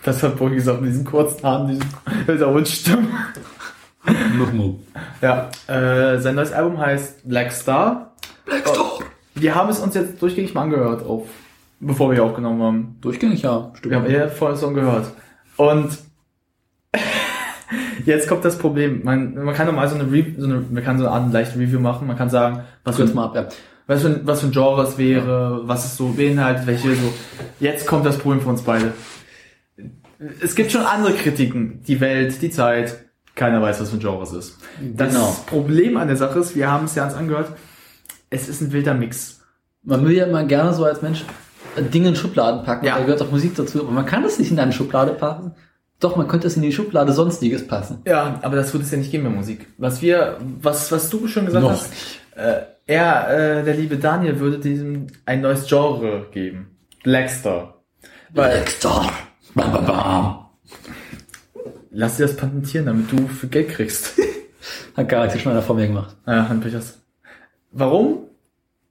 das 0.03 0.21
hat 0.21 0.35
Bowie 0.37 0.55
gesagt 0.55 0.81
mit 0.81 0.91
diesen 0.91 1.05
kurzen 1.05 1.43
Haaren, 1.43 1.67
diesen, 1.67 1.85
dieser 2.27 2.53
Wunschstimme. 2.53 3.07
Mach 4.37 4.53
mal. 4.53 4.75
Ja, 5.21 5.49
äh, 5.67 6.19
sein 6.19 6.35
neues 6.35 6.51
Album 6.51 6.79
heißt 6.79 7.27
Black 7.27 7.51
Star. 7.51 8.15
Black 8.45 8.67
Star. 8.67 8.99
Wir 9.35 9.53
haben 9.53 9.69
es 9.69 9.79
uns 9.79 9.93
jetzt 9.93 10.21
durchgängig 10.21 10.53
mal 10.55 10.63
angehört, 10.63 11.05
auf, 11.05 11.27
bevor 11.79 12.11
wir 12.11 12.23
aufgenommen 12.23 12.61
haben. 12.63 12.97
Durchgängig, 13.01 13.43
ja. 13.43 13.71
Stimmt. 13.75 13.91
Wir 13.91 13.97
haben 13.99 14.07
eher 14.07 14.29
vorher 14.29 14.57
Song 14.57 14.73
gehört. 14.73 15.11
Und 15.57 15.97
jetzt 18.07 18.27
kommt 18.27 18.43
das 18.45 18.57
Problem. 18.57 19.01
Man, 19.03 19.35
man 19.35 19.53
kann 19.53 19.67
normal 19.67 19.87
so 19.87 19.95
eine, 19.95 20.11
Re 20.11 20.25
so 20.37 20.45
eine, 20.45 20.63
man 20.71 20.83
kann 20.83 20.97
so 20.97 21.05
eine 21.07 21.13
Art 21.13 21.31
leichte 21.33 21.59
Review 21.59 21.79
machen. 21.79 22.07
Man 22.07 22.17
kann 22.17 22.29
sagen, 22.29 22.61
was 22.83 22.95
für, 22.95 23.03
Kurz 23.03 23.13
mal 23.13 23.25
ab, 23.25 23.35
ja. 23.35 23.47
was 23.85 24.01
für, 24.01 24.07
ein- 24.09 24.21
was 24.23 24.39
für 24.41 24.47
ein 24.47 24.51
Genre 24.51 24.83
es 24.83 24.97
wäre, 24.97 25.61
was 25.65 25.85
es 25.85 25.97
so 25.97 26.09
beinhaltet, 26.09 26.65
welche 26.67 26.95
so. 26.95 27.13
Jetzt 27.59 27.85
kommt 27.85 28.05
das 28.05 28.17
Problem 28.17 28.41
für 28.41 28.49
uns 28.49 28.61
beide. 28.63 28.93
Es 30.41 30.55
gibt 30.55 30.71
schon 30.71 30.81
andere 30.81 31.13
Kritiken. 31.13 31.81
Die 31.87 31.99
Welt, 31.99 32.41
die 32.41 32.49
Zeit. 32.49 32.97
Keiner 33.35 33.61
weiß, 33.61 33.79
was 33.81 33.91
für 33.91 33.97
ein 33.97 33.99
Genre 33.99 34.23
es 34.23 34.31
ist. 34.33 34.57
Das 34.95 35.13
Genau. 35.13 35.35
Problem 35.45 35.95
an 35.97 36.07
der 36.07 36.17
Sache 36.17 36.39
ist, 36.39 36.55
wir 36.55 36.71
haben 36.71 36.85
es 36.85 36.95
ja 36.95 37.05
uns 37.05 37.13
angehört, 37.13 37.51
es 38.31 38.49
ist 38.49 38.61
ein 38.61 38.71
wilder 38.73 38.95
Mix. 38.95 39.41
Man 39.83 40.03
will 40.03 40.13
ja 40.13 40.25
immer 40.25 40.43
gerne 40.43 40.73
so 40.73 40.83
als 40.85 41.03
Mensch 41.03 41.23
Dinge 41.93 42.09
in 42.09 42.15
Schubladen 42.15 42.63
packen. 42.65 42.85
Ja. 42.87 42.97
Da 42.97 43.03
gehört 43.03 43.21
auch 43.21 43.29
Musik 43.29 43.53
dazu. 43.55 43.81
Aber 43.83 43.91
man 43.91 44.07
kann 44.07 44.23
das 44.23 44.39
nicht 44.39 44.49
in 44.51 44.57
eine 44.59 44.73
Schublade 44.73 45.11
packen. 45.13 45.51
Doch, 45.99 46.15
man 46.15 46.27
könnte 46.27 46.47
es 46.47 46.55
in 46.55 46.61
die 46.61 46.71
Schublade 46.71 47.11
Sonstiges 47.11 47.65
passen. 47.67 48.01
Ja, 48.05 48.39
aber 48.43 48.55
das 48.55 48.71
wird 48.73 48.83
es 48.83 48.91
ja 48.91 48.97
nicht 48.99 49.09
geben 49.11 49.23
bei 49.23 49.29
Musik. 49.31 49.65
Was 49.77 50.01
wir, 50.01 50.37
was, 50.61 50.91
was 50.91 51.09
du 51.09 51.27
schon 51.27 51.45
gesagt 51.47 51.63
Noch 51.63 51.71
hast, 51.71 51.91
äh, 52.35 52.61
er, 52.85 53.59
äh, 53.59 53.63
der 53.63 53.73
liebe 53.73 53.97
Daniel 53.97 54.39
würde 54.39 54.59
diesem 54.59 55.07
ein 55.25 55.41
neues 55.41 55.67
Genre 55.67 56.27
geben. 56.31 56.77
Blackstar. 57.03 57.81
Blackstar. 58.31 59.11
Bam, 59.55 59.71
bam, 59.71 59.85
bam. 59.85 60.45
lass 61.91 62.17
dir 62.17 62.27
das 62.27 62.35
patentieren, 62.35 62.85
damit 62.85 63.11
du 63.11 63.27
für 63.27 63.47
Geld 63.47 63.69
kriegst. 63.69 64.13
Hat 64.95 65.09
Galaxy 65.09 65.39
schon 65.39 65.51
einer 65.51 65.61
vor 65.63 65.75
mir 65.75 65.87
gemacht. 65.87 66.15
ja, 66.27 66.47
Hand 66.47 66.61
Pechers. 66.61 66.99
Warum? 67.71 68.19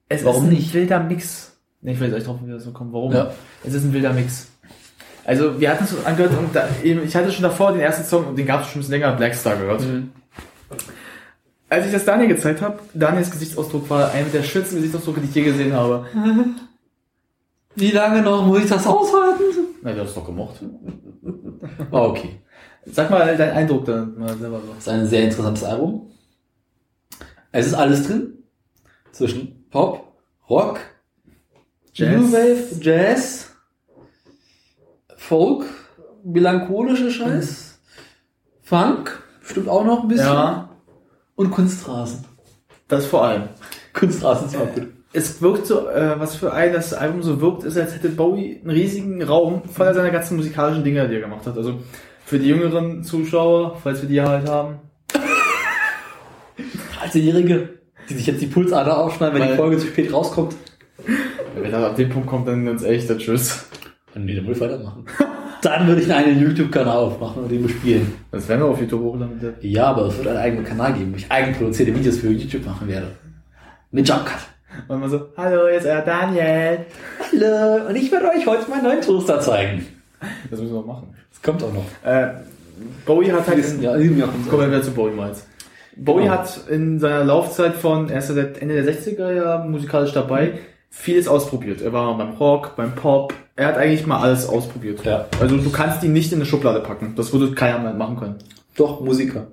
Es 0.08 0.24
Warum 0.24 0.44
ist 0.44 0.48
ein 0.48 0.54
nicht? 0.54 0.74
wilder 0.74 1.00
Mix. 1.00 1.56
Nee, 1.82 1.92
ich 1.92 2.00
will 2.00 2.08
jetzt 2.08 2.16
euch 2.18 2.24
drauf 2.24 2.38
wieder 2.44 2.58
so 2.58 2.72
kommen. 2.72 2.92
Warum? 2.92 3.12
Ja. 3.12 3.30
Es 3.64 3.74
ist 3.74 3.84
ein 3.84 3.92
wilder 3.92 4.12
Mix. 4.12 4.48
Also, 5.26 5.58
wir 5.60 5.70
hatten 5.70 5.82
es 5.82 6.06
angehört 6.06 6.38
und 6.38 6.54
da, 6.54 6.68
eben, 6.84 7.02
ich 7.02 7.16
hatte 7.16 7.32
schon 7.32 7.42
davor 7.42 7.72
den 7.72 7.80
ersten 7.80 8.04
Song 8.04 8.28
und 8.28 8.38
den 8.38 8.46
gab 8.46 8.60
es 8.60 8.68
schon 8.68 8.76
ein 8.76 8.80
bisschen 8.82 9.00
länger, 9.00 9.16
Blackstar 9.16 9.56
gehört. 9.56 9.80
Mhm. 9.80 10.12
Als 11.68 11.84
ich 11.84 11.92
das 11.92 12.04
Daniel 12.04 12.28
gezeigt 12.28 12.62
habe, 12.62 12.78
Daniels 12.94 13.32
Gesichtsausdruck 13.32 13.90
war 13.90 14.12
einer 14.12 14.28
der 14.28 14.44
schönsten 14.44 14.76
Gesichtsausdrücke, 14.76 15.20
die 15.22 15.26
ich 15.26 15.34
je 15.34 15.42
gesehen 15.42 15.72
habe. 15.72 16.06
Wie 17.74 17.90
lange 17.90 18.22
noch 18.22 18.46
muss 18.46 18.60
ich 18.60 18.68
das 18.68 18.86
aushalten? 18.86 19.42
Na, 19.82 19.92
du 19.92 20.00
hast 20.00 20.10
es 20.10 20.14
doch 20.14 20.26
gemocht. 20.26 20.62
Oh, 21.90 21.98
okay. 21.98 22.40
Sag 22.84 23.10
mal 23.10 23.36
deinen 23.36 23.50
Eindruck 23.50 23.84
dann 23.84 24.16
mal 24.16 24.36
selber 24.38 24.60
so. 24.60 24.68
Das 24.68 24.78
ist 24.78 24.88
ein 24.88 25.06
sehr 25.08 25.24
interessantes 25.24 25.64
Album. 25.64 26.08
Es 27.50 27.66
ist 27.66 27.74
alles 27.74 28.06
drin. 28.06 28.44
Zwischen 29.10 29.68
Pop, 29.70 30.12
Rock, 30.48 30.78
Jazz. 31.94 32.16
New 32.16 32.32
Wave, 32.32 32.80
Jazz, 32.80 33.55
Folk, 35.16 35.64
melancholische 36.24 37.10
Scheiß, 37.10 37.78
Funk, 38.62 39.22
bestimmt 39.40 39.68
auch 39.68 39.84
noch 39.84 40.02
ein 40.02 40.08
bisschen. 40.08 40.26
Ja, 40.26 40.68
Und 41.36 41.50
Kunstrasen. 41.50 42.24
das 42.88 43.06
vor 43.06 43.24
allem. 43.24 43.44
Kunstrasen 43.92 44.46
ist 44.48 44.56
auch 44.56 44.72
gut. 44.74 44.88
Es 45.12 45.40
wirkt 45.40 45.66
so, 45.66 45.88
äh, 45.88 46.18
was 46.20 46.34
für 46.36 46.52
ein 46.52 46.72
das 46.74 46.92
Album 46.92 47.22
so 47.22 47.40
wirkt, 47.40 47.64
ist, 47.64 47.78
als 47.78 47.94
hätte 47.94 48.10
Bowie 48.10 48.58
einen 48.60 48.70
riesigen 48.70 49.22
Raum 49.22 49.62
voller 49.64 49.94
seiner 49.94 50.10
ganzen 50.10 50.36
musikalischen 50.36 50.84
Dinge, 50.84 51.08
die 51.08 51.14
er 51.14 51.20
gemacht 51.22 51.46
hat. 51.46 51.56
Also 51.56 51.80
für 52.24 52.38
die 52.38 52.48
jüngeren 52.48 53.02
Zuschauer, 53.02 53.78
falls 53.82 54.02
wir 54.02 54.08
die 54.08 54.20
halt 54.20 54.46
haben. 54.48 54.78
13-Jährige, 57.00 57.68
die 58.08 58.14
sich 58.14 58.26
jetzt 58.26 58.42
die 58.42 58.46
Pulsader 58.46 58.98
aufschneiden, 58.98 59.34
wenn 59.36 59.42
Weil- 59.42 59.50
die 59.52 59.56
Folge 59.56 59.78
zu 59.78 59.86
spät 59.86 60.12
rauskommt. 60.12 60.54
Wenn 61.54 61.72
er 61.72 61.86
ab 61.86 61.96
dem 61.96 62.10
Punkt 62.10 62.28
kommt, 62.28 62.48
dann 62.48 62.66
uns 62.68 62.82
echt 62.82 63.08
der 63.08 63.18
Tschüss. 63.18 63.66
Nee, 64.18 64.34
dann 64.34 64.46
würde 64.46 64.52
ich 64.52 64.60
weitermachen. 64.60 65.04
Dann 65.62 65.86
würde 65.88 66.02
ich 66.02 66.12
einen 66.12 66.38
YouTube-Kanal 66.38 66.96
aufmachen 66.96 67.42
und 67.42 67.50
den 67.50 67.62
bespielen. 67.62 68.12
Das 68.30 68.46
werden 68.46 68.60
wir 68.60 68.66
auf 68.66 68.80
YouTube 68.80 69.00
hochladen. 69.00 69.54
Ja, 69.62 69.86
aber 69.86 70.06
es 70.06 70.16
wird 70.18 70.28
einen 70.28 70.36
eigenen 70.36 70.64
Kanal 70.64 70.92
geben, 70.92 71.12
wo 71.12 71.16
ich 71.16 71.30
eigenproduzierte 71.32 71.94
Videos 71.94 72.18
für 72.18 72.30
YouTube 72.30 72.64
machen 72.66 72.86
werde. 72.86 73.08
Mit 73.90 74.06
Jumpcut. 74.06 74.36
Und 74.86 75.00
man 75.00 75.10
so, 75.10 75.28
hallo, 75.36 75.66
jetzt 75.68 75.86
euer 75.86 76.02
Daniel. 76.02 76.84
Hallo, 77.32 77.88
und 77.88 77.96
ich 77.96 78.12
werde 78.12 78.28
euch 78.28 78.46
heute 78.46 78.70
meinen 78.70 78.84
neuen 78.84 79.00
Toaster 79.00 79.40
zeigen. 79.40 79.86
Das 80.50 80.60
müssen 80.60 80.74
wir 80.74 80.82
machen. 80.82 81.08
Das 81.32 81.42
kommt 81.42 81.62
auch 81.64 81.72
noch. 81.72 81.84
Äh, 82.04 82.28
Bowie 83.06 83.32
hat 83.32 83.48
halt... 83.48 83.64
Ja, 83.80 83.96
irgendwie 83.96 84.24
auch 84.24 84.28
Kommen 84.48 84.62
wir 84.62 84.68
wieder 84.68 84.82
zu 84.82 84.92
Bowie 84.92 85.14
mal 85.14 85.28
jetzt. 85.28 85.48
Bowie 85.96 86.24
Genau. 86.24 86.34
hat 86.34 86.60
in 86.68 87.00
seiner 87.00 87.24
Laufzeit 87.24 87.74
von, 87.74 88.10
er 88.10 88.18
ist 88.18 88.28
ja 88.28 88.34
seit 88.34 88.58
Ende 88.58 88.80
der 88.80 88.94
60er 88.94 89.32
Jahre 89.32 89.68
musikalisch 89.68 90.12
dabei, 90.12 90.58
vieles 90.96 91.28
ausprobiert. 91.28 91.82
Er 91.82 91.92
war 91.92 92.16
beim 92.16 92.30
Rock, 92.32 92.74
beim 92.76 92.94
Pop, 92.94 93.34
er 93.54 93.66
hat 93.68 93.76
eigentlich 93.76 94.06
mal 94.06 94.20
alles 94.20 94.48
ausprobiert. 94.48 95.04
Ja. 95.04 95.26
Also 95.40 95.56
du 95.56 95.70
kannst 95.70 96.02
ihn 96.02 96.12
nicht 96.12 96.32
in 96.32 96.38
eine 96.38 96.46
Schublade 96.46 96.80
packen. 96.80 97.14
Das 97.16 97.32
würde 97.32 97.52
keiner 97.54 97.78
mehr 97.78 97.94
machen 97.94 98.16
können. 98.16 98.36
Doch, 98.76 99.00
Musiker. 99.00 99.48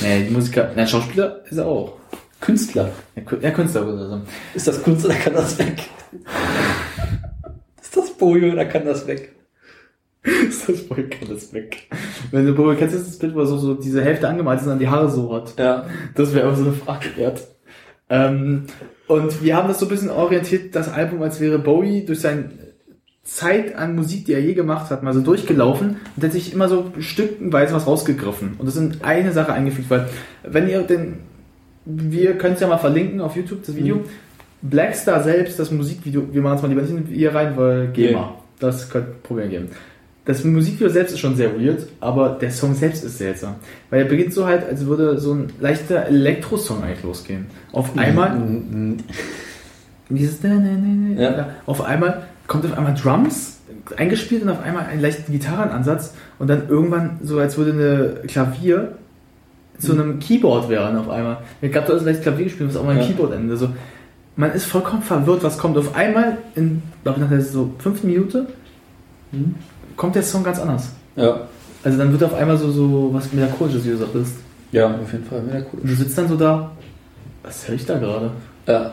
Nee, 0.00 0.24
die 0.24 0.30
Musiker, 0.32 0.70
nein, 0.74 0.86
Schauspieler 0.88 1.42
ist 1.50 1.58
er 1.58 1.66
auch. 1.66 1.94
Künstler. 2.40 2.90
Ja, 3.14 3.22
Kün- 3.22 3.42
ja 3.42 3.50
Künstler 3.50 3.84
würde 3.86 4.02
er 4.02 4.08
sagen. 4.08 4.22
Ist 4.54 4.68
das 4.68 4.82
Kunst 4.82 5.04
oder 5.04 5.14
kann 5.14 5.34
das 5.34 5.58
weg? 5.58 5.82
Ist 7.82 7.96
das 7.96 8.10
Bojo 8.12 8.52
oder 8.52 8.64
kann 8.64 8.84
das 8.84 9.06
weg? 9.06 9.32
ist 10.48 10.68
das 10.68 10.82
Bowie 10.82 11.04
kann 11.08 11.28
das 11.28 11.52
weg. 11.52 11.88
Wenn 12.30 12.46
du 12.46 12.54
Bowie 12.54 12.76
kennst, 12.76 12.94
ist 12.96 13.06
das 13.06 13.18
Bild, 13.18 13.34
wo 13.34 13.40
er 13.40 13.46
so, 13.46 13.58
so 13.58 13.74
diese 13.74 14.02
Hälfte 14.02 14.28
angemalt 14.28 14.58
ist 14.58 14.64
und 14.64 14.70
dann 14.70 14.78
die 14.78 14.88
Haare 14.88 15.10
so 15.10 15.32
hat. 15.34 15.54
Ja. 15.58 15.86
Das 16.14 16.34
wäre 16.34 16.46
aber 16.46 16.56
so 16.56 16.64
eine 16.64 16.72
Frage 16.72 17.16
wert. 17.16 17.46
Ähm, 18.08 18.66
und 19.08 19.42
wir 19.42 19.56
haben 19.56 19.68
das 19.68 19.78
so 19.78 19.86
ein 19.86 19.88
bisschen 19.88 20.10
orientiert, 20.10 20.74
das 20.74 20.92
Album, 20.92 21.22
als 21.22 21.40
wäre 21.40 21.58
Bowie 21.58 22.04
durch 22.04 22.20
seine 22.20 22.50
Zeit 23.22 23.74
an 23.74 23.96
Musik, 23.96 24.26
die 24.26 24.32
er 24.32 24.40
je 24.40 24.54
gemacht 24.54 24.90
hat, 24.90 25.02
mal 25.02 25.12
so 25.12 25.20
durchgelaufen 25.20 25.96
und 26.16 26.22
hat 26.22 26.32
sich 26.32 26.52
immer 26.52 26.68
so 26.68 26.92
stückenweise 26.98 27.74
was 27.74 27.86
rausgegriffen. 27.86 28.54
Und 28.58 28.66
das 28.66 28.76
in 28.76 28.98
eine 29.02 29.32
Sache 29.32 29.52
eingefügt, 29.52 29.90
weil 29.90 30.08
wenn 30.44 30.68
ihr 30.68 30.82
den, 30.82 31.18
wir 31.84 32.38
können 32.38 32.54
es 32.54 32.60
ja 32.60 32.68
mal 32.68 32.78
verlinken 32.78 33.20
auf 33.20 33.36
YouTube, 33.36 33.64
das 33.66 33.74
Video, 33.74 34.04
Blackstar 34.62 35.22
selbst, 35.22 35.58
das 35.58 35.70
Musikvideo, 35.70 36.28
wir 36.32 36.40
machen 36.40 36.56
es 36.56 36.62
mal 36.62 36.68
lieber 36.68 36.82
nicht 36.82 37.08
hier 37.08 37.34
rein, 37.34 37.56
weil 37.56 37.88
GEMA. 37.88 38.18
Ja. 38.18 38.34
Das 38.58 38.88
könnte 38.88 39.10
Probleme 39.22 39.50
geben. 39.50 39.68
Das 40.26 40.42
Musikvideo 40.44 40.88
selbst 40.88 41.12
ist 41.12 41.20
schon 41.20 41.36
sehr 41.36 41.58
weird, 41.58 41.86
aber 42.00 42.30
der 42.40 42.50
Song 42.50 42.74
selbst 42.74 43.04
ist 43.04 43.18
seltsam. 43.18 43.54
Weil 43.90 44.02
er 44.02 44.08
beginnt 44.08 44.32
so 44.34 44.44
halt, 44.44 44.68
als 44.68 44.84
würde 44.84 45.18
so 45.20 45.32
ein 45.34 45.52
leichter 45.60 46.06
Elektrosong 46.06 46.82
eigentlich 46.82 47.04
losgehen. 47.04 47.46
Auf 47.72 47.96
einmal, 47.96 48.36
dieses, 50.10 50.42
Ja. 50.42 51.48
auf 51.66 51.80
einmal 51.82 52.22
kommt 52.48 52.64
auf 52.66 52.76
einmal 52.76 52.94
Drums 52.94 53.58
eingespielt 53.96 54.42
und 54.42 54.48
auf 54.48 54.60
einmal 54.62 54.86
ein 54.86 55.00
leichter 55.00 55.30
Gitarrenansatz 55.30 56.14
und 56.40 56.48
dann 56.48 56.68
irgendwann 56.68 57.18
so, 57.22 57.38
als 57.38 57.56
würde 57.56 57.72
eine 57.72 58.26
Klavier 58.26 58.92
zu 59.78 59.92
einem 59.92 60.18
Keyboard 60.18 60.68
werden 60.68 60.98
auf 60.98 61.08
einmal. 61.08 61.38
Ich 61.60 61.70
glaube, 61.70 61.86
da 61.86 61.94
ist 61.94 62.04
leicht 62.04 62.22
Klavier 62.22 62.44
gespielt, 62.46 62.68
was 62.70 62.76
auch 62.76 62.84
mal 62.84 62.92
ein 62.92 62.98
Ja. 63.00 63.06
Keyboard 63.06 63.32
endet. 63.32 63.52
Also, 63.52 63.68
man 64.34 64.52
ist 64.52 64.64
vollkommen 64.64 65.02
verwirrt, 65.02 65.42
was 65.44 65.56
kommt. 65.56 65.78
Auf 65.78 65.94
einmal, 65.94 66.38
in, 66.56 66.82
glaube 67.04 67.18
ich, 67.18 67.22
nach 67.22 67.30
der 67.30 67.42
so 67.42 67.70
fünften 67.78 68.08
Minute, 68.08 68.46
kommt 69.96 70.14
der 70.14 70.22
Song 70.22 70.44
ganz 70.44 70.58
anders. 70.58 70.90
Ja. 71.16 71.40
Also 71.82 71.98
dann 71.98 72.12
wird 72.12 72.24
auf 72.24 72.34
einmal 72.34 72.56
so, 72.56 72.70
so 72.70 73.10
was 73.12 73.32
melancholisches, 73.32 73.84
wie 73.84 73.90
du 73.90 73.96
sagtest. 73.98 74.34
Ja, 74.72 74.88
auf 74.88 75.12
jeden 75.12 75.24
Fall. 75.24 75.42
Cool. 75.72 75.80
Und 75.80 75.90
du 75.90 75.94
sitzt 75.94 76.18
dann 76.18 76.28
so 76.28 76.36
da, 76.36 76.72
was 77.42 77.68
höre 77.68 77.76
ich 77.76 77.86
da 77.86 77.98
gerade? 77.98 78.30
Ja. 78.66 78.92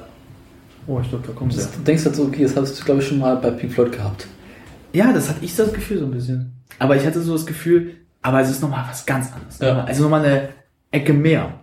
Oh, 0.86 1.00
ich 1.02 1.10
glaube, 1.10 1.26
da 1.26 1.34
kommt 1.34 1.56
Du 1.56 1.84
denkst 1.86 2.06
halt 2.06 2.16
so, 2.16 2.24
okay, 2.24 2.44
das 2.44 2.56
hast 2.56 2.80
du, 2.80 2.86
glaube 2.86 3.02
ich, 3.02 3.08
schon 3.08 3.20
mal 3.20 3.36
bei 3.38 3.52
Pink 3.52 3.72
Floyd 3.74 3.92
gehabt. 3.92 4.28
Ja, 4.92 5.12
das 5.12 5.30
hatte 5.30 5.44
ich 5.44 5.56
so 5.56 5.64
das 5.64 5.74
Gefühl 5.74 6.00
so 6.00 6.06
ein 6.06 6.12
bisschen. 6.12 6.54
Aber 6.78 6.96
ich 6.96 7.06
hatte 7.06 7.22
so 7.22 7.34
das 7.34 7.46
Gefühl, 7.46 7.96
aber 8.22 8.42
es 8.42 8.50
ist 8.50 8.62
nochmal 8.62 8.86
was 8.90 9.06
ganz 9.06 9.32
anderes. 9.34 9.60
Ja. 9.60 9.84
Also 9.86 10.04
nochmal 10.04 10.26
eine 10.26 10.50
Ecke 10.92 11.14
mehr. 11.14 11.60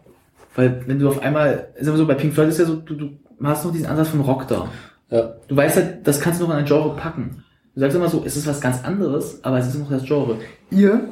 Weil 0.57 0.82
wenn 0.86 0.99
du 0.99 1.09
auf 1.09 1.22
einmal, 1.22 1.68
sagen 1.76 1.93
wir 1.93 1.99
so, 1.99 2.07
bei 2.07 2.14
Pink 2.14 2.34
Floyd 2.34 2.49
ist 2.49 2.59
ja 2.59 2.64
so, 2.64 2.76
du, 2.76 2.95
du 2.95 3.11
hast 3.43 3.64
noch 3.64 3.72
diesen 3.72 3.86
Ansatz 3.86 4.09
von 4.09 4.20
Rock 4.20 4.49
da. 4.49 4.68
Ja. 5.11 5.34
Du 5.47 5.57
weißt 5.57 5.76
halt, 5.76 6.07
das 6.07 6.20
kannst 6.20 6.41
du 6.41 6.45
noch 6.47 6.53
in 6.53 6.61
ein 6.61 6.64
Genre 6.64 6.97
packen. 6.97 7.45
Du 7.80 7.86
sagst 7.86 7.96
immer 7.96 8.10
so, 8.10 8.22
es 8.26 8.36
ist 8.36 8.46
was 8.46 8.60
ganz 8.60 8.84
anderes, 8.84 9.42
aber 9.42 9.58
es 9.58 9.68
ist 9.68 9.78
noch 9.78 9.88
das 9.88 10.04
Genre. 10.04 10.36
Ihr, 10.70 11.08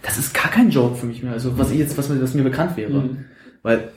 das 0.00 0.16
ist 0.16 0.32
gar 0.32 0.48
kein 0.48 0.70
Genre 0.70 0.94
für 0.94 1.06
mich 1.06 1.24
mehr. 1.24 1.32
Also 1.32 1.58
was 1.58 1.72
ich 1.72 1.80
jetzt, 1.80 1.98
was 1.98 2.08
mir, 2.08 2.22
was 2.22 2.34
mir 2.34 2.44
bekannt 2.44 2.76
wäre. 2.76 2.92
Mhm. 2.92 3.24
Weil, 3.64 3.90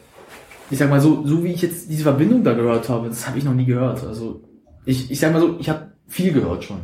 ich 0.72 0.80
sag 0.80 0.90
mal 0.90 1.00
so, 1.00 1.24
so 1.28 1.44
wie 1.44 1.54
ich 1.54 1.62
jetzt 1.62 1.88
diese 1.92 2.02
Verbindung 2.02 2.44
da 2.44 2.54
gehört 2.54 2.90
habe, 2.90 3.10
das 3.10 3.28
habe 3.28 3.38
ich 3.38 3.44
noch 3.44 3.54
nie 3.54 3.66
gehört. 3.66 4.04
Also 4.04 4.42
ich, 4.84 5.12
ich 5.12 5.20
sag 5.20 5.32
mal 5.32 5.42
so, 5.42 5.58
ich 5.60 5.70
habe 5.70 5.92
viel 6.08 6.34
gehört 6.34 6.64
schon. 6.64 6.80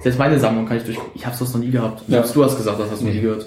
Selbst 0.00 0.18
meine 0.18 0.40
Sammlung 0.40 0.64
kann 0.64 0.78
ich 0.78 0.84
durch, 0.84 0.98
ich 1.14 1.26
habe 1.26 1.36
das 1.38 1.52
noch 1.52 1.60
nie 1.60 1.70
gehabt. 1.70 2.00
Ja. 2.08 2.14
Selbst 2.14 2.34
du 2.34 2.42
hast 2.42 2.56
gesagt, 2.56 2.80
das 2.80 2.90
hast 2.90 3.02
du 3.02 3.04
noch 3.04 3.12
nie 3.12 3.20
gehört. 3.20 3.46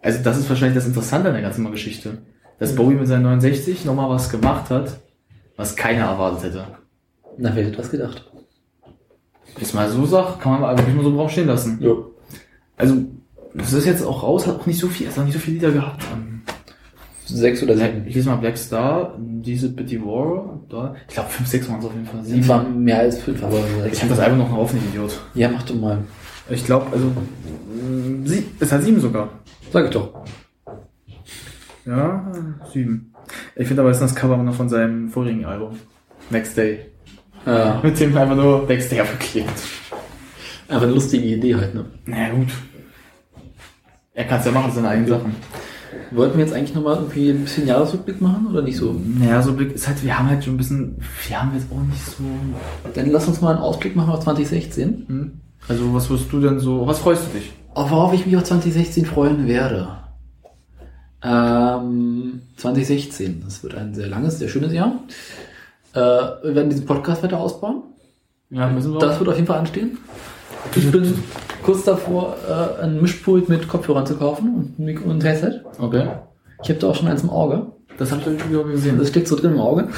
Also 0.00 0.22
das 0.22 0.38
ist 0.38 0.48
wahrscheinlich 0.48 0.76
das 0.76 0.86
Interessante 0.86 1.26
an 1.26 1.34
der 1.34 1.42
ganzen 1.42 1.68
Geschichte. 1.72 2.18
Dass 2.60 2.76
Bowie 2.76 2.94
mit 2.94 3.08
seinen 3.08 3.24
69 3.24 3.84
nochmal 3.84 4.10
was 4.10 4.30
gemacht 4.30 4.70
hat, 4.70 4.96
was 5.56 5.74
keiner 5.74 6.04
erwartet 6.04 6.44
hätte. 6.44 6.66
Na, 7.36 7.50
wer 7.52 7.64
hätte 7.64 7.78
das 7.78 7.90
gedacht? 7.90 8.30
Jetzt 9.58 9.74
mal 9.74 9.88
so 9.88 10.04
sag, 10.06 10.40
kann 10.40 10.52
man 10.52 10.60
mal 10.62 10.76
wirklich 10.78 10.94
mal 10.94 11.04
so 11.04 11.14
drauf 11.14 11.30
stehen 11.30 11.46
lassen. 11.46 11.78
Ja. 11.80 11.92
Also, 12.76 12.96
das 13.54 13.72
ist 13.72 13.86
jetzt 13.86 14.04
auch 14.04 14.22
raus, 14.22 14.46
hat 14.46 14.60
auch 14.60 14.66
nicht 14.66 14.78
so 14.78 14.88
viel, 14.88 15.06
es 15.06 15.16
hat 15.16 15.24
nicht 15.24 15.34
so 15.34 15.40
viele 15.40 15.56
Lieder 15.56 15.70
gehabt. 15.72 16.04
Ähm, 16.12 16.42
Sechs 17.26 17.62
oder 17.62 17.74
sieben. 17.74 18.04
Hier 18.04 18.20
ist 18.20 18.26
mal 18.26 18.36
Black 18.36 18.58
Star, 18.58 19.14
diese 19.18 19.70
Bitty 19.70 19.98
War, 20.02 20.60
da, 20.68 20.94
ich 21.08 21.14
glaube 21.14 21.30
fünf, 21.30 21.48
sechs 21.48 21.68
waren 21.70 21.78
es 21.78 21.86
auf 21.86 21.94
jeden 21.94 22.04
Fall. 22.06 22.20
Die 22.22 22.32
Sieben. 22.32 22.48
waren 22.48 22.84
mehr 22.84 22.98
als 22.98 23.18
fünf, 23.18 23.42
aber 23.42 23.58
Ich 23.90 24.00
habe 24.02 24.10
das 24.10 24.18
Album 24.18 24.38
noch 24.38 24.52
auf, 24.52 24.74
nicht 24.74 24.84
Idiot. 24.88 25.18
Ja, 25.34 25.48
mach 25.48 25.62
doch 25.62 25.74
mal. 25.74 25.98
Ich 26.50 26.66
glaube, 26.66 26.92
also, 26.92 27.12
sie, 28.24 28.44
es 28.60 28.70
hat 28.70 28.82
sieben 28.82 29.00
sogar. 29.00 29.30
Sag 29.72 29.86
ich 29.86 29.90
doch. 29.92 30.12
Ja, 31.86 32.30
sieben. 32.72 33.14
Ich 33.56 33.68
finde 33.68 33.80
aber, 33.80 33.90
es 33.90 33.96
ist 33.96 34.02
das 34.02 34.14
Cover 34.14 34.36
noch 34.36 34.54
von 34.54 34.68
seinem 34.68 35.08
vorigen 35.08 35.46
Album. 35.46 35.78
Next 36.28 36.56
Day. 36.58 36.90
Ja. 37.46 37.80
Mit 37.82 37.98
dem 38.00 38.16
einfach 38.16 38.36
nur 38.36 38.66
Day 38.66 39.00
aufgeklebt. 39.00 39.50
Einfach 40.68 40.84
eine 40.84 40.94
lustige 40.94 41.24
Idee 41.24 41.54
halt, 41.54 41.74
ne? 41.74 41.84
Na 42.06 42.30
gut. 42.30 42.48
Er 44.14 44.24
kann 44.24 44.40
es 44.40 44.46
ja 44.46 44.52
machen, 44.52 44.72
seine 44.72 44.88
eigenen 44.88 45.08
Sachen. 45.08 45.36
Wollten 46.10 46.38
wir 46.38 46.44
jetzt 46.44 46.54
eigentlich 46.54 46.74
nochmal 46.74 46.96
irgendwie 46.96 47.30
ein 47.30 47.44
bisschen 47.44 47.66
Jahresrückblick 47.66 48.20
machen 48.20 48.46
oder 48.46 48.62
nicht 48.62 48.76
so? 48.76 48.92
Naja, 48.92 49.42
so 49.42 49.52
Blick 49.52 49.74
ist 49.74 49.88
halt, 49.88 50.02
wir 50.02 50.16
haben 50.16 50.28
halt 50.28 50.44
schon 50.44 50.54
ein 50.54 50.58
bisschen, 50.58 50.96
wir 51.28 51.42
haben 51.42 51.52
jetzt 51.54 51.66
auch 51.70 51.82
nicht 51.82 52.04
so. 52.04 52.24
Dann 52.94 53.10
lass 53.10 53.26
uns 53.26 53.40
mal 53.40 53.50
einen 53.50 53.62
Ausblick 53.62 53.96
machen 53.96 54.10
auf 54.10 54.20
2016. 54.20 55.04
Hm? 55.08 55.32
Also, 55.68 55.92
was 55.94 56.08
wirst 56.10 56.32
du 56.32 56.40
denn 56.40 56.60
so, 56.60 56.86
was 56.86 56.98
freust 56.98 57.26
du 57.26 57.38
dich? 57.38 57.52
Auf 57.74 57.90
worauf 57.90 58.12
ich 58.12 58.26
mich 58.26 58.36
auf 58.36 58.44
2016 58.44 59.06
freuen 59.06 59.48
werde. 59.48 59.88
Ähm, 61.22 62.42
2016, 62.56 63.42
das 63.44 63.62
wird 63.62 63.74
ein 63.74 63.94
sehr 63.94 64.06
langes, 64.06 64.38
sehr 64.38 64.48
schönes 64.48 64.72
Jahr. 64.72 64.92
Äh, 65.94 65.98
wir 65.98 66.54
werden 66.54 66.70
diesen 66.70 66.86
Podcast 66.86 67.22
weiter 67.22 67.38
ausbauen. 67.38 67.82
Ja, 68.50 68.68
müssen 68.68 68.92
wir 68.92 68.98
Das 68.98 69.18
wird 69.18 69.28
auf 69.28 69.36
jeden 69.36 69.46
Fall 69.46 69.58
anstehen. 69.58 69.98
Ich 70.74 70.90
bin 70.90 71.22
kurz 71.62 71.84
davor, 71.84 72.36
äh, 72.48 72.82
ein 72.82 73.00
Mischpult 73.00 73.48
mit 73.48 73.68
Kopfhörern 73.68 74.06
zu 74.06 74.16
kaufen 74.16 74.74
und 74.76 74.78
ein 74.78 74.98
und 74.98 75.24
Headset. 75.24 75.60
Okay. 75.78 76.08
Ich 76.62 76.68
habe 76.70 76.80
da 76.80 76.88
auch 76.88 76.94
schon 76.94 77.08
eins 77.08 77.22
im 77.22 77.30
Auge. 77.30 77.66
Das 77.98 78.10
habe 78.10 78.20
ich 78.22 78.26
im 78.26 78.44
Video 78.44 78.64
gesehen. 78.64 78.98
Das 78.98 79.08
steckt 79.08 79.28
so 79.28 79.36
drin 79.36 79.52
im 79.52 79.60
Auge. 79.60 79.88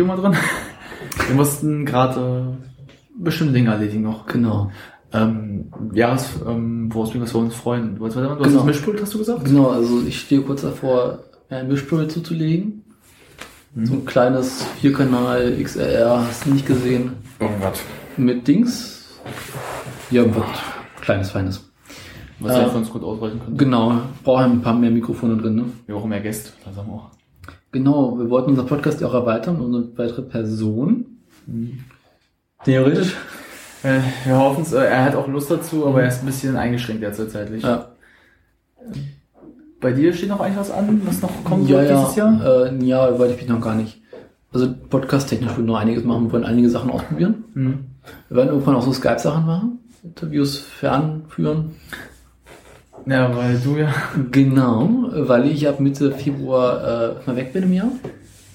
Video 0.00 0.06
mal 0.06 0.16
drin. 0.16 0.34
Wir 1.26 1.34
mussten 1.34 1.84
gerade 1.84 2.56
äh, 2.58 2.92
bestimmte 3.22 3.52
Dinge 3.52 3.70
erledigen 3.70 4.02
noch. 4.02 4.24
Genau. 4.26 4.70
Ähm, 5.12 5.70
Jahres, 5.92 6.30
ähm, 6.48 6.88
woraus 6.94 7.12
wir 7.12 7.20
uns 7.20 7.54
freuen. 7.54 7.96
Du, 7.96 8.06
hast, 8.06 8.16
du 8.16 8.20
hast 8.22 8.38
Genau. 8.38 8.56
das 8.56 8.64
Mischpult, 8.64 9.02
hast 9.02 9.12
du 9.12 9.18
gesagt? 9.18 9.44
Genau, 9.44 9.68
also 9.68 10.00
ich 10.06 10.18
stehe 10.20 10.40
kurz 10.40 10.62
davor, 10.62 11.18
ein 11.50 11.68
Mischpult 11.68 12.10
zuzulegen. 12.10 12.82
So 13.82 13.92
ein 13.94 14.04
kleines 14.06 14.64
Vierkanal 14.80 15.54
XLR, 15.62 16.24
hast 16.26 16.46
du 16.46 16.50
nicht 16.54 16.66
gesehen. 16.66 17.12
Oh 17.38 17.48
Gott. 17.60 17.80
Mit 18.16 18.48
Dings. 18.48 19.06
Ja, 20.10 20.24
wird 20.24 20.44
kleines, 21.02 21.30
feines. 21.30 21.70
Was 22.38 22.52
Äh, 22.56 22.62
ja 22.62 22.68
für 22.70 22.78
uns 22.78 22.90
gut 22.90 23.02
ausreichen 23.02 23.38
könnte. 23.44 23.62
Genau, 23.64 24.00
brauchen 24.24 24.44
ein 24.52 24.62
paar 24.62 24.74
mehr 24.74 24.90
Mikrofone 24.90 25.36
drin, 25.36 25.56
ne? 25.56 25.64
Wir 25.86 25.94
brauchen 25.94 26.08
mehr 26.08 26.20
Gäste, 26.20 26.52
wir 26.64 26.94
auch. 26.94 27.10
Genau, 27.72 28.18
wir 28.18 28.28
wollten 28.30 28.50
unseren 28.50 28.66
Podcast 28.66 29.00
ja 29.00 29.06
auch 29.06 29.14
erweitern 29.14 29.60
um 29.60 29.74
eine 29.74 29.88
weitere 29.96 30.22
Person. 30.22 31.06
Theoretisch. 32.64 33.14
Äh, 33.82 34.00
wir 34.24 34.36
hoffen 34.36 34.62
es, 34.62 34.72
äh, 34.72 34.84
er 34.84 35.04
hat 35.04 35.14
auch 35.14 35.26
Lust 35.28 35.50
dazu, 35.50 35.86
aber 35.86 36.02
er 36.02 36.08
ist 36.08 36.20
ein 36.20 36.26
bisschen 36.26 36.56
eingeschränkt 36.56 37.02
derzeit 37.02 37.30
zeitlich. 37.30 37.62
Ja, 37.62 37.92
Bei 39.80 39.92
dir 39.92 40.12
steht 40.12 40.28
noch 40.28 40.40
eigentlich 40.40 40.58
was 40.58 40.70
an, 40.70 41.00
was 41.06 41.22
noch 41.22 41.44
kommt 41.44 41.68
ja, 41.68 41.82
ja, 41.82 41.98
dieses 42.00 42.16
Jahr? 42.16 42.66
Äh, 42.66 42.84
ja, 42.84 43.18
wollte 43.18 43.34
ich 43.34 43.40
mich 43.40 43.48
noch 43.48 43.60
gar 43.60 43.74
nicht. 43.74 44.02
Also 44.52 44.68
podcast-technisch 44.90 45.56
wir 45.56 45.64
noch 45.64 45.78
einiges 45.78 46.04
machen, 46.04 46.24
wir 46.24 46.32
wollen 46.32 46.44
einige 46.44 46.68
Sachen 46.68 46.90
ausprobieren. 46.90 47.44
Mhm. 47.54 47.78
Wir 48.28 48.36
werden 48.38 48.48
irgendwann 48.48 48.74
auch 48.74 48.82
so 48.82 48.92
Skype-Sachen 48.92 49.46
machen, 49.46 49.78
Interviews 50.02 50.58
fernführen. 50.58 51.76
Ja, 53.06 53.34
weil 53.36 53.58
du 53.58 53.76
ja 53.76 53.92
Genau, 54.30 55.08
weil 55.12 55.46
ich 55.50 55.66
ab 55.68 55.80
Mitte 55.80 56.12
Februar 56.12 57.16
äh, 57.20 57.26
mal 57.26 57.36
weg 57.36 57.52
bin 57.52 57.64
im 57.64 57.72
Jahr. 57.72 57.90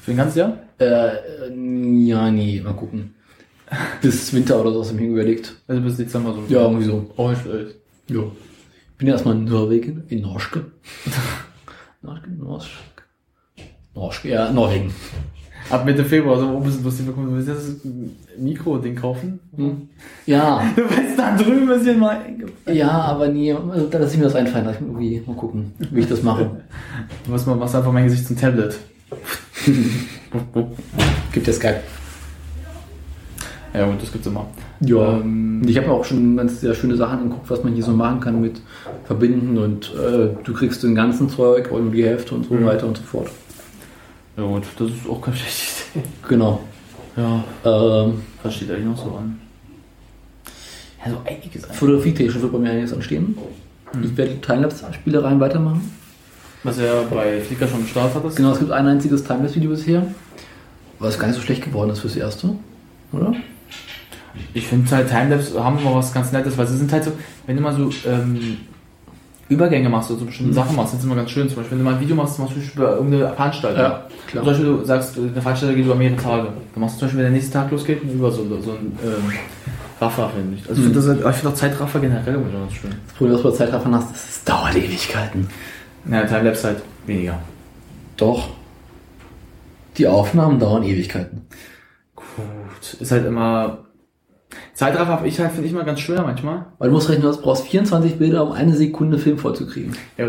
für 0.02 0.12
ein 0.12 0.18
ganzes 0.18 0.36
Jahr? 0.36 0.58
Äh, 0.80 0.86
äh, 0.86 2.06
ja, 2.06 2.30
nee, 2.32 2.62
mal 2.64 2.74
gucken. 2.74 3.16
Bis 4.02 4.34
Winter 4.34 4.62
oder 4.62 4.72
so 4.72 4.82
hast 4.82 4.92
du 4.92 4.96
mir 4.96 5.08
überlegt. 5.08 5.56
Also 5.68 5.82
bis 5.82 5.98
Dezember 5.98 6.34
so. 6.34 6.44
Ja, 6.54 6.62
irgendwie 6.62 6.86
so. 6.86 7.10
Oh, 7.18 7.32
ich 7.32 7.40
weiß. 7.40 7.76
Ja. 8.10 8.22
Ich 8.92 8.98
bin 8.98 9.08
ja 9.08 9.14
erstmal 9.14 9.36
in 9.36 9.46
Norwegen, 9.46 10.04
in 10.10 10.22
Norske. 10.22 10.66
Norske, 12.02 12.30
Norske. 12.30 12.70
Norske, 13.96 14.30
ja, 14.30 14.52
Norwegen. 14.52 14.94
Ab 15.70 15.84
Mitte 15.86 16.06
Februar, 16.06 16.38
so, 16.40 16.60
bist 16.60 16.80
du 16.80 16.84
lustig 16.84 17.06
bekommen? 17.08 17.30
Du 17.30 17.36
willst 17.36 17.48
jetzt 17.50 17.84
ein 17.86 18.16
Mikro-Ding 18.38 18.96
kaufen? 18.96 19.40
Ja, 20.28 20.62
Du 20.76 20.84
willst 20.84 21.18
da 21.18 21.36
drüben 21.36 21.62
ein 21.64 21.68
bisschen 21.68 22.00
mal. 22.00 22.18
ja, 22.72 22.90
aber 22.92 23.28
nee, 23.30 23.52
also, 23.52 23.88
da 23.88 23.98
lasse 23.98 24.14
ich 24.14 24.18
mir 24.20 24.26
das 24.26 24.36
einfallen. 24.36 24.66
Lass 24.66 24.76
ich 24.76 24.82
irgendwie 24.82 25.24
mal 25.26 25.36
gucken, 25.36 25.74
wie 25.92 26.02
ich 26.02 26.08
das 26.08 26.22
mache. 26.22 26.52
Du 27.26 27.32
machst 27.32 27.48
mal, 27.48 27.56
machst 27.56 27.76
einfach 27.76 27.92
mein 27.92 28.04
Gesicht 28.06 28.28
zum 28.28 28.38
Tablet. 28.38 28.78
Gibt 31.32 31.48
ja 31.48 31.54
Skype. 31.54 31.80
Ja, 33.74 33.86
und 33.86 34.02
das 34.02 34.12
gibt's 34.12 34.28
immer. 34.28 34.46
Ja. 34.82 35.18
Ähm, 35.18 35.60
Und 35.62 35.70
ich 35.70 35.76
habe 35.78 35.88
mir 35.88 35.94
auch 35.94 36.06
schon 36.06 36.38
ganz 36.38 36.62
sehr 36.62 36.74
schöne 36.76 36.96
Sachen 36.96 37.20
angeguckt, 37.20 37.50
was 37.50 37.64
man 37.64 37.74
hier 37.74 37.84
so 37.84 37.92
machen 37.92 38.20
kann 38.22 38.40
mit 38.40 38.62
Verbinden 39.06 39.58
und 39.58 39.92
äh, 39.96 40.30
du 40.44 40.54
kriegst 40.54 40.84
den 40.84 40.96
ganzen 40.96 41.28
Zeug 41.30 41.72
nur 41.72 41.92
die 41.92 42.06
Hälfte 42.06 42.36
und 42.36 42.46
so 42.46 42.54
Mhm. 42.54 42.66
weiter 42.66 42.88
und 42.88 42.98
so 42.98 43.04
fort. 43.04 43.30
Ja 44.38 44.44
gut, 44.44 44.64
das 44.78 44.90
ist 44.90 45.10
auch 45.10 45.22
keine 45.22 45.38
schlechte 45.38 45.99
Idee. 45.99 46.07
Genau. 46.28 46.62
Ja, 47.18 47.44
Ähm, 47.64 48.22
was 48.44 48.56
steht 48.56 48.70
eigentlich 48.72 48.86
noch 48.86 48.98
so 48.98 49.16
an? 49.16 49.40
Ja, 51.06 51.12
so 51.12 51.22
einiges. 51.26 51.66
Fotografie-technisch 51.66 52.41
wird 52.41 52.52
bei 52.52 52.60
mir 52.60 52.72
einiges 52.72 52.94
anstehen. 52.94 53.38
Ich 54.03 54.18
werde 54.18 54.34
die 54.34 54.41
Timelapse-Spielereien 54.41 55.40
weitermachen. 55.40 55.91
Was 56.64 56.80
er 56.80 57.03
bei 57.03 57.40
Flickr 57.41 57.68
schon 57.68 57.84
gestartet 57.84 58.22
hat. 58.24 58.36
Genau, 58.36 58.52
es 58.52 58.60
gibt 58.60 58.72
ein 58.72 58.88
einziges 58.88 59.24
Timelapse-Video 59.24 59.70
bisher, 59.70 60.06
was 60.99 61.18
gar 61.18 61.28
nicht 61.28 61.36
so 61.38 61.41
schlecht 61.44 61.64
geworden 61.64 61.91
ist 61.91 61.99
fürs 61.99 62.16
erste, 62.16 62.56
oder? 63.14 63.34
Ich 64.53 64.68
finde 64.68 64.90
halt 64.91 65.07
Timelapse 65.07 65.64
haben 65.64 65.80
immer 65.80 65.95
was 65.95 66.12
ganz 66.14 66.32
Nettes, 66.34 66.57
weil 66.57 66.68
sie 66.68 66.78
sind 66.78 66.91
halt 66.91 67.03
so, 67.06 67.12
wenn 67.45 67.56
du 67.56 67.62
mal 67.62 67.74
so 67.74 67.90
ähm, 68.10 68.57
Übergänge 69.48 69.90
machst 69.90 70.10
oder 70.10 70.20
so 70.22 70.26
bestimmte 70.26 70.52
Mhm. 70.52 70.56
Sachen 70.56 70.76
machst, 70.76 70.92
sind 70.92 71.02
sie 71.02 71.08
immer 71.08 71.16
ganz 71.16 71.30
schön. 71.30 71.48
Zum 71.48 71.58
Beispiel, 71.58 71.72
wenn 71.78 71.86
du 71.86 71.90
mal 71.92 71.96
ein 71.96 72.02
Video 72.02 72.16
machst, 72.16 72.40
machst 72.40 72.56
du 72.56 72.60
über 72.60 72.96
irgendeine 72.96 73.30
Veranstaltung. 73.34 73.80
Ja, 73.82 74.04
klar. 74.28 74.44
Zum 74.44 74.46
Beispiel, 74.46 74.66
du 74.66 74.84
sagst, 74.86 75.18
eine 75.18 75.30
Veranstaltung 75.42 75.76
geht 75.76 75.86
über 75.86 75.96
mehrere 75.96 76.18
Tage. 76.22 76.48
Dann 76.74 76.82
machst 76.82 76.96
du 76.96 77.00
zum 77.00 77.06
Beispiel, 77.08 77.18
wenn 77.20 77.26
der 77.32 77.34
nächste 77.34 77.54
Tag 77.54 77.70
losgeht, 77.72 78.02
über 78.04 78.32
so, 78.32 78.44
so 78.62 78.72
ein 78.72 78.98
ähm, 79.04 79.32
Raffer, 80.02 80.30
finde 80.36 80.58
ich. 80.58 80.68
Also 80.68 80.82
ich 80.82 80.88
Mhm. 80.90 80.94
finde 80.94 81.22
das- 81.24 81.36
ich 81.36 81.42
find 81.42 81.54
auch 81.54 81.58
Zeitraffer 81.58 82.00
generell 82.00 82.34
immer 82.36 82.50
ganz 82.60 82.74
schön. 82.74 82.90
Das 83.06 83.16
Problem, 83.16 83.36
was 83.36 83.42
du 83.44 83.50
bei 83.52 83.56
Zeitraffern 83.56 83.96
hast, 83.96 84.16
ist, 84.16 84.30
es 84.30 84.44
dauert 84.44 84.76
Ewigkeiten. 84.76 85.48
Ja, 86.10 86.24
Timelapse 86.26 86.68
halt 86.68 86.82
weniger. 87.06 87.40
Doch. 88.18 88.50
Die 89.98 90.08
Aufnahmen 90.08 90.60
dauern 90.60 90.84
Ewigkeiten. 90.84 91.42
Gut. 92.16 92.94
Ist 93.00 93.12
halt 93.12 93.26
immer. 93.26 93.85
Zeitraffer 94.73 95.11
habe 95.11 95.27
ich 95.27 95.40
halt, 95.40 95.52
finde 95.52 95.68
ich 95.68 95.73
mal 95.73 95.86
ganz 95.86 95.99
schwer 95.99 96.22
manchmal. 96.23 96.65
Weil 96.77 96.90
du 96.90 96.95
musst 96.95 97.10
rechnen, 97.10 97.32
du 97.32 97.41
brauchst 97.41 97.68
24 97.68 98.15
Bilder, 98.18 98.45
um 98.45 98.52
eine 98.53 98.76
Sekunde 98.76 99.18
Film 99.18 99.38
vollzukriegen. 99.38 99.95
Ja, 100.18 100.27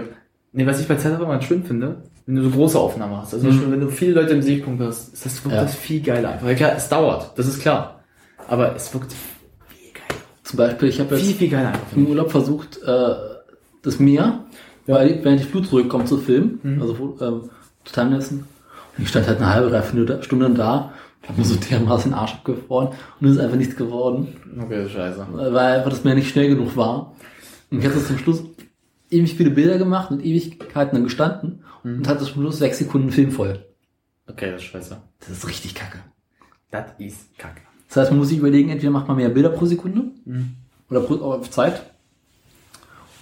nee, 0.52 0.66
was 0.66 0.80
ich 0.80 0.88
bei 0.88 0.96
Zeitraffer 0.96 1.26
mal 1.26 1.40
schön 1.42 1.64
finde, 1.64 1.96
wenn 2.26 2.36
du 2.36 2.42
so 2.42 2.50
große 2.50 2.78
Aufnahmen 2.78 3.16
hast. 3.16 3.34
Also 3.34 3.46
Mhm. 3.46 3.50
Beispiel, 3.50 3.70
wenn 3.72 3.80
du 3.80 3.88
viele 3.88 4.12
Leute 4.12 4.34
im 4.34 4.42
Sichtpunkt 4.42 4.82
hast, 4.82 5.14
ist 5.14 5.24
das, 5.26 5.44
wirkt 5.44 5.56
Ja. 5.56 5.62
das 5.62 5.74
viel 5.74 6.00
geiler 6.02 6.30
einfach. 6.30 6.48
Ja, 6.48 6.54
klar, 6.54 6.72
es 6.76 6.88
dauert, 6.88 7.32
das 7.36 7.46
ist 7.46 7.60
klar. 7.60 8.00
Aber 8.48 8.74
es 8.76 8.92
wirkt 8.94 9.12
Zum 10.44 10.56
Beispiel, 10.58 10.88
ich 10.88 11.00
habe 11.00 11.16
viel, 11.16 11.28
jetzt 11.30 11.38
viel 11.38 11.48
geiler 11.50 11.68
einfach. 11.70 11.96
im 11.96 12.06
Urlaub 12.06 12.30
versucht, 12.30 12.80
äh, 12.82 13.14
das 13.82 13.98
Meer, 13.98 14.44
weil, 14.86 15.18
während 15.24 15.40
die 15.40 15.44
Flut 15.44 15.66
zurückkommt, 15.66 16.06
zu 16.08 16.18
filmen, 16.18 16.60
Mhm. 16.62 16.82
also 16.82 17.18
ähm, 17.20 17.50
zu 17.84 17.92
timelapsen. 17.92 18.44
Und 18.96 19.02
ich 19.02 19.08
stand 19.08 19.26
halt 19.26 19.38
eine 19.38 19.52
halbe, 19.52 19.70
dreiviertel 19.70 20.22
Stunde 20.22 20.48
da, 20.50 20.92
hab 21.28 21.36
mir 21.38 21.44
so 21.44 21.56
dermaßen 21.56 22.10
den 22.10 22.18
Arsch 22.18 22.34
abgefroren 22.34 22.88
und 23.20 23.26
es 23.28 23.34
ist 23.36 23.40
einfach 23.40 23.56
nichts 23.56 23.76
geworden, 23.76 24.28
Okay, 24.60 24.88
scheiße. 24.88 25.26
weil 25.32 25.78
einfach 25.78 25.90
das 25.90 26.04
Meer 26.04 26.14
nicht 26.14 26.28
schnell 26.30 26.48
genug 26.48 26.76
war. 26.76 27.14
Und 27.70 27.80
ich 27.80 27.84
hatte 27.86 28.04
zum 28.04 28.18
Schluss 28.18 28.42
ewig 29.10 29.34
viele 29.34 29.50
Bilder 29.50 29.78
gemacht 29.78 30.10
und 30.10 30.24
Ewigkeiten 30.24 30.94
dann 30.96 31.04
gestanden 31.04 31.62
Mhm. 31.82 31.98
und 31.98 32.08
hatte 32.08 32.24
zum 32.24 32.42
Schluss 32.42 32.58
sechs 32.58 32.78
Sekunden 32.78 33.10
Film 33.10 33.30
voll. 33.30 33.64
Okay, 34.28 34.50
das 34.52 34.62
ist 34.62 34.68
scheiße. 34.68 34.96
Das 35.20 35.28
ist 35.30 35.48
richtig 35.48 35.74
kacke. 35.74 35.98
Das 36.70 36.86
ist 36.98 37.38
kacke. 37.38 37.60
Das 37.88 37.96
heißt, 37.98 38.10
man 38.10 38.18
muss 38.18 38.28
sich 38.28 38.38
überlegen, 38.38 38.70
entweder 38.70 38.90
macht 38.90 39.06
man 39.08 39.16
mehr 39.16 39.28
Bilder 39.28 39.50
pro 39.50 39.66
Sekunde 39.66 40.02
Mhm. 40.24 40.54
oder 40.90 41.00
pro 41.00 41.14
auf 41.16 41.48
Zeit, 41.50 41.82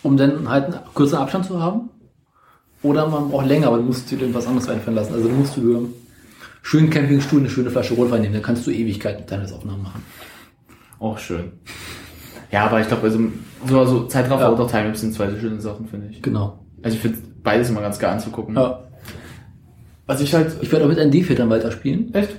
um 0.02 0.16
dann 0.16 0.48
halt 0.48 0.66
einen 0.66 0.78
kürzeren 0.94 1.22
Abstand 1.22 1.46
zu 1.46 1.60
haben. 1.60 1.90
Oder 2.82 3.06
man 3.08 3.30
braucht 3.30 3.46
länger, 3.46 3.68
aber 3.68 3.78
du 3.78 3.84
musst 3.84 4.10
dir 4.10 4.18
dann 4.18 4.34
was 4.34 4.46
anderes 4.46 4.68
einfallen 4.68 4.96
lassen. 4.96 5.14
Also 5.14 5.28
du 5.28 5.34
musst 5.34 5.56
über 5.56 5.80
schönen 6.64 6.88
Campingstuhl 6.90 7.40
eine 7.40 7.50
schöne 7.50 7.70
Flasche 7.70 7.94
Rotwein 7.94 8.22
nehmen, 8.22 8.32
dann 8.34 8.42
kannst 8.42 8.66
du 8.66 8.70
Ewigkeiten 8.70 9.26
Timelapse-Aufnahmen 9.26 9.82
machen. 9.82 10.02
Auch 10.98 11.18
schön. 11.18 11.52
Ja, 12.50 12.64
aber 12.64 12.80
ich 12.80 12.88
glaube, 12.88 13.02
also, 13.02 13.20
so, 13.68 13.78
also 13.78 14.04
Zeitraffer 14.06 14.44
Ja. 14.44 14.48
auch 14.48 14.70
Timelapse 14.70 15.02
sind 15.02 15.14
zwei 15.14 15.28
schöne 15.38 15.60
Sachen, 15.60 15.86
finde 15.86 16.08
ich. 16.10 16.22
Genau. 16.22 16.58
Also 16.82 16.96
ich 16.96 17.02
finde 17.02 17.18
beides 17.42 17.68
immer 17.68 17.82
ganz 17.82 17.98
geil 17.98 18.10
anzugucken. 18.10 18.56
Ja. 18.56 18.80
Was 20.06 20.20
ich 20.20 20.34
halt. 20.34 20.56
Ich 20.62 20.72
werde 20.72 20.84
auch 20.86 20.88
mit 20.88 20.98
ND-Filtern 20.98 21.50
weiterspielen. 21.50 22.12
Echt? 22.14 22.30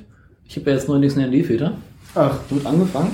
Ich 0.47 0.56
habe 0.57 0.69
ja 0.69 0.76
jetzt 0.76 0.88
neulich 0.88 1.15
einen 1.18 1.31
ND-Filter. 1.31 1.73
Ach. 2.15 2.38
Gut 2.49 2.65
angefangen. 2.65 3.11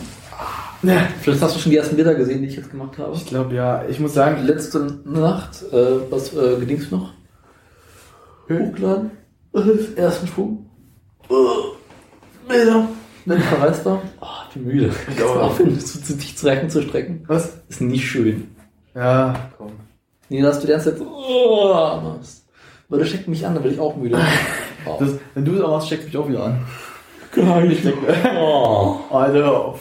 Ja. 0.83 1.07
Vielleicht 1.21 1.41
hast 1.41 1.55
du 1.55 1.59
schon 1.59 1.71
die 1.71 1.77
ersten 1.77 1.95
Bilder 1.95 2.15
gesehen, 2.15 2.41
die 2.41 2.47
ich 2.47 2.55
jetzt 2.55 2.71
gemacht 2.71 2.97
habe. 2.97 3.15
Ich 3.15 3.25
glaube 3.25 3.53
ja, 3.55 3.83
ich 3.87 3.99
muss 3.99 4.13
sagen, 4.13 4.45
Letzte 4.45 4.99
Nacht, 5.05 5.61
äh, 5.71 6.09
was 6.09 6.33
äh, 6.33 6.57
gedings 6.59 6.89
noch? 6.91 7.13
Hochladen. 8.49 9.11
Ersten 9.95 10.27
Sprung. 10.27 10.70
Bilder. 12.47 12.87
Ich 13.25 13.43
verreist 13.43 13.85
war. 13.85 14.01
Oh, 14.19 14.25
ich 14.49 14.53
bin 14.55 14.63
müde. 14.65 14.91
Ich 15.15 15.23
auch. 15.23 15.35
aufhören, 15.35 15.79
zu, 15.79 16.01
zu 16.03 16.15
dich 16.15 16.37
zu 16.37 16.47
recken, 16.47 16.69
zu 16.69 16.81
strecken. 16.81 17.23
was? 17.27 17.57
Ist 17.69 17.81
nicht 17.81 18.07
schön. 18.07 18.55
Ja, 18.95 19.51
komm. 19.57 19.71
Nee, 20.29 20.41
dass 20.41 20.59
du 20.59 20.65
die 20.67 20.71
ganze 20.73 20.89
Zeit 20.89 20.97
so 20.99 21.05
oh, 21.07 22.01
machst. 22.01 22.45
Weil 22.89 22.99
das 22.99 23.09
steckt 23.09 23.27
mich 23.27 23.45
an, 23.45 23.53
da 23.55 23.61
bin 23.61 23.73
ich 23.73 23.79
auch 23.79 23.95
müde. 23.95 24.19
Oh. 24.83 24.97
Das, 24.99 25.11
wenn 25.35 25.45
du 25.45 25.53
es 25.53 25.61
auch 25.61 25.69
machst, 25.69 25.85
steckt 25.85 26.05
mich 26.05 26.17
auch 26.17 26.27
wieder 26.27 26.43
an. 26.43 26.65
Geil. 27.35 27.77
Oh. 28.39 28.97
Alter, 29.11 29.33
hör 29.33 29.59
auf. 29.59 29.79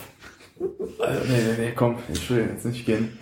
Also, 0.99 1.21
nee, 1.27 1.39
nee, 1.39 1.55
nee, 1.65 1.73
komm, 1.75 1.97
Entschuldigung, 2.07 2.53
jetzt 2.53 2.67
nicht 2.67 2.85
gehen. 2.85 3.19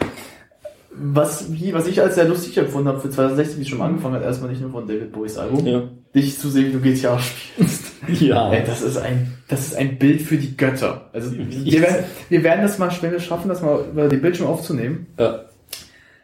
Was, 0.91 1.53
wie, 1.53 1.73
was 1.73 1.87
ich 1.87 2.01
als 2.03 2.17
sehr 2.17 2.25
lustig 2.27 2.59
empfunden 2.59 2.89
habe 2.89 2.99
für 2.99 3.11
2016, 3.11 3.59
wie 3.59 3.63
es 3.63 3.69
schon 3.69 3.81
angefangen 3.81 4.17
hat, 4.17 4.25
erstmal 4.25 4.51
nicht 4.51 4.61
nur 4.61 4.73
von 4.73 4.89
David 4.89 5.13
Bowies 5.13 5.39
Album, 5.39 5.65
Ja. 5.65 5.83
dich 6.13 6.37
zu 6.37 6.49
sehen, 6.49 6.67
wie 6.67 6.73
du 6.73 6.81
GTA 6.81 7.17
spielst. 7.21 7.88
Ja. 8.21 8.51
Ey, 8.53 8.63
das 8.67 8.83
ist 8.83 8.97
ein, 8.97 9.35
das 9.49 9.67
ist 9.67 9.77
ein 9.77 9.99
Bild 9.99 10.23
für 10.23 10.37
die 10.37 10.57
Götter. 10.57 11.09
Also, 11.13 11.33
wir 11.37 11.81
werden, 11.83 12.05
wir 12.29 12.43
werden 12.45 12.63
das 12.63 12.79
mal, 12.79 12.91
wenn 13.01 13.13
wir 13.13 13.21
schaffen, 13.21 13.49
das 13.49 13.63
mal 13.63 13.85
über 13.91 14.09
den 14.09 14.21
Bildschirm 14.21 14.47
aufzunehmen, 14.47 15.07
Ja. 15.19 15.45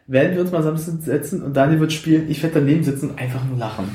werden 0.07 0.35
wir 0.35 0.41
uns 0.41 0.51
mal 0.51 0.63
Samstag 0.63 0.95
setzen 1.01 1.41
und 1.43 1.53
Daniel 1.55 1.79
wird 1.79 1.91
spielen, 1.93 2.29
ich 2.29 2.41
werde 2.43 2.59
daneben 2.59 2.83
sitzen 2.83 3.09
und 3.11 3.19
einfach 3.19 3.43
nur 3.45 3.57
lachen. 3.57 3.89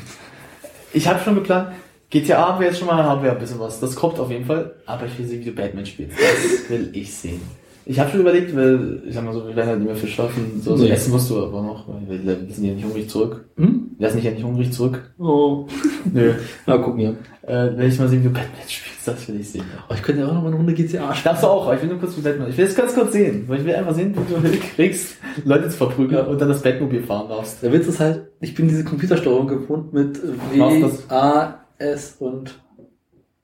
Ich 0.92 1.06
habe 1.06 1.20
schon 1.24 1.36
geplant, 1.36 1.68
GTA 2.10 2.48
haben 2.48 2.60
wir 2.60 2.66
jetzt 2.66 2.78
schon 2.80 2.88
mal, 2.88 3.02
haben 3.04 3.22
wir 3.22 3.30
ein 3.32 3.38
bisschen 3.38 3.60
was. 3.60 3.78
Das 3.78 3.94
kommt 3.94 4.18
auf 4.18 4.30
jeden 4.30 4.44
Fall, 4.44 4.72
aber 4.86 5.06
ich 5.06 5.16
will 5.18 5.26
sehen, 5.26 5.40
wie 5.40 5.44
du 5.44 5.52
Batman 5.52 5.86
spielst. 5.86 6.16
Das 6.18 6.68
will 6.68 6.90
ich 6.92 7.14
sehen. 7.14 7.40
Ich 7.86 7.98
habe 7.98 8.10
schon 8.10 8.20
überlegt, 8.20 8.54
weil, 8.54 9.02
ich 9.08 9.14
sag 9.14 9.24
mal 9.24 9.32
so, 9.32 9.46
wir 9.48 9.56
werden 9.56 9.68
halt 9.68 9.78
nicht 9.78 9.86
mehr 9.88 9.96
viel 9.96 10.08
schaffen. 10.08 10.60
So, 10.62 10.76
so 10.76 10.84
Nee. 10.84 10.90
essen 10.90 11.12
musst 11.12 11.30
du 11.30 11.42
aber 11.42 11.62
noch, 11.62 11.86
weil 11.88 12.22
wir 12.24 12.54
sind 12.54 12.64
ja 12.64 12.72
nicht 12.74 12.84
hungrig 12.84 13.08
zurück. 13.08 13.44
Hm? 13.56 13.90
Wir 13.98 14.06
lassen 14.06 14.16
dich 14.18 14.26
ja 14.26 14.30
nicht 14.32 14.44
hungrig 14.44 14.72
zurück. 14.72 15.10
Oh. 15.18 15.66
Nö. 16.12 16.34
Na, 16.66 16.76
gucken 16.78 16.98
wir. 16.98 17.16
Äh, 17.50 17.76
wenn 17.76 17.88
ich 17.88 17.98
mal 17.98 18.06
sehen, 18.06 18.20
wie 18.20 18.28
du 18.28 18.32
Batman 18.32 18.68
spielst, 18.68 19.08
das 19.08 19.26
will 19.26 19.40
ich 19.40 19.50
sehen. 19.50 19.64
Oh, 19.88 19.94
ich 19.94 20.02
könnte 20.02 20.20
ja 20.20 20.28
auch 20.28 20.34
noch 20.34 20.42
mal 20.42 20.48
eine 20.48 20.56
Runde 20.56 20.72
GTA 20.72 21.12
spielen. 21.12 21.24
Darfst 21.24 21.42
du 21.42 21.48
auch, 21.48 21.72
ich 21.72 21.82
will 21.82 21.88
nur 21.88 21.98
kurz 21.98 22.16
wie 22.16 22.20
Batman. 22.20 22.48
Ich 22.48 22.56
will 22.56 22.64
es 22.64 22.76
ganz 22.76 22.94
kurz 22.94 23.12
sehen, 23.12 23.44
weil 23.48 23.58
ich 23.58 23.66
will 23.66 23.74
einfach 23.74 23.94
sehen, 23.94 24.14
wie 24.14 24.32
du 24.34 24.40
hinkriegst, 24.48 25.16
Leute 25.44 25.68
zu 25.68 25.76
verprügeln 25.78 26.26
und 26.26 26.40
dann 26.40 26.48
das 26.48 26.62
Batmobil 26.62 27.02
fahren 27.02 27.28
darfst. 27.28 27.60
Der 27.60 27.72
Witz 27.72 27.88
ist 27.88 27.98
halt, 27.98 28.28
ich 28.40 28.54
bin 28.54 28.68
diese 28.68 28.84
Computersteuerung 28.84 29.48
gewohnt 29.48 29.92
mit 29.92 30.20
W. 30.22 30.84
A, 31.08 31.64
S 31.78 32.16
und 32.20 32.60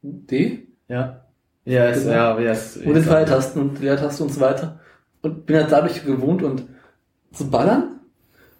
D. 0.02 0.68
Ja. 0.88 1.22
Ja, 1.64 1.86
es, 1.88 2.04
Genau. 2.04 2.14
ja, 2.14 2.40
ja, 2.40 2.52
es, 2.52 2.76
Und 2.76 2.94
den 2.94 3.02
Pfeiltasten 3.02 3.60
und 3.60 3.80
Leertaste 3.80 4.22
und 4.22 4.32
so 4.32 4.40
weiter. 4.40 4.78
Und 5.22 5.46
bin 5.46 5.56
halt 5.56 5.72
dadurch 5.72 6.04
gewohnt 6.04 6.44
und 6.44 6.62
zu 7.32 7.50
ballern 7.50 7.98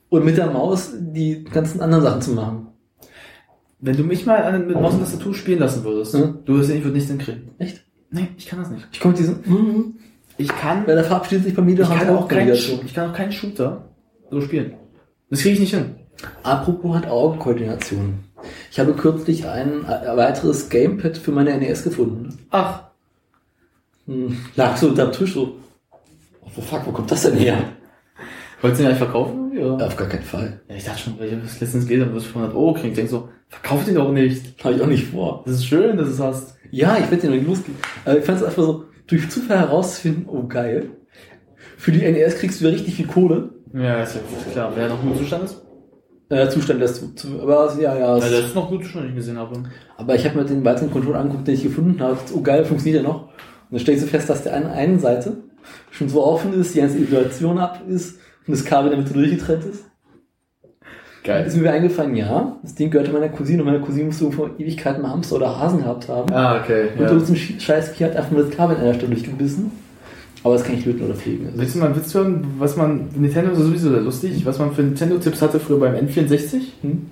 und 0.09 0.25
mit 0.25 0.37
der 0.39 0.51
Maus 0.51 0.93
die 0.99 1.45
ganzen 1.45 1.81
anderen 1.81 2.03
Sachen 2.03 2.23
zu 2.23 2.33
machen. 2.33 2.67
Wenn 3.79 3.97
du 3.97 4.05
mich 4.05 4.25
mal 4.27 4.43
an, 4.43 4.67
mit 4.67 4.81
Maus 4.81 4.95
und 4.95 5.01
Tastatur 5.01 5.35
spielen 5.35 5.59
lassen 5.61 5.85
würdest, 5.85 6.15
Mhm. 6.15 6.39
du 6.45 6.55
wirst 6.57 6.69
sehen, 6.69 6.79
ich 6.79 6.85
würde 6.85 6.97
nichts 6.97 7.11
hinkriegen. 7.11 7.51
Echt? 7.59 7.85
Nee, 8.11 8.29
ich 8.39 8.47
kann 8.47 8.59
das 8.61 8.71
nicht. 8.71 8.87
Ich 8.93 9.01
komme 9.01 9.13
mit 9.13 9.21
diesem, 9.21 9.39
mhm. 9.45 9.95
Ich 10.39 10.49
kann, 10.49 10.87
weil 10.87 10.95
der 10.97 11.05
verabschiedet 11.05 11.45
sich 11.45 11.55
bei 11.55 11.63
mir, 11.63 11.73
ich 11.73 11.77
der 11.79 11.87
kann 11.87 12.01
Hand 12.01 12.11
auch 12.11 12.29
keinen, 12.29 12.53
ich 12.53 12.95
kann 12.95 13.11
auch 13.11 13.15
keinen 13.15 13.33
Shooter 13.33 13.89
so 14.31 14.41
spielen. 14.41 14.75
Das 15.31 15.41
kriege 15.41 15.55
ich 15.55 15.61
nicht 15.61 15.75
hin. 15.75 15.95
Apropos 16.43 16.95
hat 16.97 17.07
Augenkoordination. 17.09 18.21
Ich 18.71 18.79
habe 18.79 18.93
kürzlich 18.95 19.47
ein 19.47 19.85
äh, 19.85 20.17
weiteres 20.17 20.69
Gamepad 20.69 21.17
für 21.19 21.33
meine 21.33 21.57
NES 21.59 21.83
gefunden. 21.85 22.39
Ach, 22.51 22.83
Hm. 24.07 24.37
Lag 24.55 24.77
so 24.77 24.89
unterm 24.89 25.11
Tisch 25.13 25.35
so. 25.35 25.57
Oh, 26.57 26.61
fuck, 26.61 26.87
wo 26.87 26.93
kommt 26.93 27.11
das 27.11 27.23
denn 27.23 27.35
her? 27.37 27.59
wolltest 28.63 28.81
du 28.81 28.85
den 28.85 28.93
eigentlich 28.93 28.99
verkaufen? 29.05 29.46
Ja. 29.59 29.75
Auf 29.87 29.97
gar 29.97 30.09
keinen 30.09 30.23
Fall. 30.23 30.61
ja 30.69 30.77
ich 30.77 30.85
dachte 30.85 31.01
schon, 31.01 31.19
weil 31.19 31.29
ich 31.33 31.35
das 31.43 31.61
letztens 31.61 31.87
gelesen 31.87 32.07
habe, 32.07 32.15
dass 32.15 32.25
du 32.25 32.39
100 32.39 32.55
Euro 32.55 32.73
kriegst. 32.75 32.87
Ich 32.89 32.95
denk 32.95 33.09
so, 33.09 33.29
verkauf 33.49 33.85
den 33.85 33.95
doch 33.95 34.13
nicht. 34.13 34.63
Habe 34.65 34.75
ich 34.75 34.83
auch 34.83 34.87
nicht 34.87 35.07
vor. 35.07 35.43
Das 35.47 35.57
ist 35.57 35.67
schön, 35.67 35.97
dass 35.97 36.09
du 36.09 36.13
es 36.15 36.21
hast. 36.21 36.57
Ja, 36.71 36.97
ich 36.99 37.11
werde 37.11 37.17
den 37.19 37.31
noch 37.31 37.37
nicht 37.37 37.47
losgehen. 37.49 37.77
Aber 38.05 38.19
ich 38.19 38.25
fand 38.25 38.39
es 38.39 38.45
einfach 38.45 38.63
so, 38.63 38.85
durch 39.07 39.29
Zufall 39.31 39.59
herauszufinden, 39.59 40.27
oh 40.29 40.47
geil. 40.47 40.91
Für 41.79 41.93
die 41.93 42.01
NES 42.01 42.39
kriegst 42.39 42.61
du 42.61 42.65
ja 42.67 42.71
richtig 42.73 42.95
viel 42.95 43.07
Kohle. 43.07 43.51
Ja, 43.73 44.03
ist 44.03 44.15
ja 44.17 44.21
klar. 44.53 44.73
Wer 44.75 44.89
noch 44.89 45.01
gut 45.03 45.17
Zustand 45.19 45.45
ist? 45.45 45.63
Äh, 46.29 46.49
Zustand 46.49 46.85
zu, 47.17 47.41
aber 47.41 47.73
ja, 47.81 47.95
ja. 47.97 47.99
Ja, 47.99 48.17
es- 48.17 48.31
das 48.31 48.41
ist 48.47 48.55
noch 48.55 48.69
gut 48.69 48.83
Zustand, 48.85 49.05
den 49.05 49.11
ich 49.11 49.17
gesehen 49.17 49.39
habe. 49.39 49.63
aber 49.97 50.15
ich 50.17 50.25
habe 50.27 50.37
mir 50.39 50.45
den 50.45 50.65
weiteren 50.65 50.91
Controller 50.91 51.21
angeguckt, 51.21 51.47
den 51.47 51.55
ich 51.55 51.63
gefunden 51.63 52.01
habe. 52.01 52.19
Oh 52.35 52.41
geil, 52.41 52.65
funktioniert 52.65 53.05
ja 53.05 53.09
noch. 53.09 53.23
Und 53.29 53.33
dann 53.71 53.81
stellst 53.81 54.03
du 54.05 54.09
fest, 54.09 54.29
dass 54.29 54.43
der 54.43 54.57
an 54.57 54.63
der 54.65 54.73
einen 54.73 54.99
Seite 54.99 55.37
schon 55.91 56.09
so 56.09 56.25
offen 56.25 56.53
ist, 56.61 56.75
die 56.75 56.81
ganze 56.81 56.99
Isolation 56.99 57.59
ab 57.59 57.83
ist 57.89 58.19
und 58.47 58.53
das 58.53 58.65
Kabel 58.65 58.91
der 58.91 58.99
Mitte 58.99 59.13
durchgetrennt 59.15 59.65
ist. 59.65 59.85
Geil. 61.25 61.45
Ist 61.45 61.57
mir 61.57 61.73
eingefallen, 61.73 62.15
ja, 62.15 62.57
das 62.63 62.77
Ding 62.77 62.89
gehörte 62.91 63.13
meiner 63.13 63.29
Cousine 63.29 63.61
und 63.63 63.67
meine 63.67 63.81
Cousine 63.81 64.05
musste 64.07 64.31
vor 64.31 64.51
Ewigkeiten 64.59 65.03
mal 65.03 65.11
Hamster 65.11 65.37
oder 65.37 65.59
Hasen 65.59 65.81
gehabt 65.81 66.09
haben. 66.09 66.33
Ah, 66.33 66.61
okay. 66.61 66.89
Und 66.97 67.03
Ja. 67.03 67.09
du 67.11 67.21
hast 67.21 67.29
ein 67.29 67.37
scheiß 67.37 67.89
Vieh 67.91 68.05
hat 68.05 68.15
einfach 68.15 68.31
nur 68.31 68.43
das 68.45 68.51
Kabel 68.57 68.77
in 68.77 68.83
einer 68.83 68.95
Stelle 68.95 69.11
durchgebissen. 69.13 69.73
Aber 70.45 70.55
das 70.55 70.63
kann 70.63 70.77
ich 70.77 70.85
löten 70.85 71.05
oder 71.05 71.17
fliegen. 71.17 71.49
Willst 71.57 71.75
du 71.75 71.81
mal 71.81 71.87
einen 71.87 71.97
Witz 71.97 72.15
hören, 72.15 72.47
was 72.59 72.77
man, 72.77 73.09
Nintendo 73.17 73.51
ist 73.51 73.59
sowieso 73.59 73.91
sehr 73.91 74.01
lustig, 74.03 74.47
was 74.47 74.61
man 74.61 74.73
für 74.73 74.83
Nintendo-Tipps 74.83 75.43
hatte 75.43 75.59
früher 75.59 75.81
beim 75.81 75.95
N64? 75.97 76.61
Hm? 76.83 77.07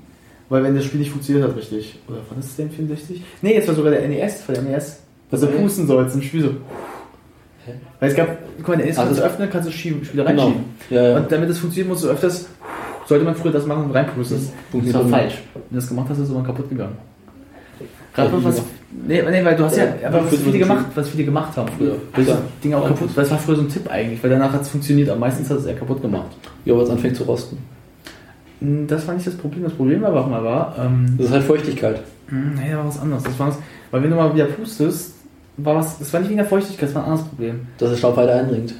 Weil 0.49 0.63
wenn 0.63 0.77
das 0.77 0.85
Spiel 0.85 1.01
nicht 1.01 1.11
funktioniert 1.11 1.49
hat, 1.49 1.57
richtig. 1.57 1.99
Oder 2.07 2.19
war 2.19 2.37
das 2.37 2.55
der 2.55 2.67
N64? 2.67 3.21
Nee, 3.43 3.55
jetzt 3.55 3.67
war 3.67 3.75
sogar 3.75 3.91
der 3.91 4.07
NES, 4.07 4.43
von 4.43 4.55
der 4.55 4.63
NES. 4.63 5.01
Dass 5.33 5.41
du 5.41 5.47
Okay. 5.49 5.57
pusten 5.61 5.89
sollst 5.89 6.15
im 6.15 6.23
Spiel 6.23 6.43
so. 6.43 6.51
Weil 8.01 8.11
es 8.11 8.17
gab, 8.17 8.29
guck 8.59 8.69
mal, 8.69 8.77
der 8.77 8.87
NES 8.87 8.99
Also- 8.99 9.09
kannst 9.09 9.21
du 9.21 9.25
öffnen, 9.27 9.51
kannst 9.51 9.69
du 9.69 9.73
schieben, 9.73 10.05
Spieler 10.05 10.25
Genau. 10.25 10.43
reinschieben. 10.47 10.65
Ja, 10.91 11.03
ja. 11.11 11.17
Und 11.19 11.33
damit 11.33 11.49
das 11.51 11.59
funktioniert, 11.59 11.89
musst 11.89 12.05
du 12.05 12.09
öfters, 12.09 12.47
sollte 13.07 13.25
man 13.25 13.35
früher 13.35 13.53
das 13.53 13.67
machen 13.67 13.85
und 13.85 13.91
reinpusten. 13.93 14.39
Das 14.39 14.53
Funktioniert 14.71 15.13
war 15.13 15.19
falsch. 15.21 15.43
Wenn 15.55 15.63
du 15.71 15.75
das 15.77 15.89
gemacht 15.89 16.07
hast, 16.11 16.19
ist 16.19 16.25
es 16.25 16.31
immer 16.31 16.43
kaputt 16.45 16.69
gegangen. 16.69 16.97
Gerade 18.15 18.31
Ja, 18.37 18.45
was, 18.45 18.63
nee, 19.09 19.23
nee, 19.23 19.45
weil 19.45 19.57
du 19.57 19.65
hast 19.65 19.77
ja, 19.77 19.85
Ja, 20.01 20.09
aber 20.09 20.25
was 20.25 20.37
viele 20.41 20.59
gemacht, 20.59 20.87
was 20.95 21.09
viele 21.09 21.25
gemacht 21.25 21.57
haben 21.57 21.69
früher. 21.77 21.97
Weil 22.15 22.25
das 22.25 22.39
Ding 22.63 22.73
auch 22.75 22.87
kaputt, 22.87 23.09
weil 23.15 23.25
das 23.25 23.31
war 23.33 23.39
früher 23.39 23.57
so 23.57 23.63
ein 23.63 23.69
Tipp 23.69 23.91
eigentlich, 23.91 24.23
weil 24.23 24.31
danach 24.31 24.53
hat 24.53 24.63
es 24.63 24.69
funktioniert, 24.69 25.09
aber 25.09 25.19
meistens 25.19 25.51
hat 25.51 25.59
es 25.59 25.67
eher 25.67 25.75
kaputt 25.75 26.01
gemacht. 26.01 26.29
Ja, 26.65 26.75
aber 26.75 26.85
es 26.85 26.91
anfängt 26.91 27.17
zu 27.17 27.25
rosten. 27.25 27.59
Hm, 28.61 28.87
Das 28.87 29.07
war 29.09 29.15
nicht 29.15 29.27
das 29.27 29.35
Problem. 29.35 29.65
Das 29.65 29.73
Problem 29.73 30.05
aber 30.05 30.21
auch 30.21 30.29
mal 30.29 30.45
war, 30.45 30.77
ähm, 30.79 31.15
Das 31.19 31.27
ist 31.27 31.33
halt 31.33 31.43
Feuchtigkeit. 31.45 32.01
hm, 32.29 32.55
nee, 32.55 32.71
da 32.71 32.79
war 32.79 32.87
was 32.87 33.01
anderes. 33.01 33.25
Das 33.25 33.37
war 33.39 33.49
was, 33.49 33.59
weil 33.91 34.03
wenn 34.05 34.11
du 34.11 34.17
mal 34.17 34.33
wieder 34.33 34.45
pustest, 34.47 35.14
war 35.57 35.77
was, 35.77 35.99
das 35.99 36.13
war 36.13 36.21
nicht 36.21 36.29
wegen 36.31 36.39
der 36.39 36.47
Feuchtigkeit, 36.47 36.89
das 36.89 36.95
war 36.95 37.05
ein 37.05 37.11
anderes 37.11 37.29
Problem. 37.29 37.61
Dass 37.79 37.91
der 37.91 37.97
Staub 37.97 38.17
weiter 38.17 38.35
eindringt. 38.35 38.75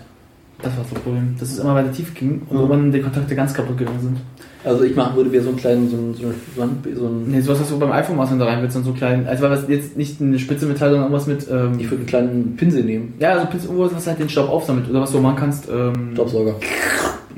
Das 0.63 0.73
war 0.77 0.85
das 0.85 0.93
Problem, 1.03 1.35
dass 1.39 1.51
es 1.51 1.59
immer 1.59 1.75
weiter 1.75 1.93
tief 1.93 2.15
ging 2.15 2.43
und 2.49 2.53
Mhm. 2.53 2.57
irgendwann 2.61 2.93
die 2.93 3.01
Kontakte 3.01 3.35
ganz 3.35 3.53
kaputt 3.53 3.77
gegangen 3.77 4.01
sind. 4.01 4.17
Also 4.65 4.83
ich 4.85 4.97
machen 4.97 5.15
würde 5.15 5.29
mir 5.29 5.43
so 5.43 5.51
einen 5.51 5.59
kleinen, 5.59 5.91
so 5.91 5.97
einen, 5.97 6.15
so 6.15 6.63
einen, 6.63 6.83
so 6.97 7.07
einen 7.07 7.31
Nee, 7.31 7.41
sowas, 7.43 7.61
was 7.61 7.69
du 7.69 7.79
beim 7.79 7.93
iPhone 7.93 8.17
machst, 8.17 8.33
wenn 8.33 8.39
du 8.39 8.47
rein 8.47 8.63
willst, 8.63 8.75
dann 8.75 8.83
so 8.85 8.93
klein, 8.93 9.27
also 9.29 9.43
war 9.43 9.51
das 9.51 9.69
jetzt 9.69 9.95
nicht 9.99 10.23
eine 10.23 10.39
spitze 10.39 10.65
Metall, 10.65 10.89
sondern 10.91 11.13
irgendwas 11.13 11.27
mit, 11.27 11.47
ähm, 11.51 11.79
ich 11.79 11.85
würde 11.91 11.97
einen 11.99 12.07
kleinen 12.07 12.57
Pinsel 12.57 12.83
nehmen. 12.83 13.13
ja, 13.19 13.33
also 13.33 13.47
Pinsel, 13.47 13.71
irgendwas, 13.71 13.95
was 13.95 14.07
halt 14.07 14.21
den 14.21 14.29
Staub 14.31 14.49
aufsammelt, 14.49 14.89
oder 14.89 15.03
was 15.03 15.13
du 15.13 15.21
machen 15.21 15.37
kannst, 15.37 15.69
ähm, 15.69 16.13
Staubsauger. 16.15 16.55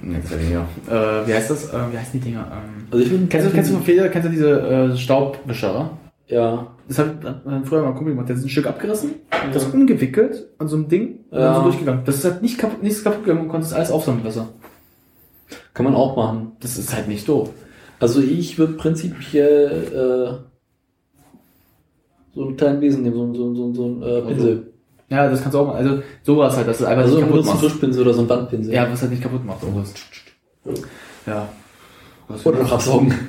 Nee, 0.02 0.18
das 0.22 0.30
ja. 0.52 1.22
Äh, 1.22 1.26
wie 1.26 1.34
heißt 1.34 1.50
das? 1.50 1.64
Äh, 1.70 1.78
wie 1.90 1.98
heißen 1.98 2.12
die 2.12 2.20
Dinger? 2.20 2.46
Ähm, 2.52 2.86
Also 2.92 3.04
ich 3.04 3.10
kennst 3.10 3.24
du, 3.24 3.28
kleinen 3.28 3.54
kennst 3.54 3.70
du 3.70 3.74
von 3.74 3.82
Feder, 3.84 4.08
kennst 4.08 4.28
du 4.28 4.30
diese 4.30 4.60
äh, 4.60 4.96
Staubwischer? 4.96 5.90
Ja. 6.28 6.74
Das 6.88 6.98
hat 6.98 7.24
äh, 7.24 7.34
früher 7.64 7.82
mal 7.82 7.88
ein 7.88 7.94
Kumpel 7.94 8.14
gemacht, 8.14 8.28
der 8.28 8.36
hat 8.36 8.42
ein 8.44 8.48
Stück 8.48 8.66
abgerissen, 8.66 9.14
das 9.52 9.64
umgewickelt 9.66 10.48
an 10.58 10.66
so 10.68 10.76
einem 10.76 10.88
Ding 10.88 11.20
und 11.30 11.38
Ja. 11.38 11.46
dann 11.46 11.56
so 11.56 11.62
durchgegangen. 11.64 12.02
Das 12.04 12.16
ist 12.16 12.24
halt 12.24 12.42
nicht 12.42 12.58
kaputt, 12.58 12.82
nichts 12.82 13.04
kaputt 13.04 13.24
gegangen 13.24 13.42
und 13.42 13.48
konntest 13.48 13.72
alles 13.74 13.90
aufsammeln 13.90 14.24
Wasser. 14.24 14.48
Kann 15.74 15.84
man 15.84 15.94
auch 15.94 16.16
machen. 16.16 16.52
Das 16.60 16.76
ist 16.78 16.94
halt 16.94 17.06
nicht 17.08 17.28
doof. 17.28 17.50
Also 18.00 18.20
ich 18.20 18.58
würde 18.58 18.72
prinzipiell 18.74 20.42
äh, 20.42 20.46
so 22.34 22.44
einen 22.46 22.56
kleinen 22.56 22.80
Besen 22.80 23.02
nehmen, 23.02 23.34
so, 23.34 23.54
so, 23.54 23.54
so, 23.54 23.74
so 23.74 23.84
einen 23.84 24.02
äh, 24.02 24.22
Pinsel. 24.22 24.72
Ja, 25.08 25.30
das 25.30 25.40
kannst 25.40 25.54
du 25.54 25.60
auch 25.60 25.66
mal. 25.68 25.76
Also 25.76 26.02
sowas 26.24 26.56
halt, 26.56 26.66
dass 26.66 26.78
du 26.78 26.84
einfach 26.86 27.04
Also 27.04 27.16
nicht 27.16 27.24
ein 27.24 27.30
kaputt 27.30 27.46
machst. 27.46 27.60
Tuschpinsel 27.62 28.02
oder 28.02 28.14
so 28.14 28.22
ein 28.22 28.28
Wandpinsel. 28.28 28.74
Ja, 28.74 28.90
was 28.90 29.00
halt 29.00 29.12
nicht 29.12 29.22
kaputt 29.22 29.44
macht. 29.44 29.62
Irgendwas. 29.62 29.94
Ja. 31.26 31.48
Was 32.28 32.44
Oder 32.44 32.62
noch 32.64 32.72
absaugen. 32.72 33.14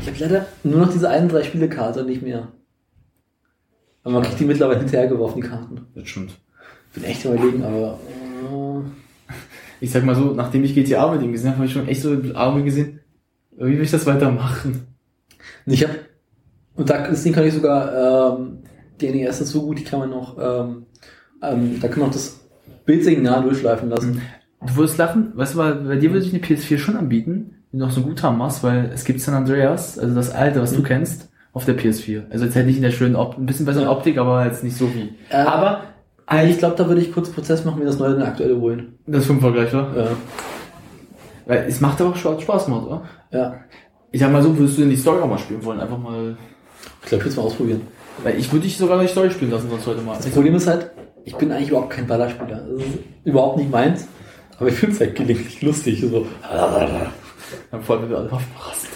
Ich 0.00 0.06
habe 0.06 0.18
leider 0.18 0.46
nur 0.64 0.80
noch 0.80 0.92
diese 0.92 1.08
31 1.08 1.48
Spielekarte, 1.48 2.04
nicht 2.04 2.22
mehr. 2.22 2.48
Aber 4.02 4.14
man 4.14 4.22
kriegt 4.22 4.40
die 4.40 4.44
mittlerweile 4.44 4.80
hinterhergeworfen, 4.80 5.40
die 5.40 5.48
Karten. 5.48 5.86
Das 5.94 6.08
stimmt. 6.08 6.32
Bin 6.94 7.04
echt 7.04 7.24
überlegen, 7.24 7.62
aber. 7.64 7.98
Ich 9.80 9.90
sag 9.90 10.04
mal 10.04 10.14
so, 10.14 10.32
nachdem 10.32 10.64
ich 10.64 10.74
GTA 10.74 11.12
mit 11.12 11.22
ihm 11.22 11.32
gesehen 11.32 11.48
habe, 11.48 11.58
habe 11.58 11.66
ich 11.66 11.72
schon 11.72 11.88
echt 11.88 12.02
so 12.02 12.16
Arme 12.34 12.62
gesehen. 12.64 13.00
Wie 13.52 13.76
will 13.76 13.82
ich 13.82 13.90
das 13.90 14.06
weitermachen? 14.06 14.86
Äh, 15.66 15.72
ich 15.72 15.82
habe 15.82 15.96
und 16.76 16.90
da, 16.90 17.08
Ding 17.08 17.32
kann 17.32 17.46
ich 17.46 17.54
sogar, 17.54 18.38
ähm, 18.38 18.58
die 19.00 19.10
NES 19.10 19.40
ist 19.40 19.50
so 19.50 19.62
gut, 19.62 19.78
die 19.78 19.84
kann 19.84 20.00
man 20.00 20.10
noch, 20.10 20.36
ähm, 20.38 20.86
ähm, 21.42 21.80
da 21.80 21.88
kann 21.88 22.00
man 22.00 22.10
auch 22.10 22.14
das 22.14 22.40
Bildsignal 22.84 23.42
durchschleifen 23.42 23.88
lassen. 23.88 24.20
Du 24.66 24.76
würdest 24.76 24.98
lachen, 24.98 25.32
weißt 25.34 25.54
du, 25.54 25.58
bei 25.58 25.96
dir 25.96 26.12
würde 26.12 26.26
ich 26.26 26.34
eine 26.34 26.42
PS4 26.42 26.78
schon 26.78 26.96
anbieten, 26.96 27.56
du 27.78 27.84
noch 27.84 27.92
so 27.92 28.00
ein 28.00 28.06
Guthaben 28.06 28.38
machst, 28.38 28.62
weil 28.62 28.90
es 28.92 29.04
gibt 29.04 29.20
San 29.20 29.34
Andreas, 29.34 29.98
also 29.98 30.14
das 30.14 30.30
alte, 30.30 30.60
was 30.60 30.72
du 30.72 30.82
kennst, 30.82 31.28
auf 31.52 31.64
der 31.64 31.78
PS4. 31.78 32.30
Also 32.30 32.44
jetzt 32.44 32.56
halt 32.56 32.66
nicht 32.66 32.76
in 32.76 32.82
der 32.82 32.90
schönen 32.90 33.16
Optik, 33.16 33.40
ein 33.40 33.46
bisschen 33.46 33.66
besseren 33.66 33.88
Optik, 33.88 34.18
aber 34.18 34.44
jetzt 34.44 34.62
nicht 34.62 34.76
so 34.76 34.92
wie. 34.94 35.14
Äh, 35.30 35.36
aber 35.36 35.82
äh, 36.30 36.48
ich 36.50 36.58
glaube, 36.58 36.76
da 36.76 36.88
würde 36.88 37.00
ich 37.00 37.12
kurz 37.12 37.30
Prozess 37.30 37.64
machen, 37.64 37.78
mir 37.78 37.86
das 37.86 37.98
neue 37.98 38.14
eine 38.14 38.26
aktuelle 38.26 38.58
holen. 38.60 38.98
das 39.06 39.26
Fünfergleich, 39.26 39.72
oder? 39.72 39.88
Ja. 39.96 40.08
Weil 41.46 41.64
es 41.68 41.80
macht 41.80 42.00
aber 42.00 42.14
Spaß 42.16 42.42
Spaß 42.42 42.64
gemacht, 42.66 42.86
oder? 42.86 43.02
Ja. 43.30 43.54
Ich 44.10 44.20
sag 44.20 44.32
mal 44.32 44.42
so, 44.42 44.56
würdest 44.56 44.76
du 44.76 44.82
denn 44.82 44.90
die 44.90 44.96
Story 44.96 45.20
auch 45.20 45.28
mal 45.28 45.38
spielen 45.38 45.64
wollen? 45.64 45.80
Einfach 45.80 45.98
mal. 45.98 46.36
Ich 47.02 47.08
glaube, 47.08 47.20
ich 47.20 47.24
will 47.24 47.30
es 47.30 47.36
mal 47.36 47.42
ausprobieren. 47.44 47.82
Weil 48.22 48.38
ich 48.38 48.50
würde 48.52 48.64
dich 48.64 48.76
sogar 48.76 49.00
die 49.00 49.08
Story 49.08 49.30
spielen 49.30 49.50
lassen, 49.50 49.68
sonst 49.68 49.86
heute 49.86 50.00
mal. 50.00 50.16
Das 50.16 50.28
Problem 50.28 50.54
ist 50.54 50.66
halt, 50.66 50.90
ich 51.24 51.36
bin 51.36 51.52
eigentlich 51.52 51.68
überhaupt 51.68 51.90
kein 51.90 52.06
Ballerspieler. 52.06 52.56
Das 52.56 52.86
ist 52.86 52.98
überhaupt 53.24 53.58
nicht 53.58 53.70
meins. 53.70 54.08
Aber 54.58 54.68
ich 54.68 54.74
finde 54.74 54.94
es 54.94 55.00
halt 55.00 55.14
gelegentlich 55.14 55.60
lustig. 55.62 56.00
So. 56.00 56.26
Dann 57.70 57.88
wenn 57.88 58.10
wir 58.10 58.18
alle 58.18 58.32
aufpasst. 58.32 58.88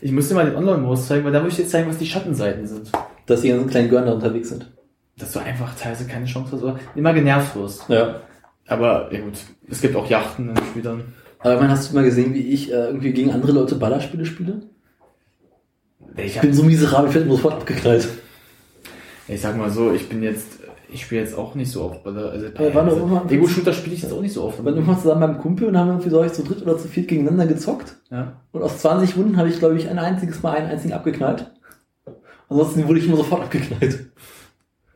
Ich 0.00 0.12
müsste 0.12 0.34
mal 0.34 0.46
den 0.46 0.56
Online-Modus 0.56 1.08
zeigen, 1.08 1.24
weil 1.24 1.32
da 1.32 1.40
würde 1.40 1.50
ich 1.50 1.58
jetzt 1.58 1.70
zeigen, 1.70 1.88
was 1.88 1.98
die 1.98 2.06
Schattenseiten 2.06 2.66
sind. 2.66 2.90
Dass 3.26 3.40
die 3.40 3.48
ganzen 3.48 3.68
kleinen 3.68 3.90
Görner 3.90 4.14
unterwegs 4.14 4.48
sind. 4.48 4.70
Dass 5.16 5.32
du 5.32 5.40
einfach 5.40 5.74
teilweise 5.74 6.06
keine 6.06 6.26
Chance 6.26 6.52
hast 6.52 6.62
oder 6.62 6.78
immer 6.94 7.12
genervt 7.12 7.56
wirst. 7.56 7.88
Ja. 7.88 8.20
Aber, 8.66 9.12
ja 9.12 9.20
gut, 9.20 9.38
es 9.68 9.80
gibt 9.80 9.96
auch 9.96 10.08
Yachten 10.08 10.50
in 10.50 10.54
den 10.54 10.64
Spielern. 10.66 11.14
Aber 11.40 11.54
ich 11.54 11.60
meine, 11.60 11.72
hast 11.72 11.90
du 11.90 11.94
mal 11.94 12.04
gesehen, 12.04 12.34
wie 12.34 12.52
ich 12.52 12.70
äh, 12.70 12.86
irgendwie 12.86 13.12
gegen 13.12 13.30
andere 13.32 13.52
Leute 13.52 13.76
Ballerspiele 13.76 14.26
spiele? 14.26 14.62
Ich 16.16 16.40
bin 16.40 16.52
so 16.52 16.64
miserabel, 16.64 17.08
ich 17.08 17.14
werde 17.14 17.30
sofort 17.30 17.54
abgeknallt. 17.54 18.08
Ich 19.28 19.40
sag 19.40 19.56
mal 19.56 19.70
so, 19.70 19.92
ich 19.92 20.08
bin 20.08 20.22
jetzt, 20.22 20.57
ich 20.90 21.02
spiele 21.02 21.20
jetzt 21.22 21.36
auch 21.36 21.54
nicht 21.54 21.70
so 21.70 21.82
oft 21.84 22.06
also, 22.06 22.46
wann 22.72 22.88
auch 22.88 22.96
immer- 22.96 23.24
Ego-Shooter 23.30 23.72
spiele 23.72 23.94
ich 23.94 24.02
jetzt 24.02 24.12
auch 24.12 24.20
nicht 24.22 24.32
so 24.32 24.44
oft. 24.44 24.58
Wir 24.58 24.64
waren 24.64 24.74
irgendwann 24.74 24.98
zusammen 25.00 25.20
beim 25.20 25.38
Kumpel 25.38 25.68
und 25.68 25.76
haben 25.78 25.88
irgendwie 25.88 26.10
so, 26.10 26.22
ich 26.24 26.32
zu 26.32 26.42
dritt 26.42 26.62
oder 26.62 26.78
zu 26.78 26.88
viert 26.88 27.08
gegeneinander 27.08 27.46
gezockt. 27.46 27.96
Ja. 28.10 28.40
Und 28.52 28.62
aus 28.62 28.78
20 28.78 29.16
Runden 29.16 29.36
habe 29.36 29.48
ich, 29.48 29.58
glaube 29.58 29.76
ich, 29.76 29.88
ein 29.88 29.98
einziges 29.98 30.42
Mal 30.42 30.56
einen 30.56 30.70
einzigen 30.70 30.94
abgeknallt. 30.94 31.50
Ansonsten 32.48 32.88
wurde 32.88 32.98
ich 33.00 33.06
immer 33.06 33.16
sofort 33.16 33.42
abgeknallt. 33.42 34.06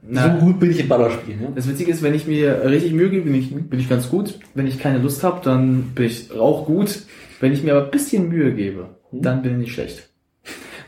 Na, 0.04 0.34
So 0.40 0.46
gut 0.46 0.58
bin 0.58 0.70
ich 0.70 0.80
im 0.80 0.88
Ballerspielen. 0.88 1.42
Ja? 1.42 1.48
Das 1.54 1.68
Witzige 1.68 1.92
ist, 1.92 2.02
wenn 2.02 2.14
ich 2.14 2.26
mir 2.26 2.62
richtig 2.64 2.92
Mühe 2.92 3.08
gebe, 3.10 3.24
bin 3.26 3.34
ich, 3.36 3.54
bin 3.54 3.78
ich 3.78 3.88
ganz 3.88 4.08
gut. 4.10 4.38
Wenn 4.54 4.66
ich 4.66 4.78
keine 4.80 4.98
Lust 4.98 5.22
habe, 5.22 5.40
dann 5.44 5.92
bin 5.94 6.06
ich 6.06 6.32
auch 6.32 6.66
gut. 6.66 7.02
Wenn 7.40 7.52
ich 7.52 7.62
mir 7.62 7.74
aber 7.76 7.84
ein 7.84 7.90
bisschen 7.90 8.28
Mühe 8.28 8.52
gebe, 8.54 8.88
dann 9.12 9.42
bin 9.42 9.60
ich 9.62 9.72
schlecht. 9.72 10.08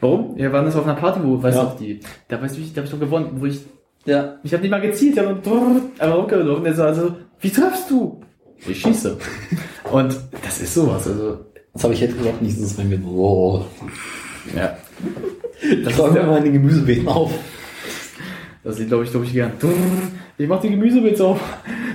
Warum? 0.01 0.37
Wir 0.37 0.53
waren 0.53 0.65
das 0.65 0.75
auf 0.77 0.85
einer 0.85 0.95
Party, 0.95 1.21
wo, 1.23 1.41
weißt 1.43 1.57
Ja. 1.57 1.65
du, 1.79 1.85
die, 1.85 2.01
da 2.29 2.43
weißt 2.43 2.57
du, 2.57 2.61
da 2.63 2.77
habe 2.79 2.87
ich 2.87 2.91
doch 2.91 3.01
gewonnen, 3.01 3.29
wo 3.37 3.47
ich, 3.47 3.61
Ja. 4.07 4.39
ich 4.43 4.53
habe 4.53 4.63
nicht 4.63 4.71
mal 4.71 4.81
gezielt, 4.81 5.15
ich 5.15 5.19
habe 5.19 5.41
einmal 5.99 6.19
rumgelaufen, 6.19 6.65
der 6.65 6.75
so, 6.75 6.83
also, 6.83 7.17
wie 7.41 7.51
triffst 7.51 7.91
du? 7.91 8.21
Ich 8.67 8.81
schieße. 8.81 9.17
Und 9.91 10.17
das 10.43 10.61
ist 10.61 10.75
sowas, 10.75 11.07
also, 11.07 11.39
Das 11.73 11.85
habe 11.85 11.95
ich 11.95 12.01
jetzt 12.01 12.17
überhaupt 12.17 12.43
nicht. 12.43 12.57
Das 12.57 12.65
ist 12.67 12.77
bei 12.77 12.85
mir 12.85 13.01
so. 13.01 13.67
ja. 14.57 14.77
Ich 15.61 15.99
räume 15.99 16.19
immer 16.19 16.33
meine 16.33 16.53
Gemüsebeeten 16.53 17.09
auf. 17.09 17.33
Das 18.63 18.77
sieht, 18.77 18.89
glaube 18.89 19.05
ich, 19.05 19.11
glaube 19.11 19.27
ich, 19.27 19.33
gern. 19.33 19.53
Ich 20.39 20.49
mach 20.49 20.61
die 20.61 20.71
Gemüsewitze 20.71 21.25
auf. 21.25 21.41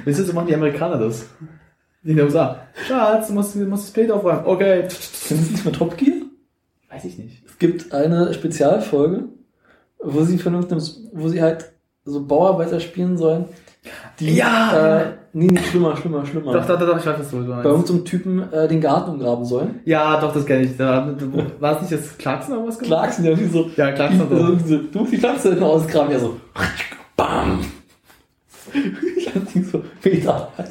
Das 0.05 0.19
ist, 0.19 0.27
so 0.27 0.33
machen 0.33 0.47
die 0.47 0.55
Amerikaner 0.55 0.97
das. 0.97 1.25
Die 2.03 2.11
in 2.11 2.17
den 2.17 2.25
USA. 2.25 2.67
Schatz, 2.87 3.27
du 3.27 3.33
musst, 3.33 3.55
du 3.55 3.65
musst 3.65 3.85
das 3.85 3.91
Bild 3.91 4.11
aufräumen. 4.11 4.45
Okay. 4.45 4.87
Kennen 5.27 5.43
Sie 5.43 5.51
nicht 5.51 5.65
mit 5.65 5.75
Top 5.75 5.97
Gear? 5.97 6.17
Weiß 6.89 7.05
ich 7.05 7.17
nicht. 7.17 7.43
Es 7.45 7.57
gibt 7.57 7.91
eine 7.93 8.33
Spezialfolge, 8.33 9.25
wo 9.99 10.23
sie 10.23 10.37
von 10.37 10.65
wo 11.13 11.27
sie 11.27 11.41
halt 11.41 11.71
so 12.09 12.25
Bauarbeiter 12.25 12.79
spielen 12.79 13.17
sollen. 13.17 13.45
Die, 14.19 14.35
Ja! 14.35 14.99
Äh, 15.01 15.05
nee, 15.33 15.47
nicht 15.47 15.67
schlimmer, 15.67 15.95
schlimmer, 15.95 16.25
schlimmer. 16.25 16.51
Doch, 16.53 16.65
doch, 16.65 16.77
doch, 16.79 16.97
ich 16.99 17.05
weiß, 17.05 17.19
was 17.19 17.29
du 17.31 17.37
Bei 17.37 17.43
meinst. 17.47 17.65
irgendeinem 17.65 18.05
Typen 18.05 18.53
äh, 18.53 18.67
den 18.67 18.81
Garten 18.81 19.11
umgraben 19.11 19.45
sollen. 19.45 19.79
Ja, 19.85 20.19
doch, 20.19 20.33
das 20.33 20.45
kenne 20.45 20.63
ich. 20.63 20.75
Da, 20.77 21.15
war 21.59 21.75
es 21.75 21.81
nicht 21.89 21.93
das 21.93 22.17
Clarkson 22.17 22.57
oder 22.57 22.67
was 22.67 22.77
gemacht? 22.77 22.99
Clarkson, 23.01 23.25
ja, 23.25 23.39
wie 23.39 23.45
so. 23.47 23.69
Ja, 23.77 23.91
Clarkson 23.93 24.19
hat 24.19 24.29
so, 24.29 24.57
so, 24.67 24.77
du 24.77 24.99
musst 24.99 25.13
die 25.13 25.17
Pflanze 25.17 25.49
hinten 25.49 25.63
ausgraben, 25.63 26.11
ja 26.11 26.19
so. 26.19 26.39
Bam! 27.15 27.59
Ich 29.17 29.33
hab 29.33 29.51
die 29.53 29.61
so 29.63 29.81
Meter 30.03 30.49
weit. 30.57 30.69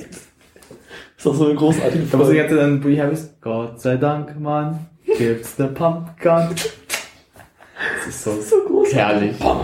Ist 1.17 1.27
doch 1.27 1.35
so 1.35 1.47
eine 1.47 1.55
großartige 1.57 2.05
Da 2.13 2.17
muss 2.17 2.29
ich 2.29 2.37
jetzt 2.37 2.53
dann 2.55 2.81
Brie 2.81 3.01
Harris. 3.01 3.35
Gott 3.41 3.81
sei 3.81 3.97
Dank, 3.97 4.39
Mann, 4.39 4.87
gibt's 5.05 5.59
ne 5.59 5.67
Pumpgun. 5.69 6.49
Das 6.55 8.07
ist 8.09 8.23
so, 8.23 8.33
So 8.41 8.57
großartig. 8.67 8.97
herrlich. 8.97 9.39
Bam! 9.39 9.61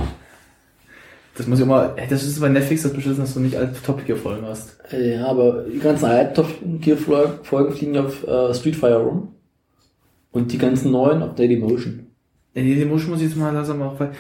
Das 1.37 1.47
muss 1.49 1.59
ich 1.59 1.65
immer, 1.65 1.95
ey, 1.97 2.07
das 2.09 2.23
ist 2.23 2.41
bei 2.41 2.49
Netflix 2.49 2.83
das 2.85 2.93
beschissen, 2.93 3.19
dass 3.21 3.35
du 3.35 3.41
nicht 3.41 3.57
alte 3.57 3.81
Topic-Folgen 3.83 4.47
hast. 4.47 4.77
Ja, 4.93 5.27
aber 5.27 5.65
die 5.65 5.79
ganzen 5.81 6.05
alten 6.05 6.35
Top 6.35 6.47
Gear 6.81 6.97
Folgen 7.43 7.73
fliegen 7.75 7.99
auf 7.99 8.27
äh, 8.27 8.55
Streetfire 8.55 8.99
rum. 9.03 9.29
Und 10.31 10.53
die 10.53 10.59
ganzen 10.59 10.93
neuen 10.93 11.23
auf 11.23 11.35
Dailymotion. 11.35 12.07
Ja, 12.55 12.63
die 12.63 12.75
die 12.77 12.85
Motion 12.85 13.11
muss 13.11 13.21
ich 13.21 13.27
jetzt 13.29 13.37
mal 13.37 13.53
langsam 13.53 13.83
auch, 13.83 13.99
weil 13.99 14.13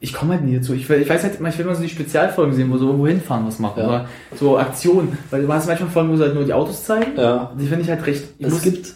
ich 0.00 0.12
komme 0.12 0.34
halt 0.34 0.44
nie 0.44 0.56
dazu. 0.56 0.74
Ich, 0.74 0.88
will- 0.88 1.02
ich 1.02 1.08
weiß 1.08 1.22
halt 1.22 1.34
ich 1.40 1.58
will 1.58 1.66
mal 1.66 1.74
so 1.76 1.82
die 1.82 1.88
Spezialfolgen 1.88 2.52
sehen, 2.54 2.70
wo 2.72 2.78
so 2.78 2.86
irgendwo 2.86 3.06
hinfahren 3.06 3.46
was 3.46 3.58
machen. 3.58 3.80
Ja. 3.80 3.86
Oder 3.88 4.08
so 4.34 4.58
Aktionen. 4.58 5.16
Weil 5.30 5.42
du 5.42 5.52
hast 5.52 5.66
manchmal 5.68 5.90
Folgen, 5.90 6.10
wo 6.10 6.16
sie 6.16 6.22
halt 6.22 6.34
nur 6.34 6.44
die 6.44 6.52
Autos 6.52 6.84
zeigen. 6.84 7.16
Ja. 7.16 7.54
Die 7.60 7.66
finde 7.66 7.82
ich 7.82 7.90
halt 7.90 8.04
recht. 8.06 8.24
Ich 8.38 8.46
Es 8.46 8.52
muss- 8.54 8.62
gibt 8.62 8.94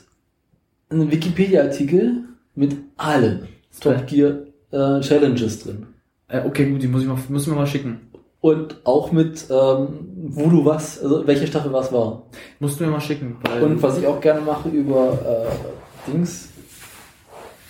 einen 0.90 1.10
Wikipedia-Artikel 1.10 2.24
mit 2.54 2.76
allen 2.96 3.46
Top 3.80 4.06
Gear 4.06 4.38
äh, 4.72 5.00
Challenges 5.02 5.60
drin. 5.64 5.86
Äh, 6.34 6.42
okay, 6.44 6.66
gut, 6.66 6.82
die 6.82 6.88
muss 6.88 7.02
ich 7.02 7.08
mal, 7.08 7.16
müssen 7.28 7.52
wir 7.52 7.58
mal 7.58 7.66
schicken. 7.66 8.00
Und 8.40 8.80
auch 8.84 9.12
mit, 9.12 9.46
ähm, 9.50 9.88
wo 10.30 10.48
du 10.48 10.64
was, 10.64 11.00
also 11.00 11.26
welche 11.26 11.46
Staffel 11.46 11.72
was 11.72 11.92
war. 11.92 12.24
Musst 12.58 12.80
du 12.80 12.84
mir 12.84 12.90
mal 12.90 13.00
schicken. 13.00 13.36
Und 13.62 13.80
was 13.80 13.98
ich 13.98 14.06
auch 14.06 14.20
gerne 14.20 14.40
mache 14.40 14.68
über 14.68 15.12
äh, 15.12 16.10
Dings. 16.10 16.48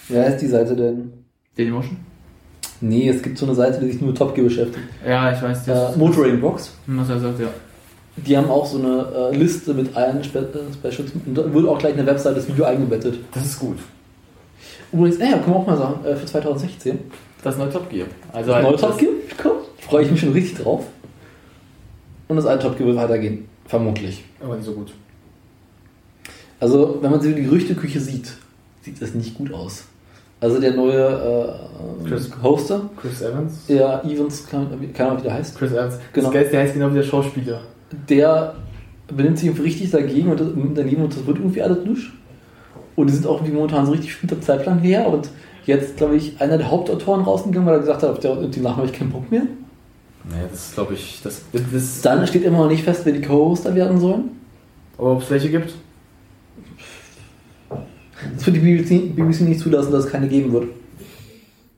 Wie 0.09 0.19
heißt 0.19 0.41
die 0.41 0.47
Seite 0.47 0.75
denn? 0.75 1.13
Dailymotion? 1.57 1.99
Nee, 2.81 3.09
es 3.09 3.23
gibt 3.23 3.39
so 3.39 3.47
eine 3.47 3.55
Seite, 3.55 3.81
die 3.81 3.93
sich 3.93 4.01
nur 4.01 4.11
mit 4.11 4.19
Top 4.19 4.35
Gear 4.35 4.47
beschäftigt. 4.47 4.85
Ja, 5.07 5.31
ich 5.31 5.43
weiß 5.43 5.67
das. 5.67 5.95
Äh, 5.95 5.99
Motoring 5.99 6.41
Box. 6.41 6.75
Was 6.87 7.09
er 7.11 7.21
sagt, 7.21 7.41
ja. 7.41 7.49
Die 8.17 8.37
haben 8.37 8.51
auch 8.51 8.67
so 8.67 8.79
eine 8.79 9.31
äh, 9.33 9.37
Liste 9.37 9.75
mit 9.75 9.95
allen 9.95 10.25
Spe 10.25 10.39
äh, 10.39 10.73
Specials. 10.73 11.13
Und 11.27 11.37
da 11.37 11.53
wurde 11.53 11.69
auch 11.69 11.79
gleich 11.79 11.95
eine 11.95 12.07
Webseite 12.07 12.37
das 12.37 12.49
Video 12.49 12.65
eingebettet. 12.65 13.19
Das 13.33 13.45
ist 13.45 13.59
gut. 13.59 13.77
Übrigens, 14.91 15.17
äh, 15.17 15.29
können 15.29 15.49
wir 15.49 15.57
auch 15.57 15.67
mal 15.67 15.77
sagen, 15.77 16.05
äh, 16.05 16.17
für 16.17 16.27
2016. 16.27 16.99
Das 17.45 17.57
neue 17.59 17.71
Top 17.71 17.89
Gear. 17.91 18.07
Also 18.33 18.49
Das 18.49 18.57
halt 18.57 18.65
neue 18.67 18.77
Top 18.77 18.99
Gear 18.99 19.13
kommt. 19.41 19.55
Freue 19.79 20.05
ich 20.05 20.11
mich 20.11 20.21
schon 20.21 20.33
richtig 20.33 20.59
drauf. 20.63 20.85
Und 22.29 22.37
das 22.37 22.47
alte 22.47 22.67
Top 22.67 22.77
Gear 22.79 22.89
wird 22.89 22.99
weitergehen. 22.99 23.45
Vermutlich. 23.67 24.25
Aber 24.43 24.57
nicht 24.57 24.65
so 24.65 24.73
gut. 24.73 24.93
Also, 26.61 26.99
wenn 27.01 27.11
man 27.11 27.21
sich 27.21 27.35
die 27.35 27.43
Gerüchteküche 27.43 28.01
sieht, 28.01 28.33
sieht 28.83 29.01
das 29.01 29.15
nicht 29.15 29.35
gut 29.35 29.53
aus. 29.53 29.85
Also 30.41 30.61
der 30.61 30.75
neue 30.75 31.59
äh, 32.05 32.09
Chris- 32.09 32.31
Hoster, 32.43 32.91
Chris 33.01 33.23
Evans? 33.23 33.67
der 33.67 34.03
Evans, 34.05 34.47
keine 34.47 34.67
Ahnung, 34.67 35.19
wie 35.19 35.23
der 35.23 35.35
heißt, 35.35 35.57
Chris 35.57 35.73
Evans. 35.73 35.99
Genau. 36.13 36.27
Das 36.27 36.35
Geilste, 36.35 36.53
der 36.53 36.61
heißt 36.63 36.75
genau 36.75 36.91
wie 36.91 36.97
der 36.97 37.03
Schauspieler. 37.03 37.61
der 38.09 38.55
benimmt 39.09 39.39
sich 39.39 39.49
irgendwie 39.49 39.65
richtig 39.65 39.91
dagegen 39.91 40.31
und 40.31 40.41
das, 40.41 40.49
daneben 40.75 41.03
und 41.05 41.15
das 41.17 41.27
wird 41.27 41.39
irgendwie 41.39 41.63
alles 41.63 41.85
nicht. 41.87 42.11
Und 42.97 43.09
die 43.09 43.15
sind 43.15 43.27
auch 43.27 43.37
irgendwie 43.37 43.55
momentan 43.55 43.87
so 43.87 43.93
richtig 43.93 44.15
fit 44.15 44.33
am 44.33 44.43
Zeitplan 44.43 44.79
her 44.81 45.07
und 45.07 45.29
jetzt, 45.67 45.97
glaube 45.97 46.17
ich, 46.17 46.41
einer 46.41 46.59
der 46.59 46.71
Hauptautoren 46.71 47.23
rausgegangen, 47.23 47.67
weil 47.67 47.75
er 47.75 47.81
gesagt 47.81 48.03
hat, 48.03 48.11
auf 48.11 48.19
der, 48.21 48.37
die 48.49 48.61
Nachricht 48.61 48.79
habe 48.79 48.87
ich 48.87 48.93
keinen 48.93 49.11
Bock 49.11 49.31
mehr. 49.31 49.43
Naja, 50.29 50.45
das 50.51 50.69
ist, 50.69 50.75
glaube 50.75 50.95
ich, 50.95 51.21
das, 51.23 51.43
das 51.73 52.01
Dann 52.03 52.27
steht 52.27 52.45
immer 52.45 52.59
noch 52.59 52.69
nicht 52.69 52.83
fest, 52.85 53.03
wer 53.05 53.13
die 53.13 53.21
Co-Hoster 53.23 53.75
werden 53.75 53.99
sollen. 54.01 54.31
Aber 54.97 55.13
ob 55.13 55.23
es 55.23 55.31
welche 55.31 55.51
gibt? 55.51 55.75
Das 58.37 58.47
wird 58.47 58.57
die 58.57 58.61
BBC, 58.61 59.15
BBC 59.15 59.41
nicht 59.43 59.61
zulassen, 59.61 59.93
dass 59.93 60.07
es 60.07 60.11
keine 60.11 60.29
geben 60.29 60.53
wird. 60.53 60.67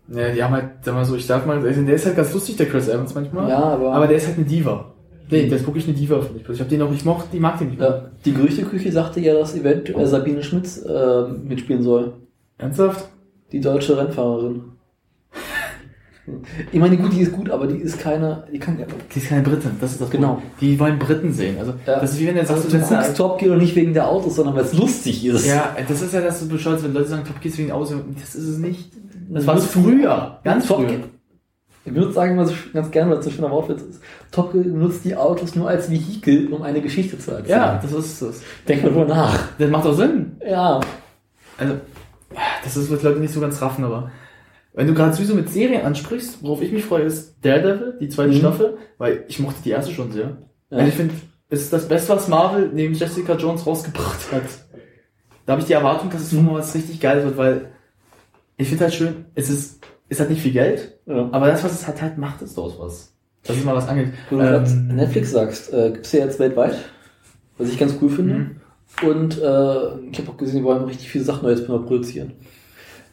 Ja, 0.09 0.31
die 0.33 0.43
haben 0.43 0.53
halt, 0.55 0.67
sag 0.83 0.95
mal 0.95 1.05
so, 1.05 1.17
ich 1.17 1.27
darf 1.27 1.45
mal, 1.47 1.59
also 1.67 1.83
der 1.83 1.95
ist 1.97 2.07
halt 2.07 2.15
ganz 2.17 2.33
lustig, 2.33 2.57
der 2.57 2.67
Chris 2.67 2.89
Evans 2.89 3.15
manchmal. 3.15 3.49
Ja, 3.49 3.59
aber- 3.59 3.93
Aber 3.93 4.07
der 4.07 4.19
ist 4.19 4.27
halt 4.29 4.37
eine 4.37 4.47
Diva. 4.47 4.93
Nee, 5.29 5.49
der 5.49 5.59
ist 5.59 5.67
wirklich 5.67 5.89
eine 5.89 5.97
Diva, 5.97 6.21
finde 6.21 6.41
ich. 6.41 6.49
Ich 6.49 6.61
hab 6.61 6.69
den 6.69 6.83
auch, 6.83 6.93
ich 6.93 7.05
mochte, 7.05 7.27
die 7.33 7.41
mag 7.41 7.59
den 7.59 7.71
nicht. 7.71 7.81
Ja, 7.81 8.05
die 8.25 8.33
Gerüchteküche 8.33 8.93
sagte 8.93 9.19
ja, 9.19 9.35
dass 9.35 9.57
eventuell 9.57 10.07
Sabine 10.07 10.41
Schmitz 10.45 10.79
äh, 10.87 11.23
mitspielen 11.49 11.83
soll. 11.83 12.13
Ernsthaft? 12.59 13.09
Die 13.53 13.61
deutsche 13.61 13.97
Rennfahrerin. 13.97 14.63
Ich 16.73 16.81
meine, 16.81 16.97
gut, 16.97 17.13
die 17.13 17.21
ist 17.21 17.31
gut, 17.33 17.49
aber 17.51 17.69
die 17.69 17.77
ist 17.77 18.01
keine, 18.01 18.43
die 18.53 18.59
kann 18.59 18.77
ja. 18.81 18.87
Die 19.15 19.19
ist 19.21 19.29
keine 19.29 19.43
Britin, 19.43 19.71
das 19.81 19.93
ist 19.93 20.01
das 20.01 20.11
Genau. 20.11 20.35
Problem. 20.35 20.51
Die 20.61 20.81
wollen 20.81 20.99
Briten 20.99 21.33
sehen. 21.33 21.57
Also, 21.57 21.75
Ja. 21.87 22.01
das 22.01 22.15
ist 22.15 22.21
wie 22.21 22.27
wenn 22.27 22.35
jetzt 22.37 22.51
Also, 22.51 22.69
du 22.69 22.77
du 22.77 22.85
guckst 22.85 23.17
Top 23.17 23.39
Gear 23.39 23.53
und 23.53 23.59
nicht 23.59 23.77
wegen 23.77 23.95
der 23.95 24.09
Autos, 24.09 24.35
sondern 24.35 24.57
weil 24.57 24.65
es 24.65 24.73
lustig 24.73 25.25
ist. 25.25 25.47
Ja, 25.47 25.77
das 25.87 26.03
ist 26.03 26.13
ja 26.13 26.21
das 26.21 26.41
so 26.41 26.47
bescheuert, 26.47 26.83
wenn 26.83 26.93
Leute 26.95 27.07
sagen, 27.09 27.23
Top 27.25 27.41
Gear 27.41 27.53
ist 27.53 27.59
wegen 27.59 27.71
Aussehen. 27.71 28.17
Das 28.21 28.35
ist 28.35 28.49
es 28.49 28.59
nicht. 28.59 28.91
Das 29.29 29.45
Das 29.45 29.47
war 29.47 29.57
ist 29.59 29.67
früher. 29.69 30.39
Ganz 30.43 30.67
Top 30.67 30.79
früher. 30.79 30.89
Gear. 30.89 31.01
Ich 31.85 31.95
würde 31.95 32.13
sagen 32.13 32.33
immer 32.33 32.47
so 32.47 32.55
ganz 32.73 32.91
gerne, 32.91 33.13
weil 33.13 33.19
es 33.19 33.25
so 33.25 33.31
schön 33.31 33.45
am 33.45 33.53
Wortwitz 33.53 33.83
ist. 33.83 34.01
Top 34.33 34.53
Gear 34.53 34.65
nutzt 34.65 35.05
die 35.05 35.15
Autos 35.15 35.55
nur 35.55 35.69
als 35.69 35.89
Vehikel, 35.89 36.53
um 36.53 36.63
eine 36.63 36.81
Geschichte 36.81 37.17
zu 37.21 37.31
erzählen. 37.31 37.49
Ja, 37.51 37.79
das 37.81 37.93
ist 37.93 38.21
das. 38.21 38.41
Denk 38.67 38.83
mal 38.83 38.89
drüber 38.89 39.05
nach. 39.05 39.39
Das 39.61 39.71
macht 39.71 39.87
auch 39.87 39.95
Sinn. 39.95 40.33
Ja. 40.45 40.81
Also, 41.57 41.75
das 42.67 42.77
ist, 42.77 42.91
was 42.91 43.03
Leute 43.03 43.21
nicht 43.21 43.33
so 43.33 43.41
ganz 43.41 43.61
raffen, 43.63 43.85
aber 43.85 44.11
wenn 44.75 44.87
du 44.87 44.95
gerade 44.95 45.15
sowieso 45.15 45.35
mit 45.35 45.49
Serien 45.49 45.83
ansprichst, 45.87 46.43
worauf 46.43 46.61
ich 46.61 46.71
mich 46.73 46.85
freue, 46.85 47.03
ist 47.05 47.37
Daredevil, 47.43 47.97
die 48.01 48.09
zweite 48.11 48.33
Mhm. 48.33 48.39
Staffel, 48.39 48.77
weil 48.99 49.25
ich 49.29 49.39
mochte 49.41 49.63
die 49.65 49.71
erste 49.71 49.93
schon 49.93 50.13
sehr. 50.13 50.37
Ja. 50.71 50.79
Also 50.79 50.89
ich 50.89 50.95
finde, 50.95 51.15
es 51.49 51.63
ist 51.63 51.73
das 51.73 51.89
Beste, 51.89 52.11
was 52.15 52.29
Marvel 52.29 52.71
neben 52.75 52.93
Jessica 52.95 53.35
Jones 53.37 53.67
rausgebracht 53.67 54.33
hat. 54.33 54.43
Da 55.47 55.53
habe 55.53 55.61
ich 55.63 55.67
die 55.69 55.73
Erwartung, 55.75 56.11
dass 56.11 56.21
es 56.23 56.33
Mhm. 56.33 56.45
mal 56.47 56.55
was 56.55 56.75
richtig 56.75 57.01
Geiles 57.01 57.25
wird, 57.25 57.37
weil 57.39 57.69
ich 58.59 58.69
finde 58.69 58.85
halt 58.85 58.95
schön, 58.95 59.25
es 59.35 59.49
ist, 59.49 59.81
es 60.09 60.21
hat 60.21 60.29
nicht 60.29 60.43
viel 60.43 60.53
Geld, 60.53 60.99
Ja. 61.07 61.29
aber 61.33 61.47
das, 61.47 61.63
was 61.65 61.73
es 61.73 61.87
hat, 61.87 62.03
halt 62.03 62.19
macht 62.19 62.43
es 62.43 62.55
daraus 62.55 62.79
was. 62.79 63.13
Das 63.45 63.57
ist 63.57 63.65
mal 63.65 63.77
was 63.77 63.89
angeht. 63.89 64.09
Wo 64.29 64.37
du 64.37 64.43
gerade 64.43 64.69
Ähm, 64.69 64.89
Netflix 64.97 65.31
sagst, 65.31 65.73
äh, 65.73 65.91
gibt's 65.93 66.11
ja 66.13 66.25
jetzt 66.25 66.39
weltweit, 66.41 66.77
was 67.59 67.69
ich 67.71 67.79
ganz 67.79 67.95
cool 68.03 68.11
finde. 68.11 68.35
Mhm. 68.35 68.61
Und 69.09 69.39
äh, 69.39 70.11
ich 70.11 70.19
habe 70.19 70.31
auch 70.31 70.37
gesehen, 70.37 70.59
die 70.59 70.65
wollen 70.65 70.85
richtig 70.85 71.09
viele 71.09 71.25
Sachen 71.25 71.45
Neues 71.45 71.65
produzieren. 71.65 72.33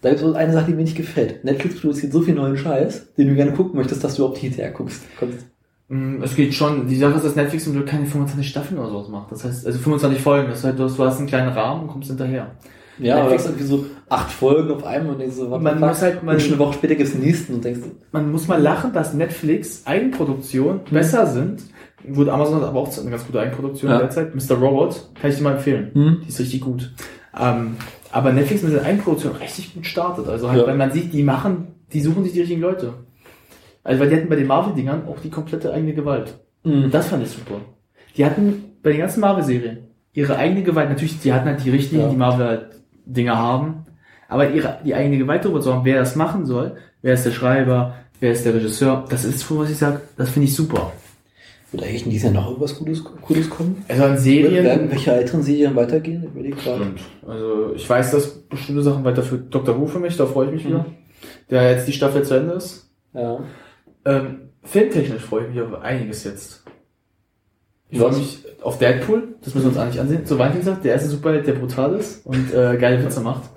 Da 0.04 0.10
gibt 0.10 0.22
es 0.22 0.36
eine 0.36 0.54
Sache, 0.54 0.66
die 0.68 0.74
mir 0.74 0.84
nicht 0.84 0.96
gefällt. 0.98 1.44
Netflix 1.44 1.80
produziert 1.82 2.12
so 2.14 2.22
viel 2.22 2.36
neuen 2.36 2.58
Scheiß, 2.58 3.14
den 3.18 3.30
du 3.30 3.36
gerne 3.36 3.54
gucken 3.54 3.76
möchtest, 3.78 4.04
dass 4.04 4.16
du 4.16 4.22
überhaupt 4.22 4.36
nicht 4.44 4.54
hinterher 4.54 4.72
guckst. 4.74 5.02
Kommst. 5.18 5.48
Mm, 5.88 6.22
Es 6.22 6.36
geht 6.36 6.54
schon. 6.54 6.88
Die 6.88 6.96
Sache 6.98 7.16
ist, 7.16 7.26
dass 7.26 7.36
Netflix 7.36 7.64
zum 7.64 7.74
Glück 7.74 7.88
keine 7.88 8.06
25 8.06 8.48
Staffeln 8.48 8.80
oder 8.80 8.90
sowas 8.90 9.08
macht. 9.10 9.32
Das 9.32 9.44
heißt, 9.44 9.66
also 9.66 9.80
25 9.80 10.22
Folgen. 10.22 10.50
Das 10.50 10.64
heißt, 10.64 10.78
du 10.78 10.84
hast, 10.84 10.98
du 11.00 11.04
hast 11.06 11.18
einen 11.20 11.28
kleinen 11.28 11.50
Rahmen 11.50 11.84
und 11.84 11.88
kommst 11.88 12.10
hinterher. 12.10 12.52
Ja, 13.00 13.16
aber 13.16 13.30
Netflix- 13.32 13.44
das 13.46 13.54
ist 13.54 13.70
irgendwie 13.72 13.86
so 13.86 13.90
acht 14.10 14.32
Folgen 14.32 14.72
auf 14.72 14.84
einmal 14.86 15.14
und 15.14 15.20
denkst 15.20 15.36
so, 15.36 15.46
the 15.46 15.58
Man 15.64 15.80
muss 15.80 16.02
halt- 16.02 16.22
man- 16.22 16.36
und 16.36 16.42
schon 16.42 16.52
eine 16.52 16.60
Woche 16.60 16.74
später 16.74 16.94
gibt's 16.96 17.14
den 17.14 17.22
nächsten 17.22 17.56
und 17.56 17.64
denkst, 17.66 17.80
Man 18.12 18.32
muss 18.32 18.48
mal 18.48 18.62
lachen, 18.62 18.94
dass 18.94 19.14
Netflix 19.16 19.82
Eigenproduktionen 19.86 20.82
besser 20.92 21.26
sind. 21.26 21.64
Gut, 22.14 22.28
Amazon 22.30 22.56
hat 22.58 22.64
aber 22.64 22.80
auch 22.82 22.98
eine 23.00 23.10
ganz 23.10 23.26
gute 23.26 23.40
Eigenproduktion 23.40 23.90
Ja. 23.90 24.00
derzeit. 24.00 24.36
Mr. 24.36 24.56
Robot 24.58 25.10
kann 25.20 25.32
ich 25.32 25.38
dir 25.38 25.44
mal 25.44 25.54
empfehlen. 25.54 25.90
Hm. 25.94 26.18
Die 26.26 26.30
ist 26.30 26.40
richtig 26.40 26.62
gut. 26.62 26.94
Ähm, 27.40 27.78
aber 28.14 28.32
Netflix 28.32 28.62
mit 28.64 28.74
der 28.74 28.84
Eigenproduktion 28.84 29.36
richtig 29.36 29.74
gut 29.74 29.86
startet. 29.86 30.28
Also 30.28 30.50
halt, 30.50 30.62
Ja. 30.62 30.68
wenn 30.68 30.78
man 30.78 30.92
sieht, 30.92 31.12
die 31.14 31.24
machen, 31.24 31.68
die 31.92 32.02
suchen 32.02 32.24
sich 32.24 32.34
die 32.34 32.40
richtigen 32.42 32.62
Leute. 32.62 32.94
Also 33.84 34.00
weil 34.00 34.10
die 34.10 34.16
hatten 34.16 34.30
bei 34.30 34.36
den 34.36 34.48
Marvel-Dingern 34.48 35.08
auch 35.08 35.20
die 35.20 35.30
komplette 35.30 35.74
eigene 35.74 35.94
Gewalt. 35.94 36.36
Mhm. 36.64 36.90
Das 36.92 37.08
fand 37.08 37.24
ich 37.24 37.30
super. 37.32 37.56
Die 38.16 38.26
hatten 38.26 38.64
bei 38.82 38.92
den 38.92 39.00
ganzen 39.00 39.20
Marvel-Serien 39.22 39.80
ihre 40.14 40.38
eigene 40.38 40.64
Gewalt. 40.64 40.90
Natürlich, 40.90 41.20
die 41.20 41.34
hatten 41.34 41.48
halt 41.48 41.64
die 41.66 41.72
Richtlinien, 41.72 42.08
Ja. 42.08 42.12
die 42.14 42.18
Marvel 42.20 42.46
halt 42.48 42.68
haben. 43.30 43.86
Aber 44.30 44.50
ihre, 44.50 44.78
die 44.86 44.96
eigene 44.96 45.18
Gewalt 45.18 45.44
darüber 45.44 45.60
zu 45.62 45.74
haben, 45.74 45.84
wer 45.86 46.00
das 46.00 46.16
machen 46.16 46.46
soll, 46.46 46.76
wer 47.02 47.16
ist 47.16 47.26
der 47.26 47.32
Schreiber, 47.32 47.96
wer 48.20 48.32
ist 48.32 48.46
der 48.46 48.54
Regisseur, 48.54 49.06
das 49.10 49.26
ist 49.26 49.40
so, 49.40 49.60
was 49.60 49.70
ich 49.70 49.78
sage, 49.78 50.02
das 50.18 50.30
finde 50.30 50.48
ich 50.48 50.56
super. 50.56 50.92
Wird 51.74 51.84
eigentlich 51.84 52.06
in 52.06 52.12
diesem 52.12 52.36
Jahr 52.36 52.44
noch 52.44 52.50
irgendwas 52.52 52.78
Cooles, 52.78 53.04
Cooles 53.04 53.50
kommen? 53.50 53.84
Also 53.88 54.04
an 54.04 54.10
Werden 54.12 54.22
Serien. 54.24 54.92
welche 54.92 55.12
älteren 55.12 55.42
Serien 55.42 55.76
weitergehen? 55.76 56.24
Ich 56.24 56.30
überlege 56.30 56.56
gerade. 56.56 56.86
Also 57.28 57.74
ich 57.74 57.90
weiß, 57.90 58.12
dass 58.12 58.30
bestimmte 58.44 58.84
Sachen 58.84 59.04
weiterführt. 59.04 59.46
Dr. 59.50 59.80
Who 59.80 59.88
für 59.88 60.00
mich, 60.00 60.16
da 60.16 60.28
freue 60.28 60.46
ich 60.48 60.54
mich 60.54 60.66
wieder. 60.68 60.80
Mhm. 60.80 60.96
Der 61.50 61.72
jetzt 61.72 61.88
die 61.88 61.94
Staffel 61.94 62.22
zu 62.22 62.36
Ende 62.36 62.54
ist. 62.54 62.92
Ja. 63.16 63.40
Ähm, 64.06 64.50
filmtechnisch 64.64 65.24
freue 65.24 65.46
ich 65.48 65.50
mich 65.56 65.62
auf 65.62 65.82
einiges 65.82 66.24
jetzt. 66.26 66.64
Ich 67.90 68.00
freue 68.00 68.14
mich 68.18 68.46
auf 68.62 68.78
Deadpool, 68.78 69.36
das 69.44 69.56
müssen 69.56 69.66
wir 69.66 69.70
uns 69.70 69.78
eigentlich 69.80 70.00
ansehen. 70.00 70.26
So 70.26 70.38
Valentinstag, 70.38 70.84
der 70.84 70.94
erste 70.94 71.10
Superheld, 71.10 71.48
der 71.48 71.54
brutal 71.54 71.96
ist 71.96 72.24
und 72.26 72.54
äh, 72.54 72.78
geile 72.78 73.04
Witze 73.04 73.22
macht. 73.22 73.50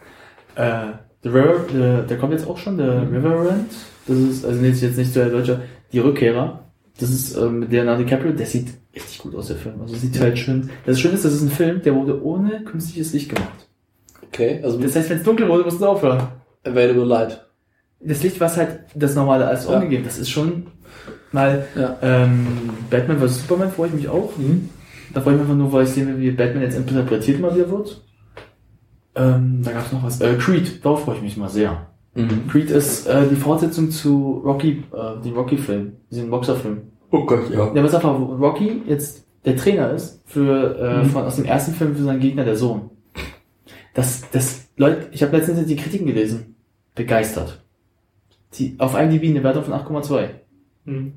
Äh, 0.55 0.93
The 1.23 1.29
River, 1.29 1.65
der, 1.73 2.03
der 2.03 2.19
kommt 2.19 2.33
jetzt 2.33 2.47
auch 2.47 2.57
schon, 2.57 2.79
der 2.79 3.03
Riverrand. 3.11 3.71
Das 4.07 4.17
ist, 4.17 4.45
also 4.45 4.61
nee, 4.61 4.69
jetzt 4.69 4.97
nicht 4.97 5.13
so 5.13 5.21
der 5.21 5.31
Deutsche, 5.31 5.61
die 5.93 5.99
Rückkehrer. 5.99 6.66
Das 6.99 7.11
ist 7.11 7.37
ähm, 7.37 7.61
mit 7.61 7.71
Leonardo 7.73 8.03
DiCaprio, 8.03 8.33
der 8.33 8.47
sieht 8.47 8.69
richtig 8.95 9.19
gut 9.19 9.35
aus, 9.35 9.49
der 9.49 9.57
Film. 9.57 9.81
Also 9.83 9.95
sieht 9.97 10.19
halt 10.19 10.39
schön. 10.39 10.71
Das 10.87 10.99
Schöne 10.99 11.15
ist, 11.15 11.25
das 11.25 11.35
ist 11.35 11.43
ein 11.43 11.51
Film, 11.51 11.83
der 11.83 11.95
wurde 11.95 12.23
ohne 12.25 12.65
künstliches 12.65 13.13
Licht 13.13 13.29
gemacht. 13.35 13.69
Okay, 14.23 14.61
also 14.63 14.79
Das 14.81 14.97
heißt, 14.97 15.11
wenn 15.11 15.19
es 15.19 15.23
dunkel 15.25 15.49
wurde, 15.49 15.65
musst 15.65 15.81
du 15.81 15.87
aufhören. 15.87 16.23
Available 16.65 17.05
Light. 17.05 17.47
Das 18.01 18.23
Licht, 18.23 18.41
was 18.41 18.57
halt 18.57 18.81
das 18.95 19.15
normale 19.15 19.47
alles 19.47 19.67
Ja. 19.67 19.75
angegeben, 19.77 20.05
das 20.05 20.19
ist 20.19 20.31
schon 20.31 20.69
mal 21.33 21.67
Ja. 21.75 21.97
ähm, 22.03 22.47
Batman 22.91 23.19
vs. 23.19 23.43
Superman 23.43 23.71
freue 23.73 23.89
ich 23.89 23.95
mich 23.95 24.09
auch. 24.09 24.37
Mhm. 24.39 24.71
Da 25.13 25.21
freue 25.21 25.35
ich 25.35 25.41
mich 25.41 25.49
einfach 25.49 25.59
nur, 25.59 25.73
weil 25.73 25.85
ich 25.85 25.91
sehe, 25.91 26.19
wie 26.19 26.31
Batman 26.31 26.63
jetzt 26.63 26.77
interpretiert 26.77 27.41
mal 27.41 27.55
wieder 27.55 27.71
wird. 27.71 28.03
Ähm, 29.15 29.63
da 29.63 29.73
gab 29.73 29.87
es 29.87 29.93
noch 29.93 30.03
was. 30.03 30.21
Äh, 30.21 30.35
Creed, 30.39 30.85
darauf 30.85 31.05
freue 31.05 31.17
ich 31.17 31.23
mich 31.23 31.37
mal 31.37 31.49
sehr. 31.49 31.87
Mhm. 32.17 32.49
Creed 32.49 32.71
ist 32.71 33.07
äh, 33.07 33.29
die 33.29 33.37
Fortsetzung 33.37 33.91
zu 33.91 34.41
Rocky, 34.45 34.83
äh, 34.93 35.23
den 35.23 35.35
Rocky-Film, 35.35 35.93
diesen 36.11 36.31
Boxerfilm. 36.31 36.79
Oh 37.11 37.25
Gott, 37.25 37.51
ja. 37.51 37.73
Ja, 37.75 37.85
was 37.85 37.95
einfach 37.95 38.19
Rocky 38.19 38.83
jetzt 38.89 39.25
der 39.45 39.57
Trainer 39.57 39.91
ist 39.93 40.23
für 40.25 40.77
äh, 40.79 41.05
Mhm. 41.05 41.11
von, 41.11 41.23
aus 41.25 41.37
dem 41.37 41.45
ersten 41.45 41.73
Film 41.75 41.95
für 41.95 42.03
seinen 42.03 42.21
Gegner 42.21 42.45
der 42.45 42.57
Sohn. 42.57 42.91
Das, 43.95 44.23
das, 44.33 44.69
Leute, 44.77 45.09
ich 45.13 45.23
habe 45.23 45.37
letztens 45.37 45.67
die 45.67 45.77
Kritiken 45.77 46.07
gelesen. 46.07 46.57
Begeistert. 46.95 47.63
Die, 48.55 48.75
auf 48.79 48.99
IMDb 48.99 49.25
eine 49.29 49.43
Wertung 49.45 49.65
von 49.65 49.75
8,2. 49.75 50.29
Mhm. 50.87 51.13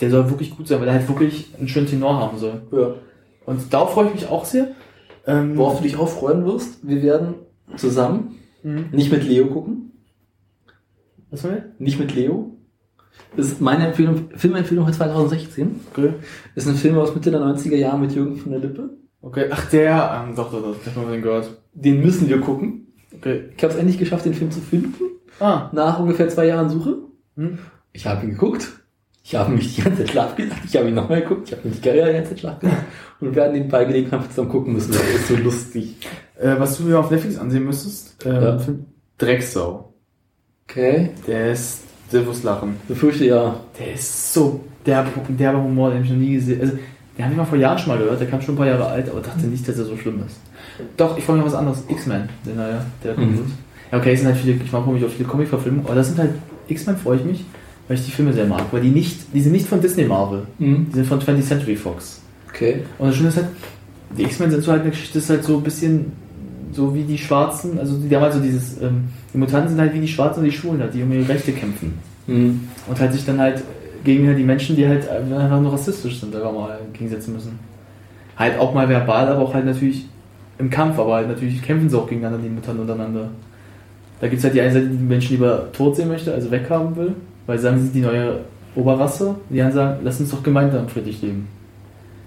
Der 0.00 0.10
soll 0.10 0.28
wirklich 0.30 0.56
gut 0.56 0.66
sein, 0.68 0.80
weil 0.80 0.88
er 0.88 0.94
halt 0.94 1.08
wirklich 1.08 1.50
einen 1.58 1.68
schönen 1.68 1.86
Tenor 1.86 2.18
haben 2.20 2.38
soll. 2.38 2.62
ja. 2.72 2.94
Und 3.46 3.72
darauf 3.74 3.92
freue 3.92 4.06
ich 4.08 4.14
mich 4.14 4.28
auch 4.28 4.44
sehr. 4.46 4.68
Ähm, 5.26 5.56
Worauf 5.56 5.76
du 5.78 5.82
dich 5.84 5.96
auch 5.96 6.08
freuen 6.08 6.44
wirst, 6.46 6.86
wir 6.86 7.02
werden 7.02 7.34
zusammen, 7.76 8.36
Mhm. 8.62 8.86
nicht 8.92 9.12
mit 9.12 9.24
Leo 9.24 9.46
gucken, 9.48 9.92
Was 11.34 11.44
will? 11.44 11.72
nicht 11.78 11.98
mit 11.98 12.14
Leo. 12.14 12.56
Das 13.36 13.46
ist 13.46 13.60
meine 13.60 13.88
Empfehlung, 13.88 14.28
Filmempfehlung 14.36 14.86
für 14.86 14.92
2016. 14.92 15.80
Okay. 15.92 16.14
Ist 16.54 16.68
ein 16.68 16.76
Film 16.76 16.96
aus 16.98 17.14
Mitte 17.14 17.30
der 17.30 17.40
90er 17.40 17.76
Jahre 17.76 17.98
mit 17.98 18.12
Jürgen 18.12 18.36
von 18.36 18.52
der 18.52 18.60
Lippe. 18.60 18.90
Okay, 19.20 19.46
ach 19.50 19.68
der, 19.70 20.24
ähm, 20.28 20.34
doch, 20.36 20.50
doch, 20.52 20.62
doch, 20.62 20.76
ich 20.80 20.86
hab 20.86 20.96
mal 21.04 21.10
den 21.12 21.22
gehört. 21.22 21.50
Den 21.72 22.00
müssen 22.00 22.28
wir 22.28 22.40
gucken. 22.40 22.86
Okay. 23.16 23.44
Ich 23.56 23.62
habe 23.62 23.72
es 23.72 23.78
endlich 23.78 23.98
geschafft, 23.98 24.24
den 24.24 24.34
Film 24.34 24.50
zu 24.50 24.60
finden. 24.60 24.94
Ah. 25.40 25.70
Nach 25.72 25.98
ungefähr 25.98 26.28
zwei 26.28 26.46
Jahren 26.46 26.68
Suche. 26.68 26.98
Hm? 27.36 27.58
Ich 27.92 28.06
habe 28.06 28.24
ihn 28.24 28.32
geguckt. 28.32 28.68
Ich 29.24 29.34
habe 29.34 29.52
mich 29.52 29.74
die 29.74 29.82
ganze 29.82 30.00
Zeit 30.00 30.10
schlaf. 30.10 30.34
Ich 30.66 30.76
habe 30.76 30.88
ihn 30.88 30.94
nochmal 30.94 31.22
geguckt. 31.22 31.48
Ich 31.48 31.56
habe 31.56 31.66
mich 31.68 31.80
die 31.80 31.88
ganze 31.88 32.30
Zeit 32.30 32.40
schlaf. 32.40 32.58
Und 32.62 33.28
wir 33.28 33.34
werden 33.34 33.54
nebenbei 33.54 33.84
Gelegenheit 33.86 34.28
zusammen 34.28 34.50
gucken 34.50 34.74
müssen. 34.74 34.92
Das 34.92 35.02
ist 35.02 35.28
so 35.28 35.36
lustig. 35.36 35.96
Äh, 36.38 36.56
was 36.58 36.76
du 36.76 36.84
mir 36.84 36.98
auf 36.98 37.10
Netflix 37.10 37.38
ansehen 37.38 37.64
müsstest, 37.64 38.24
ähm, 38.26 38.32
Ja. 38.34 38.58
Film 38.58 38.84
Drecksau. 39.16 39.93
Okay. 40.68 41.10
Der 41.26 41.52
ist, 41.52 41.80
der 42.12 42.22
muss 42.22 42.42
lachen. 42.42 42.76
Befürchte 42.88 43.26
ja. 43.26 43.60
Der 43.78 43.94
ist 43.94 44.32
so 44.34 44.60
derbe, 44.86 45.10
derbe 45.28 45.58
Humor, 45.62 45.90
den 45.90 45.98
hab 45.98 46.04
ich 46.04 46.10
noch 46.10 46.18
nie 46.18 46.34
gesehen. 46.34 46.60
Also, 46.60 46.72
den 47.16 47.24
habe 47.24 47.32
ich 47.34 47.38
mal 47.38 47.44
vor 47.44 47.58
Jahren 47.58 47.78
schon 47.78 47.88
mal 47.88 47.98
gehört, 47.98 48.20
der 48.20 48.26
kam 48.28 48.40
schon 48.40 48.54
ein 48.54 48.58
paar 48.58 48.66
Jahre 48.66 48.86
alt, 48.86 49.08
aber 49.08 49.20
dachte 49.20 49.46
nicht, 49.46 49.66
dass 49.68 49.78
er 49.78 49.84
so 49.84 49.96
schlimm 49.96 50.22
ist. 50.26 50.36
Doch, 50.96 51.16
ich 51.16 51.24
freue 51.24 51.36
mich 51.36 51.44
auf 51.46 51.52
was 51.52 51.58
anderes. 51.58 51.84
X-Men, 51.88 52.28
der 52.44 52.54
neue, 52.54 52.80
der 53.04 53.14
kommt. 53.14 53.32
Mhm. 53.32 53.52
Ja, 53.92 53.98
okay, 53.98 54.12
es 54.14 54.20
sind 54.20 54.28
halt 54.28 54.38
viele, 54.40 54.56
ich 54.56 54.72
mache 54.72 54.90
mich 54.90 55.04
auf 55.04 55.12
viele 55.12 55.28
Comic-Verfilmungen, 55.28 55.86
aber 55.86 55.94
das 55.94 56.08
sind 56.08 56.18
halt, 56.18 56.30
X-Men 56.66 56.96
freue 56.96 57.18
ich 57.18 57.24
mich, 57.24 57.44
weil 57.86 57.96
ich 57.98 58.04
die 58.04 58.10
Filme 58.10 58.32
sehr 58.32 58.46
mag, 58.46 58.64
weil 58.72 58.80
die 58.80 58.88
nicht, 58.88 59.32
die 59.32 59.40
sind 59.40 59.52
nicht 59.52 59.68
von 59.68 59.80
Disney 59.80 60.04
Marvel, 60.04 60.46
Mhm. 60.58 60.86
die 60.90 60.94
sind 60.96 61.06
von 61.06 61.20
20th 61.20 61.42
Century 61.46 61.76
Fox. 61.76 62.20
Okay. 62.48 62.82
Und 62.98 63.08
das 63.08 63.16
Schöne 63.16 63.28
ist 63.28 63.36
halt, 63.36 63.48
die 64.18 64.22
X-Men 64.24 64.50
sind 64.50 64.64
so 64.64 64.72
halt 64.72 64.80
eine 64.82 64.90
Geschichte, 64.90 65.18
ist 65.18 65.30
halt 65.30 65.44
so 65.44 65.58
ein 65.58 65.62
bisschen 65.62 66.12
so 66.74 66.94
wie 66.94 67.02
die 67.02 67.18
Schwarzen, 67.18 67.78
also 67.78 67.96
die 67.96 68.08
damals 68.08 68.34
so 68.34 68.40
dieses, 68.40 68.80
ähm, 68.80 69.04
die 69.32 69.38
Mutanten 69.38 69.70
sind 69.70 69.80
halt 69.80 69.94
wie 69.94 70.00
die 70.00 70.08
Schwarzen 70.08 70.40
und 70.40 70.46
die 70.46 70.52
Schwulen, 70.52 70.80
halt, 70.80 70.94
die 70.94 71.02
um 71.02 71.12
ihre 71.12 71.28
Rechte 71.28 71.52
kämpfen. 71.52 71.94
Mhm. 72.26 72.68
Und 72.88 73.00
halt 73.00 73.12
sich 73.12 73.24
dann 73.24 73.38
halt 73.38 73.62
gegen 74.04 74.26
halt 74.26 74.38
die 74.38 74.44
Menschen, 74.44 74.76
die 74.76 74.86
halt 74.86 75.08
einfach 75.08 75.60
nur 75.60 75.72
rassistisch 75.72 76.20
sind, 76.20 76.34
einfach 76.34 76.52
mal 76.52 76.78
gegensetzen 76.92 77.32
müssen. 77.32 77.58
Halt 78.36 78.58
auch 78.58 78.74
mal 78.74 78.88
verbal, 78.88 79.28
aber 79.28 79.42
auch 79.42 79.54
halt 79.54 79.64
natürlich 79.64 80.06
im 80.58 80.70
Kampf, 80.70 80.98
aber 80.98 81.14
halt 81.14 81.28
natürlich 81.28 81.62
kämpfen 81.62 81.88
sie 81.88 81.96
auch 81.96 82.06
gegeneinander, 82.06 82.42
die 82.42 82.52
Mutanten 82.52 82.82
untereinander. 82.82 83.28
Da 84.20 84.28
gibt 84.28 84.38
es 84.38 84.44
halt 84.44 84.54
die 84.54 84.60
eine 84.60 84.72
Seite, 84.72 84.86
die 84.86 84.96
die 84.96 85.04
Menschen 85.04 85.32
lieber 85.32 85.72
tot 85.72 85.96
sehen 85.96 86.08
möchte, 86.08 86.32
also 86.32 86.50
weghaben 86.50 86.96
will, 86.96 87.14
weil 87.46 87.58
sie 87.58 87.64
sagen, 87.64 87.78
sie 87.78 87.84
sind 87.84 87.94
die 87.94 88.00
neue 88.00 88.40
Oberrasse. 88.76 89.36
Die 89.50 89.60
anderen 89.60 89.74
sagen, 89.74 90.00
lass 90.04 90.20
uns 90.20 90.30
doch 90.30 90.42
gemeinsam 90.42 90.88
friedlich 90.88 91.20
leben. 91.22 91.48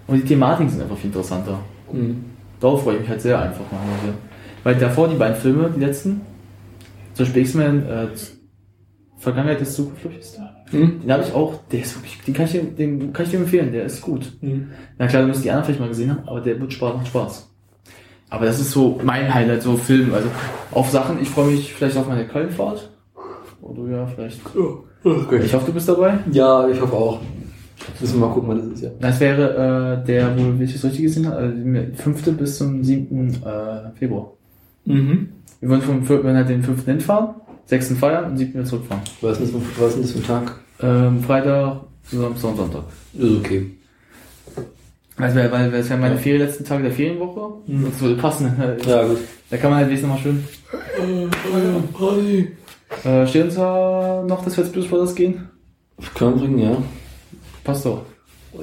Und 0.08 0.18
die 0.18 0.26
Thematiken 0.26 0.70
sind 0.70 0.82
einfach 0.82 0.98
viel 0.98 1.08
interessanter. 1.08 1.60
Mhm. 1.92 2.24
Darauf 2.60 2.84
freue 2.84 2.96
ich 2.96 3.02
mich 3.02 3.10
halt 3.10 3.22
sehr 3.22 3.40
einfach 3.40 3.72
mal. 3.72 3.82
Weil 4.64 4.76
davor 4.76 5.08
die 5.08 5.16
beiden 5.16 5.36
Filme, 5.36 5.70
die 5.76 5.80
letzten, 5.80 6.22
zum 7.14 7.26
Beispiel 7.26 7.42
X-Men, 7.44 7.86
äh, 7.88 8.08
Vergangenheit 9.18 9.62
ist 9.62 9.76
Zukunft, 9.76 10.02
glaube 10.02 10.16
ich, 10.16 10.22
ist 10.22 10.38
der. 10.38 10.54
Mhm. 10.80 11.02
Den 11.02 11.12
habe 11.12 11.24
ich 11.24 11.34
auch, 11.34 11.56
der 11.72 11.80
ist 11.82 11.96
wirklich, 11.96 12.20
den 12.26 12.34
kann 12.34 12.46
ich, 12.46 12.52
dir- 12.52 12.64
den 12.64 13.14
kann 13.14 13.26
ich 13.26 13.32
dir 13.32 13.38
empfehlen, 13.40 13.72
der 13.72 13.86
ist 13.86 14.02
gut. 14.02 14.32
Mhm. 14.42 14.68
Na 14.98 15.08
klar, 15.08 15.24
du 15.24 15.30
musst 15.30 15.44
die 15.44 15.50
anderen 15.50 15.66
vielleicht 15.66 15.80
mal 15.80 15.90
gesehen 15.90 16.12
haben, 16.12 16.28
aber 16.28 16.42
der 16.42 16.60
wird 16.60 16.74
Spaß, 16.74 16.96
macht 16.96 17.08
Spaß. 17.08 17.50
Aber 18.30 18.46
das 18.46 18.60
ist 18.60 18.72
so 18.72 19.00
mein 19.04 19.34
Highlight, 19.34 19.62
so 19.64 19.78
Film. 19.78 20.14
Also 20.14 20.28
auf 20.72 20.90
Sachen, 20.90 21.22
ich 21.22 21.30
freue 21.30 21.48
mich 21.52 21.74
vielleicht 21.74 21.96
auf 21.98 22.08
meine 22.10 22.28
Kölnfahrt. 22.28 22.92
Oder 23.62 23.90
ja, 23.90 24.06
vielleicht. 24.06 24.40
Okay. 25.04 25.40
Ich 25.46 25.54
hoffe, 25.54 25.68
du 25.68 25.74
bist 25.74 25.88
dabei. 25.88 26.20
Ja, 26.32 26.68
ich 26.68 26.80
hoffe 26.82 26.94
auch. 26.94 27.22
Müssen 28.02 28.20
wir 28.20 28.28
mal 28.28 28.34
gucken, 28.34 28.50
wann 28.50 28.58
das 28.58 28.68
ist, 28.68 28.82
ja. 28.84 28.90
Das 29.00 29.20
wäre 29.22 30.02
äh, 30.02 30.06
der, 30.06 30.38
wo 30.38 30.62
ich 30.62 30.76
es 30.76 30.84
richtig 30.84 31.04
gesehen 31.04 31.26
habe, 31.28 31.38
also 31.38 31.58
der 31.64 31.94
5. 31.94 32.38
bis 32.38 32.58
zum 32.58 32.84
7. 32.84 33.30
Äh, 33.46 33.98
Februar. 33.98 34.34
Mhm. 34.88 35.30
Wir 35.60 35.70
wollen, 35.70 35.82
vom, 35.82 36.08
wollen 36.08 36.36
halt 36.36 36.50
den 36.50 36.64
5. 36.64 36.86
hinfahren, 36.86 37.36
6. 37.66 37.94
feiern 38.00 38.26
und 38.32 38.38
7. 38.38 38.54
wieder 38.54 38.66
zurückfahren. 38.66 39.02
Was 39.22 39.40
ist, 39.40 39.54
das, 39.54 39.62
für- 39.62 39.82
was 39.82 39.88
ist 39.90 39.96
denn 39.96 40.02
das 40.04 40.12
für 40.12 40.18
ein 40.20 40.46
Tag? 40.46 40.60
Ähm, 40.82 41.24
Freitag, 41.24 41.82
Samstag 42.04 42.50
und 42.52 42.58
Sonntag. 42.58 42.84
Ist 43.18 43.32
okay. 43.40 43.72
Also, 45.18 45.36
weil, 45.38 45.52
weil 45.52 45.72
das 45.72 45.90
wären 45.90 46.00
meine 46.02 46.18
Ferien, 46.18 46.44
letzten 46.44 46.64
Tage 46.64 46.84
der 46.84 46.92
Ferienwoche. 46.92 47.54
Mhm. 47.66 47.86
Das 47.86 48.00
würde 48.02 48.16
passen. 48.22 48.54
Ja, 48.88 49.04
gut. 49.08 49.18
Da 49.50 49.58
kann 49.58 49.72
man 49.72 49.80
halt 49.80 49.88
wenigstens 49.90 50.10
nochmal 50.10 50.24
schön. 50.24 50.44
Äh, 53.04 53.28
steht 53.28 53.46
uns 53.46 53.56
da 53.56 54.24
noch, 54.28 54.44
dass 54.46 54.56
wir 54.58 54.64
jetzt 54.64 54.74
Blues 54.74 54.88
Brothers 54.88 55.16
gehen? 55.16 55.50
Können 56.16 56.36
wir 56.36 56.42
bringen, 56.48 56.60
ja. 56.60 56.78
Passt 57.64 57.86
doch. 57.86 58.04
Oh, 58.54 58.62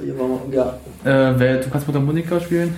ja. 0.51 0.77
Äh, 1.03 1.33
wer, 1.37 1.57
du 1.59 1.69
kannst 1.69 1.87
mit 1.87 1.93
der 1.95 2.01
Monika 2.01 2.39
spielen. 2.39 2.73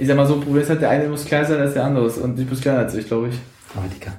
Ich 0.00 0.06
sag 0.08 0.16
mal 0.16 0.26
so, 0.26 0.40
Problem 0.40 0.62
ist 0.62 0.70
halt, 0.70 0.80
der 0.80 0.90
eine 0.90 1.08
muss 1.08 1.24
kleiner 1.24 1.44
sein 1.46 1.60
als 1.60 1.74
der 1.74 1.84
andere. 1.84 2.06
Und 2.06 2.38
ich 2.38 2.48
muss 2.48 2.60
kleiner 2.60 2.80
als 2.80 2.94
ich, 2.94 3.06
glaube 3.06 3.28
ich. 3.28 3.34
Aber 3.76 3.86
die 3.94 4.00
kann. 4.00 4.14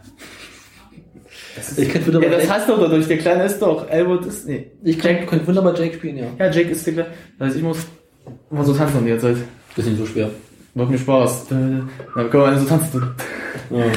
Ich 1.78 1.90
könnte 1.90 2.08
wieder 2.08 2.22
Ja, 2.24 2.30
das 2.30 2.50
heißt 2.50 2.70
doch 2.70 2.80
dadurch, 2.80 3.08
der 3.08 3.18
Kleine 3.18 3.44
ist 3.44 3.60
doch. 3.62 3.90
Elwood 3.90 4.26
ist. 4.26 4.48
Nee. 4.48 4.72
ich 4.84 4.98
könnte, 4.98 5.26
könnte 5.26 5.46
wunderbar 5.48 5.78
Jake 5.78 5.96
spielen, 5.96 6.18
ja. 6.18 6.26
Ja, 6.40 6.50
Jake 6.50 6.70
ist 6.70 6.86
der 6.88 6.94
Kleine. 6.94 7.10
Das 7.38 7.48
heißt, 7.50 7.58
ich 7.58 7.64
muss 7.64 7.78
mal 8.50 8.64
so 8.64 8.74
tanzen 8.74 9.04
die 9.04 9.10
ganze 9.10 9.34
Zeit. 9.34 9.44
Das 9.76 9.86
ist 9.86 9.92
nicht 9.92 10.00
so 10.00 10.06
schwer. 10.06 10.30
Macht 10.74 10.90
mir 10.90 10.98
Spaß. 10.98 11.48
Dann 11.50 11.90
können 12.14 12.32
wir 12.32 12.46
alle 12.46 12.60
so 12.60 12.66
tanzen. 12.66 13.04
Ja. 13.70 13.86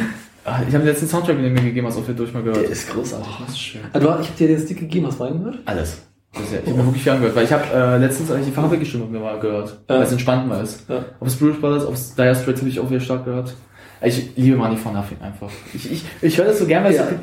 Ah, 0.47 0.59
Ich 0.69 0.74
habe 0.74 0.85
den 0.85 0.89
letzten 0.93 1.06
Soundtrack, 1.09 1.36
den 1.39 1.44
du 1.55 1.62
mir 1.62 1.69
gegeben 1.69 1.86
hast, 1.86 1.97
auch 1.97 2.05
durch 2.06 2.35
mal 2.35 2.43
gehört. 2.43 2.65
Der 2.65 2.69
ist 2.70 2.90
großartig. 2.90 3.27
das 3.40 3.48
ist 3.48 3.59
schön. 3.59 3.81
Hast- 3.94 4.02
ich 4.20 4.28
hab 4.28 4.36
dir 4.36 4.48
den 4.48 4.59
Stick 4.61 4.78
gegeben, 4.78 5.06
hast 5.06 5.19
du 5.19 5.24
reingehört? 5.24 5.56
Alles. 5.65 6.02
Das 6.35 6.43
ist 6.44 6.52
ja, 6.52 6.59
ich 6.61 6.66
habe 6.69 6.78
mir 6.78 6.86
wirklich 6.86 7.02
viel 7.02 7.12
angehört, 7.12 7.36
weil 7.36 7.44
ich 7.44 7.52
habe 7.52 7.65
äh, 7.73 7.98
letztens 7.98 8.31
eigentlich 8.31 8.47
die 8.47 8.52
Farbwegestimmung 8.52 9.11
mir 9.12 9.20
mal 9.20 9.39
gehört, 9.39 9.78
Ja. 9.89 9.97
weil 9.97 10.02
es 10.02 10.12
entspannt 10.12 10.48
mal 10.48 10.62
ist. 10.62 10.89
Ja. 10.89 11.05
Ob 11.20 11.28
es 11.28 11.36
Bruce 11.36 11.61
Brothers, 11.61 11.86
ob 11.86 11.94
es 11.94 12.15
Dire 12.15 12.35
Straits 12.35 12.61
habe 12.61 12.69
ich 12.69 12.81
auch 12.81 12.90
wieder 12.90 13.01
stark 13.01 13.24
gehört. 13.24 13.55
Ich 14.02 14.36
liebe 14.36 14.56
Money 14.56 14.77
for 14.77 14.93
Nothing 14.93 15.19
einfach. 15.23 15.51
Ich, 15.73 15.90
ich, 15.90 16.05
ich 16.20 16.36
höre 16.36 16.47
das 16.47 16.59
so 16.59 16.66
gern, 16.66 16.85
weil 16.85 16.93
Ja. 16.94 17.05
es 17.05 17.09
so, 17.11 17.15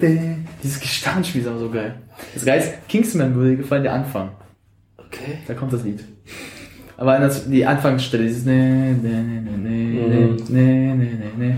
dieses 0.63 0.79
Gestandenspiel 0.79 1.41
ist 1.41 1.47
aber 1.47 1.59
so 1.59 1.69
geil. 1.69 1.95
Das 2.33 2.45
Geil 2.45 2.59
ist, 2.59 2.88
Kingsman 2.88 3.35
würde 3.35 3.57
gefallen, 3.57 3.83
der 3.83 3.93
Anfang. 3.93 4.31
Okay. 4.97 5.38
Da 5.47 5.53
kommt 5.53 5.73
das 5.73 5.83
Lied. 5.83 6.03
Aber 6.97 7.19
das, 7.19 7.49
die 7.49 7.65
Anfangsstelle, 7.65 8.23
dieses 8.23 8.45
ne, 8.45 8.95
ne, 9.01 9.09
ne, 9.23 9.41
ne, 9.41 9.57
ne, 9.57 10.38
ne, 10.49 10.95
ne, 10.95 10.95
ne, 10.95 11.15
ne. 11.38 11.57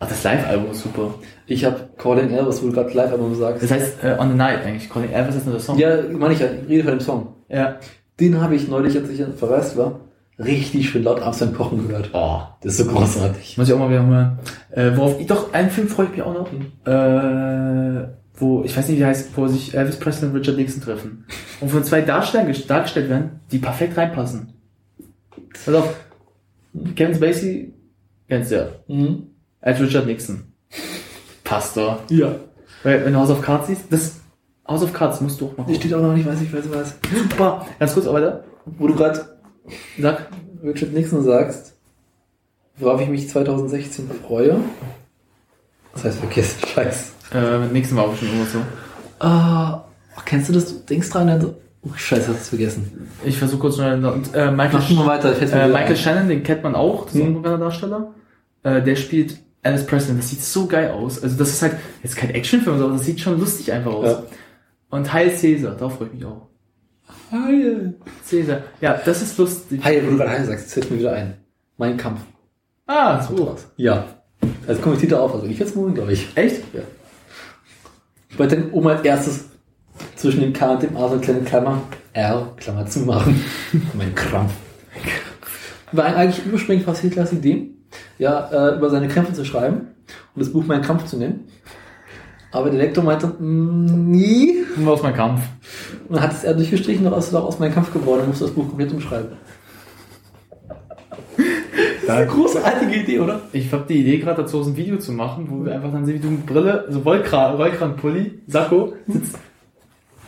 Ach, 0.00 0.08
das 0.08 0.22
Live-Album 0.24 0.70
ist 0.72 0.82
super. 0.82 1.14
Ich 1.46 1.64
habe 1.64 1.87
Calling 1.98 2.30
Elvis, 2.30 2.62
wo 2.62 2.66
du 2.68 2.72
gerade 2.72 2.90
Live-Album 2.92 3.34
sagst. 3.34 3.62
Das 3.64 3.70
heißt, 3.70 4.04
äh, 4.04 4.16
On 4.18 4.28
the 4.30 4.36
Night 4.36 4.64
eigentlich. 4.64 4.88
Calling 4.88 5.10
Elvis 5.10 5.36
ist 5.36 5.44
nur 5.46 5.54
der 5.54 5.62
Song. 5.62 5.78
Ja, 5.78 5.96
meine 6.16 6.32
ich 6.34 6.40
ja, 6.40 6.46
ich 6.46 6.68
rede 6.68 6.84
von 6.84 6.92
dem 6.92 7.00
Song. 7.00 7.28
ja. 7.48 7.76
Den 8.20 8.40
habe 8.40 8.56
ich 8.56 8.66
neulich, 8.66 8.96
als 8.96 9.08
ich 9.10 9.22
verreist 9.36 9.76
war, 9.76 10.00
richtig 10.40 10.90
schön 10.90 11.04
laut 11.04 11.20
abends 11.22 11.38
beim 11.38 11.54
Kochen 11.54 11.86
gehört. 11.86 12.10
Oh, 12.12 12.40
das 12.62 12.72
ist 12.78 12.86
so 12.86 12.92
großartig. 12.92 13.56
Muss 13.56 13.68
ich 13.68 13.74
auch 13.74 13.78
mal 13.78 13.90
wieder 13.90 14.04
hören. 14.04 14.38
Äh, 14.72 14.90
worauf 14.96 15.20
ich 15.20 15.26
doch, 15.28 15.52
einen 15.52 15.70
Film 15.70 15.86
freue 15.86 16.06
ich 16.06 16.12
mich 16.12 16.22
auch 16.22 16.34
noch. 16.34 16.48
Äh, 16.52 18.08
wo, 18.34 18.62
ich 18.64 18.76
weiß 18.76 18.88
nicht, 18.88 18.98
wie 18.98 19.04
heißt, 19.04 19.30
wo 19.36 19.46
sich 19.46 19.72
Elvis 19.76 19.96
Presley 20.00 20.28
und 20.30 20.34
Richard 20.36 20.56
Nixon 20.56 20.82
treffen. 20.82 21.26
Und 21.60 21.70
von 21.70 21.84
zwei 21.84 22.00
Darstellern 22.00 22.48
ges- 22.48 22.66
dargestellt 22.66 23.08
werden, 23.08 23.38
die 23.52 23.58
perfekt 23.58 23.96
reinpassen. 23.96 24.52
Pass 25.64 25.74
auf. 25.74 25.94
Kevin 26.96 27.14
Spacey, 27.14 27.72
kennst 28.28 28.50
du 28.50 28.56
ja. 28.56 28.66
Mhm. 28.88 29.28
Als 29.60 29.80
Richard 29.80 30.06
Nixon. 30.06 30.47
Passt 31.48 31.76
doch. 31.76 31.98
Ja. 32.10 32.32
Weil, 32.82 33.04
wenn 33.04 33.12
du 33.12 33.18
House 33.18 33.30
of 33.30 33.42
Cards 33.42 33.68
siehst, 33.68 33.82
das 33.90 34.16
House 34.66 34.82
of 34.82 34.92
Cards 34.92 35.20
musst 35.20 35.40
du 35.40 35.46
auch 35.46 35.54
Der 35.54 35.64
gucken. 35.64 35.74
steht 35.76 35.94
auch 35.94 36.02
noch 36.02 36.14
nicht, 36.14 36.26
weiß 36.26 36.40
ich, 36.42 36.52
weiß 36.52 36.64
ich 36.66 36.74
was. 36.74 36.94
Super. 37.30 37.66
Ganz 37.78 37.94
kurz, 37.94 38.06
aber 38.06 38.20
da, 38.20 38.40
Wo 38.78 38.86
du 38.86 38.94
gerade 38.94 39.24
sag. 39.98 40.28
Richard 40.62 40.92
Nixon 40.92 41.22
sagst, 41.22 41.74
worauf 42.78 43.00
ich 43.00 43.08
mich 43.08 43.28
2016 43.28 44.10
freue. 44.26 44.56
Das 45.94 46.04
heißt, 46.04 46.18
vergessen, 46.18 46.66
scheiß. 46.66 47.12
Äh, 47.32 47.58
mit 47.58 47.72
Nixon 47.72 47.96
war 47.96 48.04
auch 48.04 48.16
schon 48.16 48.28
immer 48.28 48.44
so. 48.44 48.58
Ah, 49.20 49.84
oh, 50.16 50.20
kennst 50.24 50.48
du 50.48 50.52
das? 50.52 50.66
Du 50.66 50.80
denkst 50.84 51.10
dran, 51.10 51.28
dann 51.28 51.40
so, 51.40 51.54
oh, 51.82 51.90
scheiße, 51.94 52.28
hast 52.28 52.46
du 52.46 52.56
vergessen. 52.56 53.08
Ich 53.24 53.38
versuche 53.38 53.60
kurz 53.60 53.76
schnell, 53.76 54.02
äh, 54.34 54.50
Michael, 54.50 54.80
Mach 54.80 54.90
mal 54.90 55.06
weiter, 55.06 55.30
Äh, 55.40 55.68
Michael. 55.68 55.96
Shannon, 55.96 56.28
den 56.28 56.42
kennt 56.42 56.62
man 56.64 56.74
auch, 56.74 57.04
das 57.06 57.14
ist 57.14 57.20
Mhm. 57.22 57.26
ein 57.28 57.34
bekannter 57.42 57.64
Darsteller. 57.64 58.14
Äh, 58.64 58.82
der 58.82 58.96
spielt 58.96 59.38
Alice 59.62 59.86
Presley. 59.86 60.16
Das 60.16 60.30
sieht 60.30 60.42
so 60.42 60.66
geil 60.66 60.90
aus. 60.90 61.22
Also 61.22 61.36
das 61.36 61.50
ist 61.50 61.62
halt 61.62 61.76
jetzt 62.02 62.16
kein 62.16 62.30
Actionfilm, 62.30 62.80
aber 62.80 62.92
das 62.92 63.04
sieht 63.04 63.20
schon 63.20 63.38
lustig 63.38 63.72
einfach 63.72 63.92
aus. 63.92 64.06
Ja. 64.06 64.22
Und 64.90 65.12
Heil 65.12 65.30
Caesar, 65.30 65.74
darauf 65.74 65.96
freue 65.96 66.08
ich 66.08 66.14
mich 66.14 66.24
auch. 66.24 66.46
Heil. 67.30 67.94
Caesar. 68.28 68.62
Ja, 68.80 69.00
das 69.04 69.22
ist 69.22 69.36
lustig. 69.38 69.82
Heil, 69.84 70.06
wo 70.06 70.10
du 70.10 70.16
gerade 70.16 70.30
Heil 70.30 70.44
sagst, 70.44 70.72
fällt 70.72 70.90
mir 70.90 70.98
wieder 70.98 71.12
ein. 71.12 71.34
Mein 71.76 71.96
Kampf. 71.96 72.20
Ah, 72.86 73.22
so. 73.22 73.56
Ja. 73.76 74.04
Also 74.66 74.80
kommentiert 74.80 75.12
auf, 75.12 75.34
also 75.34 75.46
ich 75.46 75.58
jetzt 75.58 75.76
morgen, 75.76 75.94
glaube 75.94 76.12
ich. 76.12 76.28
Echt? 76.36 76.62
Ja. 76.72 76.80
Ich 78.30 78.38
wollte 78.38 78.56
dann 78.56 78.70
oben 78.70 78.88
als 78.88 79.02
erstes 79.02 79.44
zwischen 80.16 80.40
dem 80.40 80.52
K 80.52 80.72
und 80.72 80.82
dem 80.82 80.96
A 80.96 81.08
so 81.08 81.14
eine 81.14 81.20
kleine 81.20 81.40
Klammer, 81.40 81.82
R, 82.12 82.52
Klammer 82.56 82.86
zu 82.86 83.00
machen. 83.00 83.42
mein 83.94 84.14
Krampf. 84.14 84.52
War 85.92 86.04
eigentlich 86.04 86.40
ursprünglich 86.52 86.84
fast 86.84 87.00
Hitlers 87.00 87.32
Idee, 87.32 87.70
ja, 88.18 88.48
äh, 88.50 88.76
über 88.76 88.90
seine 88.90 89.08
Krämpfe 89.08 89.32
zu 89.32 89.44
schreiben 89.44 89.88
und 90.34 90.40
das 90.40 90.52
Buch 90.52 90.64
Mein 90.66 90.82
Kampf 90.82 91.06
zu 91.06 91.16
nennen. 91.16 91.44
Aber 92.50 92.70
der 92.70 92.78
Lektor 92.78 93.04
meinte, 93.04 93.26
"Mm, 93.26 94.10
nie. 94.10 94.64
Und 94.76 94.86
was 94.86 95.02
mein 95.02 95.14
Kampf? 95.14 95.42
Und 96.08 96.16
dann 96.16 96.24
hat 96.24 96.32
es 96.32 96.44
er 96.44 96.54
durchgestrichen, 96.54 97.04
daraus 97.04 97.26
ist 97.26 97.34
daraus 97.34 97.58
Mein 97.58 97.72
Kampf 97.74 97.92
geworden 97.92 98.22
und 98.22 98.28
musste 98.28 98.44
das 98.44 98.54
Buch 98.54 98.68
komplett 98.68 98.92
umschreiben. 98.92 99.30
Das 102.06 102.16
ist 102.16 102.22
eine 102.22 102.26
großartige 102.26 103.02
Idee, 103.02 103.18
oder? 103.20 103.42
Ich 103.52 103.70
habe 103.70 103.84
die 103.86 104.00
Idee 104.00 104.16
gerade 104.16 104.42
dazu, 104.42 104.62
so 104.62 104.70
ein 104.70 104.76
Video 104.78 104.96
zu 104.96 105.12
machen, 105.12 105.46
wo 105.50 105.62
wir 105.62 105.74
einfach 105.74 105.92
dann 105.92 106.06
sehen, 106.06 106.14
wie 106.14 106.20
du 106.20 106.30
mit 106.30 106.46
Brille, 106.46 106.86
so 106.88 107.04
Wollkran, 107.04 107.58
Wollkranpulli, 107.58 108.40
Sakko, 108.46 108.94
sitzt. 109.06 109.38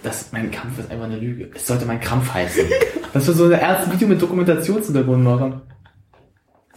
Das, 0.03 0.31
mein 0.31 0.51
Kampf 0.51 0.79
ist 0.79 0.91
einfach 0.91 1.07
eine 1.07 1.17
Lüge. 1.17 1.51
Es 1.55 1.67
sollte 1.67 1.87
mein 1.87 2.01
Kampf 2.01 2.33
heißen. 2.33 2.65
Das 3.13 3.27
wird 3.27 3.39
so 3.39 3.47
ein 3.47 3.53
erstes 3.53 3.93
Video 3.93 4.07
mit 4.07 4.23
Dokumentationshintergrund 4.23 5.25
machen. 5.25 5.63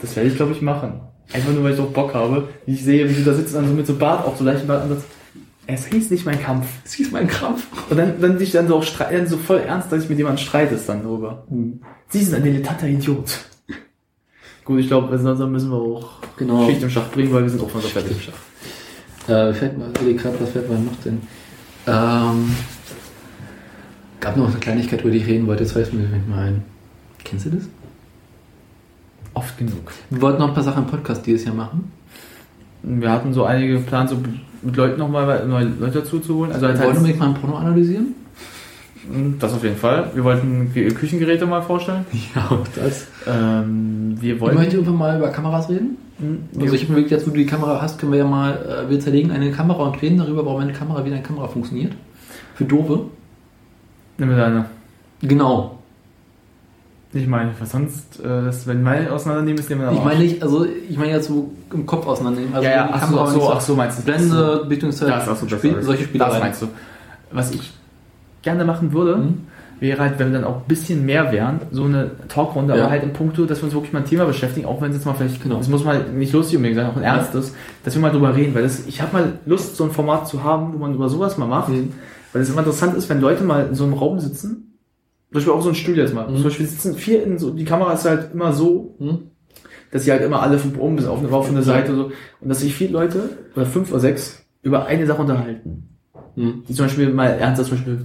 Das 0.04 0.16
werde 0.16 0.30
ich, 0.30 0.36
glaube 0.36 0.52
ich, 0.52 0.62
machen. 0.62 1.00
Einfach 1.32 1.52
nur, 1.52 1.64
weil 1.64 1.72
ich 1.72 1.78
doch 1.78 1.92
Bock 1.92 2.14
habe. 2.14 2.50
Wie 2.66 2.74
ich 2.74 2.84
sehe, 2.84 3.10
wie 3.10 3.14
du 3.14 3.24
da 3.24 3.34
sitzt, 3.34 3.56
dann 3.56 3.66
so 3.66 3.74
mit 3.74 3.88
so 3.88 3.96
Bart, 3.96 4.26
auch 4.26 4.36
so 4.36 4.44
leicht 4.44 4.68
Bartansatz. 4.68 5.04
Es 5.66 5.86
hieß 5.88 6.12
nicht 6.12 6.26
mein 6.26 6.40
Kampf. 6.42 6.68
Es 6.84 6.94
hieß 6.94 7.12
mein 7.12 7.28
Kampf. 7.28 7.66
Und 7.90 7.98
dann, 7.98 8.20
dann 8.20 8.38
dich 8.38 8.52
dann 8.52 8.68
so 8.68 8.76
auch 8.76 8.84
streiten, 8.84 9.26
so 9.28 9.38
voll 9.38 9.60
ernst, 9.60 9.92
dass 9.92 10.04
ich 10.04 10.10
mit 10.10 10.18
jemandem 10.18 10.46
streitest 10.46 10.90
dann 10.90 11.04
darüber. 11.04 11.48
Sie 12.10 12.22
sind 12.22 12.36
ein 12.36 12.44
dilettanter 12.44 12.88
Idiot. 12.88 13.40
Gut, 14.66 14.80
ich 14.82 14.88
glaube, 14.88 15.18
sonst 15.18 15.40
müssen 15.40 15.72
wir 15.72 15.78
auch 15.78 16.10
Genau. 16.38 16.68
Schicht 16.68 16.84
im 16.84 16.90
Schacht 16.90 17.14
bringen, 17.14 17.34
weil 17.34 17.44
wir 17.44 17.50
sind 17.50 17.62
auch 17.62 17.70
von 17.70 17.82
so 17.82 17.88
fertig. 17.88 18.30
Äh, 19.28 19.54
fällt 19.54 19.78
mir, 19.78 20.14
grad, 20.16 20.34
was 20.42 20.50
fällt 20.50 20.70
mir 20.70 20.78
noch 20.78 20.96
denn? 21.06 21.22
Ähm, 21.88 22.56
gab 24.20 24.36
noch 24.36 24.50
eine 24.50 24.60
Kleinigkeit, 24.60 25.02
über 25.02 25.12
die 25.12 25.18
ich 25.20 25.28
reden 25.28 25.48
wollte, 25.48 25.64
jetzt 25.64 25.76
weiß 25.76 25.88
ich 25.88 25.94
mir 25.94 26.08
nicht 26.08 26.28
mehr 26.28 26.38
ein. 26.38 26.64
Kennst 27.24 27.46
du 27.46 27.52
das? 27.52 27.64
Oft 29.34 29.58
genug. 29.58 29.92
Wir 30.10 30.22
wollten 30.22 30.40
noch 30.40 30.50
ein 30.50 30.54
paar 30.54 30.64
Sachen 30.64 30.84
im 30.84 30.90
Podcast 30.90 31.26
dieses 31.26 31.46
Jahr 31.46 31.56
machen. 31.56 31.92
Wir 32.84 33.10
hatten 33.12 33.34
so 33.34 33.46
einige 33.46 33.76
geplant, 33.80 34.10
so 34.10 34.18
mit 34.62 34.76
Leuten 34.76 35.00
nochmal 35.00 35.46
neue 35.48 35.66
Leute 35.80 36.00
dazu 36.00 36.20
zu 36.20 36.36
holen. 36.36 36.52
Also 36.52 36.68
Wir 36.68 36.78
wollten 36.80 36.98
unbedingt 36.98 37.20
mal 37.20 37.30
ein 37.30 37.34
Porno 37.36 37.56
analysieren. 37.58 38.14
das 39.40 39.54
auf 39.54 39.64
jeden 39.64 39.76
Fall. 39.78 40.12
Wir 40.14 40.24
wollten 40.24 40.72
Ge- 40.74 40.92
Küchengeräte 40.94 41.46
mal 41.46 41.62
vorstellen. 41.62 42.06
Ja, 42.36 42.48
und 42.48 42.68
das. 42.76 43.08
Ähm, 43.28 44.16
wir 44.20 44.36
Ich 44.36 44.42
wollten. 44.42 44.58
möchte 44.58 44.76
irgendwann 44.76 44.98
mal 44.98 45.18
über 45.18 45.30
Kameras 45.30 45.70
reden. 45.70 45.98
Also 46.60 46.76
ich 46.76 46.84
habe 46.84 46.96
wirklich, 46.96 47.12
jetzt 47.12 47.26
wo 47.28 47.32
du 47.32 47.38
die 47.38 47.46
Kamera 47.46 47.82
hast, 47.82 48.00
können 48.00 48.12
wir 48.12 48.20
ja 48.20 48.26
mal, 48.26 48.86
äh, 48.86 48.90
wir 48.90 49.00
zerlegen 49.00 49.32
eine 49.32 49.52
Kamera 49.52 49.84
und 49.84 50.02
reden 50.02 50.18
darüber, 50.20 50.46
warum 50.46 50.62
eine 50.62 50.72
Kamera 50.74 51.04
wie 51.06 51.12
eine 51.12 51.22
Kamera 51.24 51.48
funktioniert. 51.48 51.94
Für 52.56 52.66
Dove. 52.66 53.06
Nimm 54.18 54.30
mir 54.30 54.38
deine. 54.38 54.66
Genau. 55.22 55.80
Ich 57.16 57.28
meine, 57.28 57.52
was 57.60 57.72
sonst, 57.72 58.20
äh, 58.20 58.24
das, 58.24 58.66
wenn 58.66 58.82
meine 58.82 59.12
auseinandernehmen, 59.12 59.60
ist 59.60 59.72
am 59.72 59.94
Ich 59.94 60.04
meine 60.04 60.20
nicht, 60.20 60.42
also 60.42 60.66
ich 60.66 60.98
meine 60.98 61.12
jetzt 61.12 61.28
so 61.28 61.52
im 61.72 61.86
Kopf 61.86 62.08
auseinandernehmen. 62.08 62.56
Also 62.56 62.68
ja, 62.68 62.76
ja, 62.76 62.90
ach 62.92 63.08
so, 63.10 63.20
ach 63.20 63.28
so, 63.28 63.52
ach 63.52 63.62
so, 63.62 63.76
meinst 63.76 64.00
du. 64.00 64.04
Blende, 64.04 64.66
Bildungszeit, 64.68 65.10
Das, 65.10 65.28
ach 65.30 65.36
so, 65.38 65.46
das, 65.46 65.60
Spiel, 65.60 65.82
solche 65.84 66.06
Spiele. 66.06 66.26
Das 66.26 66.40
meinst 66.40 66.62
du. 66.64 66.68
Was 67.32 67.52
ich 67.52 67.72
gerne 68.42 68.66
machen 68.66 68.94
würde, 68.94 69.18
Mhm. 69.18 69.42
wäre 69.80 70.00
halt, 70.02 70.18
wenn 70.18 70.32
wir 70.32 70.40
dann 70.40 70.48
auch 70.50 70.58
ein 70.58 70.68
bisschen 70.68 71.06
mehr 71.06 71.32
wären, 71.32 71.60
so 71.72 71.84
eine 71.84 72.12
Talkrunde, 72.30 72.76
Ja. 72.76 72.84
aber 72.84 72.92
halt 72.92 73.04
im 73.04 73.14
Punkto, 73.14 73.46
dass 73.46 73.60
wir 73.60 73.66
uns 73.66 73.74
wirklich 73.76 73.94
mal 73.94 74.00
ein 74.00 74.06
Thema 74.06 74.26
beschäftigen, 74.26 74.66
auch 74.66 74.82
wenn 74.82 74.90
es 74.90 74.98
jetzt 74.98 75.06
mal 75.06 75.14
vielleicht, 75.14 75.42
Genau. 75.44 75.60
es 75.60 75.68
muss 75.70 75.84
mal 75.84 76.04
nicht 76.14 76.34
lustig 76.34 76.58
unbedingt 76.58 76.80
sein, 76.80 76.90
auch 76.90 76.96
ein 76.98 77.04
ernstes, 77.04 77.54
dass 77.84 77.94
wir 77.94 78.02
mal 78.02 78.12
drüber 78.12 78.36
reden, 78.36 78.56
weil 78.56 78.64
das, 78.64 78.88
ich 78.88 79.02
habe 79.02 79.14
mal 79.14 79.34
Lust, 79.46 79.76
so 79.76 79.84
ein 79.84 79.92
Format 79.92 80.28
zu 80.28 80.44
haben, 80.44 80.74
wo 80.74 80.78
man 80.80 80.96
über 80.96 81.10
sowas 81.10 81.38
mal 81.38 81.48
macht, 81.48 81.70
Mhm. 81.70 81.92
weil 82.34 82.42
es 82.42 82.50
immer 82.50 82.60
interessant 82.60 82.96
ist, 82.98 83.08
wenn 83.10 83.22
Leute 83.22 83.44
mal 83.44 83.68
in 83.68 83.76
so 83.76 83.84
einem 83.84 83.94
Raum 83.94 84.20
sitzen, 84.20 84.73
zum 85.34 85.40
Beispiel 85.40 85.54
auch 85.54 85.62
so 85.62 85.70
ein 85.70 85.76
Stuhl 85.76 85.98
jetzt 85.98 86.14
mal, 86.14 86.28
Mhm. 86.30 86.36
zum 86.36 86.44
Beispiel 86.46 86.66
sitzen 86.68 86.96
vier 86.96 87.24
in 87.24 87.38
so, 87.40 87.50
die 87.50 87.66
Kamera 87.66 87.94
ist 87.94 88.06
halt 88.06 88.34
immer 88.34 88.54
so, 88.54 88.96
Mhm. 89.00 89.18
dass 89.92 90.06
sie 90.06 90.12
halt 90.12 90.22
immer 90.24 90.42
alle 90.42 90.58
von 90.60 90.76
oben 90.76 90.96
bis 90.96 91.06
auf 91.06 91.20
eine, 91.20 91.32
auf 91.32 91.50
eine 91.50 91.64
Seite 91.64 91.96
so, 91.96 92.12
und 92.40 92.50
dass 92.50 92.60
sich 92.62 92.74
vier 92.74 92.90
Leute, 92.90 93.30
oder 93.56 93.66
fünf 93.66 93.90
oder 93.92 94.00
sechs, 94.00 94.46
über 94.62 94.86
eine 94.86 95.06
Sache 95.06 95.22
unterhalten. 95.22 95.90
Mhm. 96.36 96.64
Die 96.70 96.74
zum 96.74 96.86
Beispiel 96.86 97.10
mal 97.12 97.28
ernsthaft, 97.28 97.70
zum 97.70 97.78
Beispiel, 97.80 98.00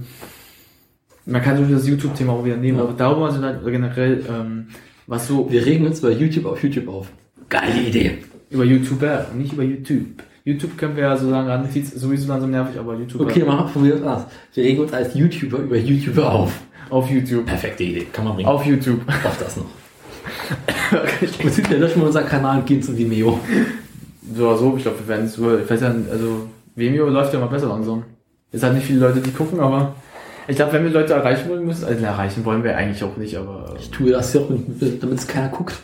man 1.25 1.41
kann 1.41 1.55
zum 1.55 1.63
Beispiel 1.65 1.77
das 1.77 1.87
YouTube-Thema 1.87 2.33
auch 2.33 2.43
wieder 2.45 2.57
nehmen, 2.57 2.77
Ja. 2.79 2.83
aber 2.83 2.93
darüber 2.97 3.31
sind 3.31 3.43
halt 3.43 3.63
generell, 3.65 4.23
ähm, 4.29 4.67
was 5.07 5.27
so 5.27 5.49
Wir 5.51 5.65
regen 5.65 5.85
uns 5.85 6.01
bei 6.01 6.11
YouTube 6.11 6.45
auf 6.45 6.61
YouTube 6.63 6.87
auf. 6.87 7.11
Geile 7.49 7.81
Idee. 7.81 8.17
über 8.51 8.63
YouTuber, 8.63 9.27
nicht 9.37 9.53
über 9.53 9.63
YouTube. 9.63 10.23
YouTube 10.43 10.75
können 10.77 10.95
wir 10.95 11.03
ja 11.03 11.17
so 11.17 11.29
sagen, 11.29 11.69
nicht 11.71 11.87
sowieso 11.87 12.27
dann 12.27 12.41
so 12.41 12.47
nervig, 12.47 12.79
aber 12.79 12.95
YouTuber 12.95 13.25
Okay, 13.25 13.41
probieren 13.41 13.83
wir 13.83 13.95
es 13.95 14.01
anders. 14.01 14.25
Wir 14.55 14.63
regen 14.63 14.81
uns 14.81 14.93
als 14.93 15.13
YouTuber 15.13 15.59
über 15.59 15.77
YouTuber 15.77 16.31
auf. 16.31 16.59
Auf 16.89 17.09
YouTube. 17.09 17.45
Perfekte 17.45 17.83
Idee. 17.83 18.07
Kann 18.11 18.25
man 18.25 18.35
bringen. 18.35 18.47
Auf 18.49 18.65
YouTube. 18.65 19.01
Auf 19.23 19.37
das 19.39 19.57
noch. 19.57 19.65
Wir 21.41 21.49
sind 21.51 21.69
ja 21.69 21.77
löschen 21.77 22.01
wir 22.01 22.07
unseren 22.07 22.25
Kanal 22.27 22.59
und 22.59 22.65
gehen 22.65 22.81
zu 22.81 22.97
Vimeo. 22.97 23.39
So 24.35 24.47
oder 24.47 24.57
so, 24.57 24.75
ich 24.77 24.83
glaube, 24.83 24.99
wir 24.99 25.07
werden 25.07 25.25
es 25.25 25.39
weiß 25.41 25.81
ja, 25.81 25.93
also 26.11 26.47
Vimeo 26.75 27.07
läuft 27.09 27.33
ja 27.33 27.39
mal 27.39 27.47
besser 27.47 27.67
langsam. 27.67 28.03
Es 28.51 28.61
hat 28.63 28.73
nicht 28.73 28.85
viele 28.85 28.99
Leute, 28.99 29.21
die 29.21 29.31
gucken, 29.31 29.59
aber 29.59 29.95
ich 30.47 30.55
glaube, 30.55 30.73
wenn 30.73 30.83
wir 30.83 30.91
Leute 30.91 31.13
erreichen 31.13 31.49
wollen 31.49 31.65
müssen, 31.65 31.85
also 31.85 32.03
erreichen 32.03 32.43
wollen 32.45 32.63
wir 32.63 32.75
eigentlich 32.75 33.03
auch 33.03 33.15
nicht, 33.17 33.35
aber 33.37 33.75
Ich 33.79 33.89
tue 33.91 34.11
das 34.11 34.33
ja 34.33 34.41
auch, 34.41 34.49
mit- 34.49 35.01
damit 35.01 35.19
es 35.19 35.27
keiner 35.27 35.49
guckt. 35.49 35.75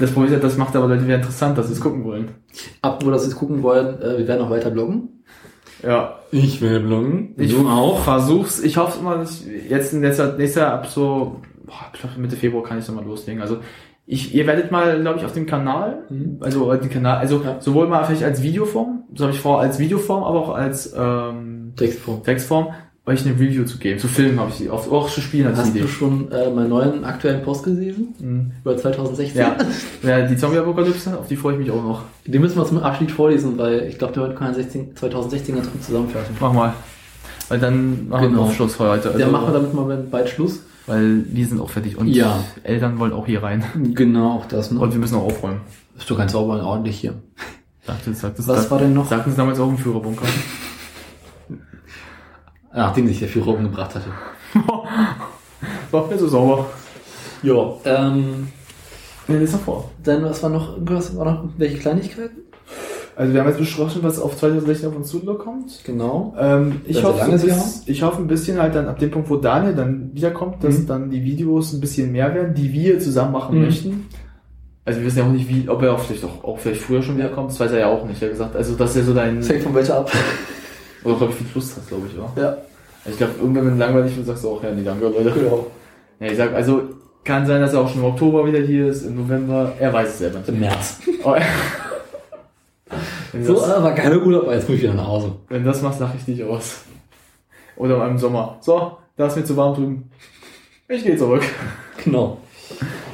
das 0.00 0.10
Problem 0.12 0.32
ist 0.32 0.38
ja, 0.38 0.42
das 0.42 0.56
macht 0.56 0.74
aber 0.76 0.88
Leute 0.88 1.04
wieder 1.04 1.16
interessant, 1.16 1.56
dass 1.58 1.66
sie 1.68 1.74
es 1.74 1.80
gucken 1.80 2.04
wollen. 2.04 2.28
Ab, 2.80 3.04
wo 3.04 3.10
das 3.10 3.24
jetzt 3.24 3.36
gucken 3.36 3.62
wollen, 3.62 4.00
äh, 4.00 4.18
wir 4.18 4.28
werden 4.28 4.42
auch 4.42 4.50
weiter 4.50 4.70
bloggen. 4.70 5.21
Ja, 5.82 6.18
Ich 6.30 6.60
will 6.60 6.80
bloggen. 6.80 7.34
Ich 7.36 7.52
du 7.54 7.68
auch. 7.68 8.00
versuch's. 8.00 8.60
Ich 8.62 8.76
hoffe 8.76 9.00
immer, 9.00 9.16
dass 9.18 9.44
ich 9.46 9.68
jetzt 9.70 9.92
in 9.92 10.02
letzter, 10.02 10.36
nächster 10.36 10.72
ab 10.72 10.86
so 10.86 11.40
boah, 11.64 11.74
ich 11.92 12.00
glaub, 12.00 12.16
Mitte 12.16 12.36
Februar 12.36 12.62
kann 12.62 12.78
ich 12.78 12.86
dann 12.86 12.94
mal 12.94 13.04
loslegen. 13.04 13.40
Also 13.42 13.58
ich, 14.06 14.34
ihr 14.34 14.46
werdet 14.46 14.70
mal, 14.72 15.00
glaube 15.00 15.18
ich, 15.20 15.24
auf 15.24 15.32
dem 15.32 15.46
Kanal, 15.46 16.04
Mhm. 16.10 16.38
also 16.40 16.72
den 16.74 16.90
Kanal, 16.90 17.18
also 17.18 17.40
Ja. 17.44 17.60
sowohl 17.60 17.86
mal 17.88 18.04
vielleicht 18.04 18.24
als 18.24 18.42
Videoform, 18.42 19.04
so 19.14 19.24
habe 19.24 19.32
ich 19.34 19.40
vor, 19.40 19.60
als 19.60 19.78
Videoform, 19.78 20.24
aber 20.24 20.38
auch 20.40 20.54
als 20.54 20.92
ähm, 20.96 21.72
Textform. 21.76 22.22
Textform, 22.22 22.68
euch 23.04 23.26
eine 23.26 23.34
Review 23.34 23.64
zu 23.64 23.78
geben. 23.78 23.98
Zu 23.98 24.06
Filmen 24.08 24.38
habe 24.38 24.50
ich 24.50 24.58
die, 24.58 24.70
auch, 24.70 24.88
auch 24.90 25.10
zu 25.10 25.20
spielen 25.20 25.48
als 25.48 25.58
Hast 25.58 25.70
Idee. 25.70 25.80
du 25.80 25.88
schon 25.88 26.30
äh, 26.30 26.50
meinen 26.50 26.68
neuen 26.68 27.04
aktuellen 27.04 27.42
Post 27.42 27.64
gelesen? 27.64 28.14
Mhm. 28.20 28.52
Über 28.62 28.76
2016? 28.76 29.40
Ja. 29.40 29.56
ja, 30.02 30.26
die 30.26 30.36
Zombie-Apokalypse, 30.36 31.18
auf 31.18 31.26
die 31.26 31.36
freue 31.36 31.54
ich 31.54 31.58
mich 31.58 31.70
auch 31.70 31.82
noch. 31.82 32.02
Die 32.26 32.38
müssen 32.38 32.56
wir 32.56 32.64
zum 32.64 32.78
Abschied 32.78 33.10
vorlesen, 33.10 33.58
weil 33.58 33.86
ich 33.88 33.98
glaube, 33.98 34.12
der 34.14 34.22
heute 34.24 34.34
kann 34.36 34.54
16, 34.54 34.96
2016 34.96 35.56
ganz 35.56 35.70
gut 35.70 35.82
zusammenfassen. 35.82 36.36
Mach 36.40 36.52
mal. 36.52 36.74
Weil 37.48 37.58
dann 37.58 38.08
machen 38.08 38.28
Genau. 38.28 38.42
wir 38.42 38.46
noch 38.46 38.54
Schluss 38.54 38.76
für 38.76 38.88
heute. 38.88 39.10
Der 39.10 39.26
machen 39.28 39.48
wir 39.48 39.52
damit 39.52 39.74
mal 39.74 39.96
bald 40.10 40.28
Schluss. 40.28 40.60
Weil 40.86 41.24
wir 41.28 41.46
sind 41.46 41.60
auch 41.60 41.70
fertig 41.70 41.96
und 41.96 42.08
Ja. 42.08 42.42
Eltern 42.64 42.98
wollen 42.98 43.12
auch 43.12 43.26
hier 43.26 43.42
rein. 43.42 43.64
Genau, 43.94 44.32
auch 44.32 44.46
das. 44.46 44.70
Ne? 44.70 44.80
Und 44.80 44.92
wir 44.92 44.98
müssen 44.98 45.14
auch 45.16 45.24
aufräumen. 45.24 45.60
Bist 45.94 46.08
du 46.08 46.16
ganz 46.16 46.32
sauber 46.32 46.54
und 46.54 46.60
ordentlich 46.60 46.98
hier. 46.98 47.14
Sagt 47.86 48.04
sagt 48.16 48.38
es, 48.38 48.48
Was 48.48 48.56
sagt, 48.58 48.70
war 48.70 48.78
denn 48.78 48.94
noch? 48.94 49.08
Sagten 49.08 49.30
sie 49.32 49.36
damals 49.36 49.58
auch 49.60 49.68
im 49.68 49.76
Führerbunker. 49.78 50.24
Nachdem 52.74 53.06
sich 53.08 53.18
der 53.18 53.28
Führer 53.28 53.48
umgebracht 53.48 53.94
hatte. 53.94 54.06
War 55.90 56.06
mir 56.08 56.18
so 56.18 56.28
sauber. 56.28 56.66
Ja. 57.42 57.72
Ähm, 57.84 58.48
das 59.28 59.36
ist 59.42 59.56
vor. 59.56 59.90
dann, 60.02 60.22
was 60.24 60.42
war 60.42 60.50
noch, 60.50 60.76
was 60.80 61.16
war 61.16 61.24
noch, 61.24 61.44
welche 61.56 61.78
Kleinigkeiten? 61.78 62.38
Also 63.14 63.32
wir 63.34 63.40
haben 63.40 63.48
jetzt 63.48 63.58
besprochen, 63.58 64.02
was 64.02 64.18
auf 64.18 64.36
2016 64.38 64.88
auf 64.88 64.96
uns 64.96 65.08
zukommt. 65.08 65.80
Genau. 65.84 66.34
Ähm, 66.38 66.80
ich, 66.86 67.04
hoffe, 67.04 67.38
sie 67.38 67.48
dass- 67.48 67.82
ich 67.86 68.02
hoffe 68.02 68.22
ein 68.22 68.26
bisschen 68.26 68.58
halt 68.60 68.74
dann 68.74 68.88
ab 68.88 68.98
dem 68.98 69.10
Punkt, 69.10 69.28
wo 69.28 69.36
Daniel 69.36 69.74
dann 69.74 70.10
wiederkommt, 70.14 70.64
dass 70.64 70.78
Mhm. 70.78 70.86
dann 70.86 71.10
die 71.10 71.22
Videos 71.22 71.72
ein 71.74 71.80
bisschen 71.80 72.10
mehr 72.10 72.34
werden, 72.34 72.54
die 72.54 72.72
wir 72.72 72.98
zusammen 73.00 73.32
machen 73.32 73.56
Mhm. 73.58 73.64
möchten. 73.66 74.06
Also 74.84 74.98
wir 75.00 75.06
wissen 75.06 75.18
ja 75.18 75.24
auch 75.24 75.30
nicht, 75.30 75.48
wie, 75.48 75.68
ob 75.68 75.82
er 75.82 75.92
auch 75.92 76.00
vielleicht 76.00 76.24
auch, 76.24 76.42
auch 76.42 76.58
vielleicht 76.58 76.80
früher 76.80 77.02
schon 77.02 77.16
wiederkommt, 77.16 77.50
das 77.50 77.60
weiß 77.60 77.70
er 77.72 77.80
ja 77.80 77.86
auch 77.88 78.04
nicht, 78.06 78.20
er 78.22 78.28
hat 78.28 78.32
gesagt. 78.32 78.56
Also 78.56 78.74
dass 78.74 78.96
er 78.96 79.04
so 79.04 79.14
dein, 79.14 79.36
Das 79.36 79.48
hängt 79.50 79.62
von 79.62 79.74
welcher 79.74 79.98
ab. 79.98 80.10
oder 81.04 81.16
glaube 81.16 81.32
ich 81.32 81.38
viel 81.38 81.46
Lust 81.54 81.76
hat, 81.76 81.88
glaube 81.88 82.06
ich, 82.06 82.16
ja. 82.16 82.42
Ja. 82.42 82.56
Ich 83.04 83.16
glaube, 83.16 83.32
irgendwann, 83.40 83.66
wenn 83.66 83.78
langweilig 83.78 84.16
wird, 84.16 84.26
sagst 84.26 84.44
du 84.44 84.50
auch, 84.50 84.62
ja, 84.62 84.70
nee, 84.70 84.84
danke, 84.84 85.06
Leute. 85.06 85.30
Genau. 85.32 85.66
Ja, 86.20 86.26
ich 86.28 86.36
sag, 86.36 86.54
also, 86.54 86.82
kann 87.24 87.46
sein, 87.46 87.60
dass 87.60 87.72
er 87.74 87.80
auch 87.80 87.88
schon 87.88 88.00
im 88.00 88.06
Oktober 88.06 88.46
wieder 88.46 88.60
hier 88.60 88.86
ist, 88.86 89.02
im 89.02 89.16
November, 89.16 89.72
er 89.78 89.92
weiß 89.92 90.08
es 90.08 90.18
selber 90.18 90.38
nicht. 90.38 90.48
Im 90.48 90.60
März. 90.60 91.00
Oh, 91.24 91.36
So, 93.44 93.54
das, 93.54 93.82
war 93.82 93.94
keine 93.94 94.20
Urlaub, 94.20 94.42
aber 94.42 94.54
jetzt 94.54 94.68
muss 94.68 94.76
ich 94.76 94.82
wieder 94.82 94.92
nach 94.92 95.06
Hause. 95.06 95.32
wenn 95.48 95.64
das 95.64 95.80
machst, 95.80 96.00
lach 96.00 96.14
ich 96.14 96.24
dich 96.24 96.44
aus. 96.44 96.82
Oder 97.76 98.06
im 98.06 98.18
Sommer. 98.18 98.58
So, 98.60 98.98
da 99.16 99.26
ist 99.26 99.36
mir 99.36 99.44
zu 99.44 99.56
warm 99.56 99.74
drüben. 99.74 100.10
Ich 100.88 101.02
gehe 101.02 101.16
zurück. 101.16 101.42
Genau. 102.04 102.38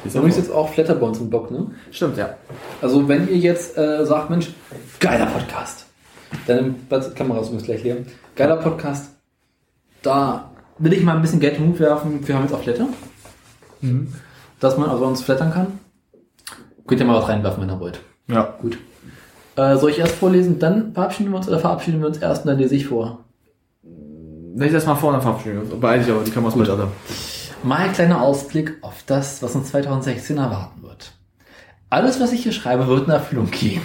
Ist 0.03 0.15
Da 0.15 0.21
ist 0.23 0.37
jetzt 0.37 0.51
auch 0.51 0.69
Flatter 0.69 0.95
bei 0.95 1.07
uns 1.07 1.19
im 1.19 1.29
Blog, 1.29 1.51
ne? 1.51 1.67
Stimmt, 1.91 2.17
ja. 2.17 2.35
Also 2.81 3.07
wenn 3.07 3.29
ihr 3.29 3.37
jetzt 3.37 3.77
äh, 3.77 4.05
sagt, 4.05 4.29
Mensch, 4.29 4.49
geiler 4.99 5.27
Podcast, 5.27 5.85
dann 6.47 6.75
die 6.91 7.15
Kamera 7.15 7.39
ist 7.39 7.47
übrigens 7.47 7.63
gleich 7.65 7.83
leer. 7.83 7.97
Geiler 8.35 8.57
Podcast, 8.57 9.09
da 10.01 10.49
will 10.77 10.93
ich 10.93 11.03
mal 11.03 11.15
ein 11.15 11.21
bisschen 11.21 11.39
Geld 11.39 11.57
in 11.57 11.63
den 11.63 11.71
Hut 11.73 11.79
werfen. 11.79 12.27
Wir 12.27 12.35
haben 12.35 12.43
jetzt 12.43 12.53
auch 12.53 12.61
Flatter, 12.63 12.87
Mhm. 13.81 14.13
dass 14.59 14.77
man 14.77 14.89
also 14.89 15.05
uns 15.05 15.21
flattern 15.21 15.51
kann. 15.51 15.79
Könnt 16.87 17.01
ihr 17.01 17.07
mal 17.07 17.21
was 17.21 17.29
reinwerfen, 17.29 17.61
wenn 17.61 17.69
ihr 17.69 17.79
wollt. 17.79 17.99
Ja. 18.27 18.55
Gut. 18.61 18.77
Äh, 19.55 19.77
soll 19.77 19.91
ich 19.91 19.99
erst 19.99 20.15
vorlesen, 20.15 20.59
dann 20.59 20.93
verabschieden 20.93 21.31
wir 21.31 21.37
uns 21.37 21.47
oder 21.47 21.59
verabschieden 21.59 21.99
wir 21.99 22.07
uns 22.07 22.17
erst 22.17 22.43
und 22.45 22.49
dann 22.49 22.57
lese 22.57 22.75
ich 22.75 22.87
vor? 22.87 23.25
Ich 24.61 24.71
das 24.71 24.85
mal 24.85 24.95
vorne 24.95 25.21
verabschiede, 25.21 25.59
beeil 25.61 25.99
dich 25.99 26.11
aber, 26.11 26.23
die 26.23 26.31
Kameras 26.31 26.55
mit, 26.55 26.67
Alter. 26.69 26.89
Mal 27.63 27.77
ein 27.77 27.93
kleiner 27.93 28.21
Ausblick 28.21 28.77
auf 28.81 29.03
das, 29.05 29.41
was 29.43 29.53
uns 29.55 29.69
2016 29.69 30.37
erwarten 30.37 30.81
wird. 30.81 31.11
Alles, 31.89 32.19
was 32.21 32.31
ich 32.33 32.43
hier 32.43 32.51
schreibe, 32.51 32.87
wird 32.87 33.05
in 33.07 33.11
Erfüllung 33.13 33.49
gehen. 33.51 33.81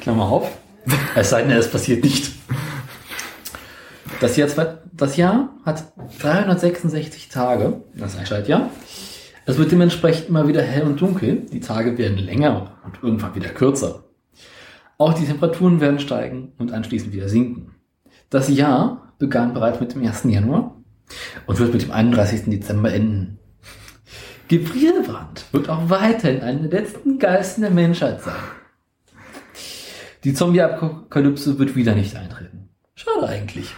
Klammer 0.00 0.24
auf. 0.26 0.50
Es 1.14 1.30
sei 1.30 1.42
denn, 1.42 1.52
es 1.52 1.70
passiert 1.70 2.02
nicht. 2.02 2.32
Das 4.20 4.36
Jahr, 4.36 4.78
das 4.92 5.16
Jahr 5.16 5.50
hat 5.64 5.92
366 6.20 7.28
Tage. 7.28 7.82
Das 7.94 8.14
ist 8.14 8.18
ein 8.18 8.26
Schaltjahr. 8.26 8.70
Es 9.46 9.58
wird 9.58 9.72
dementsprechend 9.72 10.28
immer 10.28 10.48
wieder 10.48 10.62
hell 10.62 10.84
und 10.84 11.00
dunkel. 11.00 11.46
Die 11.52 11.60
Tage 11.60 11.98
werden 11.98 12.18
länger 12.18 12.78
und 12.84 13.02
irgendwann 13.02 13.34
wieder 13.34 13.50
kürzer. 13.50 14.04
Auch 14.96 15.14
die 15.14 15.26
Temperaturen 15.26 15.80
werden 15.80 15.98
steigen 15.98 16.52
und 16.58 16.72
anschließend 16.72 17.12
wieder 17.12 17.28
sinken. 17.28 17.74
Das 18.30 18.48
Jahr 18.48 19.12
begann 19.18 19.52
bereits 19.52 19.80
mit 19.80 19.94
dem 19.94 20.06
1. 20.06 20.24
Januar 20.24 20.76
und 21.46 21.58
wird 21.58 21.72
mit 21.72 21.82
dem 21.82 21.90
31. 21.90 22.44
Dezember 22.46 22.92
enden. 22.92 23.38
Gefrierbrand 24.48 25.46
wird 25.52 25.68
auch 25.68 25.90
weiterhin 25.90 26.42
eine 26.42 26.68
der 26.68 26.80
letzten 26.80 27.18
Geisten 27.18 27.62
der 27.62 27.70
Menschheit 27.70 28.22
sein. 28.22 28.34
Die 30.24 30.32
Zombie-Apokalypse 30.32 31.58
wird 31.58 31.76
wieder 31.76 31.94
nicht 31.94 32.16
eintreten. 32.16 32.70
Schade 32.94 33.28
eigentlich. 33.28 33.74